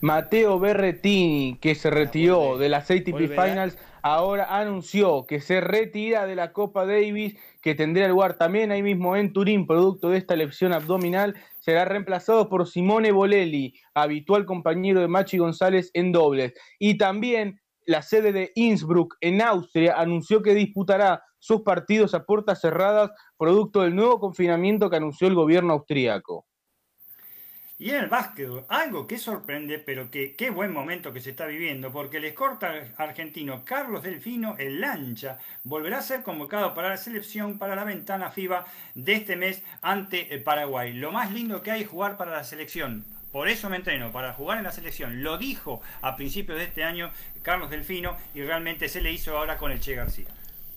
Mateo 0.00 0.58
Berretini, 0.58 1.58
que 1.60 1.74
se 1.74 1.90
retiró 1.90 2.56
de 2.56 2.70
las 2.70 2.90
ATP 2.90 3.28
Finals, 3.28 3.76
ahora 4.00 4.58
anunció 4.58 5.26
que 5.26 5.40
se 5.40 5.60
retira 5.60 6.24
de 6.24 6.34
la 6.34 6.52
Copa 6.52 6.86
Davis, 6.86 7.36
que 7.60 7.74
tendría 7.74 8.08
lugar 8.08 8.38
también 8.38 8.72
ahí 8.72 8.82
mismo 8.82 9.16
en 9.16 9.34
Turín, 9.34 9.66
producto 9.66 10.08
de 10.08 10.18
esta 10.18 10.34
lesión 10.34 10.72
abdominal. 10.72 11.34
Será 11.60 11.84
reemplazado 11.84 12.48
por 12.48 12.66
Simone 12.66 13.12
Bolelli, 13.12 13.74
habitual 13.92 14.46
compañero 14.46 15.00
de 15.00 15.08
Machi 15.08 15.36
González 15.36 15.90
en 15.92 16.12
dobles. 16.12 16.54
Y 16.78 16.96
también 16.96 17.60
la 17.84 18.00
sede 18.00 18.32
de 18.32 18.52
Innsbruck 18.54 19.16
en 19.20 19.42
Austria 19.42 19.94
anunció 19.96 20.42
que 20.42 20.54
disputará 20.54 21.22
sus 21.38 21.62
partidos 21.62 22.14
a 22.14 22.24
puertas 22.24 22.60
cerradas 22.60 23.10
producto 23.36 23.82
del 23.82 23.94
nuevo 23.94 24.20
confinamiento 24.20 24.90
que 24.90 24.96
anunció 24.96 25.28
el 25.28 25.34
gobierno 25.34 25.74
austríaco. 25.74 26.46
Y 27.80 27.90
en 27.90 28.02
el 28.02 28.08
básquet, 28.08 28.50
algo 28.66 29.06
que 29.06 29.18
sorprende, 29.18 29.78
pero 29.78 30.10
que 30.10 30.34
qué 30.34 30.50
buen 30.50 30.72
momento 30.72 31.12
que 31.12 31.20
se 31.20 31.30
está 31.30 31.46
viviendo, 31.46 31.92
porque 31.92 32.16
el 32.16 32.24
escorta 32.24 32.72
argentino 32.96 33.62
Carlos 33.64 34.02
Delfino, 34.02 34.56
el 34.58 34.80
lancha, 34.80 35.38
volverá 35.62 35.98
a 35.98 36.02
ser 36.02 36.24
convocado 36.24 36.74
para 36.74 36.88
la 36.88 36.96
selección 36.96 37.56
para 37.56 37.76
la 37.76 37.84
ventana 37.84 38.32
FIBA 38.32 38.66
de 38.96 39.12
este 39.12 39.36
mes 39.36 39.62
ante 39.80 40.34
el 40.34 40.42
Paraguay. 40.42 40.92
Lo 40.92 41.12
más 41.12 41.30
lindo 41.30 41.62
que 41.62 41.70
hay 41.70 41.82
es 41.82 41.88
jugar 41.88 42.16
para 42.16 42.32
la 42.32 42.42
selección. 42.42 43.04
Por 43.30 43.48
eso 43.48 43.70
me 43.70 43.76
entreno, 43.76 44.10
para 44.10 44.32
jugar 44.32 44.58
en 44.58 44.64
la 44.64 44.72
selección. 44.72 45.22
Lo 45.22 45.38
dijo 45.38 45.80
a 46.02 46.16
principios 46.16 46.58
de 46.58 46.64
este 46.64 46.82
año 46.82 47.12
Carlos 47.42 47.70
Delfino 47.70 48.16
y 48.34 48.42
realmente 48.42 48.88
se 48.88 49.00
le 49.00 49.12
hizo 49.12 49.38
ahora 49.38 49.56
con 49.56 49.70
el 49.70 49.78
Che 49.78 49.94
García. 49.94 50.26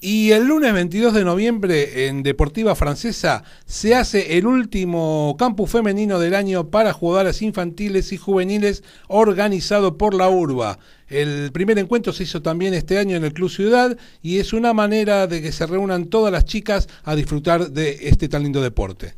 Y 0.03 0.31
el 0.31 0.47
lunes 0.47 0.73
22 0.73 1.13
de 1.13 1.23
noviembre 1.23 2.07
en 2.07 2.23
Deportiva 2.23 2.73
Francesa 2.73 3.43
se 3.67 3.93
hace 3.93 4.39
el 4.39 4.47
último 4.47 5.35
campus 5.37 5.69
femenino 5.69 6.17
del 6.17 6.33
año 6.33 6.71
para 6.71 6.91
jugadoras 6.91 7.43
infantiles 7.43 8.11
y 8.11 8.17
juveniles 8.17 8.83
organizado 9.09 9.99
por 9.99 10.15
la 10.15 10.27
URBA. 10.27 10.79
El 11.07 11.51
primer 11.51 11.77
encuentro 11.77 12.13
se 12.13 12.23
hizo 12.23 12.41
también 12.41 12.73
este 12.73 12.97
año 12.97 13.15
en 13.15 13.23
el 13.23 13.33
Club 13.33 13.51
Ciudad 13.51 13.95
y 14.23 14.39
es 14.39 14.53
una 14.53 14.73
manera 14.73 15.27
de 15.27 15.39
que 15.39 15.51
se 15.51 15.67
reúnan 15.67 16.05
todas 16.05 16.33
las 16.33 16.45
chicas 16.45 16.89
a 17.03 17.15
disfrutar 17.15 17.69
de 17.69 17.99
este 18.01 18.27
tan 18.27 18.41
lindo 18.41 18.63
deporte. 18.63 19.13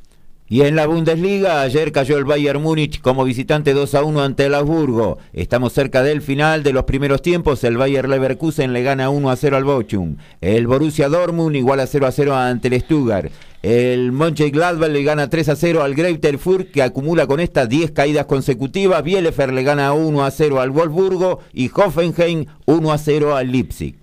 Y 0.50 0.62
en 0.62 0.76
la 0.76 0.88
Bundesliga, 0.88 1.62
ayer 1.62 1.94
cayó 1.94 2.18
el 2.18 2.26
Bayern 2.26 2.62
Múnich 2.62 3.00
como 3.02 3.24
visitante 3.24 3.74
2 3.74 3.96
a 3.96 4.04
1 4.04 4.22
ante 4.22 4.46
el 4.46 4.54
Augsburgo. 4.54 5.18
Estamos 5.32 5.72
cerca 5.72 6.04
del 6.04 6.22
final 6.22 6.64
de 6.64 6.74
los 6.74 6.84
primeros 6.84 7.22
tiempos. 7.22 7.64
El 7.64 7.78
Bayern 7.78 8.10
Leverkusen 8.10 8.74
le 8.74 8.84
gana 8.84 9.10
1 9.10 9.30
a 9.30 9.36
0 9.38 9.56
al 9.56 9.64
Bochum. 9.64 10.18
El 10.42 10.68
Borussia 10.68 11.08
Dortmund 11.08 11.56
igual 11.56 11.80
a 11.80 11.88
0 11.88 12.08
a 12.08 12.12
0 12.12 12.36
ante 12.36 12.68
el 12.68 12.82
Stuttgart. 12.82 13.32
El 13.64 14.12
Mönchengladbach 14.12 14.92
le 14.92 15.04
gana 15.04 15.30
3 15.30 15.48
a 15.48 15.56
0 15.56 15.82
al 15.82 15.96
Greuther 15.96 16.38
Fürth, 16.38 16.72
que 16.72 16.84
acumula 16.84 17.26
con 17.26 17.40
estas 17.40 17.70
10 17.70 17.92
caídas 17.92 18.26
consecutivas. 18.26 19.02
Bielefeld 19.02 19.54
le 19.54 19.64
gana 19.64 19.94
1 19.94 20.26
a 20.26 20.30
0 20.30 20.60
al 20.60 20.72
Wolfsburgo 20.72 21.40
y 21.54 21.72
Hoffenheim 21.74 22.48
1 22.66 22.92
a 22.92 22.98
0 22.98 23.38
al 23.38 23.50
Leipzig. 23.50 24.03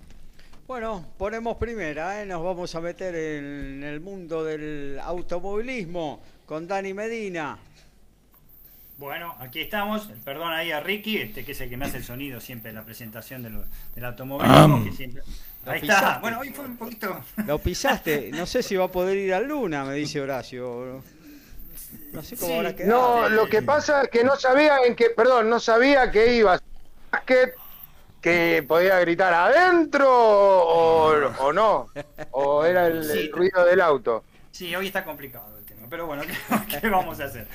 Bueno, 0.71 1.05
ponemos 1.17 1.57
primera, 1.57 2.21
¿eh? 2.21 2.25
nos 2.25 2.41
vamos 2.41 2.73
a 2.75 2.79
meter 2.79 3.13
en 3.13 3.83
el 3.83 3.99
mundo 3.99 4.45
del 4.45 4.97
automovilismo 5.03 6.23
con 6.45 6.65
Dani 6.65 6.93
Medina. 6.93 7.59
Bueno, 8.97 9.35
aquí 9.41 9.59
estamos. 9.59 10.07
Perdón 10.23 10.53
ahí 10.53 10.71
a 10.71 10.79
Ricky, 10.79 11.17
este 11.17 11.43
que 11.43 11.51
es 11.51 11.59
el 11.59 11.69
que 11.69 11.75
me 11.75 11.83
hace 11.83 11.97
el 11.97 12.05
sonido 12.05 12.39
siempre 12.39 12.69
en 12.69 12.77
la 12.77 12.85
presentación 12.85 13.43
del, 13.43 13.61
del 13.93 14.05
automóvil. 14.05 14.49
Ahí 15.65 15.81
está. 15.81 16.19
Bueno, 16.19 16.39
hoy 16.39 16.51
fue 16.51 16.63
un 16.63 16.77
poquito. 16.77 17.19
Lo 17.45 17.59
pisaste. 17.59 18.31
No 18.31 18.45
sé 18.45 18.63
si 18.63 18.77
va 18.77 18.85
a 18.85 18.91
poder 18.91 19.17
ir 19.17 19.33
a 19.33 19.41
Luna, 19.41 19.83
me 19.83 19.95
dice 19.95 20.21
Horacio. 20.21 21.03
No 22.13 22.23
sé 22.23 22.37
cómo 22.37 22.63
sí. 22.69 22.75
No, 22.85 23.27
lo 23.27 23.49
que 23.49 23.61
pasa 23.61 24.03
es 24.03 24.09
que 24.09 24.23
no 24.23 24.37
sabía 24.37 24.77
en 24.85 24.95
qué, 24.95 25.09
perdón, 25.09 25.49
no 25.49 25.59
sabía 25.59 26.09
que 26.09 26.33
iba 26.33 26.61
básquet, 27.11 27.55
que 28.21 28.63
podía 28.67 28.99
gritar 28.99 29.33
adentro 29.33 30.07
o, 30.09 31.13
o 31.39 31.53
no, 31.53 31.87
o 32.31 32.63
era 32.63 32.87
el 32.87 33.31
ruido 33.31 33.65
del 33.65 33.81
auto. 33.81 34.23
Sí, 34.51 34.75
hoy 34.75 34.87
está 34.87 35.03
complicado 35.03 35.60
pero 35.91 36.07
bueno, 36.07 36.23
¿qué, 36.81 36.89
vamos 36.89 37.19
a 37.19 37.25
hacer? 37.25 37.45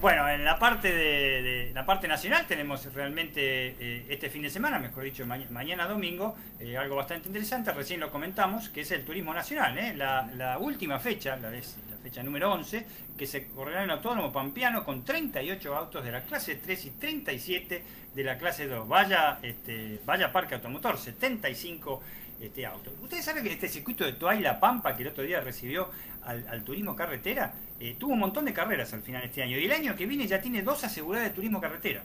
Bueno, 0.00 0.28
en 0.28 0.44
la 0.44 0.58
parte 0.58 0.92
de, 0.92 1.70
la 1.72 1.86
parte 1.86 2.08
nacional 2.08 2.44
tenemos 2.46 2.92
realmente 2.92 3.40
eh, 3.78 4.06
este 4.08 4.28
fin 4.28 4.42
de 4.42 4.50
semana, 4.50 4.80
mejor 4.80 5.04
dicho, 5.04 5.24
mañana 5.24 5.86
domingo, 5.86 6.36
eh, 6.58 6.76
algo 6.76 6.96
bastante 6.96 7.28
interesante, 7.28 7.72
recién 7.72 8.00
lo 8.00 8.10
comentamos, 8.10 8.68
que 8.68 8.80
es 8.80 8.90
el 8.90 9.04
turismo 9.04 9.32
nacional, 9.32 9.78
¿eh? 9.78 9.94
la, 9.94 10.58
última 10.58 10.98
fecha, 10.98 11.36
la, 11.36 11.50
la 11.50 11.62
fecha 12.02 12.22
número 12.24 12.52
11, 12.52 12.84
que 13.16 13.26
se 13.28 13.46
correrá 13.46 13.84
en 13.84 13.92
autónomo 13.92 14.32
pampeano 14.32 14.84
con 14.84 15.04
38 15.04 15.76
autos 15.76 16.04
de 16.04 16.10
la 16.10 16.22
clase 16.22 16.56
3 16.56 16.84
y 16.84 16.90
37 16.90 17.84
de 18.12 18.24
la 18.24 18.36
clase 18.36 18.66
2. 18.66 18.88
Vaya, 18.88 19.38
este, 19.40 20.00
vaya 20.04 20.32
parque 20.32 20.56
automotor, 20.56 20.98
75 20.98 22.02
este 22.40 22.66
auto. 22.66 22.92
Ustedes 23.02 23.24
saben 23.24 23.42
que 23.42 23.52
este 23.52 23.68
circuito 23.68 24.04
de 24.04 24.12
Toay 24.12 24.40
La 24.40 24.60
Pampa, 24.60 24.94
que 24.94 25.02
el 25.02 25.08
otro 25.08 25.24
día 25.24 25.40
recibió 25.40 25.90
al, 26.24 26.62
turismo 26.62 26.94
carretera, 26.94 27.54
eh, 27.80 27.96
tuvo 27.98 28.12
un 28.12 28.20
montón 28.20 28.44
de 28.44 28.52
carreras 28.52 28.92
al 28.92 29.02
final 29.02 29.22
de 29.22 29.28
este 29.28 29.42
año. 29.42 29.58
Y 29.58 29.64
el 29.64 29.72
año 29.72 29.94
que 29.96 30.06
viene 30.06 30.26
ya 30.26 30.40
tiene 30.40 30.62
dos 30.62 30.84
aseguradas 30.84 31.28
de 31.28 31.34
turismo 31.34 31.60
carretera. 31.60 32.02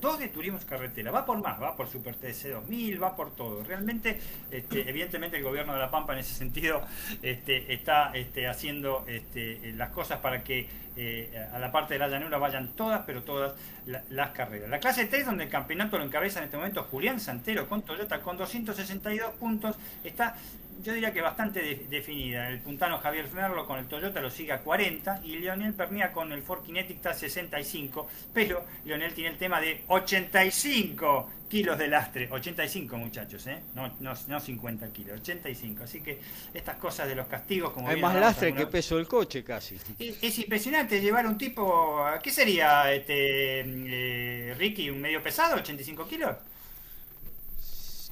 Dos 0.00 0.18
de 0.18 0.28
turismo 0.28 0.58
carretera. 0.66 1.10
Va 1.10 1.26
por 1.26 1.42
más, 1.42 1.60
va 1.60 1.76
por 1.76 1.88
Super 1.88 2.14
TC 2.14 2.50
2000, 2.52 3.02
va 3.02 3.16
por 3.16 3.34
todo. 3.34 3.62
Realmente, 3.64 4.20
este, 4.50 4.88
evidentemente 4.88 5.36
el 5.36 5.42
gobierno 5.42 5.72
de 5.72 5.78
La 5.78 5.90
Pampa 5.90 6.12
en 6.12 6.20
ese 6.20 6.34
sentido 6.34 6.82
este, 7.22 7.72
está 7.72 8.12
este, 8.14 8.46
haciendo 8.46 9.04
este, 9.06 9.72
las 9.74 9.90
cosas 9.90 10.20
para 10.20 10.42
que 10.42 10.68
eh, 10.96 11.48
a 11.52 11.58
la 11.58 11.70
parte 11.70 11.94
de 11.94 12.00
la 12.00 12.08
llanura 12.08 12.38
vayan 12.38 12.68
todas, 12.68 13.02
pero 13.06 13.22
todas 13.22 13.54
las 13.86 14.30
carreras. 14.30 14.70
La 14.70 14.78
clase 14.78 15.06
3, 15.06 15.26
donde 15.26 15.44
el 15.44 15.50
campeonato 15.50 15.98
lo 15.98 16.04
encabeza 16.04 16.38
en 16.40 16.46
este 16.46 16.56
momento 16.56 16.84
Julián 16.84 17.20
Santero 17.20 17.68
con 17.68 17.82
Toyota 17.82 18.20
con 18.20 18.36
262 18.36 19.34
puntos, 19.34 19.76
está 20.04 20.36
yo 20.82 20.92
diría 20.92 21.12
que 21.12 21.20
bastante 21.20 21.86
definida. 21.88 22.48
El 22.48 22.60
puntano 22.60 22.98
Javier 22.98 23.28
Merlo 23.32 23.66
con 23.66 23.78
el 23.78 23.86
Toyota 23.86 24.20
lo 24.20 24.30
sigue 24.30 24.52
a 24.52 24.60
40 24.60 25.22
y 25.24 25.38
Leonel 25.38 25.74
Pernía 25.74 26.12
con 26.12 26.32
el 26.32 26.42
Ford 26.42 26.64
Kinetic 26.64 26.96
está 26.96 27.10
a 27.10 27.14
65, 27.14 28.08
pero 28.32 28.64
Leonel 28.84 29.12
tiene 29.12 29.30
el 29.30 29.38
tema 29.38 29.60
de 29.60 29.84
85 29.88 31.30
kilos 31.48 31.78
de 31.78 31.88
lastre, 31.88 32.28
85 32.30 32.96
muchachos, 32.98 33.46
¿eh? 33.46 33.62
no, 33.74 33.90
no, 34.00 34.40
50 34.40 34.92
kilos, 34.92 35.20
85. 35.20 35.84
Así 35.84 36.00
que 36.00 36.20
estas 36.52 36.76
cosas 36.76 37.08
de 37.08 37.14
los 37.14 37.26
castigos 37.26 37.72
como... 37.72 37.88
Hay 37.88 38.00
más 38.00 38.14
lastre 38.14 38.54
que 38.54 38.66
peso 38.66 38.96
del 38.96 39.08
coche 39.08 39.42
casi. 39.42 39.76
Es, 39.98 40.38
impresionante 40.38 41.00
llevar 41.00 41.26
un 41.26 41.38
tipo, 41.38 42.04
¿qué 42.22 42.30
sería 42.30 42.92
este 42.92 43.60
eh, 43.60 44.54
Ricky? 44.58 44.90
¿Un 44.90 45.00
medio 45.00 45.22
pesado, 45.22 45.56
85 45.56 46.06
kilos? 46.06 46.36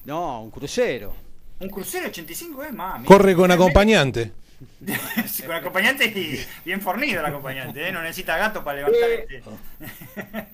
No, 0.06 0.42
un 0.42 0.50
crucero. 0.50 1.25
Un 1.58 1.70
crucero 1.70 2.08
85 2.08 2.64
es 2.64 2.72
más. 2.72 3.04
Corre 3.04 3.34
con 3.34 3.50
acompañante. 3.50 4.32
con 5.46 5.54
acompañante 5.54 6.06
y 6.06 6.44
bien 6.64 6.80
fornido 6.80 7.20
el 7.20 7.26
acompañante, 7.26 7.88
¿eh? 7.88 7.92
no 7.92 8.02
necesita 8.02 8.36
gato 8.36 8.64
para 8.64 8.78
levantar. 8.78 9.10
Este. 9.10 9.42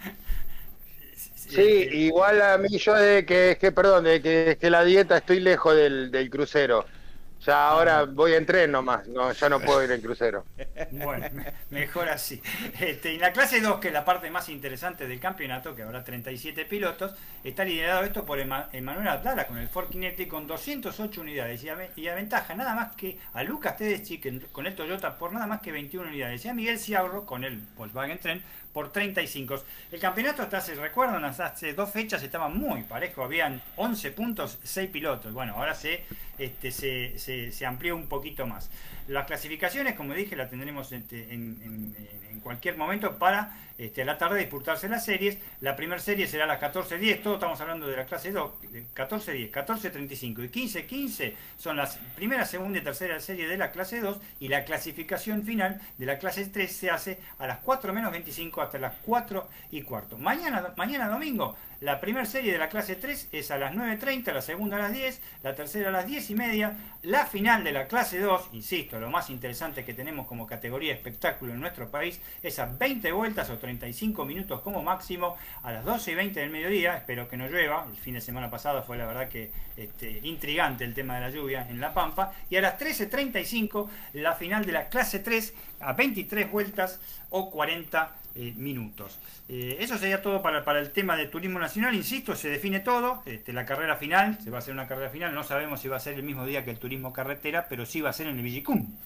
Sí, 1.52 1.88
igual 1.92 2.40
a 2.40 2.56
mí 2.56 2.78
yo 2.78 2.94
de 2.94 3.26
que, 3.26 3.58
que 3.60 3.72
perdón, 3.72 4.04
de 4.04 4.22
que, 4.22 4.56
que 4.58 4.70
la 4.70 4.84
dieta 4.84 5.18
estoy 5.18 5.38
lejos 5.38 5.76
del, 5.76 6.10
del 6.10 6.30
crucero. 6.30 6.86
Ya 7.44 7.68
ahora 7.68 8.04
voy 8.04 8.34
en 8.34 8.46
tren 8.46 8.70
nomás, 8.70 9.08
no, 9.08 9.32
ya 9.32 9.48
no 9.48 9.58
puedo 9.58 9.82
ir 9.82 9.90
en 9.90 10.00
crucero. 10.00 10.44
Bueno, 10.92 11.26
mejor 11.70 12.08
así. 12.08 12.40
Este, 12.78 13.14
en 13.14 13.20
la 13.20 13.32
clase 13.32 13.60
2, 13.60 13.80
que 13.80 13.88
es 13.88 13.94
la 13.94 14.04
parte 14.04 14.30
más 14.30 14.48
interesante 14.48 15.06
del 15.06 15.18
campeonato, 15.18 15.74
que 15.74 15.82
habrá 15.82 16.04
37 16.04 16.64
pilotos, 16.66 17.14
está 17.42 17.64
liderado 17.64 18.04
esto 18.04 18.24
por 18.24 18.38
Emanuel 18.38 19.08
Atala 19.08 19.46
con 19.46 19.58
el 19.58 19.68
Ford 19.68 19.88
Kinetic 19.88 20.28
con 20.28 20.46
208 20.46 21.20
unidades 21.20 21.64
y, 21.96 22.08
aventaja 22.08 22.54
nada 22.54 22.74
más 22.74 22.94
que 22.94 23.18
a 23.32 23.42
Lucas 23.42 23.76
Tedeschi 23.76 24.20
con 24.52 24.66
el 24.66 24.74
Toyota 24.74 25.18
por 25.18 25.32
nada 25.32 25.46
más 25.46 25.60
que 25.60 25.72
21 25.72 26.08
unidades 26.08 26.44
y 26.44 26.48
a 26.48 26.54
Miguel 26.54 26.78
Ciaurro 26.78 27.26
con 27.26 27.44
el 27.44 27.60
Volkswagen 27.76 28.18
Tren 28.18 28.42
por 28.72 28.90
35. 28.90 29.62
El 29.90 30.00
campeonato, 30.00 30.42
hasta 30.42 30.60
se 30.60 30.74
recuerdan, 30.74 31.24
hace 31.24 31.72
dos 31.74 31.90
fechas 31.90 32.22
estaba 32.22 32.48
muy 32.48 32.82
parejo, 32.82 33.22
habían 33.22 33.62
11 33.76 34.12
puntos, 34.12 34.58
6 34.62 34.90
pilotos. 34.90 35.32
Bueno, 35.32 35.54
ahora 35.56 35.74
se, 35.74 36.04
este, 36.38 36.70
se, 36.70 37.18
se, 37.52 37.66
amplió 37.66 37.96
un 37.96 38.08
poquito 38.08 38.46
más. 38.46 38.70
Las 39.08 39.26
clasificaciones, 39.26 39.94
como 39.94 40.14
dije, 40.14 40.36
las 40.36 40.50
tendremos 40.50 40.92
en, 40.92 41.04
en 41.10 42.40
cualquier 42.40 42.76
momento 42.76 43.18
para 43.18 43.56
este, 43.78 44.02
a 44.02 44.04
la 44.04 44.18
tarde 44.18 44.38
disputarse 44.38 44.88
las 44.88 45.04
series. 45.04 45.38
La 45.60 45.76
primera 45.76 46.00
serie 46.00 46.26
será 46.26 46.44
a 46.44 46.46
las 46.46 46.60
14.10, 46.60 47.22
todos 47.22 47.36
estamos 47.36 47.60
hablando 47.60 47.86
de 47.86 47.96
la 47.96 48.04
clase 48.04 48.32
2, 48.32 48.52
14.10, 48.94 49.50
14.35 49.50 50.44
y 50.44 50.48
15.15 50.48 51.32
son 51.56 51.76
las 51.76 51.96
primera, 52.14 52.44
segunda 52.44 52.78
y 52.78 52.82
tercera 52.82 53.18
serie 53.20 53.48
de 53.48 53.56
la 53.56 53.70
clase 53.70 54.00
2 54.00 54.18
y 54.40 54.48
la 54.48 54.64
clasificación 54.64 55.44
final 55.44 55.80
de 55.98 56.06
la 56.06 56.18
clase 56.18 56.46
3 56.46 56.70
se 56.70 56.90
hace 56.90 57.18
a 57.38 57.46
las 57.46 57.58
4 57.58 57.92
menos 57.92 58.12
25 58.12 58.60
hasta 58.60 58.78
las 58.78 58.94
4 59.04 59.48
y 59.70 59.82
cuarto. 59.82 60.18
Mañana, 60.18 60.74
mañana 60.76 61.08
domingo 61.08 61.56
la 61.82 62.00
primera 62.00 62.24
serie 62.24 62.52
de 62.52 62.58
la 62.58 62.68
clase 62.68 62.94
3 62.94 63.30
es 63.32 63.50
a 63.50 63.58
las 63.58 63.74
9.30, 63.74 64.32
la 64.32 64.40
segunda 64.40 64.76
a 64.76 64.82
las 64.82 64.92
10, 64.92 65.20
la 65.42 65.56
tercera 65.56 65.88
a 65.88 65.92
las 65.92 66.06
10 66.06 66.30
y 66.30 66.34
media. 66.36 66.76
La 67.02 67.26
final 67.26 67.64
de 67.64 67.72
la 67.72 67.88
clase 67.88 68.20
2, 68.20 68.50
insisto, 68.52 69.00
lo 69.00 69.10
más 69.10 69.30
interesante 69.30 69.84
que 69.84 69.92
tenemos 69.92 70.28
como 70.28 70.46
categoría 70.46 70.94
espectáculo 70.94 71.52
en 71.52 71.60
nuestro 71.60 71.90
país, 71.90 72.20
es 72.40 72.60
a 72.60 72.66
20 72.66 73.10
vueltas 73.10 73.50
o 73.50 73.58
35 73.58 74.24
minutos 74.24 74.60
como 74.60 74.80
máximo 74.84 75.36
a 75.64 75.72
las 75.72 75.84
12 75.84 76.12
y 76.12 76.14
20 76.14 76.38
del 76.38 76.50
mediodía. 76.50 76.96
Espero 76.96 77.28
que 77.28 77.36
no 77.36 77.48
llueva. 77.48 77.84
El 77.90 77.96
fin 77.96 78.14
de 78.14 78.20
semana 78.20 78.48
pasado 78.48 78.84
fue 78.84 78.96
la 78.96 79.06
verdad 79.06 79.28
que 79.28 79.50
este, 79.76 80.20
intrigante 80.22 80.84
el 80.84 80.94
tema 80.94 81.16
de 81.16 81.22
la 81.22 81.30
lluvia 81.30 81.66
en 81.68 81.80
La 81.80 81.92
Pampa. 81.92 82.32
Y 82.48 82.54
a 82.54 82.60
las 82.60 82.78
13.35 82.78 83.88
la 84.12 84.34
final 84.34 84.64
de 84.64 84.70
la 84.70 84.88
clase 84.88 85.18
3 85.18 85.52
a 85.80 85.94
23 85.94 86.48
vueltas 86.48 87.00
o 87.30 87.50
40 87.50 88.21
eh, 88.34 88.54
minutos. 88.56 89.18
Eh, 89.48 89.76
eso 89.80 89.98
sería 89.98 90.22
todo 90.22 90.42
para, 90.42 90.78
el 90.78 90.90
tema 90.90 91.16
de 91.16 91.26
turismo 91.26 91.58
nacional, 91.58 91.94
insisto, 91.94 92.34
se 92.34 92.48
define 92.48 92.80
todo, 92.80 93.22
este, 93.26 93.52
la 93.52 93.66
carrera 93.66 93.96
final, 93.96 94.38
se 94.42 94.50
va 94.50 94.56
a 94.56 94.60
hacer 94.60 94.72
una 94.72 94.88
carrera 94.88 95.10
final, 95.10 95.34
no 95.34 95.44
sabemos 95.44 95.80
si 95.80 95.88
va 95.88 95.96
a 95.96 96.00
ser 96.00 96.14
el 96.14 96.22
mismo 96.22 96.46
día 96.46 96.64
que 96.64 96.70
el 96.70 96.78
turismo 96.78 97.12
carretera, 97.12 97.66
pero 97.68 97.84
sí 97.84 98.00
va 98.00 98.10
a 98.10 98.12
ser 98.14 98.28
en 98.28 98.38
el 98.38 98.42
Villicum, 98.42 98.96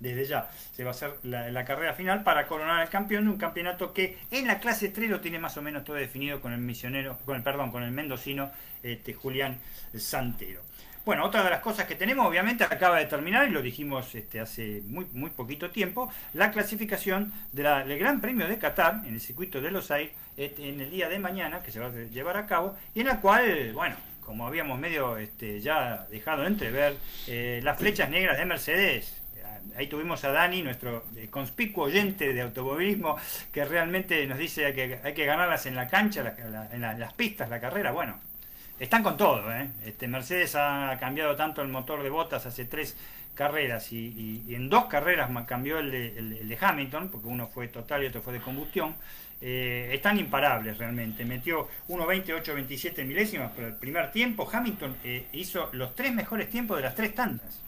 desde 0.00 0.24
ya, 0.24 0.50
se 0.72 0.82
va 0.82 0.90
a 0.90 0.94
hacer 0.94 1.12
la, 1.24 1.64
carrera 1.64 1.92
final 1.92 2.22
para 2.22 2.46
coronar 2.46 2.80
al 2.80 2.88
campeón, 2.88 3.28
un 3.28 3.36
campeonato 3.36 3.92
que 3.92 4.16
en 4.30 4.46
la 4.46 4.58
clase 4.60 4.88
3 4.88 5.10
lo 5.10 5.20
tiene 5.20 5.38
más 5.38 5.56
o 5.58 5.62
menos 5.62 5.84
todo 5.84 5.96
definido 5.96 6.40
con 6.40 6.52
el 6.52 6.60
misionero, 6.60 7.18
con 7.26 7.36
el, 7.36 7.42
perdón, 7.42 7.70
con 7.70 7.82
el 7.82 7.90
mendocino 7.90 8.50
este, 8.82 9.12
Julián 9.12 9.58
Santero. 9.94 10.62
Bueno, 11.04 11.26
otra 11.26 11.44
de 11.44 11.50
las 11.50 11.60
cosas 11.60 11.86
que 11.86 11.96
tenemos, 11.96 12.26
obviamente, 12.26 12.64
acaba 12.64 12.98
de 12.98 13.04
terminar, 13.04 13.46
y 13.46 13.50
lo 13.50 13.60
dijimos 13.60 14.14
este, 14.14 14.40
hace 14.40 14.80
muy, 14.86 15.04
muy 15.12 15.28
poquito 15.28 15.70
tiempo, 15.70 16.10
la 16.32 16.50
clasificación 16.50 17.30
del 17.52 17.98
Gran 17.98 18.22
Premio 18.22 18.48
de 18.48 18.56
Qatar 18.56 19.02
en 19.04 19.12
el 19.12 19.20
circuito 19.20 19.60
de 19.60 19.70
Los 19.70 19.90
Aires 19.90 20.12
en 20.38 20.80
el 20.80 20.90
día 20.90 21.10
de 21.10 21.18
mañana, 21.18 21.62
que 21.62 21.70
se 21.70 21.78
va 21.78 21.88
a 21.88 21.90
llevar 21.90 22.38
a 22.38 22.46
cabo, 22.46 22.74
y 22.94 23.00
en 23.00 23.08
la 23.08 23.20
cual, 23.20 23.72
bueno, 23.74 23.96
como 24.24 24.46
habíamos 24.46 24.78
medio 24.78 25.18
este, 25.18 25.60
ya 25.60 26.06
dejado 26.10 26.46
entrever, 26.46 26.96
eh, 27.26 27.60
las 27.62 27.78
flechas 27.78 28.08
negras 28.08 28.38
de 28.38 28.46
Mercedes. 28.46 29.20
Ahí 29.76 29.88
tuvimos 29.88 30.24
a 30.24 30.30
Dani, 30.30 30.62
nuestro 30.62 31.04
eh, 31.16 31.28
conspicuo 31.30 31.84
oyente 31.84 32.32
de 32.32 32.40
automovilismo, 32.40 33.16
que 33.52 33.64
realmente 33.64 34.26
nos 34.26 34.38
dice 34.38 34.72
que 34.72 35.00
hay 35.02 35.14
que 35.14 35.26
ganarlas 35.26 35.66
en 35.66 35.74
la 35.74 35.88
cancha, 35.88 36.34
en 36.72 36.80
las 36.80 37.12
pistas, 37.12 37.50
la 37.50 37.60
carrera. 37.60 37.92
Bueno, 37.92 38.20
están 38.78 39.02
con 39.02 39.16
todo. 39.16 39.52
¿eh? 39.52 39.70
Este, 39.84 40.08
Mercedes 40.08 40.54
ha 40.56 40.96
cambiado 41.00 41.36
tanto 41.36 41.62
el 41.62 41.68
motor 41.68 42.02
de 42.02 42.10
botas 42.10 42.46
hace 42.46 42.64
tres 42.64 42.96
carreras 43.34 43.92
y, 43.92 44.44
en 44.48 44.68
dos 44.68 44.86
carreras 44.86 45.28
cambió 45.46 45.78
el 45.78 45.90
de, 45.90 46.58
Hamilton, 46.60 47.08
porque 47.08 47.26
uno 47.26 47.48
fue 47.48 47.68
total 47.68 48.04
y 48.04 48.06
otro 48.06 48.22
fue 48.22 48.32
de 48.32 48.40
combustión. 48.40 48.94
Eh, 49.40 49.90
están 49.92 50.18
imparables 50.18 50.78
realmente. 50.78 51.24
Metió 51.24 51.68
1.28-27 51.88 53.04
milésimas 53.04 53.50
por 53.52 53.64
el 53.64 53.74
primer 53.74 54.10
tiempo. 54.10 54.48
Hamilton 54.50 54.96
eh, 55.04 55.26
hizo 55.32 55.68
los 55.72 55.94
tres 55.94 56.14
mejores 56.14 56.48
tiempos 56.48 56.78
de 56.78 56.84
las 56.84 56.94
tres 56.94 57.14
tandas. 57.14 57.60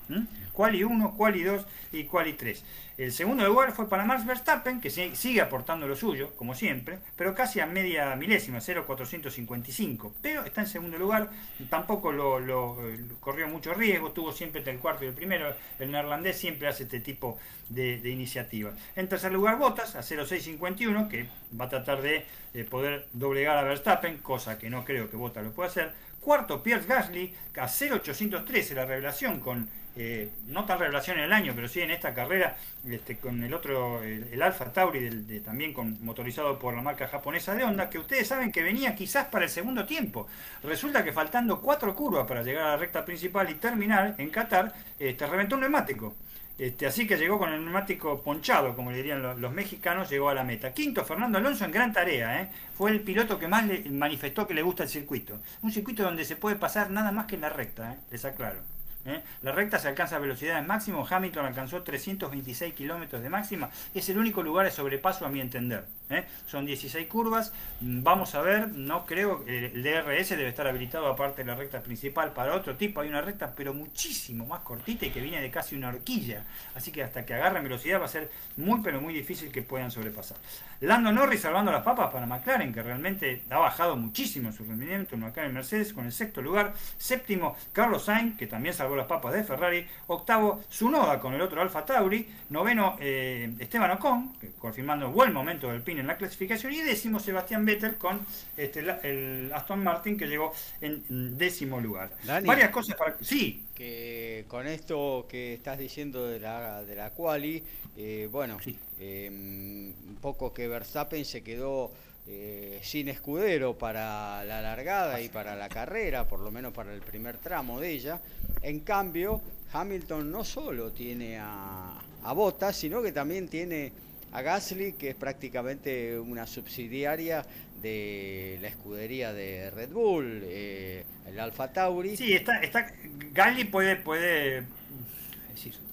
Quali 0.52 0.84
1, 0.84 1.16
Quali 1.16 1.42
2 1.42 1.66
y 1.92 2.04
Quali 2.04 2.32
3. 2.32 2.64
El 2.98 3.12
segundo 3.12 3.44
lugar 3.44 3.72
fue 3.72 3.90
para 3.90 4.06
Max 4.06 4.24
Verstappen, 4.24 4.80
que 4.80 4.88
sigue 4.88 5.42
aportando 5.42 5.86
lo 5.86 5.94
suyo, 5.94 6.34
como 6.34 6.54
siempre, 6.54 6.98
pero 7.14 7.34
casi 7.34 7.60
a 7.60 7.66
media 7.66 8.16
milésima, 8.16 8.58
0,455. 8.58 10.14
Pero 10.22 10.46
está 10.46 10.62
en 10.62 10.66
segundo 10.66 10.96
lugar, 10.96 11.28
tampoco 11.68 12.10
lo, 12.10 12.78
corrió 13.20 13.48
mucho 13.48 13.74
riesgo, 13.74 14.12
tuvo 14.12 14.32
siempre 14.32 14.60
entre 14.60 14.72
el 14.72 14.78
cuarto 14.78 15.04
y 15.04 15.08
el 15.08 15.12
primero. 15.12 15.54
El 15.78 15.92
neerlandés 15.92 16.38
siempre 16.38 16.68
hace 16.68 16.84
este 16.84 17.00
tipo 17.00 17.38
de, 17.68 18.00
iniciativa. 18.08 18.72
En 18.94 19.10
tercer 19.10 19.30
lugar, 19.30 19.58
Bottas, 19.58 19.94
a 19.94 20.02
0,651, 20.02 21.10
que 21.10 21.28
va 21.60 21.66
a 21.66 21.68
tratar 21.68 22.00
de 22.00 22.24
eh, 22.54 22.64
poder 22.64 23.08
doblegar 23.12 23.58
a 23.58 23.62
Verstappen, 23.62 24.16
cosa 24.18 24.56
que 24.56 24.70
no 24.70 24.86
creo 24.86 25.10
que 25.10 25.18
Bottas 25.18 25.44
lo 25.44 25.52
pueda 25.52 25.68
hacer. 25.68 25.92
Cuarto, 26.22 26.62
Pierre 26.62 26.86
Gasly, 26.86 27.34
a 27.60 27.68
0,813, 27.68 28.74
la 28.74 28.86
revelación 28.86 29.38
con 29.40 29.68
eh, 29.96 30.30
no 30.46 30.66
tan 30.66 30.78
revelación 30.78 31.18
en 31.18 31.24
el 31.24 31.32
año, 31.32 31.52
pero 31.54 31.68
sí 31.68 31.80
en 31.80 31.90
esta 31.90 32.12
carrera, 32.12 32.56
este, 32.86 33.16
con 33.16 33.42
el 33.42 33.54
otro, 33.54 34.02
el, 34.02 34.42
Alfa 34.42 34.72
Tauri, 34.72 35.40
también 35.40 35.72
con, 35.72 36.04
motorizado 36.04 36.58
por 36.58 36.74
la 36.74 36.82
marca 36.82 37.08
japonesa 37.08 37.54
de 37.54 37.64
Honda, 37.64 37.88
que 37.88 37.98
ustedes 37.98 38.28
saben 38.28 38.52
que 38.52 38.62
venía 38.62 38.94
quizás 38.94 39.26
para 39.26 39.46
el 39.46 39.50
segundo 39.50 39.86
tiempo. 39.86 40.28
Resulta 40.62 41.02
que 41.02 41.12
faltando 41.12 41.60
cuatro 41.62 41.94
curvas 41.94 42.26
para 42.26 42.42
llegar 42.42 42.66
a 42.66 42.70
la 42.72 42.76
recta 42.76 43.04
principal 43.04 43.48
y 43.48 43.54
terminar 43.54 44.14
en 44.18 44.30
Qatar, 44.30 44.74
este, 44.98 45.26
reventó 45.26 45.54
un 45.54 45.62
neumático. 45.62 46.14
Este, 46.58 46.86
así 46.86 47.06
que 47.06 47.16
llegó 47.16 47.38
con 47.38 47.52
el 47.52 47.62
neumático 47.62 48.22
ponchado, 48.22 48.74
como 48.74 48.90
le 48.90 48.98
dirían 48.98 49.40
los, 49.40 49.52
mexicanos, 49.52 50.08
llegó 50.08 50.30
a 50.30 50.34
la 50.34 50.44
meta. 50.44 50.72
Quinto, 50.72 51.04
Fernando 51.04 51.38
Alonso 51.38 51.64
en 51.64 51.72
gran 51.72 51.92
tarea. 51.92 52.42
¿eh? 52.42 52.50
Fue 52.74 52.90
el 52.90 53.00
piloto 53.00 53.38
que 53.38 53.48
más 53.48 53.66
le 53.66 53.88
manifestó 53.90 54.46
que 54.46 54.54
le 54.54 54.62
gusta 54.62 54.84
el 54.84 54.88
circuito. 54.88 55.38
Un 55.62 55.72
circuito 55.72 56.02
donde 56.02 56.24
se 56.24 56.36
puede 56.36 56.56
pasar 56.56 56.90
nada 56.90 57.12
más 57.12 57.26
que 57.26 57.34
en 57.34 57.42
la 57.42 57.50
recta, 57.50 57.92
¿eh? 57.92 57.96
les 58.10 58.24
aclaro. 58.24 58.75
¿Eh? 59.06 59.22
La 59.42 59.52
recta 59.52 59.78
se 59.78 59.88
alcanza 59.88 60.16
a 60.16 60.18
velocidades 60.18 60.66
máximo. 60.66 61.06
Hamilton 61.08 61.46
alcanzó 61.46 61.82
326 61.82 62.74
kilómetros 62.74 63.22
de 63.22 63.30
máxima. 63.30 63.70
Es 63.94 64.08
el 64.08 64.18
único 64.18 64.42
lugar 64.42 64.66
de 64.66 64.72
sobrepaso 64.72 65.26
a 65.26 65.28
mi 65.28 65.40
entender. 65.40 65.86
¿eh? 66.10 66.24
Son 66.46 66.66
16 66.66 67.06
curvas. 67.06 67.52
Mm, 67.80 68.02
vamos 68.02 68.34
a 68.34 68.42
ver, 68.42 68.68
no 68.68 69.06
creo, 69.06 69.44
el 69.46 69.82
DRS 69.82 70.30
debe 70.30 70.48
estar 70.48 70.66
habilitado 70.66 71.06
aparte 71.06 71.42
de 71.42 71.50
la 71.50 71.56
recta 71.56 71.80
principal 71.80 72.32
para 72.32 72.54
otro 72.54 72.76
tipo. 72.76 73.00
Hay 73.00 73.08
una 73.08 73.22
recta, 73.22 73.54
pero 73.56 73.72
muchísimo 73.74 74.46
más 74.46 74.60
cortita 74.60 75.06
y 75.06 75.10
que 75.10 75.20
viene 75.20 75.40
de 75.40 75.50
casi 75.50 75.76
una 75.76 75.88
horquilla. 75.88 76.44
Así 76.74 76.92
que 76.92 77.02
hasta 77.02 77.24
que 77.24 77.34
agarren 77.34 77.62
velocidad 77.62 78.00
va 78.00 78.06
a 78.06 78.08
ser 78.08 78.30
muy, 78.56 78.80
pero 78.82 79.00
muy 79.00 79.14
difícil 79.14 79.50
que 79.52 79.62
puedan 79.62 79.90
sobrepasar. 79.90 80.36
Lando 80.80 81.12
Norris 81.12 81.40
salvando 81.40 81.72
las 81.72 81.82
papas 81.82 82.12
para 82.12 82.26
McLaren, 82.26 82.72
que 82.72 82.82
realmente 82.82 83.42
ha 83.50 83.58
bajado 83.58 83.96
muchísimo 83.96 84.52
su 84.52 84.64
rendimiento. 84.64 85.16
McLaren 85.16 85.54
Mercedes 85.54 85.92
con 85.92 86.06
el 86.06 86.12
sexto 86.12 86.42
lugar. 86.42 86.74
Séptimo, 86.98 87.56
Carlos 87.72 88.04
Sainz, 88.04 88.36
que 88.36 88.46
también 88.46 88.74
salvó 88.74 88.96
las 88.96 89.06
papas 89.06 89.32
de 89.32 89.44
Ferrari. 89.44 89.86
Octavo, 90.06 90.64
Sunoda 90.68 91.18
con 91.20 91.34
el 91.34 91.40
otro 91.40 91.62
Alfa 91.62 91.84
Tauri. 91.84 92.28
Noveno, 92.50 92.96
eh, 93.00 93.52
Esteban 93.58 93.90
Ocon, 93.92 94.36
confirmando 94.58 95.10
buen 95.10 95.32
momento 95.32 95.70
del 95.70 95.82
PIN 95.82 95.98
en 95.98 96.06
la 96.06 96.16
clasificación. 96.16 96.72
Y 96.72 96.80
décimo, 96.80 97.20
Sebastián 97.20 97.64
Vettel 97.64 97.96
con 97.96 98.26
este, 98.56 98.80
el 98.80 99.50
Aston 99.54 99.82
Martin, 99.82 100.16
que 100.16 100.26
llegó 100.26 100.52
en 100.80 101.36
décimo 101.38 101.80
lugar. 101.80 102.10
Varias 102.44 102.70
cosas 102.70 102.96
para. 102.96 103.16
Sí. 103.20 103.62
Que 103.76 104.46
con 104.48 104.66
esto 104.66 105.26
que 105.28 105.52
estás 105.52 105.78
diciendo 105.78 106.26
de 106.26 106.40
la, 106.40 106.82
de 106.82 106.94
la 106.94 107.10
quali, 107.10 107.62
eh, 107.94 108.26
bueno, 108.32 108.56
eh, 108.98 109.28
un 109.30 110.16
poco 110.18 110.54
que 110.54 110.66
Verstappen 110.66 111.26
se 111.26 111.42
quedó 111.42 111.92
eh, 112.26 112.80
sin 112.82 113.10
escudero 113.10 113.76
para 113.76 114.42
la 114.44 114.62
largada 114.62 115.20
y 115.20 115.28
para 115.28 115.54
la 115.56 115.68
carrera, 115.68 116.26
por 116.26 116.40
lo 116.40 116.50
menos 116.50 116.72
para 116.72 116.94
el 116.94 117.02
primer 117.02 117.36
tramo 117.36 117.78
de 117.78 117.90
ella. 117.90 118.18
En 118.62 118.80
cambio, 118.80 119.42
Hamilton 119.74 120.30
no 120.30 120.42
solo 120.42 120.90
tiene 120.90 121.38
a, 121.38 122.00
a 122.24 122.32
Bottas, 122.32 122.76
sino 122.76 123.02
que 123.02 123.12
también 123.12 123.46
tiene 123.46 123.92
a 124.32 124.40
Gasly, 124.40 124.94
que 124.94 125.10
es 125.10 125.14
prácticamente 125.14 126.18
una 126.18 126.46
subsidiaria 126.46 127.44
de 127.82 128.58
la 128.60 128.68
escudería 128.68 129.32
de 129.32 129.70
Red 129.70 129.90
Bull, 129.90 130.42
eh, 130.44 131.04
el 131.26 131.38
Alfa 131.40 131.72
Tauri. 131.72 132.16
Sí, 132.16 132.32
está, 132.32 132.60
está, 132.60 132.86
Gasly 133.32 133.64
puede, 133.64 133.96
puede, 133.96 134.64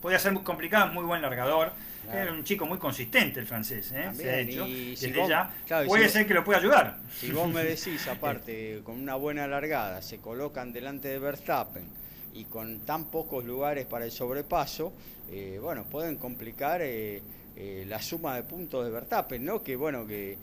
puede 0.02 0.20
ser 0.20 0.32
muy 0.32 0.44
complicado, 0.44 0.92
muy 0.94 1.04
buen 1.04 1.22
largador 1.22 1.74
es 2.12 2.30
un 2.30 2.44
chico 2.44 2.66
muy 2.66 2.78
consistente 2.78 3.40
el 3.40 3.46
francés, 3.46 3.92
¿eh? 3.92 4.10
se 4.14 4.30
ha 4.30 4.40
hecho. 4.40 4.66
desde 4.66 5.28
ya 5.28 5.52
puede 5.88 6.10
ser 6.10 6.28
que 6.28 6.34
lo 6.34 6.44
pueda 6.44 6.60
ayudar. 6.60 6.98
Si 7.18 7.32
vos 7.32 7.52
me 7.52 7.64
decís, 7.64 8.08
aparte, 8.08 8.82
con 8.84 9.00
una 9.00 9.16
buena 9.16 9.48
largada, 9.48 10.02
se 10.02 10.18
colocan 10.18 10.74
delante 10.74 11.08
de 11.08 11.20
Verstappen 11.20 11.86
y 12.34 12.46
con 12.46 12.80
tan 12.80 13.06
pocos 13.06 13.46
lugares 13.46 13.86
para 13.86 14.06
el 14.06 14.12
sobrepaso, 14.12 14.94
eh, 15.32 15.60
bueno, 15.62 15.86
pueden 15.86 16.18
complicar 16.18 16.82
eh, 16.84 17.22
la 17.88 18.02
suma 18.02 18.36
de 18.36 18.44
puntos 18.44 18.84
de 18.84 18.92
Verstappen, 18.92 19.44
¿no? 19.44 19.64
Que 19.64 19.76
bueno, 19.76 20.06
que 20.06 20.38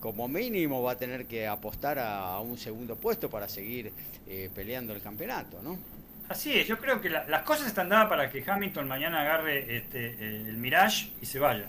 como 0.00 0.28
mínimo 0.28 0.82
va 0.82 0.92
a 0.92 0.96
tener 0.96 1.26
que 1.26 1.46
apostar 1.46 1.98
a, 1.98 2.38
un 2.40 2.58
segundo 2.58 2.96
puesto 2.96 3.30
para 3.30 3.48
seguir 3.48 3.92
peleando 4.54 4.92
el 4.92 5.00
campeonato, 5.00 5.62
¿no? 5.62 5.78
Así 6.28 6.58
es, 6.58 6.66
yo 6.66 6.78
creo 6.78 7.00
que 7.00 7.10
las 7.10 7.42
cosas 7.42 7.66
están 7.66 7.90
dadas 7.90 8.08
para 8.08 8.30
que 8.30 8.42
Hamilton 8.48 8.88
mañana 8.88 9.20
agarre 9.20 9.76
este, 9.76 10.48
el 10.48 10.56
Mirage 10.56 11.12
y 11.20 11.26
se 11.26 11.38
vaya. 11.38 11.68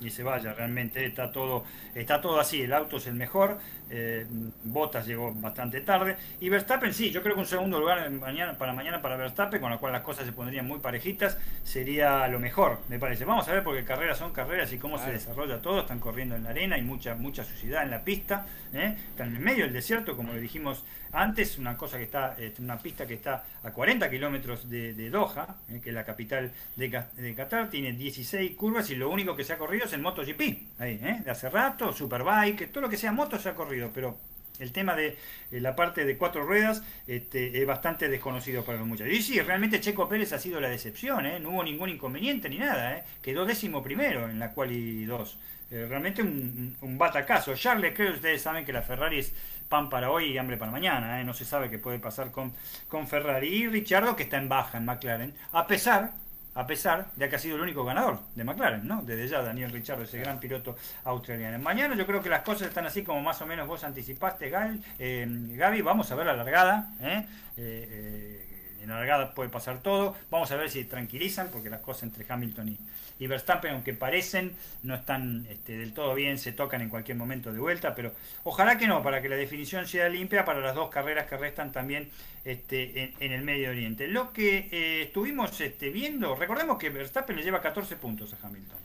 Y 0.00 0.10
se 0.10 0.22
vaya, 0.22 0.52
realmente 0.52 1.04
está 1.04 1.32
todo, 1.32 1.64
está 1.94 2.20
todo 2.20 2.38
así, 2.38 2.62
el 2.62 2.72
auto 2.72 2.98
es 2.98 3.06
el 3.08 3.14
mejor, 3.14 3.58
eh, 3.90 4.26
Bottas 4.64 5.06
llegó 5.06 5.32
bastante 5.34 5.80
tarde. 5.80 6.16
Y 6.40 6.48
Verstappen, 6.48 6.92
sí, 6.92 7.10
yo 7.10 7.22
creo 7.22 7.34
que 7.34 7.40
un 7.40 7.46
segundo 7.46 7.78
lugar 7.78 8.10
mañana, 8.10 8.56
para 8.58 8.72
mañana 8.72 9.00
para 9.00 9.16
Verstappen, 9.16 9.60
con 9.60 9.70
lo 9.70 9.78
cual 9.78 9.92
las 9.92 10.02
cosas 10.02 10.26
se 10.26 10.32
pondrían 10.32 10.66
muy 10.66 10.78
parejitas, 10.80 11.38
sería 11.62 12.26
lo 12.28 12.40
mejor, 12.40 12.80
me 12.88 12.98
parece. 12.98 13.24
Vamos 13.24 13.48
a 13.48 13.52
ver 13.52 13.62
porque 13.62 13.84
carreras 13.84 14.18
son 14.18 14.32
carreras 14.32 14.72
y 14.72 14.78
cómo 14.78 14.98
se 14.98 15.12
desarrolla 15.12 15.60
todo. 15.60 15.80
Están 15.80 16.00
corriendo 16.00 16.36
en 16.36 16.44
la 16.44 16.50
arena, 16.50 16.76
hay 16.76 16.82
mucha, 16.82 17.14
mucha 17.14 17.44
suciedad 17.44 17.82
en 17.82 17.90
la 17.90 18.02
pista. 18.02 18.46
¿eh? 18.72 18.96
Están 19.10 19.28
en 19.28 19.36
el 19.36 19.42
medio 19.42 19.64
del 19.64 19.72
desierto, 19.72 20.16
como 20.16 20.32
le 20.32 20.40
dijimos 20.40 20.84
antes, 21.12 21.56
una 21.58 21.76
cosa 21.76 21.96
que 21.96 22.04
está, 22.04 22.34
este, 22.38 22.60
una 22.60 22.78
pista 22.78 23.06
que 23.06 23.14
está 23.14 23.44
a 23.62 23.70
40 23.70 24.10
kilómetros 24.10 24.68
de, 24.68 25.10
Doha, 25.10 25.56
¿eh? 25.70 25.80
que 25.82 25.90
es 25.90 25.94
la 25.94 26.04
capital 26.04 26.52
de, 26.76 27.04
de, 27.16 27.34
Qatar, 27.34 27.70
tiene 27.70 27.92
16 27.92 28.54
curvas 28.54 28.90
y 28.90 28.96
lo 28.96 29.08
único 29.08 29.34
que 29.34 29.44
se 29.44 29.52
ha 29.52 29.58
corrido 29.58 29.86
es 29.86 29.92
el 29.92 30.02
MotoGP. 30.02 30.40
Ahí, 30.78 30.98
de 30.98 31.30
hace 31.30 31.48
rato, 31.48 31.92
Superbike, 31.92 32.70
todo 32.70 32.82
lo 32.82 32.88
que 32.88 32.96
sea 32.96 33.12
moto 33.12 33.38
se 33.38 33.48
ha 33.48 33.54
corrido 33.54 33.75
pero 33.92 34.16
el 34.58 34.72
tema 34.72 34.94
de 34.94 35.18
eh, 35.52 35.60
la 35.60 35.76
parte 35.76 36.04
de 36.04 36.16
cuatro 36.16 36.44
ruedas 36.44 36.82
este, 37.06 37.60
es 37.60 37.66
bastante 37.66 38.08
desconocido 38.08 38.64
para 38.64 38.78
los 38.78 38.86
muchachos. 38.86 39.12
Y 39.12 39.22
sí, 39.22 39.40
realmente 39.40 39.80
Checo 39.80 40.08
Pérez 40.08 40.32
ha 40.32 40.38
sido 40.38 40.60
la 40.60 40.68
decepción, 40.68 41.26
¿eh? 41.26 41.38
no 41.40 41.50
hubo 41.50 41.64
ningún 41.64 41.90
inconveniente 41.90 42.48
ni 42.48 42.58
nada, 42.58 42.96
¿eh? 42.96 43.04
quedó 43.22 43.44
décimo 43.44 43.82
primero 43.82 44.28
en 44.28 44.38
la 44.38 44.52
quali 44.52 45.04
2. 45.04 45.38
realmente 45.70 46.22
un, 46.22 46.76
un, 46.80 46.98
batacazo. 46.98 47.54
Charles, 47.54 47.92
creo 47.94 48.10
que 48.12 48.16
ustedes 48.16 48.42
saben 48.42 48.64
que 48.64 48.72
la 48.72 48.82
Ferrari 48.82 49.18
es 49.18 49.32
pan 49.68 49.90
para 49.90 50.10
hoy 50.10 50.32
y 50.32 50.38
hambre 50.38 50.56
para 50.56 50.70
mañana, 50.70 51.22
no 51.24 51.34
se 51.34 51.44
sabe 51.44 51.68
qué 51.68 51.78
puede 51.78 51.98
pasar 51.98 52.30
con, 52.30 52.52
con 52.88 53.08
Ferrari. 53.08 53.48
Y 53.48 53.66
Richardo, 53.66 54.16
que 54.16 54.24
está 54.24 54.36
en 54.36 54.48
baja 54.48 54.78
en 54.78 54.84
McLaren, 54.84 55.34
a 55.52 55.66
pesar 55.66 56.12
a 56.56 56.66
pesar 56.66 57.10
de 57.14 57.28
que 57.28 57.36
ha 57.36 57.38
sido 57.38 57.56
el 57.56 57.62
único 57.62 57.84
ganador 57.84 58.18
de 58.34 58.42
McLaren, 58.42 58.86
¿no? 58.86 59.02
Desde 59.02 59.28
ya 59.28 59.42
Daniel 59.42 59.70
Ricciardo, 59.70 60.04
ese 60.04 60.18
gran 60.18 60.40
piloto 60.40 60.74
australiano. 61.04 61.58
Mañana 61.58 61.94
yo 61.94 62.06
creo 62.06 62.22
que 62.22 62.30
las 62.30 62.40
cosas 62.40 62.68
están 62.68 62.86
así 62.86 63.02
como 63.02 63.20
más 63.20 63.40
o 63.42 63.46
menos 63.46 63.68
vos 63.68 63.84
anticipaste, 63.84 64.48
Gal, 64.48 64.80
eh, 64.98 65.26
Gaby, 65.28 65.82
vamos 65.82 66.10
a 66.10 66.14
ver 66.14 66.26
la 66.26 66.32
largada, 66.32 66.94
¿eh? 67.00 67.26
eh, 67.58 67.88
eh 67.90 68.45
en 68.86 68.92
la 68.92 68.98
largada 68.98 69.34
puede 69.34 69.50
pasar 69.50 69.82
todo, 69.82 70.14
vamos 70.30 70.50
a 70.52 70.56
ver 70.56 70.70
si 70.70 70.84
tranquilizan, 70.84 71.48
porque 71.50 71.68
las 71.68 71.80
cosas 71.80 72.04
entre 72.04 72.24
Hamilton 72.28 72.68
y, 72.68 72.78
y 73.18 73.26
Verstappen, 73.26 73.72
aunque 73.72 73.94
parecen, 73.94 74.52
no 74.84 74.94
están 74.94 75.44
este, 75.50 75.76
del 75.76 75.92
todo 75.92 76.14
bien, 76.14 76.38
se 76.38 76.52
tocan 76.52 76.82
en 76.82 76.88
cualquier 76.88 77.16
momento 77.16 77.52
de 77.52 77.58
vuelta, 77.58 77.96
pero 77.96 78.12
ojalá 78.44 78.78
que 78.78 78.86
no, 78.86 79.02
para 79.02 79.20
que 79.20 79.28
la 79.28 79.34
definición 79.34 79.88
sea 79.88 80.08
limpia 80.08 80.44
para 80.44 80.60
las 80.60 80.76
dos 80.76 80.88
carreras 80.88 81.26
que 81.26 81.36
restan 81.36 81.72
también 81.72 82.10
este, 82.44 83.12
en, 83.18 83.32
el 83.32 83.42
Medio 83.42 83.70
Oriente. 83.70 84.06
Lo 84.06 84.32
que 84.32 84.68
eh, 84.70 85.02
estuvimos 85.02 85.60
este, 85.60 85.90
viendo, 85.90 86.36
recordemos 86.36 86.78
que 86.78 86.90
Verstappen 86.90 87.34
le 87.34 87.42
lleva 87.42 87.60
14 87.60 87.96
puntos 87.96 88.34
a 88.34 88.46
Hamilton, 88.46 88.78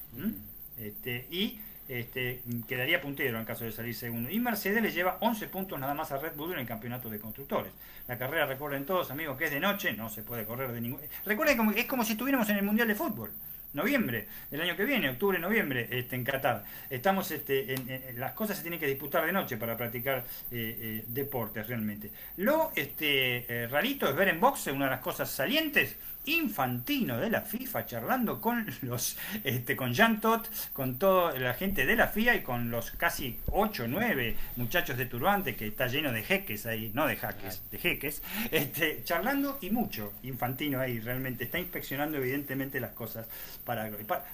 este, 0.79 1.27
y 1.29 1.59
este, 1.91 2.41
quedaría 2.67 3.01
puntero 3.01 3.37
en 3.37 3.45
caso 3.45 3.65
de 3.65 3.71
salir 3.71 3.93
segundo. 3.93 4.29
Y 4.29 4.39
Mercedes 4.39 4.81
le 4.81 4.91
lleva 4.91 5.17
11 5.19 5.47
puntos 5.47 5.79
nada 5.79 5.93
más 5.93 6.11
a 6.11 6.17
Red 6.17 6.35
Bull 6.35 6.53
en 6.53 6.59
el 6.59 6.65
campeonato 6.65 7.09
de 7.09 7.19
constructores. 7.19 7.73
La 8.07 8.17
carrera, 8.17 8.45
recuerden 8.45 8.85
todos, 8.85 9.11
amigos, 9.11 9.37
que 9.37 9.45
es 9.45 9.51
de 9.51 9.59
noche, 9.59 9.93
no 9.93 10.09
se 10.09 10.23
puede 10.23 10.45
correr 10.45 10.71
de 10.71 10.81
ningún... 10.81 11.01
Recuerden 11.25 11.73
que 11.73 11.81
es 11.81 11.85
como 11.85 12.03
si 12.03 12.13
estuviéramos 12.13 12.49
en 12.49 12.57
el 12.57 12.63
Mundial 12.63 12.87
de 12.87 12.95
Fútbol 12.95 13.31
noviembre 13.73 14.27
del 14.49 14.61
año 14.61 14.75
que 14.75 14.85
viene, 14.85 15.09
octubre, 15.09 15.39
noviembre, 15.39 15.87
este, 15.89 16.15
en 16.15 16.23
Qatar. 16.23 16.63
Estamos, 16.89 17.31
este, 17.31 17.73
en, 17.73 18.19
las 18.19 18.33
cosas 18.33 18.57
se 18.57 18.63
tienen 18.63 18.79
que 18.79 18.87
disputar 18.87 19.25
de 19.25 19.31
noche 19.31 19.57
para 19.57 19.77
practicar 19.77 20.25
eh, 20.51 20.77
eh, 20.81 21.03
deportes 21.07 21.67
realmente. 21.67 22.11
Lo 22.37 22.71
este, 22.75 23.45
eh, 23.47 23.67
rarito 23.67 24.09
es 24.09 24.15
ver 24.15 24.29
en 24.29 24.39
boxe 24.39 24.71
una 24.71 24.85
de 24.85 24.91
las 24.91 25.01
cosas 25.01 25.29
salientes 25.29 25.95
infantino 26.25 27.17
de 27.17 27.29
la 27.29 27.41
FIFA 27.41 27.85
charlando 27.85 28.39
con 28.39 28.65
los 28.81 29.17
este, 29.43 29.75
con 29.75 29.93
Jean 29.93 30.21
Tot, 30.21 30.49
con 30.73 30.97
toda 30.97 31.37
la 31.39 31.53
gente 31.53 31.85
de 31.85 31.95
la 31.95 32.07
FIA 32.07 32.35
y 32.35 32.41
con 32.41 32.69
los 32.69 32.91
casi 32.91 33.39
8 33.47 33.83
o 33.83 33.87
9 33.87 34.35
muchachos 34.57 34.97
de 34.97 35.05
turbante 35.05 35.55
que 35.55 35.67
está 35.67 35.87
lleno 35.87 36.11
de 36.11 36.23
jeques 36.23 36.65
ahí, 36.65 36.91
no 36.93 37.07
de 37.07 37.15
jaques, 37.15 37.63
de 37.71 37.77
jeques, 37.77 38.21
este, 38.51 39.03
charlando 39.03 39.57
y 39.61 39.69
mucho 39.69 40.13
infantino 40.23 40.79
ahí 40.79 40.99
realmente 40.99 41.43
está 41.45 41.59
inspeccionando 41.59 42.17
evidentemente 42.17 42.79
las 42.79 42.91
cosas 42.91 43.27
para, 43.65 43.89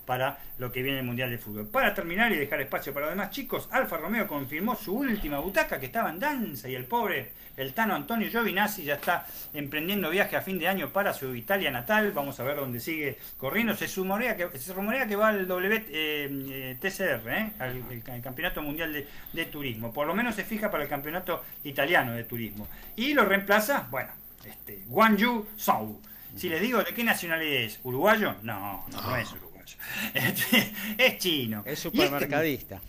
para, 0.05 0.39
lo 0.57 0.72
que 0.72 0.81
viene 0.81 0.99
el 0.99 1.05
Mundial 1.05 1.30
de 1.30 1.38
Fútbol. 1.38 1.68
Para 1.68 1.93
terminar 1.93 2.31
y 2.31 2.35
dejar 2.35 2.61
espacio 2.61 2.93
para 2.93 3.07
los 3.07 3.15
demás 3.15 3.31
chicos, 3.31 3.68
Alfa 3.72 3.97
Romeo 3.97 4.27
confirmó 4.27 4.76
su 4.76 4.97
última 4.97 5.39
butaca 5.39 5.80
que 5.80 5.88
estaba 5.88 6.09
en 6.09 6.19
danza 6.19 6.69
y 6.69 6.76
el 6.76 6.85
pobre 6.85 7.31
el 7.57 7.73
Tano 7.73 7.95
Antonio 7.95 8.29
Giovinazzi 8.29 8.84
ya 8.84 8.93
está 8.93 9.25
emprendiendo 9.53 10.11
viaje 10.11 10.35
a 10.35 10.41
fin 10.41 10.59
de 10.59 10.67
año 10.67 10.93
para 10.93 11.13
su 11.13 11.35
Italia 11.35 11.71
natal. 11.71 12.11
Vamos 12.11 12.39
a 12.39 12.43
ver 12.43 12.55
dónde 12.55 12.79
sigue 12.79 13.17
corriendo. 13.38 13.75
Se 13.75 13.88
rumorea 13.88 14.38
que, 14.38 14.57
se 14.59 14.73
rumorea 14.73 15.07
que 15.07 15.15
va 15.15 15.29
al 15.29 15.47
WTCR, 15.47 15.89
eh, 15.91 16.31
eh, 16.79 18.03
al 18.11 18.21
Campeonato 18.21 18.61
Mundial 18.61 19.05
de, 19.34 19.45
Turismo. 19.45 19.91
Por 19.91 20.05
lo 20.05 20.13
menos 20.13 20.35
se 20.35 20.43
fija 20.43 20.69
para 20.69 20.84
el 20.84 20.89
Campeonato 20.89 21.43
Italiano 21.63 22.13
de 22.13 22.23
Turismo. 22.23 22.67
Y 22.95 23.13
lo 23.13 23.25
reemplaza, 23.25 23.88
bueno, 23.89 24.11
este, 24.45 24.84
Guangzhou 24.85 25.47
Zhou. 25.57 25.99
Si 26.35 26.49
les 26.49 26.61
digo 26.61 26.84
de 26.84 26.93
qué 26.93 27.03
nacionalidad 27.03 27.61
es, 27.63 27.79
¿uruguayo? 27.84 28.35
No, 28.43 28.85
no, 28.91 29.17
es 29.17 29.31
uruguayo. 29.31 29.47
Este, 30.13 30.73
es 30.97 31.17
chino. 31.17 31.63
Es 31.65 31.79
supermercadista 31.79 32.79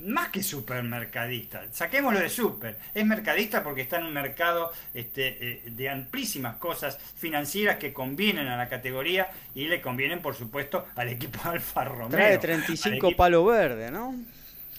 más 0.00 0.28
que 0.28 0.42
supermercadista, 0.42 1.64
saquémoslo 1.70 2.20
de 2.20 2.28
super, 2.28 2.78
es 2.94 3.06
mercadista 3.06 3.62
porque 3.62 3.82
está 3.82 3.98
en 3.98 4.04
un 4.04 4.12
mercado 4.12 4.72
este, 4.92 5.36
eh, 5.40 5.62
de 5.66 5.88
amplísimas 5.88 6.56
cosas 6.56 6.98
financieras 7.16 7.76
que 7.76 7.92
convienen 7.92 8.48
a 8.48 8.56
la 8.56 8.68
categoría 8.68 9.28
y 9.54 9.66
le 9.68 9.80
convienen, 9.80 10.20
por 10.20 10.34
supuesto, 10.34 10.86
al 10.96 11.08
equipo 11.08 11.40
Alfa 11.48 11.84
Romeo. 11.84 12.10
Trae 12.10 12.38
35 12.38 13.16
palo 13.16 13.44
verde, 13.44 13.90
¿no? 13.90 14.14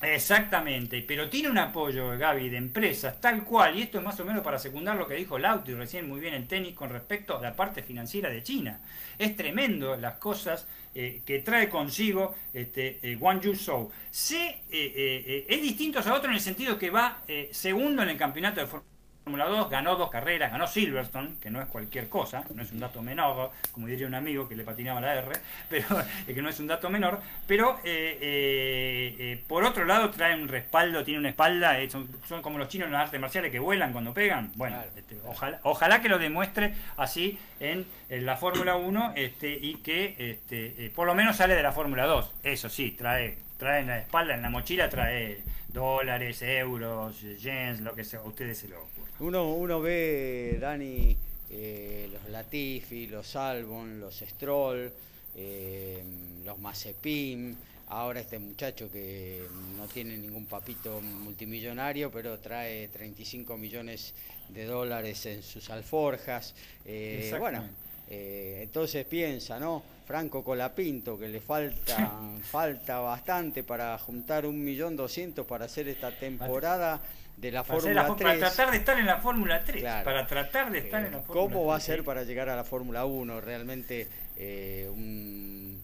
Exactamente, 0.05 1.03
pero 1.07 1.29
tiene 1.29 1.49
un 1.49 1.57
apoyo, 1.57 2.15
Gaby, 2.15 2.49
de 2.49 2.57
empresas 2.57 3.19
tal 3.19 3.43
cual, 3.43 3.75
y 3.75 3.81
esto 3.81 3.97
es 3.97 4.03
más 4.03 4.19
o 4.19 4.25
menos 4.25 4.43
para 4.43 4.59
secundar 4.59 4.95
lo 4.95 5.07
que 5.07 5.15
dijo 5.15 5.39
Lauti 5.39 5.73
recién 5.73 6.07
muy 6.07 6.19
bien 6.19 6.35
en 6.35 6.47
tenis 6.47 6.75
con 6.75 6.91
respecto 6.91 7.37
a 7.37 7.41
la 7.41 7.55
parte 7.55 7.81
financiera 7.81 8.29
de 8.29 8.43
China. 8.43 8.79
Es 9.17 9.35
tremendo 9.35 9.97
las 9.97 10.17
cosas 10.17 10.67
eh, 10.93 11.23
que 11.25 11.39
trae 11.39 11.69
consigo 11.69 12.35
este, 12.53 12.99
eh, 13.01 13.15
Wang 13.15 13.41
Yuzhou. 13.41 13.91
Eh, 14.31 15.45
es 15.49 15.61
distinto 15.61 15.99
a 15.99 16.13
otro 16.13 16.29
en 16.29 16.35
el 16.35 16.41
sentido 16.41 16.77
que 16.77 16.91
va 16.91 17.23
segundo 17.51 18.03
en 18.03 18.09
el 18.09 18.17
campeonato 18.17 18.59
de 18.61 18.67
Fórmula 18.67 18.94
Fórmula 19.25 19.45
2, 19.45 19.71
ganó 19.71 19.95
dos 19.95 20.11
carreras, 20.11 20.51
ganó 20.51 20.67
Silverstone, 20.67 21.39
que 21.41 21.49
no 21.49 21.59
es 21.59 21.65
cualquier 21.65 22.07
cosa, 22.09 22.43
no 22.53 22.61
es 22.61 22.71
un 22.71 22.79
dato 22.79 23.01
menor, 23.01 23.49
como 23.71 23.87
diría 23.87 24.05
un 24.05 24.13
amigo 24.13 24.47
que 24.47 24.55
le 24.55 24.63
patinaba 24.63 25.01
la 25.01 25.15
R, 25.15 25.31
pero 25.69 25.87
que 26.27 26.43
no 26.43 26.49
es 26.49 26.59
un 26.59 26.67
dato 26.67 26.91
menor, 26.91 27.19
pero 27.47 27.79
eh, 27.83 28.19
eh, 28.21 29.15
eh, 29.17 29.43
por 29.47 29.63
otro 29.63 29.83
lado 29.85 30.11
trae 30.11 30.39
un 30.39 30.47
respaldo, 30.47 31.03
tiene 31.03 31.21
una 31.21 31.29
espalda, 31.29 31.75
son, 31.89 32.07
como 32.43 32.59
los 32.59 32.67
chinos 32.67 32.85
en 32.85 32.91
las 32.93 33.05
artes 33.05 33.19
marciales 33.19 33.51
que 33.51 33.57
vuelan 33.57 33.93
cuando 33.93 34.13
pegan, 34.13 34.51
bueno, 34.57 34.79
este, 34.95 35.17
ojalá, 35.25 35.59
ojalá 35.63 36.03
que 36.03 36.09
lo 36.09 36.19
demuestre 36.19 36.75
así 36.95 37.39
en, 37.59 37.87
la 38.09 38.37
Fórmula 38.37 38.75
1 38.75 39.13
este, 39.15 39.57
y 39.59 39.77
que 39.77 40.15
este, 40.19 40.91
por 40.91 41.07
lo 41.07 41.15
menos 41.15 41.37
sale 41.37 41.55
de 41.55 41.63
la 41.63 41.71
Fórmula 41.71 42.05
2, 42.05 42.31
eso 42.43 42.69
sí, 42.69 42.91
trae, 42.91 43.39
trae 43.57 43.81
en 43.81 43.87
la 43.87 43.97
espalda, 43.97 44.35
en 44.35 44.43
la 44.43 44.51
mochila 44.51 44.87
trae 44.87 45.41
dólares, 45.69 46.43
euros, 46.43 47.21
yens, 47.41 47.81
lo 47.81 47.95
que 47.95 48.03
sea, 48.03 48.19
a 48.19 48.23
ustedes 48.23 48.59
se 48.59 48.67
lo 48.67 48.85
uno, 49.19 49.53
uno 49.53 49.79
ve, 49.79 50.57
Dani, 50.59 51.15
eh, 51.49 52.09
los 52.11 52.29
Latifi, 52.29 53.07
los 53.07 53.35
Albon, 53.35 53.99
los 53.99 54.15
Stroll, 54.19 54.91
eh, 55.35 56.03
los 56.43 56.59
Mazepin, 56.59 57.55
ahora 57.87 58.19
este 58.19 58.39
muchacho 58.39 58.91
que 58.91 59.43
no 59.77 59.87
tiene 59.87 60.17
ningún 60.17 60.45
papito 60.45 60.99
multimillonario, 60.99 62.11
pero 62.11 62.39
trae 62.39 62.89
35 62.89 63.57
millones 63.57 64.13
de 64.49 64.65
dólares 64.65 65.25
en 65.27 65.43
sus 65.43 65.69
alforjas. 65.69 66.53
Eh, 66.85 67.33
bueno, 67.39 67.63
entonces 68.09 69.05
piensa, 69.05 69.59
¿no? 69.59 69.81
Franco 70.05 70.43
Colapinto, 70.43 71.17
que 71.17 71.29
le 71.29 71.39
falta, 71.39 72.19
falta 72.43 72.99
bastante 72.99 73.63
para 73.63 73.97
juntar 73.97 74.45
un 74.45 74.63
millón 74.63 74.95
doscientos 74.95 75.47
para 75.47 75.65
hacer 75.65 75.87
esta 75.87 76.11
temporada 76.11 77.01
de 77.37 77.51
la 77.51 77.63
Fórmula 77.63 78.15
3. 78.15 78.17
Para 78.17 78.39
tratar 78.39 78.71
de 78.71 78.77
estar 78.77 78.99
en 78.99 79.05
la 79.05 79.17
Fórmula 79.17 79.63
3. 79.63 79.83
Para 79.83 80.27
tratar 80.27 80.71
de 80.71 80.79
estar 80.79 81.05
en 81.05 81.11
la 81.11 81.19
Fórmula 81.19 81.41
¿Cómo 81.41 81.65
va 81.65 81.75
a 81.75 81.79
ser 81.79 82.03
para 82.03 82.23
llegar 82.23 82.49
a 82.49 82.55
la 82.55 82.63
Fórmula 82.63 83.05
1? 83.05 83.41
Realmente 83.41 84.07
eh, 84.37 84.89
un, 84.91 85.81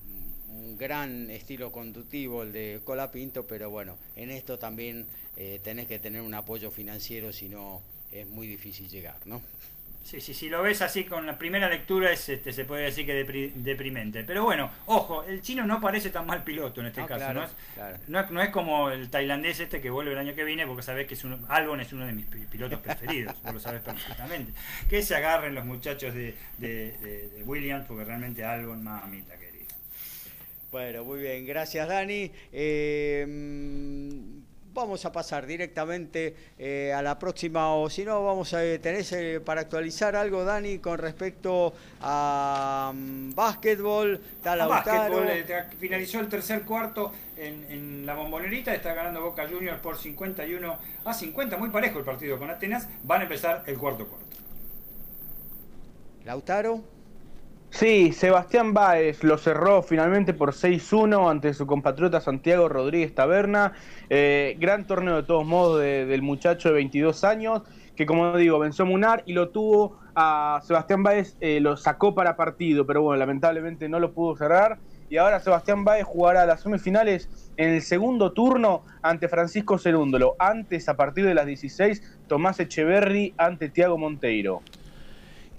gran 0.78 1.30
estilo 1.30 1.72
conductivo 1.72 2.42
el 2.42 2.52
de 2.52 2.82
Colapinto, 2.84 3.46
pero 3.46 3.70
bueno, 3.70 3.98
en 4.16 4.32
esto 4.32 4.58
también 4.58 5.06
eh, 5.38 5.60
tenés 5.64 5.88
que 5.88 6.00
tener 6.00 6.22
un 6.22 6.34
apoyo 6.34 6.72
financiero, 6.72 7.32
si 7.32 7.50
no 7.50 7.82
es 8.12 8.28
muy 8.28 8.48
difícil 8.48 8.90
llegar, 8.90 9.18
¿no? 9.26 9.42
Sí, 10.04 10.20
sí, 10.20 10.34
si 10.34 10.50
lo 10.50 10.64
ves 10.64 10.82
así 10.82 11.06
con 11.06 11.26
la 11.26 11.38
primera 11.38 11.70
lectura 11.70 12.12
es, 12.12 12.28
este, 12.28 12.52
se 12.52 12.66
puede 12.66 12.86
decir 12.86 13.06
que 13.06 13.14
deprimente. 13.56 14.24
Pero 14.24 14.44
bueno, 14.44 14.72
ojo, 14.88 15.24
el 15.24 15.42
chino 15.42 15.66
no 15.66 15.80
parece 15.80 16.10
tan 16.10 16.26
mal 16.26 16.44
piloto 16.44 16.82
en 16.82 16.88
este 16.88 17.06
caso. 17.06 17.34
¿no? 17.34 17.44
Es, 17.44 17.52
¿no? 18.08 18.42
es, 18.42 18.50
como 18.50 18.90
el 18.90 19.10
tailandés 19.10 19.60
este 19.60 19.80
que 19.80 19.90
vuelve 19.90 20.14
el 20.14 20.18
año 20.18 20.34
que 20.34 20.44
viene 20.44 20.66
porque 20.66 20.82
sabes 20.82 21.08
que 21.08 21.14
es 21.14 21.24
Albon 21.48 21.82
es 21.82 21.94
uno 21.94 22.06
de 22.06 22.14
mis 22.14 22.26
pilotos 22.26 22.80
preferidos, 22.84 23.42
vos 23.44 23.54
lo 23.54 23.60
sabes 23.60 23.82
perfectamente. 23.82 24.54
Que 24.90 25.04
se 25.04 25.16
agarren 25.16 25.54
los 25.54 25.66
muchachos 25.66 26.14
de, 26.14 26.36
de, 26.58 27.44
Williams 27.46 27.86
porque 27.88 28.04
realmente 28.04 28.44
Albon, 28.44 28.84
mamita 28.84 29.38
querida. 29.38 29.76
Bueno, 30.72 31.04
muy 31.04 31.22
bien, 31.22 31.46
gracias 31.46 31.88
Dani. 31.88 32.32
Eh, 32.52 34.41
vamos 34.74 35.06
a 35.06 35.12
pasar 35.12 35.46
directamente 35.46 36.36
eh, 36.58 36.94
a 36.94 37.02
la 37.02 37.18
próxima, 37.20 37.74
o 37.76 37.90
si 37.90 38.06
no, 38.06 38.24
vamos 38.24 38.54
a 38.54 38.60
tener 38.80 39.06
eh, 39.12 39.40
para 39.44 39.62
actualizar 39.62 40.16
algo, 40.16 40.44
Dani, 40.44 40.80
con 40.80 40.98
respecto 40.98 41.74
a 42.02 42.92
um, 42.94 43.34
básquetbol, 43.34 44.20
tal 44.42 44.68
básquetbol, 44.68 45.28
eh, 45.30 45.66
finalizó 45.80 46.20
el 46.20 46.30
tercer 46.30 46.64
cuarto 46.64 47.12
en, 47.38 48.06
la 48.06 48.14
bombonerita, 48.14 48.74
está 48.74 48.94
ganando 48.94 49.22
Boca 49.22 49.48
Juniors 49.48 49.80
por 49.80 49.98
51 49.98 50.78
a 51.06 51.14
50, 51.14 51.58
muy 51.58 51.70
parejo 51.70 52.00
el 52.00 52.06
partido 52.06 52.38
con 52.38 52.50
Atenas, 52.50 52.88
van 53.04 53.22
a 53.22 53.24
empezar 53.24 53.64
el 53.66 53.78
cuarto 53.78 54.08
cuarto. 54.08 54.26
Lautaro. 56.24 57.01
Sí, 57.72 58.12
Sebastián 58.12 58.74
Báez 58.74 59.24
lo 59.24 59.38
cerró 59.38 59.82
finalmente 59.82 60.34
por 60.34 60.52
6-1 60.52 61.32
ante 61.32 61.54
su 61.54 61.66
compatriota 61.66 62.20
Santiago 62.20 62.68
Rodríguez 62.68 63.16
Taberna. 63.16 63.72
Eh, 64.10 64.58
gran 64.60 64.86
torneo 64.86 65.16
de 65.16 65.24
todos 65.24 65.46
modos 65.46 65.80
del 65.80 66.22
muchacho 66.22 66.68
de 66.68 66.76
22 66.76 67.24
años, 67.24 67.62
que 67.96 68.06
como 68.06 68.38
digo, 68.38 68.60
venció 68.60 68.86
Munar 68.86 69.24
y 69.26 69.34
lo 69.34 69.50
tuvo 69.50 69.98
a 70.16 70.60
Sebastián 70.64 71.02
Báez, 71.02 71.38
eh, 71.40 71.62
lo 71.62 71.78
sacó 71.78 72.14
para 72.14 72.36
partido, 72.36 72.86
pero 72.86 73.04
bueno, 73.04 73.18
lamentablemente 73.18 73.88
no 73.88 74.00
lo 74.02 74.12
pudo 74.12 74.36
cerrar. 74.36 74.78
Y 75.10 75.18
ahora 75.18 75.40
Sebastián 75.40 75.86
Báez 75.86 76.04
jugará 76.04 76.46
las 76.46 76.62
semifinales 76.62 77.30
en 77.56 77.70
el 77.70 77.82
segundo 77.82 78.34
turno 78.34 78.84
ante 79.02 79.30
Francisco 79.30 79.78
Cerúndolo. 79.78 80.36
Antes, 80.40 80.90
a 80.90 80.98
partir 80.98 81.26
de 81.26 81.34
las 81.34 81.46
16, 81.46 82.20
Tomás 82.28 82.60
Echeverry 82.60 83.34
ante 83.38 83.70
Tiago 83.70 83.98
Monteiro. 83.98 84.62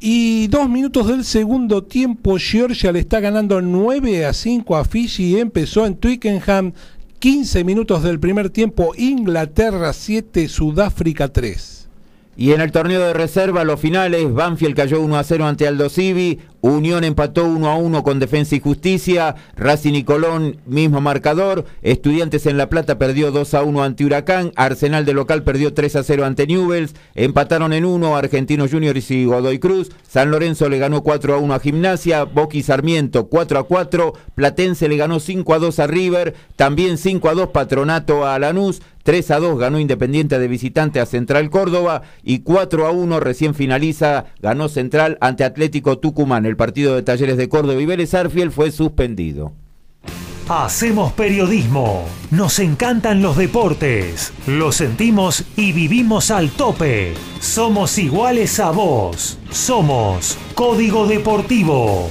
Y 0.05 0.49
dos 0.49 0.69
minutos 0.69 1.07
del 1.07 1.25
segundo 1.25 1.85
tiempo, 1.85 2.37
Georgia 2.37 2.91
le 2.91 2.99
está 2.99 3.21
ganando 3.21 3.63
9 3.63 4.27
a 4.27 4.33
5 4.33 4.77
a 4.77 4.85
Fiji. 4.85 5.39
Empezó 5.39 5.87
en 5.87 5.95
Twickenham. 5.95 6.73
15 7.21 7.63
minutos 7.63 8.03
del 8.03 8.19
primer 8.19 8.51
tiempo, 8.51 8.95
Inglaterra 8.97 9.93
7, 9.93 10.49
Sudáfrica 10.49 11.29
3. 11.29 11.89
Y 12.37 12.51
en 12.51 12.61
el 12.61 12.73
torneo 12.73 13.01
de 13.01 13.13
reserva, 13.13 13.63
los 13.63 13.79
finales, 13.79 14.35
Banfield 14.35 14.75
cayó 14.75 15.01
1 15.01 15.17
a 15.17 15.23
0 15.23 15.47
ante 15.47 15.69
Aldo 15.69 15.89
Civi, 15.89 16.41
Unión 16.63 17.03
empató 17.03 17.45
1 17.45 17.69
a 17.69 17.77
1 17.77 18.05
con 18.05 18.21
Defensa 18.21 18.55
y 18.55 18.61
Justicia, 18.61 19.35
Racing 19.57 19.95
y 19.95 20.05
Colón 20.05 20.59
mismo 20.65 21.01
marcador, 21.01 21.65
Estudiantes 21.83 22.47
en 22.47 22.57
La 22.57 22.69
Plata 22.69 22.99
perdió 22.99 23.33
2 23.33 23.55
a 23.55 23.65
1 23.65 23.83
ante 23.83 24.05
Huracán, 24.05 24.53
Arsenal 24.55 25.05
de 25.05 25.13
local 25.13 25.43
perdió 25.43 25.75
3 25.75 25.97
a 25.97 26.03
0 26.05 26.25
ante 26.25 26.47
Newells, 26.47 26.95
empataron 27.17 27.73
en 27.73 27.85
1 27.85 28.17
Argentinos 28.17 28.71
Juniors 28.71 29.11
y 29.11 29.25
Godoy 29.25 29.59
Cruz, 29.59 29.91
San 30.09 30.31
Lorenzo 30.31 30.69
le 30.69 30.79
ganó 30.79 31.03
4 31.03 31.35
a 31.35 31.39
1 31.39 31.53
a 31.53 31.59
Gimnasia, 31.59 32.23
Boqui 32.23 32.63
Sarmiento 32.63 33.27
4 33.27 33.59
a 33.59 33.65
4, 33.65 34.13
Platense 34.37 34.89
le 34.89 34.97
ganó 34.97 35.19
5 35.19 35.55
a 35.55 35.59
2 35.59 35.79
a 35.81 35.87
River, 35.89 36.35
también 36.55 36.97
5 36.97 37.29
a 37.29 37.35
2 37.35 37.49
Patronato 37.49 38.25
a 38.25 38.39
Lanús, 38.39 38.81
3 39.03 39.31
a 39.33 39.41
2 39.41 39.59
ganó 39.59 39.81
Independiente 39.81 40.39
de 40.39 40.49
visitante 40.49 41.01
a 41.01 41.07
Central 41.07 41.51
Córdoba. 41.51 42.03
Y 42.23 42.41
4 42.41 42.87
a 42.87 42.91
1 42.91 43.21
recién 43.21 43.55
finaliza, 43.55 44.27
ganó 44.41 44.69
Central 44.69 45.19
ante 45.21 45.45
Atlético 45.45 45.99
Tucumán. 45.99 46.47
Partido 46.57 46.95
de 46.95 47.03
Talleres 47.03 47.37
de 47.37 47.49
Córdoba 47.49 47.81
y 47.81 47.87
Vélez 47.87 48.15
Arfiel 48.15 48.51
fue 48.51 48.71
suspendido. 48.71 49.53
Hacemos 50.49 51.13
periodismo, 51.13 52.05
nos 52.31 52.59
encantan 52.59 53.23
los 53.23 53.37
deportes, 53.37 54.33
lo 54.47 54.73
sentimos 54.73 55.45
y 55.57 55.73
vivimos 55.73 56.31
al 56.31 56.51
tope. 56.51 57.15
Somos 57.41 57.97
iguales 57.97 58.59
a 58.59 58.71
vos, 58.73 59.39
somos 59.51 60.37
Código 60.55 61.07
Deportivo. 61.07 62.11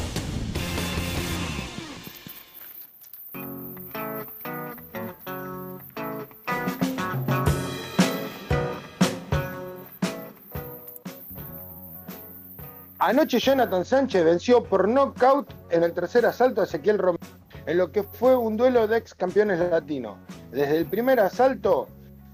Anoche 13.04 13.40
Jonathan 13.40 13.84
Sánchez 13.84 14.24
venció 14.24 14.64
por 14.64 14.88
knockout 14.88 15.52
en 15.72 15.82
el 15.82 15.92
tercer 15.92 16.24
asalto 16.24 16.62
a 16.62 16.66
Ezequiel 16.66 17.00
Romero, 17.00 17.26
en 17.66 17.78
lo 17.80 17.92
que 17.92 18.04
fue 18.04 18.38
un 18.38 18.58
duelo 18.58 18.88
de 18.88 18.98
ex 18.98 19.16
campeones 19.16 19.60
latinos. 19.60 20.20
Desde 20.52 20.78
el 20.78 20.86
primer 20.86 21.20
asalto 21.20 21.88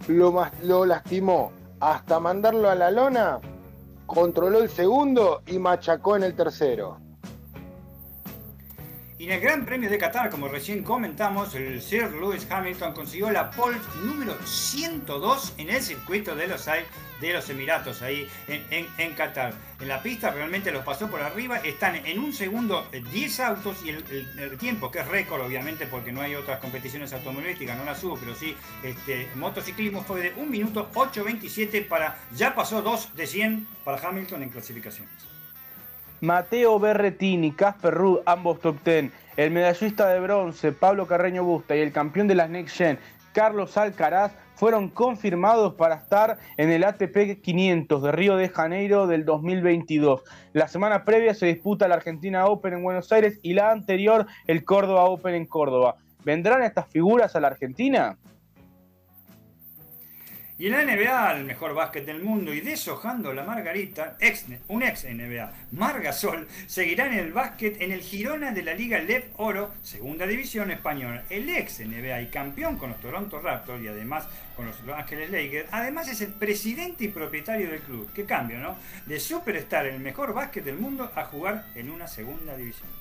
lo, 0.10 0.46
lo 0.64 0.86
lastimó 0.86 1.54
hasta 1.80 2.20
mandarlo 2.20 2.70
a 2.70 2.76
la 2.76 2.92
lona, 2.92 3.40
controló 4.06 4.62
el 4.62 4.68
segundo 4.68 5.42
y 5.48 5.58
machacó 5.58 6.18
en 6.18 6.24
el 6.24 6.36
tercero. 6.36 7.00
Y 9.20 9.24
en 9.24 9.32
el 9.32 9.40
Gran 9.40 9.66
Premio 9.66 9.90
de 9.90 9.98
Qatar, 9.98 10.30
como 10.30 10.48
recién 10.48 10.84
comentamos, 10.84 11.56
el 11.56 11.82
Sir 11.82 12.12
Lewis 12.12 12.46
Hamilton 12.52 12.94
consiguió 12.94 13.32
la 13.32 13.50
pole 13.50 13.80
número 14.04 14.38
102 14.46 15.56
en 15.58 15.72
el 15.72 15.82
circuito 15.82 16.36
de 16.36 16.46
los, 16.46 16.68
de 17.20 17.34
los 17.34 17.50
Emiratos, 17.50 18.04
ahí 18.04 18.30
en, 18.48 18.86
en, 19.00 19.14
Qatar. 19.16 19.56
En 19.80 19.88
la 19.88 20.04
pista 20.04 20.30
realmente 20.30 20.72
los 20.72 20.86
pasó 20.86 21.10
por 21.10 21.24
arriba, 21.24 21.58
están 21.58 21.96
en 21.96 22.20
un 22.20 22.32
segundo 22.32 22.88
10 22.92 23.40
autos 23.40 23.84
y 23.84 23.90
el, 23.90 24.58
tiempo, 24.60 24.92
que 24.92 25.00
es 25.00 25.08
récord 25.08 25.42
obviamente 25.42 25.88
porque 25.88 26.12
no 26.12 26.22
hay 26.22 26.36
otras 26.36 26.60
competiciones 26.60 27.12
automovilísticas, 27.12 27.76
no 27.76 27.86
la 27.86 27.96
subo, 27.96 28.18
pero 28.18 28.36
sí, 28.36 28.56
este, 28.84 29.30
motociclismo 29.34 30.04
fue 30.04 30.22
de 30.22 30.34
1 30.36 30.46
minuto 30.46 30.92
8.27 30.94 31.88
para, 31.88 32.20
ya 32.36 32.54
pasó 32.54 32.84
2 32.84 33.16
de 33.16 33.26
100 33.26 33.68
para 33.84 33.98
Hamilton 34.08 34.44
en 34.44 34.50
clasificaciones. 34.50 35.37
Mateo 36.22 36.80
Berretini, 36.80 37.52
Casper 37.52 37.94
Ruud, 37.94 38.20
ambos 38.26 38.60
top 38.60 38.78
10. 38.84 39.12
El 39.38 39.52
medallista 39.52 40.10
de 40.10 40.20
bronce, 40.20 40.72
Pablo 40.72 41.06
Carreño 41.06 41.44
Busta 41.44 41.76
y 41.76 41.82
el 41.82 41.92
campeón 41.92 42.28
de 42.28 42.34
las 42.34 42.50
Next 42.50 42.76
Gen, 42.76 42.98
Carlos 43.34 43.78
Alcaraz 43.78 44.32
fueron 44.56 44.90
confirmados 44.90 45.76
para 45.76 45.94
estar 45.94 46.40
en 46.58 46.72
el 46.72 46.84
ATP 46.84 47.40
500 47.40 48.02
de 48.02 48.12
Río 48.12 48.36
de 48.36 48.50
Janeiro 48.50 49.06
del 49.06 49.26
2022. 49.26 50.24
La 50.54 50.68
semana 50.68 51.06
previa 51.06 51.36
se 51.36 51.46
disputa 51.46 51.88
la 51.88 51.96
Argentina 51.96 52.48
Open 52.48 52.74
en 52.74 52.84
Buenos 52.84 53.12
Aires 53.12 53.40
y 53.44 53.54
la 53.54 53.70
anterior 53.70 54.26
el 54.48 54.66
Córdoba 54.66 55.04
Open 55.04 55.36
en 55.36 55.46
Córdoba. 55.46 55.98
¿Vendrán 56.26 56.64
estas 56.64 56.88
figuras 56.88 57.36
a 57.36 57.40
la 57.40 57.50
Argentina? 57.50 58.18
Y 60.60 60.66
en 60.66 60.72
la 60.72 60.84
NBA, 60.84 61.38
el 61.38 61.44
mejor 61.44 61.76
básquet 61.76 62.04
del 62.04 62.24
mundo 62.24 62.52
y 62.52 62.62
deshojando 62.62 63.32
la 63.32 63.44
margarita, 63.44 64.18
ex, 64.20 64.46
un 64.70 64.82
ex 64.82 65.04
NBA, 65.04 65.54
Margasol, 65.74 66.48
seguirá 66.66 67.06
en 67.06 67.14
el 67.14 67.32
básquet 67.32 67.80
en 67.80 67.92
el 67.92 68.02
Girona 68.02 68.52
de 68.52 68.64
la 68.64 68.74
Liga 68.74 68.98
Lev 68.98 69.26
Oro, 69.38 69.76
segunda 69.84 70.26
división 70.26 70.72
española. 70.72 71.26
El 71.30 71.48
ex 71.48 71.82
NBA 71.82 72.22
y 72.22 72.28
campeón 72.30 72.78
con 72.78 72.90
los 72.90 73.00
Toronto 73.00 73.40
Raptors 73.40 73.84
y 73.84 73.88
además 73.88 74.28
con 74.56 74.66
los 74.66 74.82
Los 74.82 74.98
Ángeles 74.98 75.30
Lakers, 75.30 75.70
además 75.72 76.08
es 76.08 76.22
el 76.22 76.34
presidente 76.34 77.04
y 77.04 77.10
propietario 77.10 77.70
del 77.70 77.82
club. 77.82 78.10
Qué 78.16 78.26
cambio, 78.26 78.58
¿no? 78.58 78.78
De 79.06 79.20
superstar 79.20 79.86
el 79.86 80.00
mejor 80.00 80.34
básquet 80.34 80.64
del 80.64 80.80
mundo 80.80 81.12
a 81.14 81.26
jugar 81.26 81.66
en 81.76 81.92
una 81.92 82.08
segunda 82.08 82.58
división. 82.58 82.97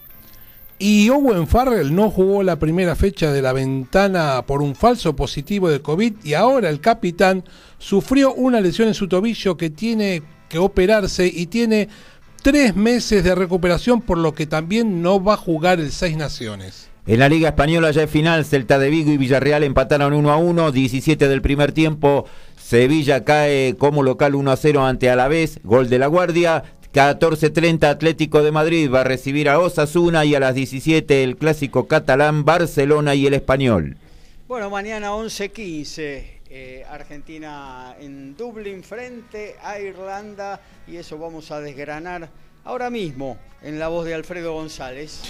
Y 0.79 1.09
Owen 1.09 1.47
Farrell 1.47 1.95
no 1.95 2.11
jugó 2.11 2.43
la 2.43 2.59
primera 2.59 2.95
fecha 2.95 3.33
de 3.33 3.41
la 3.41 3.55
ventana 3.55 4.45
por 4.47 4.61
un 4.61 4.75
falso 4.75 5.17
positivo 5.17 5.71
de 5.71 5.81
COVID 5.81 6.17
y 6.23 6.35
ahora 6.35 6.69
el 6.69 6.81
capitán 6.81 7.45
sufrió 7.79 8.35
una 8.35 8.61
lesión 8.61 8.89
en 8.89 8.95
su 8.95 9.09
tobillo 9.09 9.57
que 9.57 9.71
tiene 9.71 10.23
que 10.51 10.59
operarse 10.59 11.27
y 11.33 11.47
tiene 11.47 11.89
tres 12.43 12.77
meses 12.77 13.25
de 13.25 13.35
recuperación 13.35 14.03
por 14.03 14.19
lo 14.19 14.35
que 14.35 14.47
también 14.47 15.01
no 15.01 15.23
va 15.23 15.35
a 15.35 15.39
jugar 15.39 15.81
el 15.81 15.91
Seis 15.93 16.17
Naciones. 16.17 16.91
En 17.07 17.21
la 17.21 17.29
Liga 17.29 17.49
Española 17.49 17.91
ya 17.93 18.03
es 18.03 18.11
final, 18.11 18.45
Celta 18.45 18.79
de 18.79 18.91
Vigo 18.91 19.11
y 19.11 19.17
Villarreal 19.17 19.63
empataron 19.63 20.13
1 20.13 20.31
a 20.31 20.37
1, 20.37 20.73
17 20.73 21.29
del 21.29 21.41
primer 21.41 21.73
tiempo. 21.73 22.27
Sevilla 22.61 23.25
cae 23.25 23.77
como 23.79 24.03
local 24.03 24.35
1 24.35 24.51
a 24.51 24.57
0 24.57 24.85
ante 24.85 25.09
Alavés, 25.09 25.61
gol 25.63 25.89
de 25.89 26.01
la 26.01 26.09
Guardia. 26.09 26.65
14.30 26.93 27.85
Atlético 27.85 28.43
de 28.43 28.53
Madrid 28.53 28.91
va 28.93 29.03
a 29.03 29.05
recibir 29.05 29.49
a 29.49 29.59
Osasuna 29.59 30.25
y 30.25 30.35
a 30.35 30.41
las 30.41 30.55
17 30.55 31.25
el 31.25 31.37
clásico 31.37 31.87
catalán 31.87 32.45
Barcelona 32.45 33.15
y 33.15 33.27
el 33.27 33.35
Español. 33.35 33.97
Bueno, 34.49 34.71
mañana 34.71 35.13
11.15 35.13 36.37
eh, 36.49 36.85
Argentina 36.89 37.97
en 38.01 38.37
Dublín 38.37 38.85
frente 38.85 39.57
a 39.63 39.81
Irlanda 39.81 40.61
y 40.87 40.97
eso 40.97 41.19
vamos 41.19 41.51
a 41.51 41.61
desgranar 41.61 42.29
ahora 42.65 42.89
mismo 42.89 43.37
en 43.63 43.79
la 43.79 43.89
voz 43.89 44.05
de 44.05 44.15
Alfredo 44.15 44.55
González. 44.55 45.23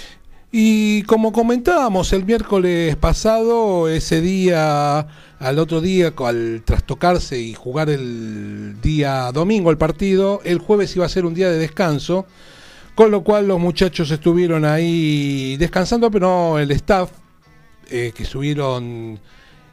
Y 0.51 1.03
como 1.03 1.33
comentábamos 1.33 2.13
el 2.13 2.23
miércoles 2.23 2.95
pasado, 2.95 3.89
ese 3.89 4.21
día, 4.21 5.07
al 5.39 5.59
otro 5.59 5.81
día, 5.81 6.13
al 6.17 6.63
trastocarse 6.65 7.39
y 7.39 7.53
jugar 7.53 7.89
el 7.89 8.81
día 8.81 9.31
domingo 9.31 9.69
el 9.69 9.77
partido, 9.77 10.41
el 10.43 10.57
jueves 10.59 10.95
iba 10.95 11.05
a 11.05 11.09
ser 11.09 11.25
un 11.25 11.33
día 11.33 11.49
de 11.49 11.57
descanso, 11.57 12.25
con 12.95 13.11
lo 13.11 13.23
cual 13.23 13.47
los 13.47 13.59
muchachos 13.59 14.09
estuvieron 14.09 14.65
ahí 14.65 15.55
descansando, 15.57 16.09
pero 16.09 16.57
el 16.57 16.71
staff 16.71 17.11
eh, 17.89 18.11
que 18.15 18.23
estuvieron 18.23 19.19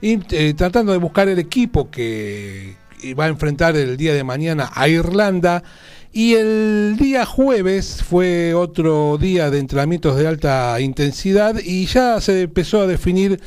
eh, 0.02 0.54
tratando 0.54 0.92
de 0.92 0.98
buscar 0.98 1.28
el 1.28 1.38
equipo 1.38 1.90
que 1.90 2.76
va 3.18 3.24
a 3.24 3.28
enfrentar 3.28 3.76
el 3.76 3.96
día 3.96 4.14
de 4.14 4.24
mañana 4.24 4.70
a 4.74 4.88
Irlanda. 4.88 5.62
Y 6.12 6.34
el 6.34 6.96
día 6.96 7.26
jueves 7.26 8.02
fue 8.02 8.54
otro 8.54 9.18
día 9.18 9.50
de 9.50 9.58
entrenamientos 9.58 10.16
de 10.16 10.28
alta 10.28 10.78
intensidad 10.80 11.56
y 11.58 11.86
ya 11.86 12.20
se 12.20 12.42
empezó 12.42 12.82
a 12.82 12.86
definir 12.86 13.40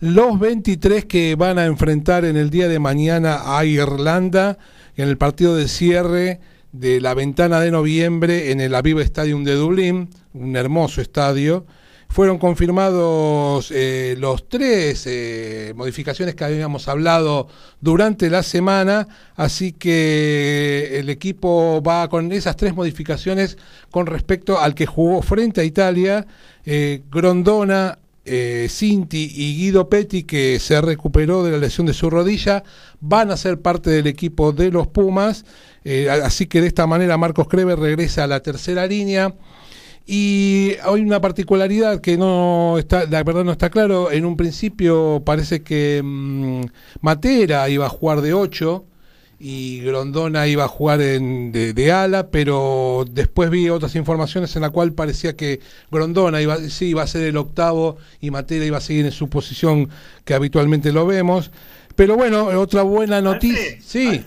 los 0.00 0.38
23 0.38 1.04
que 1.06 1.34
van 1.34 1.58
a 1.58 1.66
enfrentar 1.66 2.24
en 2.24 2.36
el 2.36 2.50
día 2.50 2.68
de 2.68 2.78
mañana 2.78 3.56
a 3.58 3.64
Irlanda 3.64 4.58
en 4.96 5.08
el 5.08 5.18
partido 5.18 5.56
de 5.56 5.68
cierre 5.68 6.40
de 6.72 7.00
la 7.00 7.14
ventana 7.14 7.60
de 7.60 7.70
noviembre 7.70 8.50
en 8.52 8.60
el 8.60 8.74
Aviva 8.74 9.02
Stadium 9.02 9.44
de 9.44 9.54
Dublín, 9.54 10.10
un 10.34 10.56
hermoso 10.56 11.00
estadio 11.00 11.66
fueron 12.08 12.38
confirmados 12.38 13.70
eh, 13.70 14.16
los 14.18 14.48
tres 14.48 15.04
eh, 15.06 15.72
modificaciones 15.76 16.34
que 16.34 16.44
habíamos 16.44 16.88
hablado 16.88 17.48
durante 17.80 18.30
la 18.30 18.42
semana, 18.42 19.06
así 19.36 19.72
que 19.72 20.98
el 20.98 21.10
equipo 21.10 21.82
va 21.82 22.08
con 22.08 22.32
esas 22.32 22.56
tres 22.56 22.74
modificaciones 22.74 23.58
con 23.90 24.06
respecto 24.06 24.58
al 24.58 24.74
que 24.74 24.86
jugó 24.86 25.22
frente 25.22 25.60
a 25.60 25.64
Italia, 25.64 26.26
eh, 26.64 27.02
Grondona, 27.10 27.98
Cinti 28.68 29.32
y 29.34 29.56
Guido 29.56 29.88
Petti, 29.88 30.24
que 30.24 30.58
se 30.60 30.80
recuperó 30.80 31.42
de 31.42 31.52
la 31.52 31.58
lesión 31.58 31.86
de 31.86 31.94
su 31.94 32.10
rodilla, 32.10 32.62
van 33.00 33.30
a 33.30 33.36
ser 33.36 33.60
parte 33.60 33.90
del 33.90 34.06
equipo 34.06 34.52
de 34.52 34.70
los 34.70 34.86
Pumas, 34.88 35.44
así 36.22 36.46
que 36.46 36.60
de 36.60 36.66
esta 36.66 36.86
manera 36.86 37.16
Marcos 37.16 37.48
Kreber 37.48 37.78
regresa 37.78 38.24
a 38.24 38.26
la 38.26 38.40
tercera 38.40 38.86
línea. 38.86 39.34
Y 40.10 40.72
hay 40.82 41.02
una 41.02 41.20
particularidad 41.20 42.00
que 42.00 42.16
no 42.16 42.78
está, 42.78 43.04
la 43.04 43.22
verdad 43.22 43.44
no 43.44 43.52
está 43.52 43.68
claro. 43.68 44.10
En 44.10 44.24
un 44.24 44.38
principio 44.38 45.22
parece 45.22 45.62
que 45.62 46.00
mm, 46.02 46.62
Matera 47.02 47.68
iba 47.68 47.84
a 47.84 47.90
jugar 47.90 48.22
de 48.22 48.32
8 48.32 48.86
y 49.40 49.80
Grondona 49.80 50.48
iba 50.48 50.64
a 50.64 50.68
jugar 50.68 51.00
en, 51.00 51.52
de, 51.52 51.92
ala, 51.92 52.28
pero 52.30 53.04
después 53.08 53.50
vi 53.50 53.68
otras 53.68 53.94
informaciones 53.94 54.54
en 54.56 54.62
la 54.62 54.70
cual 54.70 54.92
parecía 54.92 55.36
que 55.36 55.60
Grondona 55.90 56.42
iba, 56.42 56.56
sí, 56.56 56.86
iba 56.86 57.02
a 57.02 57.06
ser 57.06 57.22
el 57.22 57.36
octavo 57.36 57.98
y 58.20 58.30
Matera 58.30 58.64
iba 58.64 58.78
a 58.78 58.80
seguir 58.80 59.04
en 59.04 59.12
su 59.12 59.28
posición 59.28 59.90
que 60.24 60.34
habitualmente 60.34 60.92
lo 60.92 61.06
vemos. 61.06 61.52
Pero 61.94 62.16
bueno, 62.16 62.46
otra 62.46 62.82
buena 62.82 63.20
noticia. 63.20 63.80
Sí. 63.80 64.24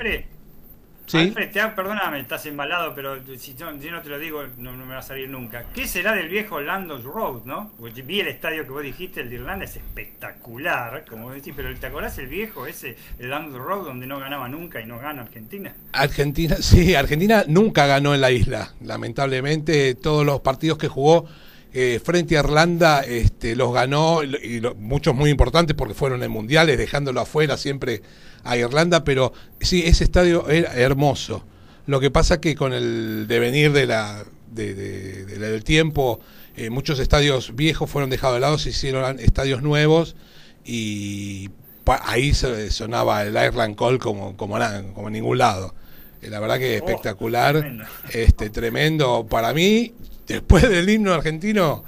Sí. 1.12 1.18
Alfred, 1.18 1.50
perdóname, 1.76 2.22
estás 2.22 2.46
embalado, 2.46 2.96
pero 2.96 3.18
si, 3.38 3.54
yo 3.54 3.70
no 3.70 4.02
te 4.02 4.08
lo 4.08 4.18
digo, 4.18 4.46
no, 4.58 4.72
me 4.72 4.94
va 4.94 5.00
a 5.00 5.02
salir 5.02 5.30
nunca. 5.30 5.66
¿Qué 5.74 5.86
será 5.86 6.14
del 6.14 6.30
viejo 6.30 6.62
Landos 6.62 7.04
Road, 7.04 7.44
no? 7.44 7.74
Porque 7.78 8.02
vi 8.02 8.22
el 8.22 8.30
estadio 8.30 8.64
que 8.64 8.70
vos 8.70 8.82
dijiste, 8.82 9.20
el 9.20 9.30
de 9.30 9.36
Irlanda, 9.36 9.66
es 9.66 9.76
espectacular, 9.76 11.04
como 11.10 11.32
decís, 11.32 11.52
pero 11.54 11.78
¿te 11.78 11.86
acordás 11.86 12.18
el 12.18 12.28
viejo, 12.28 12.66
ese, 12.66 12.96
el 13.20 13.30
Landos 13.30 13.62
Road, 13.62 13.84
donde 13.84 14.08
no 14.08 14.22
ganaba 14.22 14.48
nunca 14.48 14.80
y 14.80 14.86
no 14.86 15.00
gana 15.00 15.24
Argentina? 15.24 15.76
Argentina, 15.92 16.56
sí, 16.62 16.96
Argentina 16.96 17.44
nunca 17.46 17.88
ganó 17.88 18.16
en 18.16 18.22
la 18.22 18.32
isla. 18.32 18.72
Lamentablemente, 18.80 19.96
todos 19.96 20.26
los 20.26 20.40
partidos 20.40 20.78
que 20.78 20.88
jugó 20.88 21.28
eh, 21.74 22.00
frente 22.02 22.38
a 22.38 22.40
Irlanda 22.40 23.02
este, 23.02 23.58
los 23.58 23.74
ganó, 23.74 24.24
y 24.24 24.62
muchos 24.78 25.14
muy 25.14 25.30
importantes 25.30 25.76
porque 25.76 25.94
fueron 25.94 26.24
en 26.24 26.32
mundiales, 26.32 26.78
dejándolo 26.78 27.20
afuera 27.20 27.58
siempre 27.58 28.02
a 28.44 28.58
Irlanda, 28.58 29.04
pero 29.04 29.34
sí, 29.60 29.84
ese 29.86 30.04
estadio 30.04 30.50
era 30.50 30.74
hermoso. 30.74 31.44
Lo 31.86 32.00
que 32.00 32.12
pasa 32.12 32.40
que 32.40 32.56
con 32.56 32.74
el 32.74 33.28
devenir 33.28 33.72
de 33.72 33.86
la, 33.86 34.24
del 34.52 35.64
tiempo, 35.64 36.20
eh, 36.56 36.70
muchos 36.70 37.00
estadios 37.00 37.56
viejos 37.56 37.90
fueron 37.90 38.10
dejados 38.10 38.36
de 38.36 38.42
lado, 38.42 38.58
se 38.58 38.70
hicieron 38.70 39.20
estadios 39.20 39.62
nuevos 39.62 40.16
y 40.64 41.50
ahí 41.86 42.34
sonaba 42.34 43.24
el 43.24 43.34
Ireland 43.34 43.76
Call 43.76 44.00
como, 44.00 44.38
como, 44.38 44.58
como 44.94 45.08
en 45.08 45.14
ningún 45.14 45.38
lado. 45.38 45.74
Eh, 46.22 46.30
la 46.30 46.40
verdad 46.40 46.60
que 46.60 46.74
oh, 46.74 46.86
espectacular, 46.86 47.60
tremendo. 47.60 47.86
este 48.14 48.50
tremendo 48.50 49.26
para 49.30 49.54
mí. 49.54 49.94
Después 50.28 50.70
del 50.70 50.90
himno 50.90 51.14
argentino, 51.14 51.84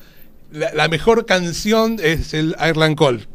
la, 0.54 0.88
mejor 0.88 1.26
canción 1.26 1.98
es 2.02 2.34
el 2.34 2.56
Ireland 2.60 2.98
Call. 2.98 3.28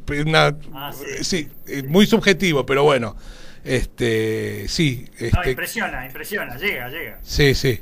Ah, 0.73 0.93
sí. 1.21 1.49
muy 1.89 2.07
subjetivo, 2.07 2.65
pero 2.65 2.85
bueno. 2.85 3.17
Este, 3.65 4.67
sí. 4.69 5.07
Este, 5.19 5.51
impresiona, 5.51 6.07
impresiona, 6.07 6.57
llega, 6.57 6.89
llega. 6.89 7.19
Sí, 7.23 7.55
sí. 7.55 7.81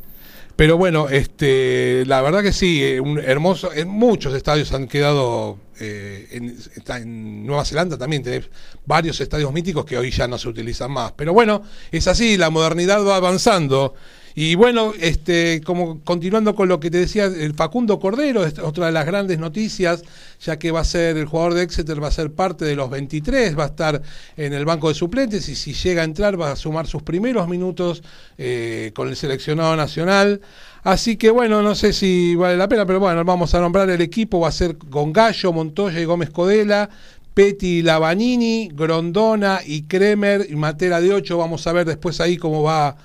Pero 0.56 0.78
bueno, 0.78 1.10
este, 1.10 2.04
la 2.06 2.22
verdad 2.22 2.42
que 2.42 2.52
sí, 2.52 2.82
eh, 2.82 2.98
un 2.98 3.18
hermoso. 3.18 3.72
En 3.72 3.88
muchos 3.88 4.34
estadios 4.34 4.72
han 4.72 4.88
quedado. 4.88 5.58
Eh, 5.78 6.28
en, 6.30 6.56
en, 6.88 7.46
Nueva 7.46 7.66
Zelanda 7.66 7.98
también 7.98 8.22
tenés 8.22 8.48
varios 8.86 9.20
estadios 9.20 9.52
míticos 9.52 9.84
que 9.84 9.98
hoy 9.98 10.10
ya 10.10 10.26
no 10.26 10.38
se 10.38 10.48
utilizan 10.48 10.90
más. 10.90 11.12
Pero 11.12 11.34
bueno, 11.34 11.62
es 11.92 12.08
así, 12.08 12.38
la 12.38 12.48
modernidad 12.48 13.04
va 13.04 13.16
avanzando 13.16 13.94
y 14.38 14.54
bueno, 14.54 14.92
este, 15.00 15.62
como 15.64 16.04
continuando 16.04 16.54
con 16.54 16.68
lo 16.68 16.78
que 16.78 16.90
te 16.90 16.98
decía, 16.98 17.24
el 17.24 17.54
Facundo 17.54 17.98
Cordero 17.98 18.44
es 18.44 18.58
otra 18.58 18.84
de 18.84 18.92
las 18.92 19.06
grandes 19.06 19.38
noticias, 19.38 20.02
ya 20.42 20.58
que 20.58 20.70
va 20.70 20.80
a 20.80 20.84
ser 20.84 21.16
el 21.16 21.24
jugador 21.24 21.54
de 21.54 21.62
Exeter, 21.62 22.02
va 22.02 22.08
a 22.08 22.10
ser 22.10 22.30
parte 22.30 22.66
de 22.66 22.76
los 22.76 22.90
23, 22.90 23.58
va 23.58 23.62
a 23.62 23.68
estar 23.68 24.02
en 24.36 24.52
el 24.52 24.66
banco 24.66 24.90
de 24.90 24.94
suplentes 24.94 25.48
y 25.48 25.56
si 25.56 25.72
llega 25.72 26.02
a 26.02 26.04
entrar 26.04 26.38
va 26.38 26.52
a 26.52 26.56
sumar 26.56 26.86
sus 26.86 27.02
primeros 27.02 27.48
minutos 27.48 28.02
eh, 28.36 28.92
con 28.94 29.08
el 29.08 29.16
seleccionado 29.16 29.74
nacional. 29.74 30.42
Así 30.82 31.16
que 31.16 31.30
bueno, 31.30 31.62
no 31.62 31.74
sé 31.74 31.94
si 31.94 32.34
vale 32.34 32.58
la 32.58 32.68
pena, 32.68 32.84
pero 32.84 33.00
bueno, 33.00 33.24
vamos 33.24 33.54
a 33.54 33.60
nombrar 33.60 33.88
el 33.88 34.02
equipo, 34.02 34.40
va 34.40 34.48
a 34.48 34.52
ser 34.52 34.76
con 34.76 35.14
Gallo, 35.14 35.50
Montoya 35.54 35.98
y 35.98 36.04
Gómez 36.04 36.28
Codela. 36.28 36.90
Petty 37.32 37.82
Lavanini, 37.82 38.70
Grondona 38.72 39.60
y 39.62 39.82
Kremer 39.82 40.46
y 40.48 40.56
Matera 40.56 41.02
de 41.02 41.12
8. 41.12 41.36
Vamos 41.36 41.66
a 41.66 41.72
ver 41.74 41.86
después 41.86 42.18
ahí 42.22 42.38
cómo 42.38 42.62
va 42.62 42.96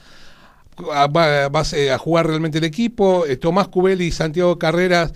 va, 0.80 1.46
a 1.46 1.98
jugar 1.98 2.28
realmente 2.28 2.58
el 2.58 2.64
equipo. 2.64 3.26
Eh, 3.26 3.38
Tomás 3.38 3.68
Cubeli 3.68 4.06
y 4.06 4.12
Santiago 4.12 4.58
Carreras 4.58 5.14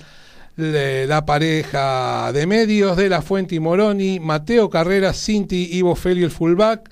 la 0.57 1.25
pareja 1.25 2.31
de 2.31 2.47
medios 2.47 2.95
de 2.95 3.09
La 3.09 3.21
Fuente 3.21 3.55
y 3.55 3.59
Moroni, 3.59 4.21
Mateo 4.21 4.69
Carreras, 4.69 5.21
Cinti, 5.21 5.69
Ivo 5.73 5.95
Feli, 5.95 6.23
el 6.23 6.31
fullback. 6.31 6.89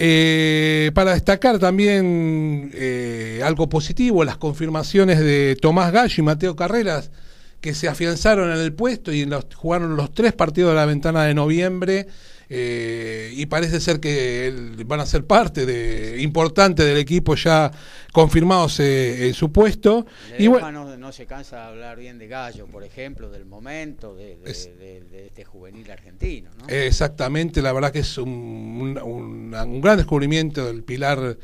Eh, 0.00 0.92
para 0.94 1.12
destacar 1.12 1.58
también 1.58 2.70
eh, 2.72 3.42
algo 3.44 3.68
positivo, 3.68 4.24
las 4.24 4.36
confirmaciones 4.36 5.18
de 5.18 5.56
Tomás 5.60 5.92
Gallo 5.92 6.14
y 6.16 6.22
Mateo 6.22 6.54
Carreras, 6.54 7.10
que 7.60 7.74
se 7.74 7.88
afianzaron 7.88 8.52
en 8.52 8.58
el 8.58 8.72
puesto 8.72 9.12
y 9.12 9.28
jugaron 9.56 9.96
los 9.96 10.14
tres 10.14 10.32
partidos 10.32 10.70
de 10.70 10.76
la 10.76 10.86
ventana 10.86 11.24
de 11.24 11.34
noviembre 11.34 12.06
eh, 12.50 13.30
y 13.34 13.46
parece 13.46 13.78
ser 13.80 14.00
que 14.00 14.52
van 14.86 15.00
a 15.00 15.06
ser 15.06 15.26
parte 15.26 15.66
de, 15.66 16.20
importante 16.22 16.84
del 16.84 16.96
equipo 16.96 17.34
ya 17.34 17.70
confirmados 18.12 18.80
eh, 18.80 19.28
en 19.28 19.34
su 19.34 19.52
puesto. 19.52 20.06
y 20.38 20.46
bueno, 20.46 20.96
no, 20.96 21.12
se 21.12 21.26
cansa 21.26 21.56
de 21.56 21.62
hablar 21.62 21.98
bien 21.98 22.18
de 22.18 22.28
Gallo, 22.28 22.66
por 22.66 22.84
ejemplo, 22.84 23.30
del 23.30 23.44
momento 23.44 24.14
de, 24.14 24.38
este 24.44 25.44
juvenil 25.44 25.90
argentino. 25.90 26.50
Exactamente, 26.68 27.60
la 27.60 27.72
verdad 27.72 27.92
que 27.92 28.00
es 28.00 28.18
un, 28.18 28.98
un, 29.02 29.80
gran 29.80 29.96
descubrimiento 29.96 30.66
del 30.66 30.82
pilar 30.82 31.36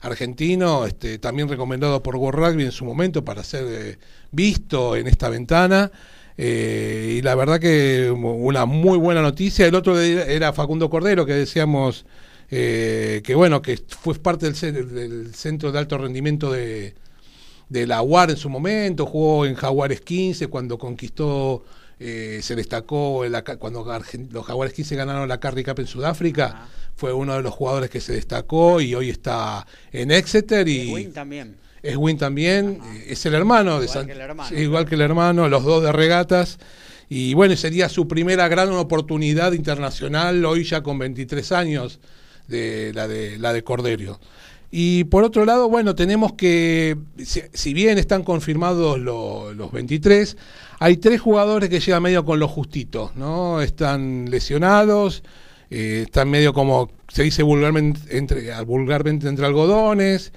argentino, 0.00 0.84
este, 0.86 1.18
también 1.18 1.48
recomendado 1.48 2.02
por 2.02 2.16
World 2.16 2.38
Rugby 2.38 2.64
en 2.64 2.72
su 2.72 2.84
momento 2.84 3.24
para 3.24 3.42
ser 3.44 3.64
eh, 3.68 3.98
visto 4.30 4.96
en 4.96 5.06
esta 5.06 5.28
ventana. 5.28 5.90
Eh, 6.44 7.18
y 7.18 7.22
la 7.22 7.36
verdad 7.36 7.60
que 7.60 8.10
una 8.10 8.66
muy 8.66 8.98
buena 8.98 9.22
noticia. 9.22 9.64
El 9.64 9.76
otro 9.76 10.00
era 10.00 10.52
Facundo 10.52 10.90
Cordero, 10.90 11.24
que 11.24 11.34
decíamos 11.34 12.04
eh, 12.50 13.22
que 13.22 13.36
bueno, 13.36 13.62
que 13.62 13.80
fue 13.86 14.16
parte 14.16 14.50
del, 14.50 15.34
centro 15.36 15.70
de 15.70 15.78
alto 15.78 15.98
rendimiento 15.98 16.50
de, 16.50 16.96
de 17.68 17.86
la 17.86 18.02
UAR 18.02 18.30
en 18.30 18.36
su 18.36 18.48
momento, 18.48 19.06
jugó 19.06 19.46
en 19.46 19.54
Jaguares 19.54 20.00
15 20.00 20.48
cuando 20.48 20.78
conquistó, 20.78 21.62
eh, 22.00 22.40
se 22.42 22.56
destacó 22.56 23.22
cuando 23.60 23.84
los 24.32 24.44
Jaguares 24.44 24.74
15 24.74 24.96
ganaron 24.96 25.28
la 25.28 25.38
Carry 25.38 25.62
Cup 25.62 25.78
en 25.78 25.86
Sudáfrica, 25.86 26.66
fue 26.96 27.12
uno 27.12 27.36
de 27.36 27.42
los 27.42 27.54
jugadores 27.54 27.88
que 27.88 28.00
se 28.00 28.14
destacó 28.14 28.80
y 28.80 28.96
hoy 28.96 29.10
está 29.10 29.64
en 29.92 30.10
Exeter 30.10 30.66
y... 30.66 31.04
también 31.06 31.62
es 31.82 31.96
Win 31.96 32.16
también, 32.16 32.80
es 33.06 33.26
el 33.26 33.34
hermano 33.34 33.80
de 33.80 33.88
San... 33.88 34.08
igual 34.56 34.86
que 34.86 34.94
el 34.94 35.00
hermano, 35.00 35.48
los 35.48 35.64
dos 35.64 35.82
de 35.82 35.92
regatas. 35.92 36.58
Y 37.08 37.34
bueno, 37.34 37.56
sería 37.56 37.88
su 37.88 38.08
primera 38.08 38.48
gran 38.48 38.70
oportunidad 38.72 39.52
internacional, 39.52 40.44
hoy 40.44 40.64
ya 40.64 40.82
con 40.82 40.98
23 40.98 41.52
años, 41.52 42.00
de 42.48 42.92
la 42.94 43.06
de, 43.08 43.38
la 43.38 43.52
de 43.52 43.62
Corderio. 43.62 44.18
Y 44.74 45.04
por 45.04 45.22
otro 45.22 45.44
lado, 45.44 45.68
bueno, 45.68 45.94
tenemos 45.94 46.32
que, 46.32 46.96
si, 47.18 47.74
bien 47.74 47.98
están 47.98 48.22
confirmados 48.22 48.98
los 48.98 49.70
23, 49.70 50.36
hay 50.78 50.96
tres 50.96 51.20
jugadores 51.20 51.68
que 51.68 51.78
llegan 51.78 52.02
medio 52.02 52.24
con 52.24 52.38
lo 52.38 52.48
justito, 52.48 53.12
¿no? 53.14 53.60
Están 53.60 54.30
lesionados, 54.30 55.22
eh, 55.68 56.04
están 56.06 56.30
medio 56.30 56.54
como, 56.54 56.90
se 57.08 57.22
dice 57.22 57.42
vulgarmente 57.42 58.16
entre, 58.16 58.58
vulgarmente 58.64 59.28
entre 59.28 59.44
algodones, 59.44 60.32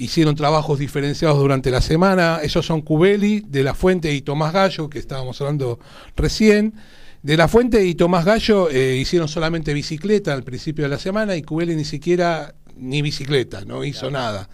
hicieron 0.00 0.34
trabajos 0.34 0.78
diferenciados 0.78 1.38
durante 1.38 1.70
la 1.70 1.80
semana. 1.80 2.40
Esos 2.42 2.64
son 2.64 2.80
Cubeli, 2.80 3.44
De 3.46 3.62
La 3.62 3.74
Fuente 3.74 4.12
y 4.14 4.22
Tomás 4.22 4.52
Gallo, 4.52 4.88
que 4.88 4.98
estábamos 4.98 5.40
hablando 5.40 5.78
recién. 6.16 6.74
De 7.22 7.36
La 7.36 7.48
Fuente 7.48 7.84
y 7.84 7.94
Tomás 7.94 8.24
Gallo 8.24 8.70
eh, 8.70 8.96
hicieron 8.96 9.28
solamente 9.28 9.74
bicicleta 9.74 10.32
al 10.32 10.42
principio 10.42 10.84
de 10.84 10.88
la 10.88 10.98
semana 10.98 11.36
y 11.36 11.42
Cubeli 11.42 11.76
ni 11.76 11.84
siquiera 11.84 12.54
ni 12.76 13.02
bicicleta, 13.02 13.64
no 13.66 13.84
hizo 13.84 14.10
nada. 14.10 14.48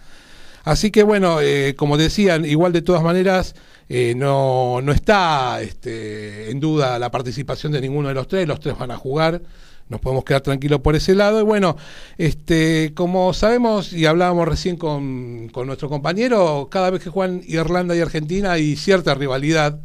Así 0.65 0.91
que 0.91 1.03
bueno, 1.03 1.39
eh, 1.39 1.75
como 1.77 1.95
decían, 1.95 2.43
igual 2.43 2.73
de 2.73 2.81
todas 2.81 3.01
maneras, 3.01 3.55
eh, 3.87 4.13
no, 4.17 4.81
no 4.81 4.91
está 4.91 5.61
este, 5.61 6.51
en 6.51 6.59
duda 6.59 6.99
la 6.99 7.09
participación 7.09 7.71
de 7.71 7.79
ninguno 7.79 8.09
de 8.09 8.15
los 8.15 8.27
tres, 8.27 8.45
los 8.45 8.59
tres 8.59 8.77
van 8.77 8.91
a 8.91 8.97
jugar 8.97 9.41
nos 9.89 10.01
podemos 10.01 10.23
quedar 10.23 10.41
tranquilos 10.41 10.81
por 10.81 10.95
ese 10.95 11.15
lado. 11.15 11.39
Y 11.39 11.43
bueno, 11.43 11.77
este, 12.17 12.93
como 12.93 13.33
sabemos 13.33 13.93
y 13.93 14.05
hablábamos 14.05 14.47
recién 14.47 14.77
con, 14.77 15.47
nuestro 15.47 15.89
compañero, 15.89 16.67
cada 16.69 16.89
vez 16.89 17.03
que 17.03 17.09
juegan 17.09 17.41
Irlanda 17.45 17.95
y 17.95 18.01
Argentina 18.01 18.53
hay 18.53 18.75
cierta 18.75 19.15
rivalidad. 19.15 19.79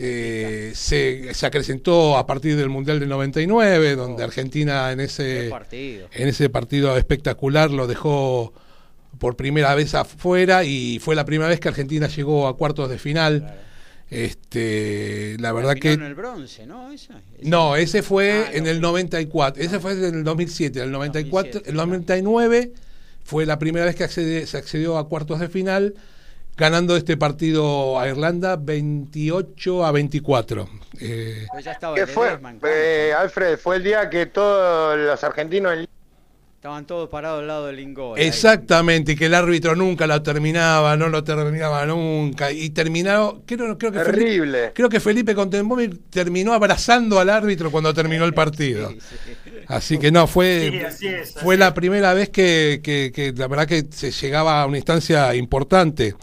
Eh, 0.00 0.72
se, 0.76 1.34
se, 1.34 1.46
acrecentó 1.46 2.16
a 2.16 2.24
partir 2.24 2.56
del 2.56 2.68
Mundial 2.68 3.00
del 3.00 3.08
99, 3.08 3.96
donde 3.96 4.22
Argentina 4.22 4.92
en 4.92 5.00
ese, 5.00 5.48
en 5.48 6.28
ese 6.28 6.48
partido 6.48 6.96
espectacular 6.96 7.72
lo 7.72 7.88
dejó 7.88 8.52
por 9.18 9.34
primera 9.34 9.74
vez 9.74 9.96
afuera 9.96 10.62
y 10.62 11.00
fue 11.00 11.16
la 11.16 11.24
primera 11.24 11.48
vez 11.48 11.58
que 11.58 11.66
Argentina 11.66 12.06
llegó 12.06 12.46
a 12.46 12.56
cuartos 12.56 12.88
de 12.88 12.98
final. 12.98 13.56
Este, 14.10 15.36
la 15.38 15.52
verdad 15.52 15.74
que 15.74 15.92
en 15.92 16.02
el 16.02 16.14
bronce, 16.14 16.66
¿no? 16.66 16.88
No, 17.42 17.76
ese 17.76 18.02
fue 18.02 18.46
ah, 18.46 18.50
en 18.52 18.66
el 18.66 18.80
94, 18.80 19.62
ese 19.62 19.80
fue 19.80 19.92
en 19.92 20.14
el 20.14 20.24
2007, 20.24 20.82
el 20.82 20.90
94, 20.90 21.62
el 21.66 21.74
99 21.74 22.72
fue 23.22 23.44
la 23.44 23.58
primera 23.58 23.84
vez 23.84 23.96
que 23.96 24.08
se 24.08 24.56
accedió 24.56 24.96
a 24.96 25.08
cuartos 25.08 25.40
de 25.40 25.48
final 25.48 25.94
ganando 26.58 26.96
este 26.96 27.16
partido 27.16 27.98
a 27.98 28.08
Irlanda 28.08 28.56
28 28.56 29.86
a 29.86 29.92
24. 29.92 30.68
Eh, 31.00 31.46
¿Qué 31.94 32.06
fue? 32.06 32.38
Eh, 32.64 33.12
Alfred, 33.16 33.58
fue 33.58 33.76
el 33.76 33.84
día 33.84 34.10
que 34.10 34.26
todos 34.26 34.98
los 34.98 35.22
argentinos 35.22 35.72
en 35.74 35.88
Estaban 36.58 36.88
todos 36.88 37.08
parados 37.08 37.38
al 37.42 37.46
lado 37.46 37.66
del 37.66 37.78
Ingol. 37.78 38.18
Exactamente, 38.18 39.12
y 39.12 39.14
que 39.16 39.26
el 39.26 39.34
árbitro 39.34 39.76
nunca 39.76 40.08
lo 40.08 40.20
terminaba, 40.24 40.96
no 40.96 41.08
lo 41.08 41.22
terminaba 41.22 41.86
nunca. 41.86 42.50
Y 42.50 42.70
terminó, 42.70 43.42
creo, 43.46 43.78
creo 43.78 43.92
que 43.92 44.00
Terrible. 44.00 44.58
Felipe, 44.58 44.72
creo 44.74 44.88
que 44.88 44.98
Felipe 44.98 45.36
terminó 46.10 46.52
abrazando 46.54 47.20
al 47.20 47.30
árbitro 47.30 47.70
cuando 47.70 47.94
terminó 47.94 48.24
el 48.24 48.34
partido. 48.34 48.92
Así 49.68 49.98
que 49.98 50.10
no, 50.10 50.26
fue, 50.26 50.88
fue 51.40 51.56
la 51.56 51.72
primera 51.74 52.12
vez 52.12 52.28
que, 52.28 52.80
que, 52.82 53.32
la 53.36 53.46
verdad 53.46 53.68
que 53.68 53.86
se 53.90 54.10
llegaba 54.10 54.60
a 54.60 54.66
una 54.66 54.78
instancia 54.78 55.32
importante. 55.36 56.16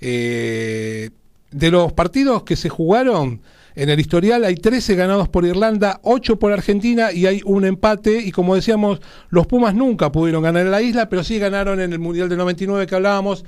Eh, 0.00 1.10
de 1.50 1.70
los 1.72 1.92
partidos 1.94 2.44
que 2.44 2.54
se 2.54 2.68
jugaron, 2.68 3.42
en 3.74 3.88
el 3.88 4.00
historial 4.00 4.44
hay 4.44 4.56
13 4.56 4.94
ganados 4.96 5.28
por 5.28 5.44
Irlanda, 5.44 6.00
8 6.02 6.38
por 6.38 6.52
Argentina 6.52 7.12
y 7.12 7.26
hay 7.26 7.40
un 7.44 7.64
empate. 7.64 8.18
Y 8.18 8.32
como 8.32 8.54
decíamos, 8.54 9.00
los 9.28 9.46
Pumas 9.46 9.74
nunca 9.74 10.10
pudieron 10.10 10.42
ganar 10.42 10.66
en 10.66 10.72
la 10.72 10.82
isla, 10.82 11.08
pero 11.08 11.22
sí 11.24 11.38
ganaron 11.38 11.80
en 11.80 11.92
el 11.92 11.98
Mundial 11.98 12.28
del 12.28 12.38
99 12.38 12.86
que 12.86 12.94
hablábamos. 12.94 13.44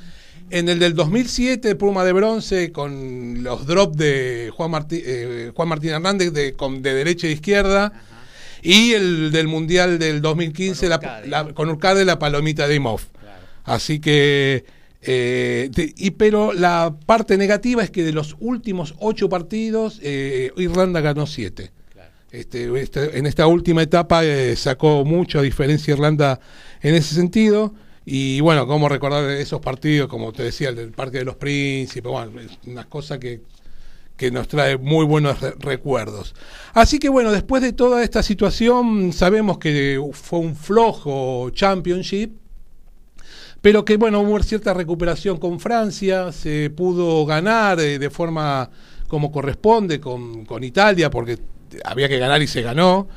En 0.50 0.68
el 0.68 0.78
del 0.78 0.94
2007, 0.94 1.76
Puma 1.76 2.04
de 2.04 2.12
bronce, 2.12 2.72
con 2.72 3.42
los 3.42 3.66
drops 3.66 3.96
de 3.96 4.50
Juan, 4.54 4.86
eh, 4.90 5.50
Juan 5.54 5.68
Martín 5.68 5.90
Hernández 5.90 6.32
de, 6.32 6.52
de 6.52 6.94
derecha 6.94 7.26
e 7.26 7.32
izquierda. 7.32 7.92
Y 8.62 8.92
el 8.92 9.32
del 9.32 9.48
Mundial 9.48 9.98
del 9.98 10.20
2015 10.20 10.88
con 11.54 11.68
Urcade, 11.68 12.04
la, 12.04 12.12
la 12.12 12.18
palomita 12.18 12.68
de 12.68 12.76
Imhoff. 12.76 13.06
Así 13.64 13.98
que 14.00 14.64
eh, 15.04 15.70
y 15.74 16.12
pero 16.12 16.52
la 16.52 16.94
parte 17.06 17.36
negativa 17.36 17.82
es 17.82 17.90
que 17.90 18.04
de 18.04 18.12
los 18.12 18.36
últimos 18.38 18.94
ocho 19.00 19.28
partidos, 19.28 19.98
eh, 20.02 20.52
Irlanda 20.56 21.00
ganó 21.00 21.26
siete. 21.26 21.72
Este, 22.30 22.80
este, 22.80 23.18
en 23.18 23.26
esta 23.26 23.46
última 23.46 23.82
etapa 23.82 24.24
eh, 24.24 24.56
sacó 24.56 25.04
mucha 25.04 25.42
diferencia 25.42 25.92
Irlanda 25.92 26.40
en 26.80 26.94
ese 26.94 27.14
sentido. 27.14 27.74
Y 28.04 28.40
bueno, 28.40 28.66
cómo 28.66 28.88
recordar 28.88 29.28
esos 29.30 29.60
partidos, 29.60 30.08
como 30.08 30.32
te 30.32 30.44
decía, 30.44 30.70
el 30.70 30.76
del 30.76 30.92
Parque 30.92 31.18
de 31.18 31.24
los 31.24 31.36
Príncipes, 31.36 32.10
bueno, 32.10 32.40
es 32.40 32.58
una 32.66 32.84
cosa 32.84 33.20
que, 33.20 33.42
que 34.16 34.30
nos 34.30 34.48
trae 34.48 34.76
muy 34.76 35.04
buenos 35.04 35.40
recuerdos. 35.58 36.34
Así 36.74 36.98
que 36.98 37.08
bueno, 37.08 37.30
después 37.30 37.62
de 37.62 37.72
toda 37.72 38.02
esta 38.02 38.22
situación, 38.22 39.12
sabemos 39.12 39.58
que 39.58 40.00
fue 40.12 40.40
un 40.40 40.56
flojo 40.56 41.50
championship, 41.50 42.41
pero 43.62 43.84
que 43.84 43.96
bueno, 43.96 44.20
hubo 44.20 44.42
cierta 44.42 44.74
recuperación 44.74 45.38
con 45.38 45.60
Francia, 45.60 46.32
se 46.32 46.68
pudo 46.70 47.24
ganar 47.24 47.78
eh, 47.78 48.00
de 48.00 48.10
forma 48.10 48.68
como 49.06 49.30
corresponde 49.30 50.00
con, 50.00 50.44
Italia, 50.62 51.10
porque 51.10 51.38
había 51.84 52.08
que 52.08 52.18
ganar 52.18 52.42
y 52.42 52.48
se 52.48 52.60
ganó. 52.60 53.08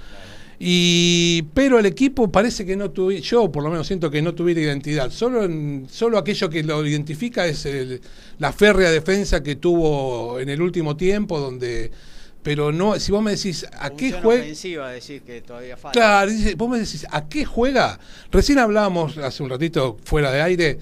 Y, 0.60 1.42
pero 1.54 1.80
el 1.80 1.86
equipo 1.86 2.32
parece 2.32 2.66
que 2.66 2.76
no 2.76 2.92
tuvo, 2.92 3.12
yo 3.12 3.52
por 3.52 3.64
lo 3.64 3.70
menos 3.70 3.88
siento 3.88 4.12
que 4.12 4.22
no 4.22 4.36
tuviera 4.36 4.62
identidad. 4.62 5.10
Solo, 5.10 5.44
en, 5.44 5.88
solo 5.90 6.18
aquello 6.18 6.50
que 6.50 6.64
lo 6.64 6.86
identifica 6.86 7.48
es 7.48 7.68
la 8.38 8.54
férrea 8.54 8.92
defensa 8.92 9.42
que 9.42 9.56
tuvo 9.56 10.40
en 10.40 10.50
el 10.50 10.62
último 10.62 10.96
tiempo, 10.96 11.40
donde 11.40 11.92
pero 12.46 12.72
no, 12.72 13.00
si 13.00 13.12
vos 13.12 13.24
me 13.24 13.32
decís 13.32 13.66
a 13.72 13.90
qué 13.90 14.12
juega. 14.12 14.44
decir 14.92 15.24
que 15.24 15.42
todavía 15.42 15.76
falta. 15.78 16.00
Claro, 16.00 16.32
vos 16.58 16.70
me 16.70 16.78
decís 16.78 17.04
a 17.10 17.28
qué 17.28 17.44
juega. 17.44 18.00
Recién 18.32 18.60
hablábamos 18.60 19.18
hace 19.18 19.42
un 19.42 19.50
ratito 19.50 19.98
fuera 20.04 20.32
de 20.32 20.44
aire. 20.44 20.78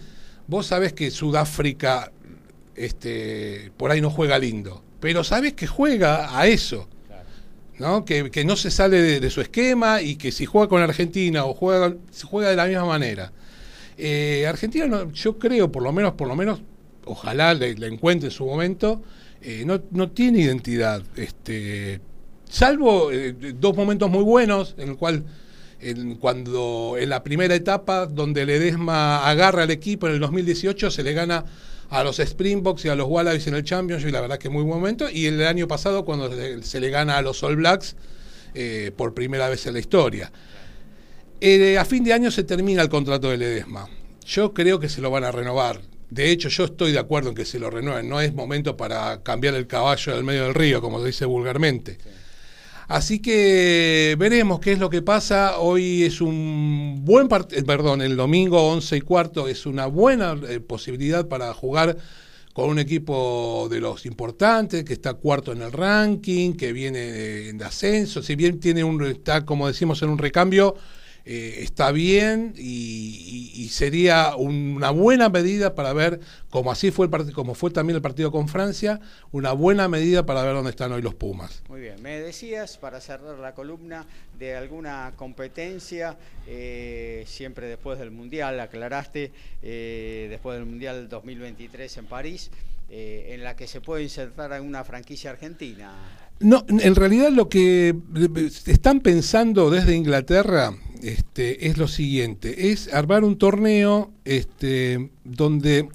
Vos 0.45 0.67
sabés 0.67 0.91
que 0.91 1.09
Sudáfrica 1.09 2.11
este, 2.75 3.71
por 3.77 3.91
ahí 3.91 4.01
no 4.01 4.09
juega 4.09 4.37
lindo, 4.39 4.83
pero 4.99 5.23
sabés 5.23 5.53
que 5.53 5.65
juega 5.65 6.37
a 6.37 6.47
eso. 6.47 6.89
¿no? 7.79 8.03
Que, 8.03 8.29
que 8.29 8.43
no 8.43 8.57
se 8.57 8.69
sale 8.69 9.21
de, 9.21 9.29
su 9.29 9.39
esquema 9.39 10.01
y 10.01 10.17
que 10.17 10.33
si 10.33 10.45
juega 10.45 10.67
con 10.67 10.81
Argentina 10.81 11.45
o 11.45 11.53
juega, 11.53 11.95
juega 12.25 12.49
de 12.49 12.57
la 12.57 12.65
misma 12.65 12.83
manera. 12.83 13.31
Eh, 13.97 14.45
Argentina, 14.49 15.07
yo 15.13 15.39
creo, 15.39 15.71
por 15.71 15.81
lo 15.81 15.93
menos, 15.93 16.11
por 16.15 16.27
lo 16.27 16.35
menos, 16.35 16.61
ojalá 17.05 17.53
le, 17.53 17.73
le 17.75 17.87
encuentre 17.87 18.27
en 18.27 18.31
su 18.31 18.45
momento 18.45 19.01
eh, 19.43 19.65
no, 19.65 20.09
tiene 20.11 20.39
identidad. 20.39 21.03
Este, 21.15 21.99
salvo 22.49 23.11
eh, 23.11 23.35
dos 23.59 23.75
momentos 23.75 24.09
muy 24.09 24.23
buenos, 24.23 24.75
en 24.77 24.89
el 24.89 24.97
cual 24.97 25.25
en, 25.81 26.15
cuando 26.15 26.95
en 26.97 27.09
la 27.09 27.23
primera 27.23 27.53
etapa, 27.53 28.05
donde 28.05 28.45
Ledesma 28.45 29.27
agarra 29.27 29.63
al 29.63 29.71
equipo 29.71 30.07
en 30.07 30.13
el 30.13 30.19
2018, 30.19 30.89
se 30.89 31.03
le 31.03 31.13
gana 31.13 31.45
a 31.89 32.03
los 32.03 32.19
Springboks 32.19 32.85
y 32.85 32.89
a 32.89 32.95
los 32.95 33.07
Wallabies 33.07 33.45
en 33.47 33.55
el 33.55 33.63
Championship, 33.63 34.11
la 34.11 34.21
verdad 34.21 34.39
que 34.39 34.49
muy 34.49 34.63
buen 34.63 34.79
momento, 34.79 35.09
y 35.09 35.27
el 35.27 35.45
año 35.45 35.67
pasado 35.67 36.05
cuando 36.05 36.31
se, 36.63 36.79
le 36.79 36.89
gana 36.89 37.17
a 37.17 37.21
los 37.21 37.43
All 37.43 37.55
Blacks 37.55 37.95
eh, 38.55 38.91
por 38.95 39.13
primera 39.13 39.47
vez 39.49 39.67
en 39.67 39.73
la 39.73 39.79
historia. 39.79 40.31
Eh, 41.39 41.77
a 41.77 41.85
fin 41.85 42.03
de 42.03 42.13
año 42.13 42.31
se 42.31 42.43
termina 42.43 42.81
el 42.81 42.89
contrato 42.89 43.29
de 43.29 43.37
Ledesma. 43.37 43.89
Yo 44.25 44.53
creo 44.53 44.79
que 44.79 44.89
se 44.89 45.01
lo 45.01 45.11
van 45.11 45.23
a 45.23 45.31
renovar. 45.31 45.81
De 46.13 46.29
hecho, 46.29 46.47
yo 46.47 46.65
estoy 46.65 46.91
de 46.91 46.99
acuerdo 46.99 47.29
en 47.29 47.35
que 47.35 47.43
se 47.43 47.57
lo 47.57 47.71
renueven. 47.71 48.07
No 48.07 48.21
es 48.21 48.35
momento 48.35 48.77
para 48.77 49.23
cambiar 49.23 49.55
el 49.55 49.65
caballo 49.65 50.13
del 50.13 50.23
medio 50.23 50.43
del 50.43 50.53
río, 50.53 50.79
como 50.79 50.99
se 50.99 51.07
dice 51.07 51.25
vulgarmente. 51.25 51.97
Así 52.87 53.19
que 53.19 54.15
veremos 54.19 54.59
qué 54.59 54.73
es 54.73 54.79
lo 54.79 54.91
que 54.91 55.01
pasa. 55.01 55.57
Hoy 55.57 56.03
es 56.03 56.21
un 56.21 57.01
buen 57.03 57.27
partido, 57.27 57.59
eh, 57.59 57.63
perdón, 57.63 58.03
el 58.03 58.15
domingo 58.15 58.61
11 58.61 58.97
y 58.97 59.01
cuarto 59.01 59.47
es 59.47 59.65
una 59.65 59.87
buena 59.87 60.39
eh, 60.47 60.59
posibilidad 60.59 61.27
para 61.27 61.51
jugar 61.55 61.97
con 62.53 62.69
un 62.69 62.77
equipo 62.77 63.67
de 63.71 63.79
los 63.79 64.05
importantes, 64.05 64.83
que 64.83 64.93
está 64.93 65.15
cuarto 65.15 65.51
en 65.51 65.63
el 65.63 65.71
ranking, 65.71 66.53
que 66.53 66.73
viene 66.73 67.49
en 67.49 67.63
ascenso, 67.63 68.21
si 68.21 68.35
bien 68.35 68.59
tiene 68.59 68.83
un, 68.83 69.03
está 69.05 69.43
como 69.43 69.65
decimos 69.67 70.03
en 70.03 70.09
un 70.09 70.19
recambio, 70.19 70.75
eh, 71.25 71.59
está 71.63 71.93
bien 71.93 72.53
y, 72.57 73.69
sería 73.69 74.35
una 74.35 74.91
buena 74.91 75.29
medida 75.29 75.73
para 75.73 75.93
ver, 75.93 76.19
como 76.51 76.71
así 76.71 76.91
fue 76.91 77.07
el 77.07 77.33
como 77.33 77.55
fue 77.55 77.71
también 77.71 77.95
el 77.95 78.03
partido 78.03 78.31
con 78.31 78.47
Francia, 78.47 78.99
una 79.31 79.51
buena 79.51 79.87
medida 79.87 80.27
para 80.27 80.43
ver 80.43 80.53
dónde 80.53 80.69
están 80.69 80.91
hoy 80.91 81.01
los 81.01 81.15
Pumas. 81.15 81.63
Muy 81.69 81.81
bien, 81.81 81.99
me 82.03 82.19
decías 82.19 82.77
para 82.77 83.01
cerrar 83.01 83.39
la 83.39 83.55
columna 83.55 84.05
de 84.37 84.55
alguna 84.55 85.13
competencia, 85.15 86.17
eh, 86.45 87.23
siempre 87.25 87.65
después 87.67 87.97
del 87.97 88.11
Mundial, 88.11 88.59
aclaraste, 88.59 89.31
eh, 89.63 90.27
después 90.29 90.57
del 90.57 90.67
Mundial 90.67 91.09
2023 91.09 91.97
en 91.97 92.05
París, 92.05 92.51
en 92.89 93.43
la 93.43 93.55
que 93.55 93.65
se 93.65 93.81
puede 93.81 94.03
insertar 94.03 94.53
en 94.53 94.61
una 94.63 94.83
franquicia 94.83 95.31
argentina. 95.31 95.91
No, 96.43 96.65
en 96.67 96.95
realidad 96.95 97.31
lo 97.31 97.47
que 97.47 97.95
están 98.65 98.99
pensando 98.99 99.69
desde 99.69 99.95
Inglaterra 99.95 100.75
este, 101.01 101.67
es 101.67 101.77
lo 101.77 101.87
siguiente, 101.87 102.71
es 102.71 102.93
armar 102.93 103.23
un 103.23 103.37
torneo 103.37 104.11
este, 104.25 105.09
donde 105.23 105.87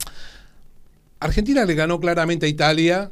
Argentina 1.20 1.64
le 1.64 1.74
ganó 1.74 2.00
claramente 2.00 2.46
a 2.46 2.48
Italia 2.48 3.10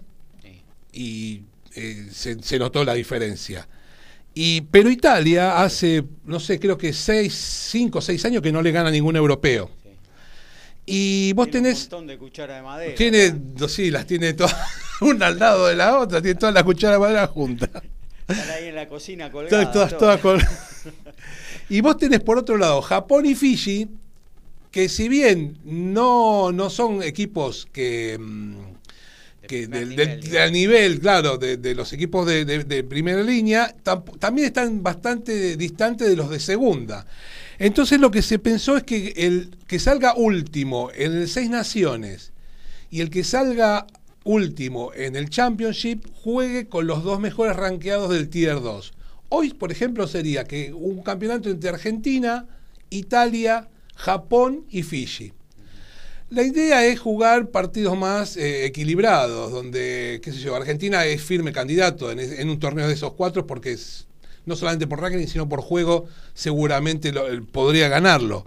y 0.93 1.43
eh, 1.75 2.09
se, 2.11 2.59
notó 2.59 2.85
la 2.85 2.95
diferencia. 2.95 3.69
Y, 4.35 4.63
pero 4.63 4.91
Italia 4.91 5.63
hace, 5.63 6.05
no 6.25 6.41
sé, 6.41 6.59
creo 6.59 6.79
que 6.79 6.93
seis, 6.93 7.35
cinco 7.35 7.99
o 7.99 8.03
seis 8.03 8.25
años 8.25 8.43
que 8.43 8.53
no 8.53 8.63
le 8.63 8.73
gana 8.73 8.89
a 8.89 8.93
ningún 8.93 9.17
europeo. 9.17 9.71
Y 10.85 11.33
vos 11.33 11.51
tenés. 11.51 11.77
Un 11.77 11.83
montón 11.83 12.07
de 12.07 12.19
cuchara 12.19 12.57
de 12.57 12.63
madera. 12.63 12.95
Tiene, 12.95 13.35
sí, 13.69 13.91
las 13.91 14.07
tiene 14.07 14.35
todas, 14.35 14.55
una 15.01 15.27
al 15.29 15.39
lado 15.39 15.67
de 15.67 15.77
la 15.77 15.99
otra, 15.99 16.21
tiene 16.21 16.39
todas 16.39 16.55
las 16.55 16.65
cucharas 16.65 16.97
de 16.97 17.01
madera 17.01 17.27
juntas. 17.27 17.71
Están 18.29 18.51
ahí 18.51 18.69
en 18.69 18.75
la 18.75 18.89
cocina 18.89 19.31
colgadas. 19.31 19.73
Todas, 19.73 20.21
todas, 20.21 20.21
y 21.69 21.81
vos 21.81 21.97
tenés 21.97 22.21
por 22.21 22.39
otro 22.39 22.57
lado 22.57 22.83
Japón 22.83 23.27
y 23.27 23.35
Fiji, 23.35 23.89
que 24.71 24.89
si 24.89 25.09
bien 25.09 25.59
no, 25.65 26.53
no 26.53 26.71
son 26.71 27.03
equipos 27.03 27.69
que, 27.73 28.19
mm, 28.19 28.57
que 29.47 29.69
del, 29.69 29.91
nivel, 29.91 30.53
nivel, 30.53 31.01
claro, 31.01 31.39
de, 31.39 31.75
los 31.75 31.93
equipos 31.93 32.27
de, 32.27 32.85
primera 32.89 33.23
línea, 33.23 33.75
también 34.19 34.49
están 34.49 34.83
bastante 34.83 35.57
distantes 35.57 36.09
de 36.09 36.17
los 36.17 36.31
de 36.31 36.41
segunda. 36.41 37.07
Entonces 37.59 38.01
lo 38.01 38.11
que 38.11 38.23
se 38.23 38.39
pensó 38.39 38.77
es 38.77 38.83
que 38.83 39.15
el 39.17 39.57
que 39.67 39.79
salga 39.79 40.15
último 40.15 40.91
en 40.95 41.15
el 41.15 41.29
Seis 41.29 41.49
Naciones 41.49 42.33
y 42.91 43.01
el 43.01 43.09
que 43.09 43.25
salga 43.25 43.87
último 44.27 44.93
en 44.95 45.17
el 45.17 45.31
Championship 45.31 46.05
juegue 46.13 46.69
con 46.69 46.87
los 46.87 47.05
dos 47.05 47.21
mejores 47.21 47.57
ranqueados 47.57 48.11
del 48.11 48.29
Tier 48.29 48.61
2. 48.61 48.93
Hoy, 49.29 49.55
por 49.55 49.73
ejemplo, 49.73 50.07
sería 50.07 50.45
que 50.45 50.75
un 50.75 51.03
campeonato 51.03 51.49
entre 51.49 51.71
Argentina, 51.71 52.47
Italia, 52.91 53.69
Japón 53.95 54.67
y 54.69 54.83
Fiji. 54.83 55.33
La 56.29 56.43
idea 56.43 56.85
es 56.85 56.99
jugar 56.99 57.51
partidos 57.51 57.97
más 57.97 58.37
eh, 58.37 58.67
equilibrados, 58.67 59.53
donde, 59.53 60.21
qué 60.23 60.33
sé 60.33 60.41
yo, 60.41 60.57
Argentina 60.57 61.05
es 61.05 61.23
firme 61.23 61.53
candidato 61.53 62.11
en, 62.11 62.51
un 62.51 62.59
torneo 62.59 62.89
de 62.89 62.95
esos 62.95 63.13
cuatro 63.13 63.47
porque 63.47 63.73
es, 63.73 64.09
no 64.45 64.57
solamente 64.57 64.89
por 64.89 65.01
ranking, 65.01 65.29
sino 65.29 65.49
por 65.49 65.61
juego, 65.61 66.07
seguramente 66.35 67.13
podría 67.53 67.89
ganarlo. 67.89 68.45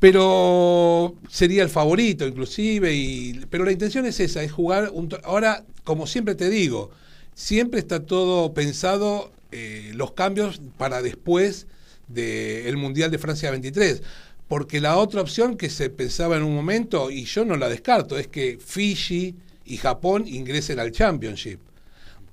Pero 0.00 1.14
sería 1.28 1.62
el 1.62 1.68
favorito 1.68 2.26
inclusive, 2.26 2.94
y, 2.94 3.40
pero 3.50 3.64
la 3.64 3.72
intención 3.72 4.06
es 4.06 4.18
esa, 4.18 4.42
es 4.42 4.50
jugar 4.50 4.90
un... 4.92 5.10
Ahora, 5.24 5.64
como 5.84 6.06
siempre 6.06 6.34
te 6.34 6.48
digo, 6.48 6.90
siempre 7.34 7.78
está 7.78 8.04
todo 8.04 8.52
pensado 8.54 9.30
eh, 9.52 9.92
los 9.94 10.12
cambios 10.12 10.60
para 10.78 11.02
después 11.02 11.66
del 12.08 12.76
Mundial 12.76 13.10
de 13.10 13.18
Francia 13.18 13.50
23. 13.50 14.02
Porque 14.48 14.80
la 14.80 14.96
otra 14.96 15.20
opción 15.20 15.56
que 15.56 15.70
se 15.70 15.90
pensaba 15.90 16.36
en 16.36 16.42
un 16.42 16.54
momento, 16.54 17.10
y 17.10 17.24
yo 17.24 17.44
no 17.44 17.56
la 17.56 17.68
descarto, 17.68 18.18
es 18.18 18.26
que 18.26 18.58
Fiji 18.58 19.36
y 19.64 19.76
Japón 19.76 20.26
ingresen 20.26 20.80
al 20.80 20.92
Championship. 20.92 21.60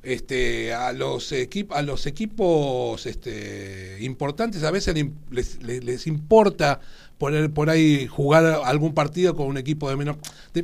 Este, 0.03 0.73
a 0.73 0.93
los 0.93 1.33
a 1.69 1.81
los 1.81 2.05
equipos 2.05 3.05
este, 3.05 3.97
importantes 3.99 4.63
a 4.63 4.71
veces 4.71 4.95
les, 5.29 6.07
importa 6.07 6.79
poner 7.17 7.51
por 7.51 7.69
ahí 7.69 8.07
jugar 8.07 8.45
algún 8.63 8.93
partido 8.93 9.35
con 9.35 9.47
un 9.47 9.57
equipo 9.57 9.89
de 9.89 9.95
menor. 9.95 10.17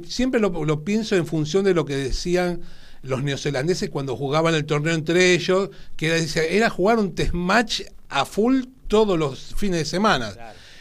siempre 0.08 0.40
lo, 0.40 0.66
lo, 0.66 0.84
pienso 0.84 1.16
en 1.16 1.26
función 1.26 1.66
de 1.66 1.74
lo 1.74 1.86
que 1.86 1.96
decían 1.96 2.62
los 3.02 3.24
neozelandeses 3.24 3.90
cuando 3.90 4.16
jugaban 4.16 4.56
el 4.56 4.66
torneo 4.66 4.94
entre 4.94 5.34
ellos, 5.34 5.70
que 5.98 6.08
era, 6.08 6.18
era 6.44 6.70
jugar 6.70 7.00
un 7.00 7.14
test 7.14 7.34
match 7.34 7.82
a 8.10 8.26
full 8.26 8.64
todos 8.88 9.20
los 9.20 9.56
fines 9.56 9.80
de 9.80 9.86
semana. 9.86 10.34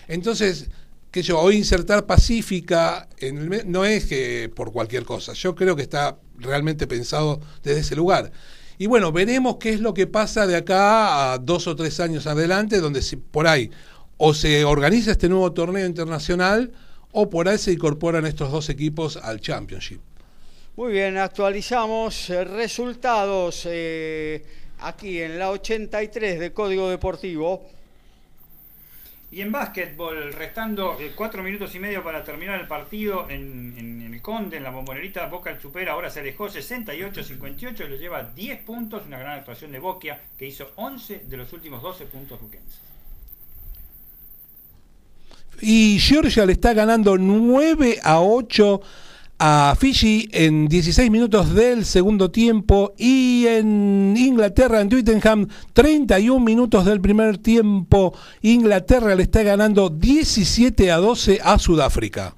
Entonces, 0.09 0.69
que 1.11 1.23
yo, 1.23 1.39
hoy 1.39 1.57
insertar 1.57 2.07
Pacífica 2.07 3.09
en 3.19 3.53
el, 3.53 3.71
no 3.71 3.85
es 3.85 4.07
que 4.07 4.51
por 4.55 4.73
cualquier 4.73 5.05
cosa, 5.05 5.33
yo 5.35 5.55
creo 5.55 5.77
que 5.77 5.83
está 5.83 6.19
realmente 6.39 6.87
pensado 6.87 7.41
desde 7.63 7.81
ese 7.81 7.97
lugar. 7.97 8.33
Y 8.79 8.87
bueno, 8.87 9.13
veremos 9.13 9.57
qué 9.61 9.71
es 9.71 9.81
lo 9.81 9.95
que 9.95 10.07
pasa 10.07 10.47
de 10.47 10.57
acá 10.57 11.33
a 11.33 11.39
dos 11.39 11.67
o 11.67 11.77
tres 11.77 12.01
años 12.01 12.27
adelante, 12.27 12.81
donde 12.81 13.03
si, 13.03 13.17
por 13.17 13.47
ahí 13.47 13.71
o 14.17 14.35
se 14.35 14.65
organiza 14.65 15.13
este 15.13 15.29
nuevo 15.29 15.53
torneo 15.53 15.87
internacional 15.87 16.73
o 17.13 17.29
por 17.29 17.49
ahí 17.49 17.59
se 17.59 17.73
incorporan 17.73 18.27
estos 18.27 18.51
dos 18.51 18.69
equipos 18.69 19.17
al 19.17 19.41
Championship. 19.41 20.01
Muy 20.75 20.93
bien, 20.93 21.19
actualizamos 21.19 22.31
eh, 22.31 22.45
resultados 22.45 23.67
eh, 23.71 24.43
aquí 24.81 25.21
en 25.21 25.39
la 25.39 25.51
83 25.51 26.41
de 26.41 26.53
Código 26.53 26.89
Deportivo. 26.89 27.69
Y 29.31 29.41
en 29.41 29.53
básquetbol, 29.53 30.33
restando 30.33 30.99
eh, 30.99 31.13
cuatro 31.15 31.43
minutos 31.43 31.75
y 31.75 31.79
medio 31.79 32.03
para 32.03 32.25
terminar 32.25 32.59
el 32.59 32.67
partido 32.67 33.29
en, 33.29 34.13
el 34.13 34.23
Conde, 34.23 34.59
en 34.59 34.63
la 34.63 34.71
bombonerita, 34.71 35.27
Boca 35.27 35.51
el 35.51 35.61
supera, 35.61 35.93
ahora 35.93 36.09
se 36.11 36.21
alejó 36.21 36.49
68-58, 36.49 37.89
le 37.89 37.99
lleva 37.99 38.23
10 38.23 38.63
puntos, 38.63 39.03
una 39.07 39.19
gran 39.19 39.39
actuación 39.41 39.73
de 39.73 39.79
Boquia, 39.79 40.21
que 40.39 40.47
hizo 40.47 40.73
11 40.77 41.25
de 41.27 41.37
los 41.37 41.53
últimos 41.53 41.83
12 41.83 42.07
puntos 42.07 42.41
buquenses. 42.41 42.92
Y 45.61 45.99
Georgia 46.01 46.47
le 46.47 46.53
está 46.53 46.73
ganando 46.75 47.19
9 47.19 47.99
a 48.03 48.21
8 48.21 48.81
a 49.45 49.75
Fiji 49.77 50.29
en 50.31 50.69
16 50.69 51.11
minutos 51.11 51.53
del 51.53 51.85
segundo 51.85 52.31
tiempo 52.31 52.93
y 52.97 53.45
en 53.49 54.15
Inglaterra, 54.17 54.81
en 54.81 54.89
Twittenham, 54.89 55.49
31 55.73 56.45
minutos 56.45 56.85
del 56.85 57.01
primer 57.01 57.39
tiempo. 57.39 58.15
Inglaterra 58.43 59.17
le 59.17 59.25
está 59.25 59.43
ganando 59.43 59.89
17 59.89 60.93
a 60.93 60.99
12 60.99 61.41
a 61.43 61.59
Sudáfrica. 61.59 62.37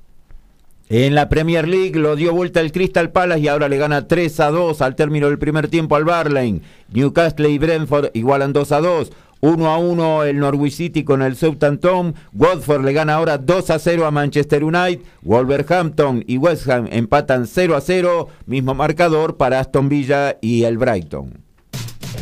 En 0.89 1.15
la 1.15 1.28
Premier 1.28 1.66
League 1.69 1.99
lo 1.99 2.16
dio 2.16 2.32
vuelta 2.32 2.61
el 2.61 2.73
Crystal 2.73 3.11
Palace 3.11 3.41
y 3.41 3.49
ahora 3.49 3.69
le 3.69 3.78
gana 3.78 4.07
3 4.07 4.41
a 4.41 4.51
2 4.51 4.81
al 4.81 4.95
término 4.97 5.28
del 5.28 5.39
primer 5.39 5.69
tiempo 5.69 5.97
al 5.97 6.05
Barley. 6.05 6.62
Newcastle 6.91 7.51
y 7.51 7.59
Brentford 7.59 8.11
igualan 8.15 8.53
2 8.53 8.73
a 8.73 8.81
2. 8.81 9.12
1 9.40 9.70
a 9.70 9.78
1 9.78 10.24
el 10.24 10.39
Norwich 10.39 10.74
City 10.74 11.05
con 11.05 11.23
el 11.23 11.36
Southampton. 11.36 12.15
Watford 12.32 12.85
le 12.85 12.93
gana 12.93 13.15
ahora 13.15 13.39
2 13.39 13.70
a 13.70 13.78
0 13.78 14.06
a 14.06 14.11
Manchester 14.11 14.65
United. 14.65 15.01
Wolverhampton 15.23 16.24
y 16.27 16.39
West 16.39 16.69
Ham 16.69 16.89
empatan 16.90 17.47
0 17.47 17.77
a 17.77 17.81
0. 17.81 18.28
Mismo 18.47 18.74
marcador 18.74 19.36
para 19.36 19.61
Aston 19.61 19.89
Villa 19.89 20.39
y 20.40 20.65
el 20.65 20.78
Brighton. 20.78 21.44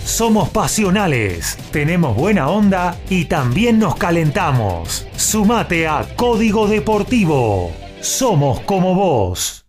Somos 0.05 0.51
pasionales, 0.51 1.57
tenemos 1.71 2.17
buena 2.17 2.49
onda 2.51 2.97
y 3.09 3.25
también 3.27 3.79
nos 3.79 3.95
calentamos. 3.95 5.07
Sumate 5.17 5.87
a 5.87 6.07
Código 6.17 6.67
Deportivo. 6.67 7.73
Somos 8.01 8.61
como 8.61 8.95
vos. 8.95 9.62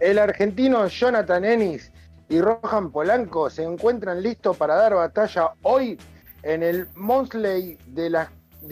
El 0.00 0.18
argentino 0.18 0.86
Jonathan 0.88 1.44
Ennis 1.44 1.92
y 2.28 2.40
Rohan 2.40 2.90
Polanco 2.90 3.50
se 3.50 3.62
encuentran 3.62 4.22
listos 4.22 4.56
para 4.56 4.74
dar 4.74 4.94
batalla 4.94 5.52
hoy 5.62 5.98
en 6.42 6.62
el 6.62 6.88
Monsley 6.94 7.76
de, 7.86 8.10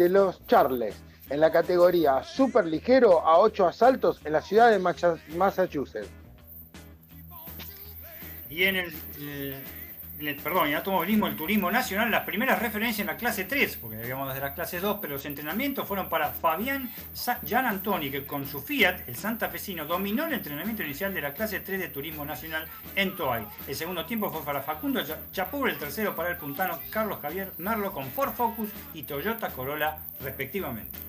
los 0.08 0.46
Charles, 0.46 0.94
en 1.28 1.40
la 1.40 1.52
categoría 1.52 2.22
super 2.22 2.64
ligero 2.64 3.20
a 3.20 3.38
8 3.38 3.66
asaltos 3.66 4.20
en 4.24 4.32
la 4.32 4.40
ciudad 4.40 4.70
de 4.70 4.78
Massachusetts. 5.36 6.08
Y 8.48 8.62
en 8.64 8.76
el, 8.76 8.94
eh, 9.20 9.62
el, 10.20 10.36
perdón, 10.36 10.68
el 10.68 10.76
automovilismo, 10.76 11.26
el 11.26 11.36
turismo 11.36 11.70
nacional, 11.70 12.10
las 12.10 12.24
primeras 12.24 12.58
referencias 12.58 13.00
en 13.00 13.06
la 13.06 13.16
clase 13.16 13.44
3, 13.44 13.78
porque 13.80 13.96
habíamos 13.96 14.28
desde 14.28 14.40
la 14.40 14.54
clase 14.54 14.80
2, 14.80 14.98
pero 15.00 15.14
los 15.14 15.24
entrenamientos 15.24 15.86
fueron 15.86 16.08
para 16.08 16.30
Fabián 16.30 16.90
Gian 17.46 17.66
Antoni, 17.66 18.10
que 18.10 18.26
con 18.26 18.46
su 18.46 18.60
Fiat, 18.60 19.08
el 19.08 19.16
santafesino, 19.16 19.84
dominó 19.84 20.26
el 20.26 20.34
entrenamiento 20.34 20.82
inicial 20.82 21.14
de 21.14 21.20
la 21.20 21.34
clase 21.34 21.60
3 21.60 21.78
de 21.78 21.88
turismo 21.88 22.24
nacional 22.24 22.66
en 22.96 23.16
Toay. 23.16 23.44
El 23.66 23.74
segundo 23.74 24.04
tiempo 24.06 24.30
fue 24.30 24.42
para 24.42 24.62
Facundo 24.62 25.02
Chapur, 25.32 25.68
el 25.68 25.78
tercero 25.78 26.14
para 26.14 26.30
el 26.30 26.36
puntano 26.36 26.78
Carlos 26.90 27.18
Javier 27.20 27.52
Merlo 27.58 27.92
con 27.92 28.10
Ford 28.10 28.32
Focus 28.32 28.70
y 28.94 29.02
Toyota 29.02 29.48
Corolla 29.50 29.98
respectivamente. 30.20 31.07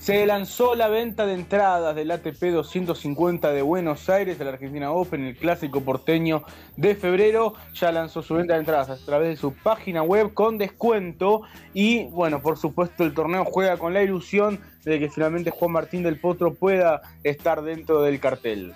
Se 0.00 0.24
lanzó 0.24 0.74
la 0.74 0.88
venta 0.88 1.26
de 1.26 1.34
entradas 1.34 1.94
del 1.94 2.10
ATP 2.10 2.42
250 2.52 3.52
de 3.52 3.60
Buenos 3.60 4.08
Aires 4.08 4.38
de 4.38 4.46
la 4.46 4.52
Argentina 4.52 4.92
Open, 4.92 5.22
el 5.26 5.36
clásico 5.36 5.82
porteño 5.82 6.42
de 6.78 6.94
febrero. 6.94 7.52
Ya 7.74 7.92
lanzó 7.92 8.22
su 8.22 8.32
venta 8.32 8.54
de 8.54 8.60
entradas 8.60 8.88
a 8.88 8.96
través 9.04 9.28
de 9.28 9.36
su 9.36 9.52
página 9.52 10.02
web 10.02 10.32
con 10.32 10.56
descuento. 10.56 11.42
Y 11.74 12.04
bueno, 12.04 12.40
por 12.40 12.56
supuesto, 12.56 13.04
el 13.04 13.12
torneo 13.12 13.44
juega 13.44 13.76
con 13.76 13.92
la 13.92 14.02
ilusión 14.02 14.58
de 14.86 14.98
que 14.98 15.10
finalmente 15.10 15.50
Juan 15.50 15.72
Martín 15.72 16.02
del 16.02 16.18
Potro 16.18 16.54
pueda 16.54 17.02
estar 17.22 17.60
dentro 17.60 18.00
del 18.00 18.20
cartel. 18.20 18.72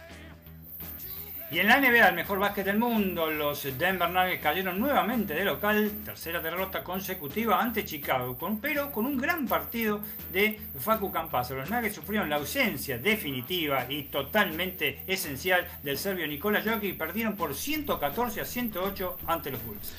Y 1.55 1.61
en 1.61 1.69
la 1.69 1.79
NBA, 1.79 2.09
el 2.09 2.17
mejor 2.17 2.41
básquet 2.41 2.67
del 2.67 2.81
mundo, 2.81 3.31
los 3.31 3.63
Denver 3.79 4.11
Nuggets 4.11 4.43
cayeron 4.43 4.77
nuevamente 4.77 5.35
de 5.35 5.45
local, 5.45 5.89
tercera 6.05 6.41
derrota 6.41 6.83
consecutiva 6.83 7.63
ante 7.63 7.85
Chicago, 7.85 8.37
pero 8.61 8.91
con 8.91 9.07
un 9.07 9.17
gran 9.17 9.47
partido 9.47 10.01
de 10.33 10.59
Facu 10.77 11.13
Campazo. 11.13 11.55
Los 11.55 11.71
Nuggets 11.71 11.95
sufrieron 11.95 12.29
la 12.29 12.37
ausencia 12.39 12.99
definitiva 12.99 13.87
y 13.89 14.03
totalmente 14.03 15.03
esencial 15.07 15.65
del 15.85 15.97
serbio 15.97 16.27
Nikola 16.27 16.61
Jokic 16.61 16.91
y 16.91 16.93
perdieron 16.95 17.37
por 17.37 17.55
114 17.55 18.41
a 18.41 18.45
108 18.45 19.19
ante 19.29 19.53
los 19.53 19.65
Bulls. 19.65 19.93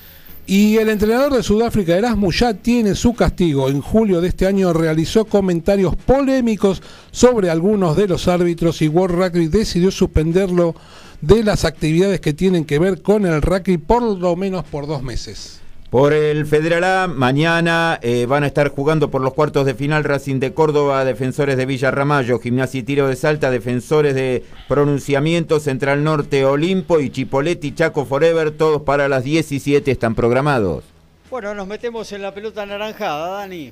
Y 0.48 0.76
el 0.76 0.90
entrenador 0.90 1.36
de 1.36 1.42
Sudáfrica, 1.42 1.96
Erasmus, 1.96 2.38
ya 2.38 2.54
tiene 2.54 2.96
su 2.96 3.16
castigo. 3.16 3.70
En 3.70 3.80
julio 3.80 4.20
de 4.20 4.28
este 4.28 4.46
año 4.46 4.74
realizó 4.74 5.24
comentarios 5.24 5.96
polémicos 5.96 6.84
sobre 7.12 7.50
algunos 7.50 7.96
de 7.96 8.10
los 8.10 8.28
árbitros 8.28 8.82
y 8.82 8.90
World 8.90 9.16
Rugby 9.16 9.48
decidió 9.48 9.90
suspenderlo 9.90 10.76
de 11.22 11.44
las 11.44 11.66
actividades 11.66 12.20
que 12.20 12.34
tienen 12.34 12.66
que 12.66 12.80
ver 12.80 13.02
con 13.02 13.26
el 13.26 13.42
rugby 13.42 13.78
por 13.78 14.02
lo 14.04 14.36
menos 14.36 14.64
por 14.66 14.88
dos 14.88 15.04
meses. 15.04 15.62
Por 15.90 16.12
el 16.12 16.46
Federal 16.46 16.84
A, 16.84 17.08
mañana 17.08 18.00
eh, 18.02 18.26
van 18.26 18.44
a 18.44 18.48
estar 18.48 18.70
jugando 18.70 19.10
por 19.10 19.22
los 19.22 19.34
cuartos 19.34 19.66
de 19.66 19.76
final 19.76 20.04
Racing 20.04 20.40
de 20.40 20.54
Córdoba, 20.54 21.06
Defensores 21.06 21.56
de 21.56 21.66
Villa 21.66 21.90
Ramallo, 21.90 22.40
Gimnasia 22.40 22.82
y 22.82 22.84
Tiro 22.84 23.08
de 23.08 23.16
Salta, 23.16 23.50
Defensores 23.50 24.14
de 24.14 24.44
Pronunciamiento, 24.68 25.60
Central 25.60 26.04
Norte, 26.04 26.44
Olimpo 26.44 27.00
y 27.00 27.12
Chipoletti, 27.12 27.74
Chaco 27.74 28.04
Forever, 28.04 28.52
todos 28.52 28.82
para 28.82 29.08
las 29.08 29.24
17 29.24 29.90
están 29.90 30.16
programados. 30.16 30.84
Bueno, 31.30 31.54
nos 31.54 31.68
metemos 31.68 32.12
en 32.12 32.24
la 32.24 32.34
pelota 32.34 32.64
anaranjada, 32.64 33.40
Dani. 33.40 33.72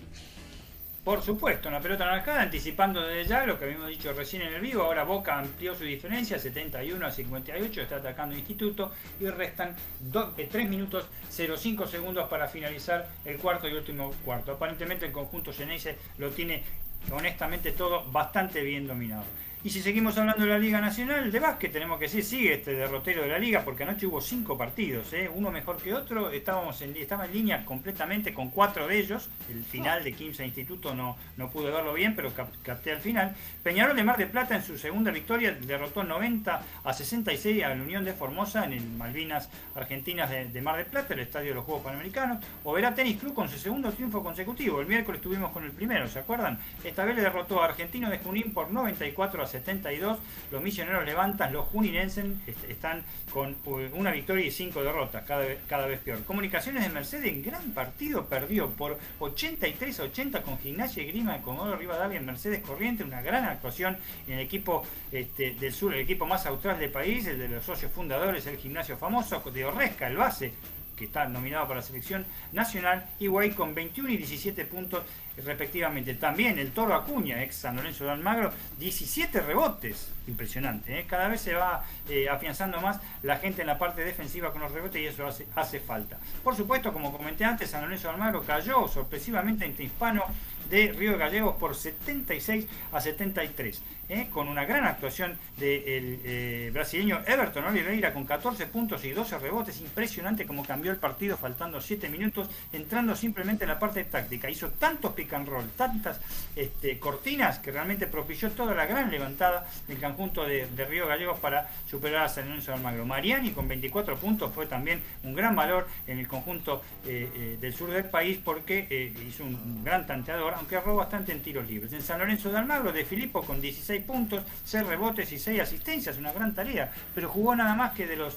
Por 1.03 1.21
supuesto, 1.21 1.67
una 1.67 1.81
pelota 1.81 2.05
naranjada, 2.05 2.43
anticipando 2.43 3.01
desde 3.01 3.30
ya 3.30 3.45
lo 3.45 3.59
que 3.59 3.65
habíamos 3.65 3.89
dicho 3.89 4.13
recién 4.13 4.43
en 4.43 4.53
el 4.53 4.61
vivo. 4.61 4.84
Ahora 4.84 5.03
Boca 5.03 5.38
amplió 5.38 5.75
su 5.75 5.84
diferencia, 5.84 6.39
71 6.39 7.05
a 7.05 7.11
58, 7.11 7.81
está 7.81 7.97
atacando 7.97 8.38
Instituto 8.38 8.93
y 9.19 9.27
restan 9.27 9.75
3 10.13 10.25
eh, 10.38 10.63
minutos 10.63 11.05
05 11.30 11.88
segundos 11.88 12.30
para 12.30 12.47
finalizar 12.47 13.09
el 13.25 13.38
cuarto 13.38 13.67
y 13.67 13.73
último 13.73 14.13
cuarto. 14.23 14.53
Aparentemente 14.53 15.05
el 15.05 15.11
conjunto 15.11 15.51
Geneise 15.51 15.97
lo 16.19 16.30
tiene 16.30 16.63
honestamente 17.11 17.73
todo 17.73 18.09
bastante 18.09 18.61
bien 18.61 18.88
dominado. 18.88 19.25
Y 19.65 19.69
si 19.69 19.81
seguimos 19.81 20.18
hablando 20.18 20.44
de 20.44 20.49
la 20.49 20.60
Liga 20.60 20.81
Nacional 20.81 21.31
de 21.31 21.40
Básquet, 21.40 21.72
tenemos 21.72 21.98
que 21.98 22.06
decir, 22.06 22.26
sigue 22.26 22.56
este 22.56 22.73
derrotero 22.73 23.22
de 23.22 23.30
la 23.30 23.40
Liga, 23.40 23.64
porque 23.64 23.84
anoche 23.84 24.06
hubo 24.06 24.19
cinco 24.19 24.57
partidos, 24.57 25.14
¿eh? 25.14 25.31
uno 25.34 25.52
mejor 25.52 25.77
que 25.77 25.94
otro, 25.94 26.31
estábamos 26.31 26.81
en, 26.81 26.98
estaba 26.98 27.27
en 27.27 27.31
línea 27.31 27.64
completamente 27.64 28.34
con 28.34 28.49
cuatro 28.49 28.90
de 28.90 28.99
ellos, 28.99 29.30
el 29.49 29.64
final 29.64 30.03
de 30.03 30.11
Quimsa 30.11 30.44
Instituto 30.44 30.94
no, 30.94 31.15
no 31.38 31.49
pude 31.49 31.72
verlo 31.72 31.94
bien, 31.94 32.14
pero 32.14 32.34
capté 32.61 32.91
al 32.91 32.99
final. 32.99 33.38
Peñarol 33.64 33.95
de 33.95 34.03
Mar 34.03 34.18
de 34.18 34.27
Plata 34.27 34.53
en 34.53 34.64
su 34.64 34.77
segunda 34.77 35.11
victoria 35.11 35.53
derrotó 35.53 36.03
90 36.03 36.61
a 36.84 36.94
66 36.94 37.64
a 37.64 37.69
la 37.69 37.81
Unión 37.81 38.03
de 38.03 38.11
Formosa 38.11 38.65
en 38.65 38.73
el 38.73 38.84
Malvinas 38.84 39.49
Argentinas 39.76 40.30
de, 40.30 40.61
Mar 40.61 40.76
de 40.76 40.84
Plata, 40.84 41.14
el 41.14 41.22
estadio 41.22 41.52
de 41.52 41.56
los 41.56 41.64
Juegos 41.64 41.85
Panamericanos. 41.85 42.44
Oberá 42.65 42.94
Tenis 42.94 43.18
Club 43.18 43.34
con 43.34 43.48
su 43.48 43.57
segundo 43.57 43.94
triunfo 43.94 44.22
consecutivo, 44.22 44.81
el 44.81 44.88
miércoles 44.88 45.19
estuvimos 45.19 45.52
con 45.52 45.64
el 45.64 45.72
primero, 45.72 46.06
¿se 46.10 46.19
acuerdan? 46.19 46.60
Esta 46.84 47.06
vez 47.06 47.15
le 47.15 47.22
derrotó 47.22 47.61
a 47.61 47.65
Argentino 47.68 48.10
de 48.10 48.18
Junín 48.18 48.53
por 48.53 48.69
94 48.69 49.41
a 49.41 49.52
72. 49.53 50.19
Los 50.51 50.61
misioneros 50.61 51.05
levantan, 51.05 51.53
los 51.53 51.65
juninenses 51.67 52.25
están 52.67 53.03
con 53.31 53.55
una 53.93 54.11
victoria 54.11 54.45
y 54.45 54.51
cinco 54.51 54.84
derrotas, 54.84 55.23
cada 55.25 55.45
cada 55.67 55.88
vez 55.88 55.99
peor. 55.99 56.23
Comunicaciones 56.23 56.84
de 56.84 56.89
Mercedes 56.89 57.27
en 57.27 57.41
gran 57.43 57.71
partido 57.71 58.25
perdió 58.25 58.69
por 58.69 58.97
83 59.19 59.99
a 59.99 60.03
80 60.03 60.41
con 60.41 60.57
Gimnasia 60.59 61.03
y 61.03 61.07
Grima 61.07 61.41
Comodoro 61.41 61.77
Rivadavia 61.77 62.19
en 62.19 62.25
Mercedes 62.25 62.61
Corriente, 62.61 63.03
una 63.03 63.21
gran 63.21 63.45
actuación 63.45 63.97
en 64.27 64.34
el 64.34 64.39
equipo 64.39 64.84
este, 65.11 65.51
del 65.51 65.73
sur, 65.73 65.93
el 65.93 66.01
equipo 66.01 66.25
más 66.25 66.45
austral 66.45 66.80
del 66.80 66.91
país, 66.91 67.25
el 67.27 67.38
de 67.38 67.47
los 67.47 67.65
socios 67.65 67.91
fundadores, 67.91 68.45
el 68.47 68.57
gimnasio 68.57 68.97
famoso 68.97 69.41
de 69.53 69.65
Orresca, 69.65 70.07
el 70.07 70.17
base, 70.17 70.53
que 70.95 71.05
está 71.05 71.27
nominado 71.27 71.67
para 71.67 71.80
la 71.80 71.85
selección 71.85 72.25
nacional, 72.51 73.05
Guay 73.19 73.51
con 73.51 73.73
21 73.73 74.09
y 74.09 74.17
17 74.17 74.65
puntos 74.65 75.03
respectivamente. 75.38 76.14
También 76.15 76.60
el 76.60 76.72
Toro 76.72 76.93
Acuña, 76.93 77.43
ex 77.43 77.55
San 77.55 77.76
Lorenzo 77.76 78.05
de 78.05 78.11
Almagro, 78.11 78.51
17 78.80 79.39
rebotes. 79.41 80.11
Impresionante. 80.27 80.99
¿eh? 80.99 81.05
Cada 81.07 81.27
vez 81.27 81.41
se 81.41 81.53
va 81.53 81.84
eh, 82.07 82.30
afianzando 82.30 82.80
más 82.80 82.99
la 83.23 83.38
gente 83.38 83.61
en 83.61 83.68
la 83.68 83.77
parte 83.77 84.03
defensiva 84.03 84.51
con 84.51 84.61
los 84.61 84.72
rebotes 84.72 85.01
y 85.01 85.05
eso 85.05 85.27
hace, 85.55 85.80
falta. 85.80 86.18
Por 86.43 86.55
supuesto, 86.55 86.93
como 86.93 87.11
comenté 87.11 87.43
antes, 87.43 87.69
San 87.69 87.81
Lorenzo 87.81 88.07
de 88.07 88.14
Almagro 88.14 88.43
cayó 88.43 88.88
sorpresivamente 88.88 89.65
entre 89.65 89.85
Hispano 89.85 90.23
de 90.69 90.93
Río 90.93 91.18
Gallegos 91.18 91.55
por 91.57 91.76
76 91.76 92.68
a 92.91 93.01
73, 93.01 93.81
¿eh? 94.09 94.27
con 94.31 94.47
una 94.47 94.65
gran 94.65 94.85
actuación 94.85 95.38
del 95.57 96.19
eh, 96.23 96.71
brasileño 96.73 97.21
Everton 97.25 97.65
Oliveira 97.65 98.13
con 98.13 98.25
14 98.25 98.67
puntos 98.67 99.03
y 99.05 99.11
12 99.11 99.39
rebotes, 99.39 99.80
impresionante 99.81 100.45
como 100.45 100.65
cambió 100.65 100.91
el 100.91 100.97
partido 100.97 101.38
faltando 101.38 101.81
7 101.81 102.09
minutos, 102.09 102.49
entrando 102.71 103.15
simplemente 103.15 103.63
en 103.63 103.69
la 103.69 103.80
parte 103.80 104.03
táctica, 104.03 104.49
hizo 104.49 104.69
tantos 104.71 105.13
pick 105.13 105.34
and 105.34 105.47
roll, 105.47 105.69
tantas 105.77 106.19
este, 106.55 106.99
cortinas 106.99 107.59
que 107.59 107.71
realmente 107.71 108.07
propició 108.07 108.51
toda 108.51 108.73
la 108.73 108.85
gran 108.85 109.09
levantada 109.09 109.67
del 109.88 109.99
conjunto 109.99 110.45
de, 110.45 110.67
Río 110.84 111.07
Gallegos 111.07 111.39
para 111.39 111.69
superar 111.89 112.25
a 112.25 112.30
San 112.30 112.49
Lorenzo 112.49 112.71
de 112.71 112.77
Almagro. 112.77 113.05
Mariani 113.05 113.51
con 113.51 113.67
24 113.67 114.17
puntos 114.17 114.51
fue 114.53 114.65
también 114.65 115.01
un 115.23 115.34
gran 115.34 115.55
valor 115.55 115.88
en 116.07 116.19
el 116.19 116.27
conjunto 116.27 116.81
eh, 117.05 117.57
del 117.59 117.73
sur 117.73 117.89
del 117.89 118.05
país 118.05 118.38
porque 118.43 119.13
hizo 119.25 119.45
un 119.45 119.84
gran 119.84 120.05
tanteador 120.05 120.55
aunque 120.55 120.75
erró 120.75 120.95
bastante 120.95 121.31
en 121.31 121.41
tiros 121.41 121.67
libres. 121.67 121.93
En 121.93 122.01
San 122.01 122.19
Lorenzo 122.19 122.51
de 122.51 122.57
Almagro, 122.57 122.91
de 122.91 123.05
Filippo 123.05 123.43
con 123.43 123.61
16 123.61 123.93
puntos, 124.02 124.44
6 124.65 124.86
rebotes 124.86 125.32
y 125.32 125.40
6 125.40 125.61
asistencias, 125.61 126.18
una 126.18 126.32
gran 126.32 126.53
tarea, 126.53 126.91
pero 127.14 127.30
jugó 127.30 127.56
nada 127.56 127.76
más 127.76 127.94
que 127.94 128.07
de 128.07 128.15
los 128.15 128.36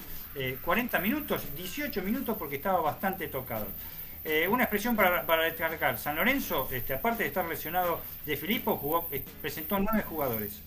40 0.63 0.97
eh, 0.97 1.01
minutos, 1.01 1.43
18 1.57 2.03
minutos 2.03 2.37
porque 2.39 2.57
estaba 2.57 2.81
bastante 2.81 3.29
tocado. 3.29 3.67
Eh, 4.29 4.49
una 4.49 4.65
expresión 4.65 4.97
para, 4.97 5.43
destacar, 5.45 5.99
San 5.99 6.17
Lorenzo, 6.17 6.69
este, 6.73 6.95
aparte 6.95 7.23
de 7.23 7.29
estar 7.29 7.45
lesionado 7.45 8.01
de 8.25 8.37
Filippo, 8.37 8.77
jugó, 8.77 9.07
eh, 9.13 9.23
presentó 9.41 9.79
nueve 9.79 10.03
jugadores, 10.03 10.63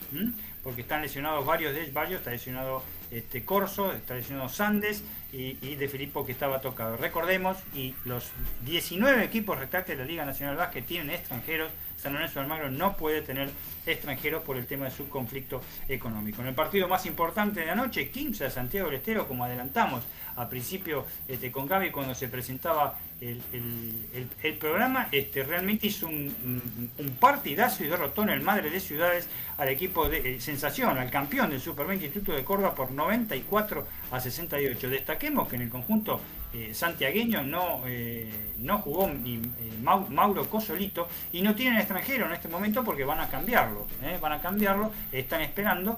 porque 0.64 0.84
están 0.84 1.02
lesionados 1.02 1.45
varios 1.45 1.74
de 1.74 1.91
varios, 1.91 2.20
está 2.20 2.32
lesionado 2.32 2.82
este, 3.11 3.44
Corso, 3.44 3.91
está 3.91 4.16
lesionado 4.16 4.48
Sandes 4.48 5.03
y, 5.34 5.76
de 5.76 5.90
Filippo 5.90 6.26
que 6.26 6.32
estaba 6.32 6.61
tocado. 6.61 6.95
Recordemos, 6.95 7.57
y 7.76 7.95
los 8.06 8.32
19 8.64 9.26
equipos 9.26 9.60
restantes 9.60 9.98
de 9.98 10.03
la 10.06 10.10
Liga 10.10 10.24
Nacional 10.24 10.56
Básquet 10.56 10.86
tienen 10.86 11.10
extranjeros, 11.10 11.70
San 12.01 12.13
Lorenzo 12.13 12.35
de 12.35 12.41
Almagro 12.41 12.71
no 12.71 12.95
puede 12.95 13.21
tener 13.21 13.49
extranjeros 13.85 14.43
por 14.43 14.57
el 14.57 14.65
tema 14.65 14.85
de 14.85 14.91
su 14.91 15.09
conflicto 15.09 15.61
económico. 15.88 16.41
En 16.41 16.47
el 16.47 16.55
partido 16.55 16.88
más 16.88 17.05
importante 17.05 17.61
de 17.61 17.65
la 17.65 17.76
noche, 17.76 18.09
15 18.09 18.45
de 18.45 18.49
Santiago 18.49 18.88
del 18.88 18.97
Estero, 18.97 19.27
como 19.27 19.43
adelantamos 19.43 20.03
a 20.35 20.47
principio 20.47 21.05
este, 21.27 21.51
con 21.51 21.67
Gaby 21.67 21.91
cuando 21.91 22.15
se 22.15 22.30
presentaba 22.30 22.97
el, 23.19 24.57
programa, 24.57 25.09
este, 25.11 25.43
realmente 25.43 25.88
hizo 25.88 26.07
un, 26.07 26.89
partidazo 27.19 27.84
y 27.84 27.88
derrotó 27.88 28.23
en 28.23 28.30
el 28.30 28.41
Madre 28.41 28.69
de 28.69 28.80
Ciudades 28.80 29.27
al 29.57 29.67
equipo 29.67 30.07
de 30.07 30.35
eh, 30.35 30.41
Sensación, 30.41 30.97
al 30.97 31.11
campeón 31.11 31.49
del 31.49 31.59
Super 31.59 31.85
20 31.85 32.05
Instituto 32.05 32.34
de 32.34 32.43
Córdoba 32.45 32.73
por 32.73 32.91
94 32.91 33.85
a 34.11 34.19
68. 34.19 34.89
Destaquemos 34.89 35.49
que 35.49 35.57
en 35.57 35.63
el 35.63 35.69
conjunto 35.69 36.21
eh, 36.53 36.73
santiagueño 36.73 37.43
no, 37.43 37.84
eh, 37.85 38.31
no 38.61 38.80
jugó 38.80 39.07
ni 39.10 39.40
Mauro 39.81 40.49
Cosolito 40.49 41.07
y 41.31 41.41
no 41.41 41.56
tienen 41.56 41.80
extranjero 41.80 42.26
en 42.26 42.34
este 42.34 42.48
momento 42.48 42.84
porque 42.84 43.03
van 43.03 43.19
a 43.19 43.30
cambiarlo, 43.30 43.88
van 44.22 44.34
a 44.34 44.41
cambiarlo, 44.41 44.91
están 45.11 45.41
esperando, 45.41 45.98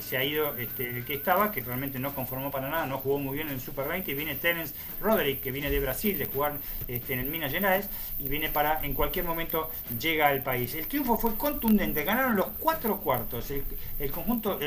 se 0.00 0.16
ha 0.16 0.24
ido 0.24 0.56
este, 0.56 0.90
el 0.90 1.04
que 1.04 1.14
estaba, 1.14 1.52
que 1.52 1.60
realmente 1.60 1.98
no 1.98 2.14
conformó 2.14 2.50
para 2.50 2.68
nada, 2.68 2.86
no 2.86 2.98
jugó 2.98 3.18
muy 3.18 3.36
bien 3.36 3.48
en 3.48 3.54
el 3.54 3.60
Super 3.60 3.88
20 3.88 4.10
y 4.10 4.14
viene 4.14 4.34
Terence 4.34 4.74
Roderick 5.00 5.40
que 5.40 5.50
viene 5.50 5.70
de 5.70 5.80
Brasil 5.80 6.18
de 6.18 6.26
jugar 6.26 6.54
este, 6.88 7.14
en 7.14 7.20
el 7.20 7.26
Minas 7.26 7.52
Gerais 7.52 7.88
y 8.18 8.28
viene 8.28 8.48
para 8.48 8.84
en 8.84 8.94
cualquier 8.94 9.24
momento 9.24 9.70
llega 9.98 10.28
al 10.28 10.42
país. 10.42 10.74
El 10.74 10.86
triunfo 10.86 11.16
fue 11.16 11.36
contundente, 11.36 12.04
ganaron 12.04 12.36
los 12.36 12.46
cuatro 12.58 12.98
cuartos, 12.98 13.50
el, 13.50 14.10
conjunto 14.10 14.58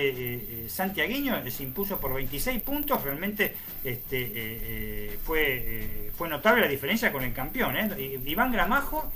santiagueño 0.67 1.49
se 1.49 1.63
impuso 1.63 1.99
por 1.99 2.13
26 2.13 2.61
puntos, 2.61 3.03
realmente 3.03 3.55
este, 3.83 5.17
fue, 5.23 6.11
fue 6.15 6.29
notable 6.29 6.61
la 6.61 6.67
diferencia 6.67 7.08
con 7.11 7.23
el 7.23 7.33
campeón. 7.33 7.77
¿eh? 7.77 8.19
Iván 8.25 8.51
Gramajo, 8.51 9.11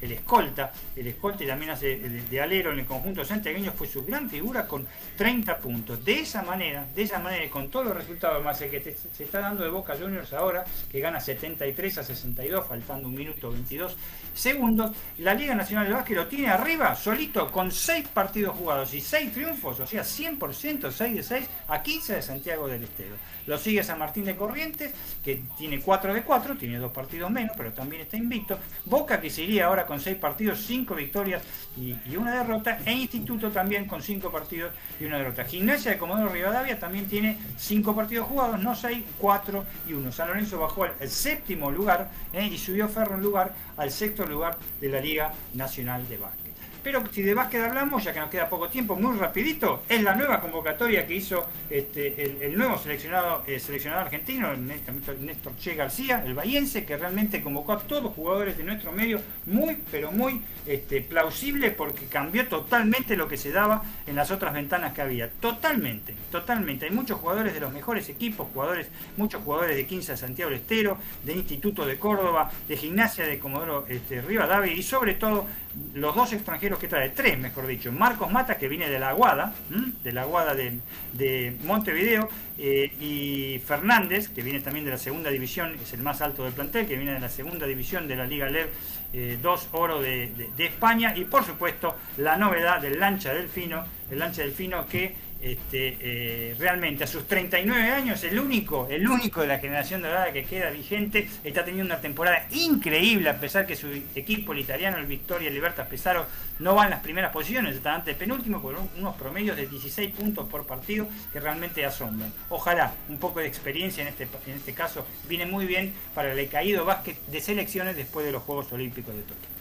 el, 0.00 0.12
escolta, 0.12 0.72
el 0.96 1.06
escolta 1.06 1.44
y 1.44 1.46
también 1.46 1.72
hace 1.72 1.96
de, 1.98 2.40
alero 2.40 2.72
en 2.72 2.80
el 2.80 2.86
conjunto 2.86 3.24
santiagueño, 3.24 3.72
fue 3.72 3.86
su 3.86 4.04
gran 4.04 4.30
figura 4.30 4.66
con 4.66 4.86
30 5.16 5.58
puntos. 5.58 6.04
De 6.04 6.20
esa 6.20 6.42
manera, 6.42 6.86
de 6.94 7.02
esa 7.02 7.18
manera, 7.18 7.48
con 7.50 7.70
todos 7.70 7.86
los 7.86 7.96
resultados 7.96 8.42
más 8.42 8.60
el 8.62 8.70
que 8.70 8.80
se 8.80 9.24
está 9.24 9.40
dando 9.40 9.62
de 9.62 9.70
Boca 9.70 9.96
Juniors 9.98 10.32
ahora, 10.32 10.64
que 10.90 11.00
gana 11.00 11.20
73 11.20 11.98
a 11.98 12.04
62, 12.04 12.66
faltando 12.66 13.08
un 13.08 13.14
minuto 13.14 13.50
22 13.50 13.96
segundos, 14.34 14.92
la 15.18 15.34
Liga 15.34 15.54
Nacional 15.54 15.86
de 15.86 15.94
Básquet 15.94 16.16
lo 16.16 16.26
tiene 16.26 16.48
arriba, 16.48 16.94
solito, 16.94 17.50
con 17.50 17.70
6 17.70 18.08
partidos 18.08 18.56
jugados 18.56 18.94
y 18.94 19.00
6 19.00 19.32
triunfos, 19.32 19.80
o 19.80 19.86
sea, 19.86 20.02
100%, 20.02 20.90
6 20.90 21.14
de 21.14 21.22
6 21.22 21.48
a 21.68 21.82
15 21.82 22.14
de 22.14 22.22
Santiago 22.22 22.68
del 22.68 22.84
Estero. 22.84 23.16
Lo 23.46 23.58
sigue 23.58 23.82
San 23.82 23.98
Martín 23.98 24.24
de 24.24 24.36
Corrientes, 24.36 24.92
que 25.24 25.42
tiene 25.56 25.80
4 25.80 26.14
de 26.14 26.22
4, 26.22 26.56
tiene 26.56 26.78
2 26.78 26.92
partidos 26.92 27.30
menos, 27.30 27.52
pero 27.56 27.72
también 27.72 28.02
está 28.02 28.16
invicto. 28.16 28.58
Boca, 28.84 29.20
que 29.20 29.30
se 29.30 29.42
iría 29.42 29.66
ahora 29.66 29.86
con 29.86 30.00
6 30.00 30.16
partidos, 30.16 30.60
5 30.66 30.94
victorias 30.94 31.42
y, 31.76 31.94
una 32.16 32.34
derrota. 32.34 32.78
E 32.84 32.92
Instituto 32.92 33.50
también 33.50 33.86
con 33.86 34.02
5 34.02 34.30
partidos 34.30 34.72
y 34.98 35.04
una 35.04 35.18
derrota. 35.18 35.44
Gimnasia 35.44 35.92
de 35.92 35.98
Comodoro 35.98 36.28
Rivadavia 36.28 36.78
también 36.78 37.06
tiene 37.06 37.38
5 37.56 37.94
partidos 37.94 38.26
jugados, 38.26 38.60
no 38.60 38.74
6, 38.74 39.04
4 39.18 39.64
y 39.88 39.92
1. 39.94 40.12
San 40.12 40.28
Lorenzo 40.28 40.58
bajó 40.58 40.84
al 40.84 41.08
séptimo 41.08 41.70
lugar 41.70 42.10
eh, 42.32 42.46
y 42.46 42.58
subió 42.58 42.88
Ferro 42.88 43.14
en 43.14 43.22
lugar 43.22 43.54
al 43.76 43.90
sexto 43.90 44.26
lugar 44.26 44.58
de 44.80 44.88
la 44.88 45.00
Liga 45.00 45.32
Nacional 45.54 46.08
de 46.08 46.18
Básquet. 46.18 46.49
Pero 46.82 47.02
si 47.12 47.22
de 47.22 47.34
básquet 47.34 47.62
hablamos, 47.62 48.02
ya 48.04 48.12
que 48.12 48.20
nos 48.20 48.30
queda 48.30 48.48
poco 48.48 48.68
tiempo, 48.68 48.96
muy 48.96 49.16
rapidito, 49.18 49.82
es 49.88 50.02
la 50.02 50.14
nueva 50.14 50.40
convocatoria 50.40 51.06
que 51.06 51.14
hizo 51.14 51.46
este, 51.68 52.46
el, 52.46 52.56
nuevo 52.56 52.78
seleccionado, 52.78 53.42
eh, 53.46 53.58
seleccionado 53.58 54.02
argentino, 54.02 54.54
Néstor 54.56 55.56
Che 55.58 55.74
García, 55.74 56.22
el 56.24 56.34
bahiense, 56.34 56.84
que 56.84 56.96
realmente 56.96 57.42
convocó 57.42 57.72
a 57.72 57.78
todos 57.80 58.02
los 58.02 58.14
jugadores 58.14 58.56
de 58.56 58.64
nuestro 58.64 58.92
medio, 58.92 59.20
muy, 59.46 59.78
pero 59.90 60.10
muy 60.10 60.40
este, 60.66 61.00
plausible 61.02 61.70
porque 61.70 62.06
cambió 62.06 62.46
totalmente 62.48 63.16
lo 63.16 63.28
que 63.28 63.36
se 63.36 63.52
daba 63.52 63.82
en 64.06 64.16
las 64.16 64.30
otras 64.30 64.54
ventanas 64.54 64.92
que 64.92 65.02
había. 65.02 65.28
Totalmente, 65.30 66.14
totalmente. 66.30 66.86
Hay 66.86 66.92
muchos 66.92 67.18
jugadores 67.18 67.54
de 67.54 67.60
los 67.60 67.72
mejores 67.72 68.08
equipos, 68.08 68.48
jugadores, 68.52 68.88
muchos 69.16 69.42
jugadores 69.42 69.76
de 69.76 69.86
15 69.86 70.12
de 70.12 70.18
Santiago 70.18 70.50
del 70.50 70.60
Estero, 70.60 70.98
de 71.24 71.32
Instituto 71.34 71.84
de 71.86 71.98
Córdoba, 71.98 72.50
de 72.68 72.76
Gimnasia 72.76 73.26
de 73.26 73.38
Comodoro 73.38 73.86
este, 73.88 74.22
Rivadavia 74.22 74.72
y 74.72 74.82
sobre 74.82 75.14
todo 75.14 75.46
los 75.94 76.14
dos 76.14 76.32
extranjeros 76.32 76.78
que 76.78 76.88
trae, 76.88 77.10
tres 77.10 77.38
mejor 77.38 77.66
dicho, 77.66 77.92
Marcos 77.92 78.30
Mata 78.30 78.58
que 78.58 78.68
viene 78.68 78.88
de 78.88 78.98
la 78.98 79.10
Aguada, 79.10 79.54
de 80.02 80.12
la 80.12 80.22
Aguada 80.22 80.54
de, 80.54 81.56
Montevideo, 81.64 82.28
eh, 82.58 82.92
y 83.00 83.58
Fernández 83.60 84.28
que 84.28 84.42
viene 84.42 84.60
también 84.60 84.84
de 84.84 84.90
la 84.92 84.98
segunda 84.98 85.30
división, 85.30 85.76
es 85.80 85.92
el 85.92 86.00
más 86.00 86.20
alto 86.22 86.44
del 86.44 86.52
plantel, 86.52 86.86
que 86.86 86.96
viene 86.96 87.12
de 87.12 87.20
la 87.20 87.28
segunda 87.28 87.66
división 87.66 88.08
de 88.08 88.16
la 88.16 88.26
Liga 88.26 88.48
LEV 88.48 88.68
eh, 89.12 89.38
dos 89.42 89.68
oro 89.72 90.00
de, 90.00 90.50
España, 90.58 91.14
y 91.16 91.24
por 91.24 91.44
supuesto 91.44 91.96
la 92.18 92.36
novedad 92.36 92.80
del 92.80 93.00
Lancha 93.00 93.34
Delfino, 93.34 93.84
el 94.10 94.18
Lancha 94.18 94.42
Delfino 94.42 94.86
que 94.86 95.14
este, 95.40 95.96
eh, 96.00 96.54
realmente 96.58 97.04
a 97.04 97.06
sus 97.06 97.26
39 97.26 97.88
años, 97.90 98.22
el 98.24 98.38
único, 98.38 98.86
el 98.90 99.08
único 99.08 99.40
de 99.40 99.46
la 99.46 99.58
generación 99.58 100.02
dorada 100.02 100.32
que 100.32 100.44
queda 100.44 100.70
vigente, 100.70 101.28
está 101.44 101.64
teniendo 101.64 101.94
una 101.94 102.00
temporada 102.00 102.46
increíble, 102.50 103.30
a 103.30 103.40
pesar 103.40 103.66
que 103.66 103.76
su 103.76 103.88
equipo, 104.14 104.52
el 104.52 104.58
italiano, 104.58 104.98
el 104.98 105.06
Victoria 105.06 105.50
Libertas 105.50 105.88
Pesaro, 105.88 106.26
no 106.58 106.74
va 106.74 106.84
en 106.84 106.90
las 106.90 107.00
primeras 107.00 107.32
posiciones, 107.32 107.76
está 107.76 107.94
antes 107.94 108.16
penúltimo 108.16 108.60
con 108.60 108.76
unos 108.98 109.16
promedios 109.16 109.56
de 109.56 109.66
16 109.66 110.14
puntos 110.14 110.48
por 110.48 110.66
partido 110.66 111.08
que 111.32 111.40
realmente 111.40 111.84
asombran. 111.84 112.32
Ojalá 112.50 112.92
un 113.08 113.18
poco 113.18 113.40
de 113.40 113.46
experiencia 113.46 114.02
en 114.02 114.08
este, 114.08 114.28
en 114.46 114.56
este 114.56 114.74
caso 114.74 115.06
viene 115.28 115.46
muy 115.46 115.66
bien 115.66 115.94
para 116.14 116.32
el 116.32 116.48
caído 116.48 116.84
básquet 116.84 117.16
de 117.26 117.40
selecciones 117.40 117.96
después 117.96 118.26
de 118.26 118.32
los 118.32 118.42
Juegos 118.42 118.70
Olímpicos 118.72 119.14
de 119.14 119.22
Tokio. 119.22 119.59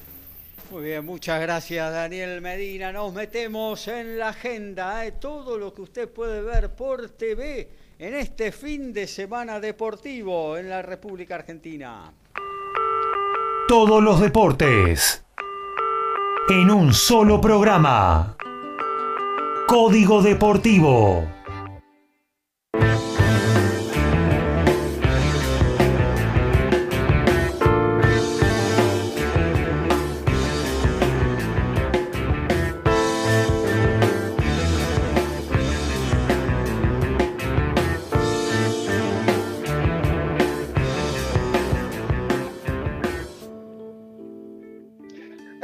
Muy 0.72 0.84
bien, 0.84 1.04
muchas 1.04 1.42
gracias 1.42 1.92
Daniel 1.92 2.42
Medina. 2.42 2.92
Nos 2.92 3.12
metemos 3.12 3.88
en 3.88 4.20
la 4.20 4.30
agenda, 4.30 5.04
¿eh? 5.04 5.14
todo 5.14 5.58
lo 5.58 5.74
que 5.74 5.82
usted 5.82 6.08
puede 6.08 6.44
ver 6.44 6.76
por 6.76 7.10
TV 7.10 7.68
en 7.98 8.14
este 8.14 8.52
fin 8.52 8.94
de 8.94 9.08
semana 9.08 9.60
deportivo 9.60 10.58
en 10.58 10.70
la 10.70 10.84
República 10.84 11.36
Argentina. 11.36 12.14
Todos 13.68 14.04
los 14.04 14.22
deportes 14.22 15.26
en 16.50 16.70
un 16.70 16.94
solo 16.94 17.42
programa. 17.42 18.38
Código 19.68 20.22
Deportivo. 20.22 21.28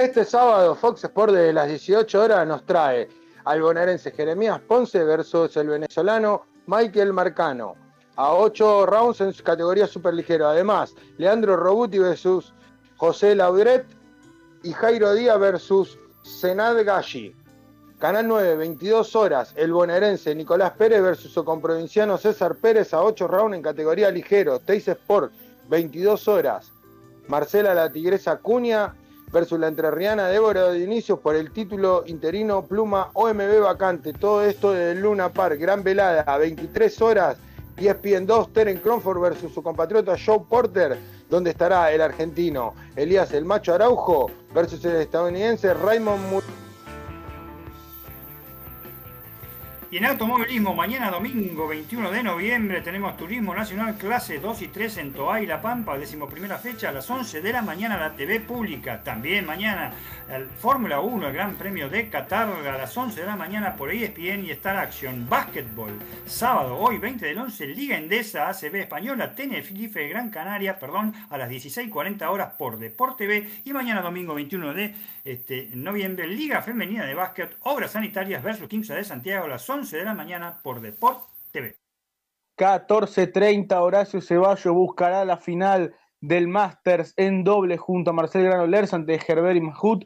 Este 0.06 0.23
sábado 0.23 0.76
Fox 0.76 1.03
Sport 1.03 1.34
de 1.34 1.52
las 1.52 1.68
18 1.68 2.22
horas 2.22 2.48
nos 2.48 2.64
trae 2.64 3.10
al 3.44 3.60
bonaerense 3.64 4.11
Jeremías 4.11 4.61
Ponce 4.61 5.03
versus 5.03 5.57
el 5.57 5.68
venezolano 5.68 6.45
Michael 6.68 7.11
Marcano 7.11 7.73
a 8.15 8.36
8 8.36 8.86
rounds 8.86 9.22
en 9.22 9.34
su 9.34 9.44
categoría 9.44 9.88
superligero. 9.88 10.48
Además, 10.48 10.94
Leandro 11.18 11.57
Robuti 11.57 11.98
versus 11.98 12.53
José 12.98 13.34
Laudret 13.34 13.88
y 14.61 14.73
Jairo 14.73 15.15
Díaz 15.15 15.40
versus 15.40 15.98
Senad 16.22 16.86
Gashi. 16.86 17.36
Canal 17.98 18.27
9, 18.27 18.57
22 18.57 19.15
horas, 19.15 19.53
el 19.56 19.73
bonaerense 19.73 20.36
Nicolás 20.36 20.73
Pérez 20.73 21.02
versus 21.02 21.34
su 21.34 21.44
comprovinciano 21.44 22.19
César 22.19 22.57
Pérez 22.57 22.94
a 22.94 23.02
8 23.02 23.27
rounds 23.27 23.56
en 23.56 23.64
categoría 23.64 24.11
ligero. 24.11 24.60
Teis 24.60 24.88
Sport, 24.88 25.34
22 25.68 26.27
horas. 26.27 26.72
Marcela 27.27 27.73
La 27.73 27.91
Tigresa 27.91 28.38
Cuña 28.38 28.94
versus 29.35 29.59
la 29.59 29.67
entrerriana 29.67 30.29
Débora 30.29 30.69
de 30.69 30.79
Inicios 30.79 31.19
por 31.19 31.35
el 31.35 31.51
título 31.51 32.05
interino 32.07 32.65
Pluma 32.65 33.09
OMB 33.15 33.59
vacante. 33.63 34.13
Todo 34.13 34.41
esto 34.41 34.71
de 34.71 34.95
Luna 34.95 35.27
Park, 35.27 35.59
gran 35.59 35.83
velada, 35.83 36.21
a 36.21 36.37
23 36.37 37.01
horas. 37.01 37.37
ESPN 37.75 38.25
2, 38.25 38.53
Teren 38.53 38.77
Cronford 38.77 39.19
versus 39.19 39.53
su 39.53 39.61
compatriota 39.61 40.15
Joe 40.25 40.39
Porter, 40.49 40.97
donde 41.29 41.49
estará 41.49 41.91
el 41.91 41.99
argentino 41.99 42.73
Elías 42.95 43.33
el 43.33 43.43
Macho 43.43 43.73
Araujo 43.73 44.31
versus 44.53 44.85
el 44.85 44.95
estadounidense 44.95 45.73
Raymond 45.73 46.23
En 49.97 50.03
automovilismo, 50.03 50.73
mañana 50.73 51.09
domingo 51.09 51.69
21 51.69 52.11
de 52.11 52.22
noviembre 52.22 52.81
tenemos 52.81 53.15
Turismo 53.15 53.55
Nacional 53.55 53.95
clase 53.95 54.39
2 54.39 54.61
y 54.63 54.67
3 54.67 54.97
en 54.97 55.13
Toa 55.13 55.39
y 55.39 55.45
La 55.45 55.61
Pampa, 55.61 55.95
primera 56.27 56.57
fecha 56.57 56.89
a 56.89 56.91
las 56.91 57.09
11 57.09 57.39
de 57.39 57.53
la 57.53 57.61
mañana 57.61 57.95
la 57.95 58.11
TV 58.11 58.41
pública. 58.41 59.01
También 59.01 59.45
mañana 59.45 59.93
Fórmula 60.60 61.02
1, 61.02 61.27
el 61.27 61.34
Gran 61.34 61.56
Premio 61.56 61.88
de 61.88 62.10
Qatar 62.10 62.49
a 62.49 62.77
las 62.77 62.97
11 62.97 63.22
de 63.22 63.27
la 63.27 63.35
mañana 63.35 63.76
por 63.76 63.91
ESPN 63.91 64.45
y 64.45 64.52
Star 64.52 64.76
Action. 64.77 65.30
Básquetbol, 65.30 65.91
sábado, 66.26 66.77
hoy 66.77 66.97
20 66.97 67.27
del 67.27 67.38
11, 67.38 67.68
Liga 67.68 67.95
Endesa, 67.95 68.49
ACB 68.49 68.76
Española, 68.76 69.35
Tenerife 69.35 70.07
Gran 70.07 70.31
Canaria, 70.31 70.80
perdón, 70.80 71.14
a 71.30 71.38
las 71.38 71.49
16.40 71.49 72.27
horas 72.27 72.53
por 72.57 72.80
Deporte 72.80 73.27
TV. 73.27 73.49
Y 73.65 73.73
mañana 73.73 74.02
domingo 74.02 74.34
21 74.34 74.73
de 74.73 74.95
este, 75.23 75.69
noviembre, 75.76 76.27
Liga 76.27 76.61
Femenina 76.61 77.06
de 77.06 77.14
Básquet, 77.14 77.56
Obras 77.61 77.91
Sanitarias 77.91 78.41
versus 78.41 78.68
15 78.68 78.95
de 78.95 79.03
Santiago 79.03 79.45
a 79.45 79.49
las 79.49 79.69
11 79.69 79.95
de 79.95 80.06
la 80.06 80.15
mañana 80.15 80.60
por 80.64 80.81
Deport 80.81 81.23
TV. 81.52 81.77
14.30 82.57 83.73
Horacio 83.80 84.22
Ceballos 84.22 84.73
buscará 84.73 85.23
la 85.23 85.38
final 85.38 85.93
del 86.21 86.47
Masters 86.47 87.13
en 87.17 87.43
doble 87.43 87.77
junto 87.77 88.11
a 88.11 88.13
Marcel 88.13 88.43
Granollers 88.43 88.93
ante 88.93 89.19
Herbert 89.27 89.57
y 89.57 89.61
Mahut. 89.61 90.05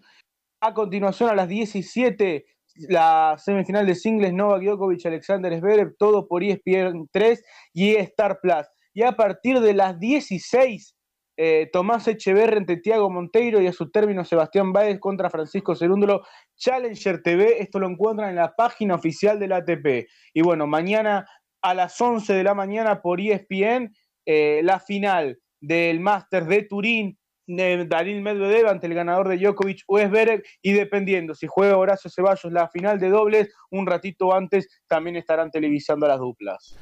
A 0.61 0.73
continuación 0.73 1.29
a 1.29 1.35
las 1.35 1.47
17 1.47 2.45
la 2.87 3.35
semifinal 3.37 3.85
de 3.85 3.95
singles 3.95 4.33
Novak 4.33 4.63
Djokovic, 4.63 5.05
Alexander 5.05 5.57
Zverev, 5.59 5.95
todo 5.97 6.27
por 6.27 6.43
ESPN 6.43 7.09
3 7.11 7.43
y 7.73 7.95
Star 7.95 8.39
Plus. 8.41 8.67
Y 8.93 9.03
a 9.03 9.13
partir 9.13 9.59
de 9.59 9.73
las 9.73 9.99
16 9.99 10.95
eh, 11.41 11.69
Tomás 11.71 12.07
Echeverri 12.07 12.57
ante 12.57 12.77
Tiago 12.77 13.09
Monteiro 13.09 13.61
y 13.61 13.67
a 13.67 13.73
su 13.73 13.89
término 13.89 14.25
Sebastián 14.25 14.73
Báez 14.73 14.99
contra 14.99 15.29
Francisco 15.29 15.75
Cerúndulo. 15.75 16.23
Challenger 16.57 17.21
TV, 17.21 17.61
esto 17.61 17.79
lo 17.79 17.87
encuentran 17.87 18.31
en 18.31 18.35
la 18.35 18.53
página 18.55 18.95
oficial 18.95 19.39
del 19.39 19.53
ATP. 19.53 20.07
Y 20.33 20.41
bueno, 20.41 20.67
mañana 20.67 21.25
a 21.61 21.73
las 21.73 21.99
11 21.99 22.33
de 22.33 22.43
la 22.43 22.53
mañana 22.53 23.01
por 23.01 23.21
ESPN, 23.21 23.93
eh, 24.25 24.61
la 24.63 24.79
final 24.79 25.39
del 25.59 25.99
Máster 25.99 26.45
de 26.45 26.63
Turín, 26.63 27.17
de 27.47 27.85
Daniel 27.85 28.21
Medvedev 28.21 28.67
ante 28.67 28.87
el 28.87 28.93
ganador 28.93 29.27
de 29.27 29.37
Djokovic, 29.37 29.83
Westberg, 29.87 30.43
y 30.61 30.73
dependiendo 30.73 31.33
si 31.33 31.47
juega 31.47 31.77
Horacio 31.77 32.09
Ceballos 32.09 32.51
la 32.51 32.67
final 32.69 32.99
de 32.99 33.09
dobles, 33.09 33.49
un 33.71 33.87
ratito 33.87 34.33
antes 34.33 34.67
también 34.87 35.15
estarán 35.15 35.49
televisando 35.49 36.07
las 36.07 36.19
duplas. 36.19 36.75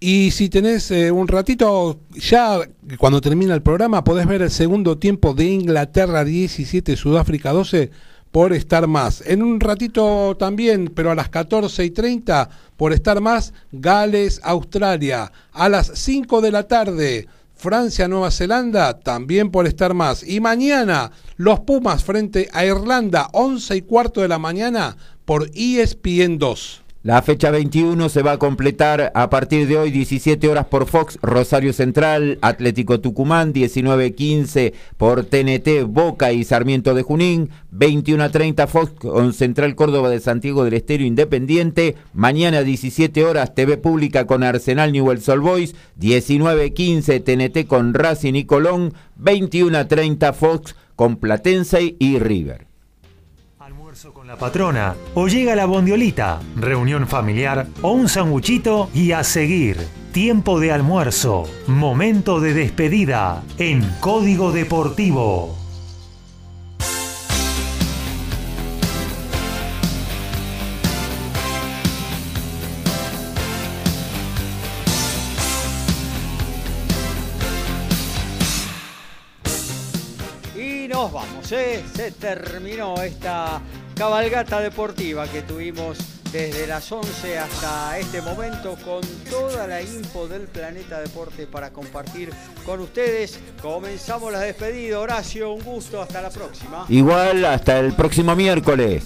Y 0.00 0.32
si 0.32 0.48
tenés 0.50 0.90
eh, 0.90 1.10
un 1.10 1.26
ratito, 1.28 1.98
ya 2.12 2.58
cuando 2.98 3.20
termina 3.20 3.54
el 3.54 3.62
programa, 3.62 4.04
podés 4.04 4.26
ver 4.26 4.42
el 4.42 4.50
segundo 4.50 4.98
tiempo 4.98 5.34
de 5.34 5.46
Inglaterra 5.46 6.24
17, 6.24 6.96
Sudáfrica 6.96 7.52
12 7.52 7.90
por 8.30 8.52
estar 8.52 8.86
más. 8.86 9.22
En 9.26 9.42
un 9.42 9.60
ratito 9.60 10.36
también, 10.36 10.92
pero 10.94 11.10
a 11.10 11.14
las 11.14 11.28
14 11.28 11.84
y 11.84 11.90
30, 11.90 12.50
por 12.76 12.92
estar 12.92 13.20
más, 13.20 13.54
Gales, 13.72 14.40
Australia. 14.42 15.30
A 15.52 15.68
las 15.68 15.92
5 15.94 16.40
de 16.40 16.50
la 16.50 16.68
tarde, 16.68 17.28
Francia, 17.64 18.08
Nueva 18.08 18.30
Zelanda, 18.30 19.00
también 19.00 19.50
por 19.50 19.66
estar 19.66 19.94
más. 19.94 20.22
Y 20.22 20.38
mañana, 20.38 21.12
los 21.38 21.60
Pumas 21.60 22.04
frente 22.04 22.50
a 22.52 22.66
Irlanda, 22.66 23.30
11 23.32 23.76
y 23.76 23.80
cuarto 23.80 24.20
de 24.20 24.28
la 24.28 24.38
mañana, 24.38 24.98
por 25.24 25.50
ESPN 25.54 26.36
2. 26.36 26.83
La 27.04 27.20
fecha 27.20 27.50
21 27.50 28.08
se 28.08 28.22
va 28.22 28.32
a 28.32 28.38
completar 28.38 29.12
a 29.14 29.28
partir 29.28 29.68
de 29.68 29.76
hoy, 29.76 29.90
17 29.90 30.48
horas 30.48 30.68
por 30.68 30.86
Fox, 30.86 31.18
Rosario 31.20 31.74
Central, 31.74 32.38
Atlético 32.40 32.98
Tucumán, 32.98 33.52
19.15 33.52 34.72
por 34.96 35.26
TNT, 35.26 35.84
Boca 35.86 36.32
y 36.32 36.44
Sarmiento 36.44 36.94
de 36.94 37.02
Junín, 37.02 37.50
21.30 37.76 38.66
Fox 38.68 38.92
con 38.92 39.34
Central 39.34 39.74
Córdoba 39.74 40.08
de 40.08 40.18
Santiago 40.18 40.64
del 40.64 40.72
Estero 40.72 41.04
Independiente, 41.04 41.94
mañana 42.14 42.62
17 42.62 43.22
horas 43.22 43.54
TV 43.54 43.76
Pública 43.76 44.26
con 44.26 44.42
Arsenal 44.42 44.90
Newell's 44.90 45.28
Old 45.28 45.42
Boys, 45.42 45.74
19.15 46.00 47.22
TNT 47.22 47.68
con 47.68 47.92
Racing 47.92 48.32
y 48.32 48.46
Colón, 48.46 48.94
21.30 49.20 50.32
Fox 50.32 50.74
con 50.96 51.16
Platense 51.16 51.96
y 51.98 52.18
River 52.18 52.73
con 54.12 54.26
la 54.26 54.36
patrona, 54.36 54.96
o 55.14 55.28
llega 55.28 55.54
la 55.54 55.64
bondiolita, 55.66 56.40
reunión 56.56 57.06
familiar 57.06 57.66
o 57.80 57.92
un 57.92 58.08
sanguchito 58.08 58.90
y 58.92 59.12
a 59.12 59.24
seguir. 59.24 59.78
Tiempo 60.12 60.60
de 60.60 60.72
almuerzo, 60.72 61.44
momento 61.66 62.40
de 62.40 62.52
despedida 62.52 63.42
en 63.56 63.82
Código 64.00 64.52
Deportivo. 64.52 65.56
Y 80.54 80.88
nos 80.88 81.12
vamos, 81.12 81.52
¿eh? 81.52 81.82
se 81.94 82.12
terminó 82.12 82.96
esta 83.02 83.60
cabalgata 83.94 84.60
deportiva 84.60 85.26
que 85.28 85.42
tuvimos 85.42 85.98
desde 86.32 86.66
las 86.66 86.90
11 86.90 87.38
hasta 87.38 87.98
este 87.98 88.20
momento 88.20 88.76
con 88.84 89.02
toda 89.30 89.68
la 89.68 89.80
info 89.82 90.26
del 90.26 90.42
Planeta 90.42 91.00
Deporte 91.00 91.46
para 91.46 91.70
compartir 91.70 92.30
con 92.66 92.80
ustedes. 92.80 93.38
Comenzamos 93.62 94.32
la 94.32 94.40
despedida. 94.40 94.98
Horacio, 94.98 95.52
un 95.52 95.62
gusto. 95.62 96.02
Hasta 96.02 96.20
la 96.20 96.30
próxima. 96.30 96.86
Igual, 96.88 97.44
hasta 97.44 97.78
el 97.78 97.92
próximo 97.92 98.34
miércoles. 98.34 99.04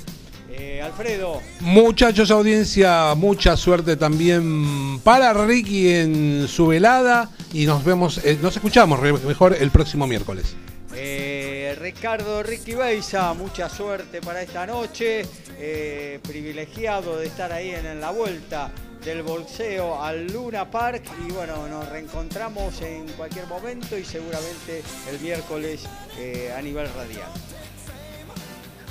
Eh, 0.50 0.80
Alfredo. 0.80 1.42
Muchachos, 1.60 2.30
audiencia, 2.30 3.14
mucha 3.14 3.56
suerte 3.58 3.96
también 3.96 4.98
para 5.00 5.34
Ricky 5.34 5.88
en 5.88 6.48
su 6.48 6.66
velada 6.66 7.30
y 7.52 7.66
nos 7.66 7.84
vemos, 7.84 8.24
eh, 8.24 8.38
nos 8.40 8.56
escuchamos 8.56 9.00
mejor 9.00 9.54
el 9.60 9.70
próximo 9.70 10.06
miércoles. 10.06 10.56
Eh, 10.94 11.76
Ricardo 11.80 12.42
Ricky 12.42 12.74
Beisa, 12.74 13.34
mucha 13.34 13.68
suerte 13.68 14.20
para 14.20 14.42
esta 14.42 14.66
noche. 14.66 15.26
Eh, 15.58 16.20
privilegiado 16.26 17.18
de 17.18 17.26
estar 17.26 17.52
ahí 17.52 17.70
en, 17.70 18.00
la 18.00 18.10
vuelta 18.10 18.70
del 19.04 19.22
bolseo 19.22 20.02
al 20.02 20.26
Luna 20.26 20.70
Park. 20.70 21.02
Y 21.26 21.32
bueno, 21.32 21.68
nos 21.68 21.88
reencontramos 21.88 22.80
en 22.80 23.06
cualquier 23.12 23.46
momento 23.46 23.96
y 23.98 24.04
seguramente 24.04 24.82
el 25.10 25.20
miércoles 25.20 25.86
eh, 26.18 26.54
a 26.56 26.62
nivel 26.62 26.88
radial. 26.94 27.30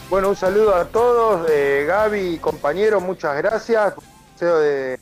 Bueno, 0.10 0.30
un 0.30 0.36
saludo 0.36 0.74
a 0.76 0.86
todos, 0.86 1.46
Gaby, 1.50 2.38
compañero, 2.38 3.02
muchas 3.02 3.36
gracias. 3.38 3.94
Deseo 4.34 4.60
de, 4.60 5.00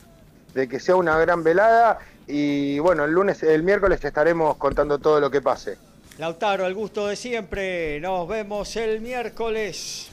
de 0.55 0.67
que 0.67 0.79
sea 0.79 0.95
una 0.95 1.19
gran 1.19 1.43
velada 1.43 1.99
y 2.25 2.79
bueno, 2.79 3.05
el 3.05 3.11
lunes, 3.11 3.43
el 3.43 3.61
miércoles 3.61 4.03
estaremos 4.03 4.57
contando 4.57 4.97
todo 4.97 5.19
lo 5.19 5.29
que 5.29 5.41
pase. 5.41 5.77
Lautaro, 6.17 6.65
el 6.65 6.73
gusto 6.73 7.07
de 7.07 7.17
siempre. 7.17 7.99
Nos 7.99 8.25
vemos 8.25 8.73
el 8.77 9.01
miércoles. 9.01 10.09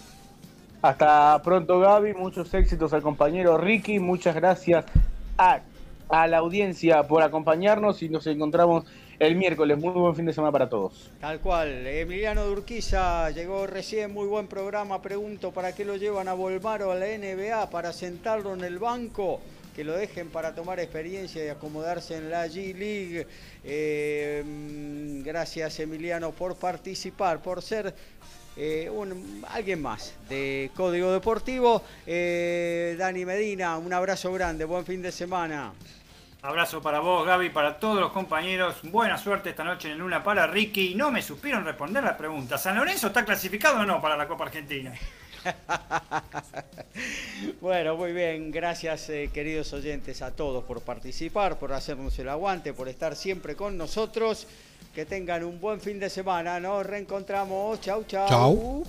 Hasta 0.82 1.40
pronto, 1.44 1.78
Gaby. 1.78 2.14
Muchos 2.14 2.52
éxitos 2.54 2.92
al 2.92 3.02
compañero 3.02 3.56
Ricky. 3.56 4.00
Muchas 4.00 4.34
gracias 4.34 4.84
a, 5.38 5.60
la 6.26 6.38
audiencia 6.38 7.04
por 7.04 7.22
acompañarnos 7.22 8.02
y 8.02 8.08
nos 8.08 8.26
encontramos 8.26 8.84
el 9.20 9.36
miércoles. 9.36 9.78
Muy 9.78 9.92
buen 9.92 10.16
fin 10.16 10.26
de 10.26 10.32
semana 10.32 10.50
para 10.50 10.68
todos. 10.68 11.08
Tal 11.20 11.38
cual. 11.38 11.86
Emiliano 11.86 12.46
Durquiza 12.46 13.30
llegó 13.30 13.68
recién. 13.68 14.12
Muy 14.12 14.26
buen 14.26 14.48
programa. 14.48 15.00
Pregunto, 15.00 15.52
¿para 15.52 15.72
qué 15.72 15.84
lo 15.84 15.94
llevan 15.94 16.26
a 16.26 16.32
Volmaro 16.32 16.90
a 16.90 16.96
la 16.96 17.06
NBA? 17.06 17.70
¿Para 17.70 17.92
sentarlo 17.92 18.54
en 18.54 18.64
el 18.64 18.80
banco? 18.80 19.40
Que 19.74 19.84
lo 19.84 19.92
dejen 19.92 20.30
para 20.30 20.54
tomar 20.54 20.80
experiencia 20.80 21.44
y 21.44 21.48
acomodarse 21.48 22.16
en 22.16 22.30
la 22.30 22.46
G 22.46 22.74
League. 22.74 23.26
Eh, 23.64 24.42
mm, 24.44 25.22
gracias 25.22 25.80
Emiliano 25.80 26.32
por 26.32 26.56
participar, 26.56 27.40
por 27.40 27.62
ser 27.62 27.94
eh, 28.56 28.90
alguien 29.48 29.80
más 29.80 30.14
de 30.28 30.70
Código 30.74 31.12
Deportivo. 31.12 31.82
Eh, 32.06 32.96
Dani 32.98 33.24
Medina, 33.24 33.78
un 33.78 33.92
abrazo 33.92 34.32
grande, 34.32 34.64
buen 34.64 34.84
fin 34.84 35.00
de 35.00 35.12
semana. 35.12 35.72
Abrazo 36.42 36.82
para 36.82 36.98
vos, 36.98 37.24
Gaby, 37.24 37.50
para 37.50 37.78
todos 37.78 38.00
los 38.00 38.10
compañeros. 38.10 38.80
Buena 38.82 39.16
suerte 39.16 39.50
esta 39.50 39.62
noche 39.62 39.92
en 39.92 39.98
Luna 39.98 40.24
para 40.24 40.44
Ricky. 40.46 40.94
No 40.96 41.12
me 41.12 41.22
supieron 41.22 41.64
responder 41.64 42.02
la 42.02 42.16
pregunta. 42.16 42.58
¿San 42.58 42.76
Lorenzo 42.76 43.06
está 43.06 43.24
clasificado 43.24 43.78
o 43.78 43.86
no 43.86 44.02
para 44.02 44.16
la 44.16 44.26
Copa 44.26 44.44
Argentina? 44.46 44.92
bueno, 47.60 47.96
muy 47.96 48.12
bien. 48.12 48.50
Gracias, 48.50 49.08
eh, 49.10 49.30
queridos 49.32 49.72
oyentes, 49.72 50.22
a 50.22 50.30
todos 50.30 50.64
por 50.64 50.82
participar, 50.82 51.58
por 51.58 51.72
hacernos 51.72 52.18
el 52.18 52.28
aguante, 52.28 52.72
por 52.72 52.88
estar 52.88 53.16
siempre 53.16 53.56
con 53.56 53.76
nosotros. 53.76 54.46
Que 54.94 55.06
tengan 55.06 55.44
un 55.44 55.60
buen 55.60 55.80
fin 55.80 55.98
de 55.98 56.10
semana. 56.10 56.60
Nos 56.60 56.84
reencontramos. 56.84 57.80
Chau. 57.80 58.04
Chau. 58.04 58.84